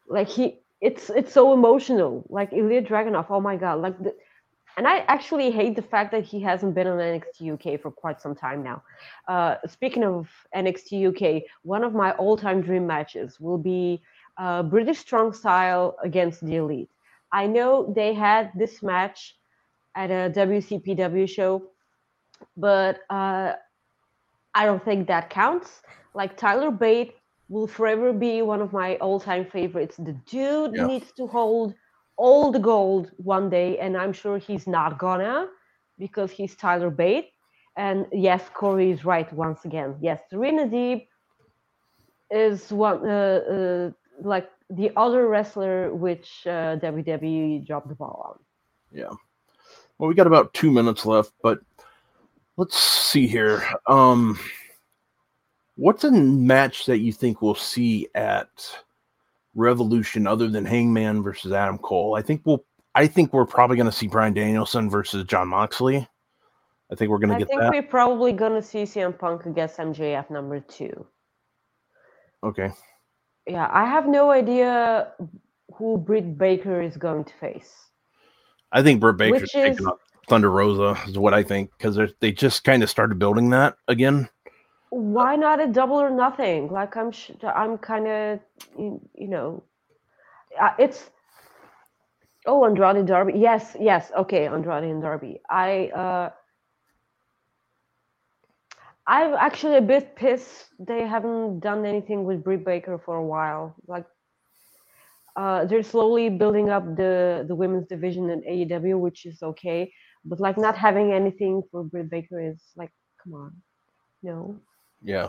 like 0.09 0.29
he 0.29 0.61
it's 0.81 1.09
it's 1.11 1.33
so 1.33 1.53
emotional. 1.53 2.27
Like 2.29 2.51
Ilja 2.51 2.87
Dragunov, 2.87 3.27
oh 3.31 3.41
my 3.41 3.57
god, 3.57 3.81
like 3.81 3.97
the, 4.03 4.13
and 4.77 4.89
I 4.89 4.99
actually 5.09 5.51
hate 5.51 5.77
the 5.77 5.83
fact 5.83 6.13
that 6.13 6.25
he 6.25 6.41
hasn't 6.41 6.75
been 6.75 6.87
on 6.87 6.99
NXT 6.99 7.53
UK 7.55 7.81
for 7.81 7.91
quite 7.91 8.21
some 8.21 8.35
time 8.35 8.63
now. 8.63 8.83
Uh, 9.29 9.57
speaking 9.69 10.05
of 10.05 10.29
NXT 10.57 11.09
UK, 11.09 11.43
one 11.63 11.85
of 11.85 11.95
my 11.95 12.13
all-time 12.13 12.63
dream 12.63 12.87
matches 12.87 13.41
will 13.41 13.59
be 13.59 14.03
uh, 14.39 14.63
British 14.63 14.99
Strong 14.99 15.35
Style 15.35 15.97
against 16.03 16.45
the 16.45 16.57
Elite. 16.57 16.91
I 17.33 17.47
know 17.47 17.93
they 17.97 18.15
had 18.15 18.53
this 18.57 18.83
match 18.83 19.37
at 19.97 20.11
a 20.11 20.33
WCPW 20.35 21.29
show 21.29 21.63
but 22.57 23.01
uh, 23.11 23.55
I 24.55 24.67
don't 24.67 24.85
think 24.85 25.09
that 25.09 25.31
counts. 25.31 25.83
Like 26.15 26.37
Tyler 26.37 26.71
Bate 26.71 27.15
will 27.49 27.67
forever 27.67 28.13
be 28.13 28.43
one 28.43 28.61
of 28.63 28.73
my 28.73 28.97
all-time 28.97 29.47
favorites. 29.47 29.97
The 29.97 30.13
dude 30.27 30.75
Yeah. 30.75 30.87
needs 30.87 31.13
to 31.13 31.27
hold 31.27 31.75
all 32.23 32.53
the 32.53 32.59
gold 32.61 33.11
one 33.17 33.51
day, 33.51 33.79
and 33.79 33.97
I'm 33.97 34.13
sure 34.13 34.39
he's 34.39 34.67
not 34.69 34.97
gonna 34.97 35.49
because 35.99 36.31
he's 36.31 36.55
Tyler 36.55 36.91
Bate. 36.91 37.31
And 37.77 38.07
yes, 38.13 38.43
Corey 38.55 38.91
is 38.93 39.05
right 39.05 39.31
once 39.33 39.65
again. 39.65 39.97
Yes, 40.01 40.21
Serena 40.31 40.67
Deeb 40.67 41.07
is 42.31 42.71
one 42.71 43.05
uh, 43.05 43.41
uh, 43.55 43.91
like 44.21 44.49
the 44.71 44.93
other 44.97 45.27
wrestler 45.27 45.93
which 45.93 46.47
uh, 46.47 46.77
WWE 46.77 47.67
dropped 47.67 47.89
the 47.89 47.97
ball 47.97 48.17
on. 48.29 48.39
Yeah. 48.97 49.15
Well, 49.99 50.09
we 50.09 50.15
got 50.15 50.29
about 50.29 50.55
two 50.55 50.71
minutes 50.71 51.05
left, 51.05 51.33
but 51.43 51.59
let's 52.57 52.79
see 52.79 53.27
here. 53.27 53.65
Um, 53.89 54.39
What's 55.77 56.05
a 56.05 56.11
match 56.11 56.85
that 56.87 56.99
you 56.99 57.13
think 57.13 57.41
we'll 57.41 57.55
see 57.55 58.07
at 58.15 58.51
Revolution 59.55 60.27
other 60.27 60.49
than 60.49 60.65
Hangman 60.65 61.23
versus 61.23 61.53
Adam 61.53 61.79
Cole? 61.79 62.15
I 62.17 62.23
think 62.23 62.43
we'll. 62.45 62.65
I 62.95 63.07
think 63.07 63.33
we're 63.33 63.47
probably 63.47 63.77
going 63.77 63.91
to 63.91 63.97
see 63.97 64.07
Bryan 64.07 64.35
Danielson 64.35 64.91
versus 64.91 65.25
Jon 65.25 65.49
Moxley. 65.49 66.07
I 66.91 66.95
think 66.95 67.11
we're 67.11 67.19
going 67.19 67.31
to 67.31 67.39
get. 67.39 67.47
I 67.47 67.49
think 67.49 67.61
that. 67.61 67.71
we're 67.73 67.83
probably 67.83 68.33
gonna 68.33 68.61
see 68.63 68.83
CM 68.83 69.19
Punk 69.19 69.47
against 69.47 69.79
MJF 69.79 70.31
number 70.31 70.61
two. 70.61 71.07
Okay. 72.45 72.71
Yeah, 73.47 73.69
I 73.73 73.87
have 73.87 74.07
no 74.07 74.31
idea 74.31 75.13
who 75.75 75.97
Britt 75.97 76.37
Baker 76.37 76.83
is 76.83 76.97
going 76.97 77.25
to 77.25 77.35
face. 77.35 77.73
I 78.73 78.83
think 78.83 79.01
Britt 79.01 79.17
Baker's 79.17 79.43
Which 79.43 79.53
taking 79.53 79.79
is- 79.79 79.87
up 79.87 79.99
Thunder 80.29 80.51
Rosa 80.51 81.01
is 81.09 81.19
what 81.19 81.35
I 81.35 81.43
think 81.43 81.71
because 81.77 81.99
they 82.21 82.33
just 82.33 82.65
kind 82.65 82.83
of 82.83 82.91
started 82.91 83.19
building 83.19 83.51
that 83.51 83.77
again. 83.89 84.29
Why 84.93 85.37
not 85.37 85.61
a 85.63 85.69
double 85.69 85.97
or 85.97 86.11
nothing? 86.11 86.71
Like 86.71 86.97
I'm, 86.99 87.13
sh- 87.13 87.33
I'm 87.45 87.79
kind 87.79 88.09
of, 88.09 88.41
you, 88.79 89.01
you 89.17 89.29
know, 89.29 89.65
uh, 90.61 90.73
it's. 90.79 91.11
Oh, 92.47 92.65
Andrade 92.67 93.07
Darby. 93.07 93.35
Yes, 93.37 93.77
yes. 93.81 94.13
Okay, 94.17 94.49
Andrade 94.49 94.85
and 94.85 95.03
Darby. 95.03 95.41
I, 95.51 95.89
uh, 95.89 96.31
I'm 99.07 99.35
actually 99.35 99.77
a 99.79 99.83
bit 99.83 100.17
pissed 100.17 100.69
they 100.81 101.07
haven't 101.07 101.61
done 101.61 101.87
anything 101.87 102.25
with 102.25 102.45
Britt 102.45 102.65
Baker 102.65 102.99
for 103.05 103.17
a 103.17 103.25
while. 103.27 103.77
Like, 103.89 104.07
uh, 105.37 105.67
they're 105.67 105.83
slowly 105.85 106.31
building 106.31 106.71
up 106.71 106.85
the 106.97 107.45
the 107.49 107.55
women's 107.57 107.89
division 107.89 108.31
in 108.31 108.43
AEW, 108.43 109.01
which 109.01 109.27
is 109.27 109.43
okay. 109.43 109.93
But 110.25 110.41
like, 110.41 110.59
not 110.59 110.77
having 110.79 111.13
anything 111.13 111.63
for 111.71 111.85
Britt 111.85 112.11
Baker 112.11 112.41
is 112.41 112.63
like, 112.77 112.93
come 113.23 113.35
on, 113.35 113.53
no. 114.23 114.59
Yeah. 115.05 115.29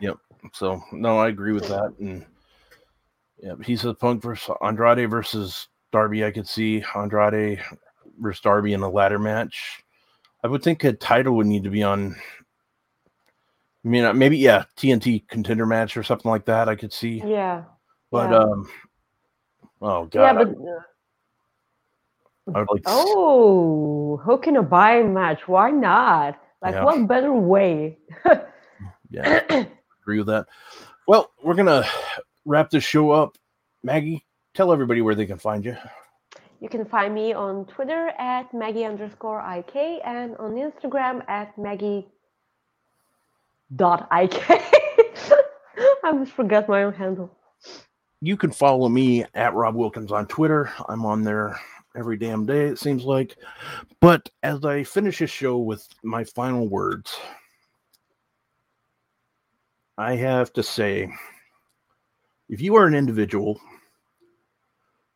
Yep. 0.00 0.16
So 0.52 0.82
no, 0.92 1.18
I 1.18 1.28
agree 1.28 1.52
with 1.52 1.68
that. 1.68 1.94
And 2.00 2.24
yeah, 3.38 3.54
he 3.64 3.76
said 3.76 3.98
Punk 3.98 4.22
versus 4.22 4.54
Andrade 4.62 5.08
versus 5.10 5.68
Darby. 5.92 6.24
I 6.24 6.30
could 6.30 6.48
see 6.48 6.84
Andrade 6.94 7.60
versus 8.18 8.40
Darby 8.40 8.72
in 8.72 8.82
a 8.82 8.90
ladder 8.90 9.18
match. 9.18 9.82
I 10.42 10.48
would 10.48 10.62
think 10.62 10.84
a 10.84 10.92
title 10.92 11.36
would 11.36 11.46
need 11.46 11.64
to 11.64 11.70
be 11.70 11.82
on. 11.82 12.16
I 13.84 13.88
mean, 13.88 14.04
uh, 14.04 14.12
maybe 14.12 14.36
yeah, 14.36 14.64
TNT 14.76 15.26
contender 15.28 15.66
match 15.66 15.96
or 15.96 16.02
something 16.02 16.30
like 16.30 16.44
that. 16.46 16.68
I 16.68 16.74
could 16.74 16.92
see, 16.92 17.22
Yeah. 17.24 17.64
but 18.10 18.30
yeah. 18.30 18.38
um, 18.38 18.68
oh 19.80 20.04
god, 20.06 20.20
yeah, 20.20 20.32
but 20.32 20.48
I, 22.54 22.58
would 22.60 22.68
like. 22.70 22.82
oh, 22.86 24.18
hook 24.18 24.46
a 24.46 24.62
buying 24.62 25.14
match. 25.14 25.46
Why 25.46 25.70
not? 25.70 26.38
Like, 26.62 26.74
Yeah. 26.74 26.84
what 26.84 27.06
better 27.06 27.32
way? 27.32 27.98
yeah, 29.10 29.64
agree 30.02 30.18
with 30.18 30.26
that. 30.28 30.46
Well, 31.06 31.30
we're 31.42 31.54
gonna 31.54 31.84
wrap 32.44 32.70
this 32.70 32.84
show 32.84 33.10
up. 33.10 33.36
Maggie, 33.82 34.24
tell 34.54 34.72
everybody 34.72 35.00
where 35.02 35.14
they 35.14 35.26
can 35.26 35.38
find 35.38 35.64
you. 35.64 35.76
You 36.60 36.68
can 36.68 36.84
find 36.84 37.14
me 37.14 37.32
on 37.32 37.64
Twitter 37.66 38.08
at 38.18 38.52
Maggie 38.52 38.84
underscore 38.84 39.40
IK 39.40 40.00
and 40.04 40.36
on 40.36 40.52
Instagram 40.52 41.26
at 41.28 41.56
Maggie 41.56 42.06
dot 43.74 44.06
IK. 44.12 44.42
I 46.04 46.12
just 46.18 46.32
forgot 46.36 46.68
my 46.68 46.82
own 46.82 46.92
handle. 46.92 47.30
you 48.20 48.36
can 48.36 48.50
follow 48.50 48.88
me 48.90 49.24
at 49.34 49.54
Rob 49.54 49.74
Wilkins 49.74 50.12
on 50.12 50.26
Twitter. 50.26 50.70
I'm 50.88 51.06
on 51.06 51.22
there 51.24 51.58
every 51.96 52.16
damn 52.16 52.46
day, 52.46 52.66
it 52.66 52.78
seems 52.78 53.04
like. 53.04 53.36
But 54.00 54.28
as 54.42 54.64
I 54.64 54.84
finish 54.84 55.18
this 55.18 55.30
show 55.30 55.58
with 55.58 55.86
my 56.02 56.24
final 56.24 56.68
words, 56.68 57.16
I 59.98 60.16
have 60.16 60.52
to 60.54 60.62
say 60.62 61.12
if 62.48 62.60
you 62.60 62.74
are 62.76 62.86
an 62.86 62.94
individual 62.94 63.60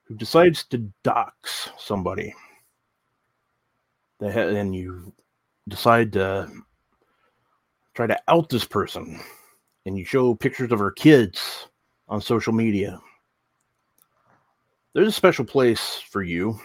who 0.04 0.14
decides 0.16 0.64
to 0.64 0.90
dox 1.02 1.70
somebody, 1.78 2.34
and 4.20 4.74
you 4.74 5.12
decide 5.68 6.12
to 6.12 6.48
try 7.94 8.06
to 8.06 8.20
out 8.28 8.48
this 8.48 8.64
person, 8.64 9.18
and 9.86 9.98
you 9.98 10.04
show 10.04 10.34
pictures 10.34 10.72
of 10.72 10.78
her 10.78 10.90
kids 10.90 11.68
on 12.08 12.20
social 12.20 12.52
media. 12.52 13.00
There's 14.94 15.08
a 15.08 15.12
special 15.12 15.44
place 15.44 16.00
for 16.08 16.22
you 16.22 16.58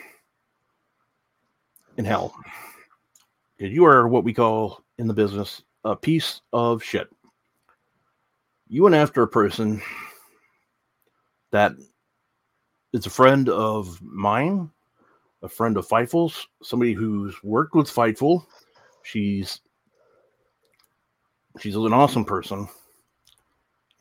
in 1.98 2.06
hell. 2.06 2.36
You 3.58 3.86
are 3.86 4.08
what 4.08 4.24
we 4.24 4.36
call 4.36 4.84
in 5.00 5.08
the 5.08 5.16
business 5.16 5.64
a 5.84 5.96
piece 5.96 6.42
of 6.54 6.84
shit. 6.84 7.10
You 8.68 8.84
went 8.84 8.94
after 8.94 9.24
a 9.24 9.28
person 9.28 9.82
that 11.50 11.72
is 12.94 13.08
a 13.08 13.10
friend 13.10 13.50
of 13.50 14.00
mine, 14.00 14.70
a 15.42 15.50
friend 15.50 15.76
of 15.76 15.88
Fightful's, 15.88 16.48
somebody 16.62 16.94
who's 16.94 17.36
worked 17.44 17.74
with 17.74 17.88
Fightful. 17.88 18.46
She's 19.02 19.60
she's 21.60 21.76
an 21.76 21.94
awesome 21.94 22.26
person 22.26 22.70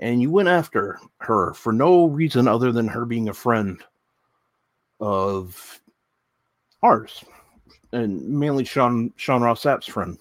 and 0.00 0.20
you 0.20 0.30
went 0.30 0.48
after 0.48 1.00
her 1.20 1.54
for 1.54 1.72
no 1.72 2.06
reason 2.06 2.46
other 2.46 2.72
than 2.72 2.86
her 2.86 3.06
being 3.06 3.30
a 3.30 3.34
friend 3.34 3.82
of 5.00 5.80
ours 6.82 7.24
and 7.92 8.22
mainly 8.28 8.64
Sean 8.64 9.12
Sean 9.16 9.42
Ross 9.42 9.62
Sapp's 9.62 9.86
friend. 9.86 10.18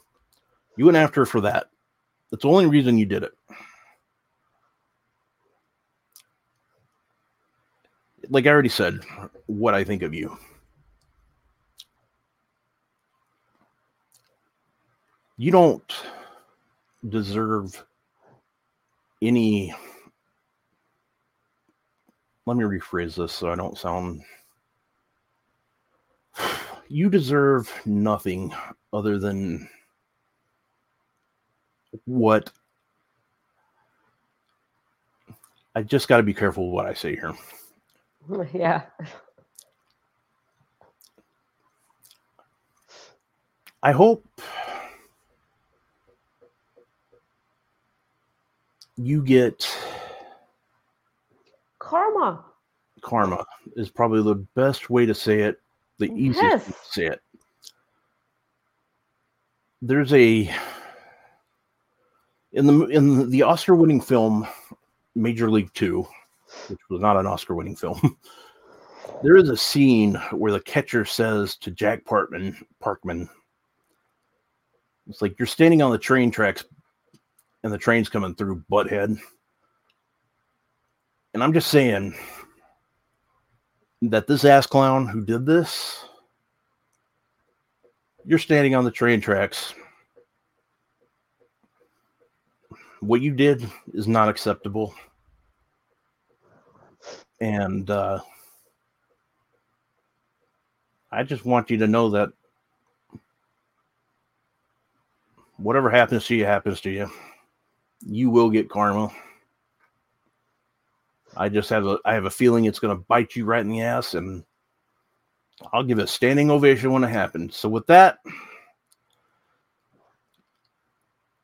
You 0.75 0.85
went 0.85 0.97
after 0.97 1.21
her 1.21 1.25
for 1.25 1.41
that. 1.41 1.67
That's 2.29 2.43
the 2.43 2.49
only 2.49 2.67
reason 2.67 2.97
you 2.97 3.05
did 3.05 3.23
it. 3.23 3.33
Like 8.29 8.45
I 8.45 8.49
already 8.49 8.69
said, 8.69 8.99
what 9.45 9.73
I 9.73 9.83
think 9.83 10.03
of 10.03 10.13
you. 10.13 10.37
You 15.37 15.51
don't 15.51 15.93
deserve 17.07 17.85
any 19.21 19.73
let 22.45 22.57
me 22.57 22.63
rephrase 22.63 23.15
this 23.15 23.33
so 23.33 23.51
I 23.51 23.55
don't 23.55 23.77
sound 23.77 24.21
you 26.89 27.09
deserve 27.09 27.71
nothing 27.85 28.53
other 28.93 29.17
than 29.17 29.67
what 32.05 32.51
I 35.75 35.83
just 35.83 36.07
got 36.07 36.17
to 36.17 36.23
be 36.23 36.33
careful 36.33 36.71
what 36.71 36.85
I 36.85 36.93
say 36.93 37.15
here. 37.15 37.35
yeah. 38.53 38.83
I 43.83 43.91
hope 43.91 44.25
you 48.97 49.23
get 49.23 49.69
Karma. 51.77 52.43
karma 53.01 53.45
is 53.75 53.89
probably 53.89 54.23
the 54.23 54.43
best 54.55 54.89
way 54.89 55.05
to 55.05 55.13
say 55.13 55.41
it, 55.41 55.61
the 55.99 56.11
easiest 56.13 56.41
Yes. 56.41 56.65
to 56.65 56.73
say 56.91 57.05
it. 57.07 57.21
There's 59.81 60.13
a 60.13 60.53
in 62.53 62.65
the 62.65 62.85
in 62.85 63.29
the 63.29 63.43
Oscar 63.43 63.75
winning 63.75 64.01
film 64.01 64.47
Major 65.15 65.49
League 65.51 65.73
2, 65.73 66.07
which 66.69 66.79
was 66.89 67.01
not 67.01 67.17
an 67.17 67.27
Oscar 67.27 67.55
winning 67.55 67.75
film. 67.75 68.17
there 69.23 69.37
is 69.37 69.49
a 69.49 69.57
scene 69.57 70.15
where 70.31 70.51
the 70.51 70.59
catcher 70.61 71.05
says 71.05 71.55
to 71.57 71.71
Jack 71.71 72.03
Parkman, 72.05 72.55
Parkman, 72.83 73.29
it's 75.07 75.21
like 75.21 75.37
you're 75.39 75.45
standing 75.45 75.81
on 75.81 75.91
the 75.91 75.97
train 75.97 76.31
tracks 76.31 76.65
and 77.63 77.71
the 77.71 77.77
train's 77.77 78.09
coming 78.09 78.35
through 78.35 78.63
Butthead. 78.71 79.19
And 81.33 81.43
I'm 81.43 81.53
just 81.53 81.69
saying 81.69 82.15
that 84.01 84.27
this 84.27 84.45
ass 84.45 84.67
clown 84.67 85.07
who 85.07 85.23
did 85.23 85.45
this, 85.45 86.05
you're 88.25 88.39
standing 88.39 88.75
on 88.75 88.83
the 88.83 88.91
train 88.91 89.21
tracks. 89.21 89.73
What 92.99 93.21
you 93.21 93.31
did 93.31 93.67
is 93.93 94.07
not 94.07 94.29
acceptable. 94.29 94.93
And 97.39 97.89
uh, 97.89 98.19
I 101.11 101.23
just 101.23 101.45
want 101.45 101.69
you 101.69 101.77
to 101.77 101.87
know 101.87 102.09
that 102.09 102.29
whatever 105.57 105.89
happens 105.89 106.25
to 106.27 106.35
you 106.35 106.45
happens 106.45 106.81
to 106.81 106.89
you. 106.89 107.09
You 108.05 108.29
will 108.29 108.49
get 108.49 108.69
karma. 108.69 109.11
I 111.37 111.49
just 111.49 111.69
have 111.69 111.85
a 111.85 111.99
I 112.03 112.13
have 112.13 112.25
a 112.25 112.31
feeling 112.31 112.65
it's 112.65 112.79
going 112.79 112.95
to 112.95 113.03
bite 113.07 113.35
you 113.35 113.45
right 113.45 113.61
in 113.61 113.69
the 113.69 113.81
ass, 113.81 114.13
and 114.15 114.43
I'll 115.71 115.83
give 115.83 115.99
a 115.99 116.07
standing 116.07 116.51
ovation 116.51 116.91
when 116.91 117.03
it 117.03 117.09
happens. 117.09 117.55
So 117.55 117.69
with 117.69 117.87
that, 117.87 118.17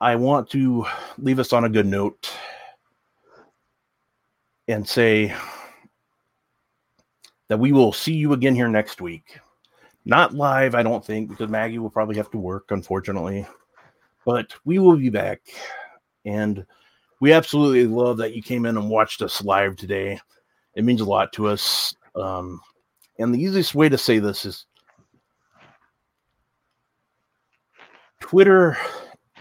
I 0.01 0.15
want 0.15 0.49
to 0.51 0.85
leave 1.17 1.39
us 1.39 1.53
on 1.53 1.63
a 1.63 1.69
good 1.69 1.85
note 1.85 2.31
and 4.67 4.87
say 4.87 5.33
that 7.49 7.59
we 7.59 7.71
will 7.71 7.93
see 7.93 8.13
you 8.13 8.33
again 8.33 8.55
here 8.55 8.67
next 8.67 9.01
week. 9.01 9.39
Not 10.05 10.33
live, 10.33 10.75
I 10.75 10.83
don't 10.83 11.05
think, 11.05 11.29
because 11.29 11.49
Maggie 11.49 11.79
will 11.79 11.89
probably 11.89 12.17
have 12.17 12.31
to 12.31 12.37
work, 12.37 12.71
unfortunately. 12.71 13.47
But 14.25 14.53
we 14.65 14.79
will 14.79 14.97
be 14.97 15.09
back. 15.09 15.41
And 16.25 16.65
we 17.23 17.31
absolutely 17.31 17.87
love 17.87 18.17
that 18.17 18.35
you 18.35 18.41
came 18.41 18.65
in 18.65 18.75
and 18.75 18.89
watched 18.89 19.21
us 19.21 19.41
live 19.45 19.77
today. 19.77 20.19
It 20.75 20.83
means 20.83 20.99
a 20.99 21.05
lot 21.05 21.31
to 21.31 21.47
us. 21.47 21.95
Um, 22.17 22.59
and 23.17 23.33
the 23.33 23.41
easiest 23.41 23.73
way 23.73 23.87
to 23.87 23.97
say 23.97 24.19
this 24.19 24.43
is 24.43 24.65
Twitter 28.19 28.77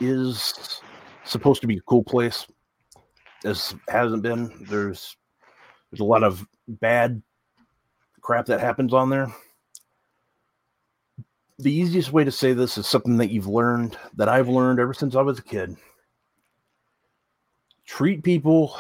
is 0.01 0.81
supposed 1.25 1.61
to 1.63 1.67
be 1.67 1.79
a 1.79 1.81
cool 1.81 2.05
place. 2.05 2.47
This 3.43 3.75
hasn't 3.89 4.23
been. 4.23 4.65
There's 4.71 5.17
there's 5.91 5.99
a 5.99 6.05
lot 6.05 6.23
of 6.23 6.47
bad 6.69 7.21
crap 8.21 8.47
that 8.47 8.61
happens 8.61 8.95
on 8.95 9.11
there. 9.11 9.27
The 11.59 11.75
easiest 11.75 12.13
way 12.13 12.23
to 12.23 12.31
say 12.31 12.53
this 12.53 12.79
is 12.79 12.87
something 12.87 13.17
that 13.17 13.33
you've 13.33 13.49
learned 13.49 13.97
that 14.15 14.29
I've 14.29 14.49
learned 14.49 14.79
ever 14.79 14.95
since 14.95 15.17
I 15.17 15.23
was 15.23 15.41
a 15.41 15.43
kid. 15.43 15.77
Treat 17.87 18.23
people 18.23 18.77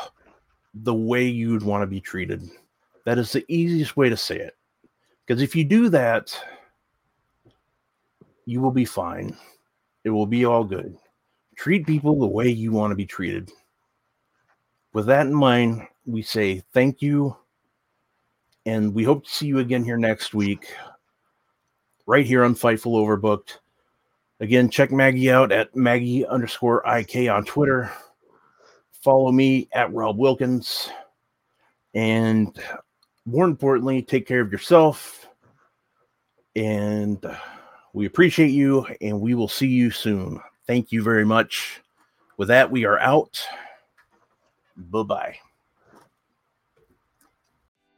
the 0.74 0.94
way 0.94 1.26
you'd 1.26 1.62
want 1.62 1.82
to 1.82 1.86
be 1.86 2.00
treated. 2.00 2.42
That 3.04 3.18
is 3.18 3.32
the 3.32 3.44
easiest 3.48 3.96
way 3.96 4.08
to 4.08 4.16
say 4.16 4.36
it. 4.36 4.56
Because 5.26 5.42
if 5.42 5.54
you 5.54 5.64
do 5.64 5.88
that, 5.90 6.36
you 8.46 8.60
will 8.60 8.70
be 8.70 8.84
fine. 8.84 9.36
It 10.04 10.10
will 10.10 10.26
be 10.26 10.44
all 10.44 10.64
good. 10.64 10.96
Treat 11.56 11.86
people 11.86 12.18
the 12.18 12.26
way 12.26 12.48
you 12.48 12.72
want 12.72 12.90
to 12.90 12.96
be 12.96 13.06
treated. 13.06 13.50
With 14.92 15.06
that 15.06 15.26
in 15.26 15.34
mind, 15.34 15.86
we 16.06 16.22
say 16.22 16.62
thank 16.72 17.02
you. 17.02 17.36
And 18.66 18.94
we 18.94 19.04
hope 19.04 19.24
to 19.24 19.30
see 19.30 19.46
you 19.46 19.58
again 19.58 19.84
here 19.84 19.96
next 19.96 20.34
week, 20.34 20.72
right 22.06 22.24
here 22.24 22.44
on 22.44 22.54
Fightful 22.54 22.92
Overbooked. 22.92 23.58
Again, 24.38 24.70
check 24.70 24.92
Maggie 24.92 25.30
out 25.30 25.50
at 25.50 25.74
Maggie 25.74 26.26
underscore 26.26 26.82
IK 26.86 27.28
on 27.28 27.44
Twitter. 27.44 27.90
Follow 29.02 29.32
me 29.32 29.68
at 29.72 29.92
Rob 29.92 30.16
Wilkins. 30.16 30.88
And 31.94 32.56
more 33.26 33.44
importantly, 33.44 34.02
take 34.02 34.26
care 34.26 34.40
of 34.40 34.52
yourself. 34.52 35.26
And 36.54 37.24
uh, 37.24 37.36
we 37.92 38.06
appreciate 38.06 38.50
you, 38.50 38.86
and 39.00 39.20
we 39.20 39.34
will 39.34 39.48
see 39.48 39.68
you 39.68 39.90
soon. 39.90 40.40
Thank 40.66 40.92
you 40.92 41.02
very 41.02 41.24
much. 41.24 41.80
With 42.36 42.48
that, 42.48 42.70
we 42.70 42.84
are 42.84 42.98
out. 42.98 43.42
Bye 44.76 45.02
bye. 45.02 45.51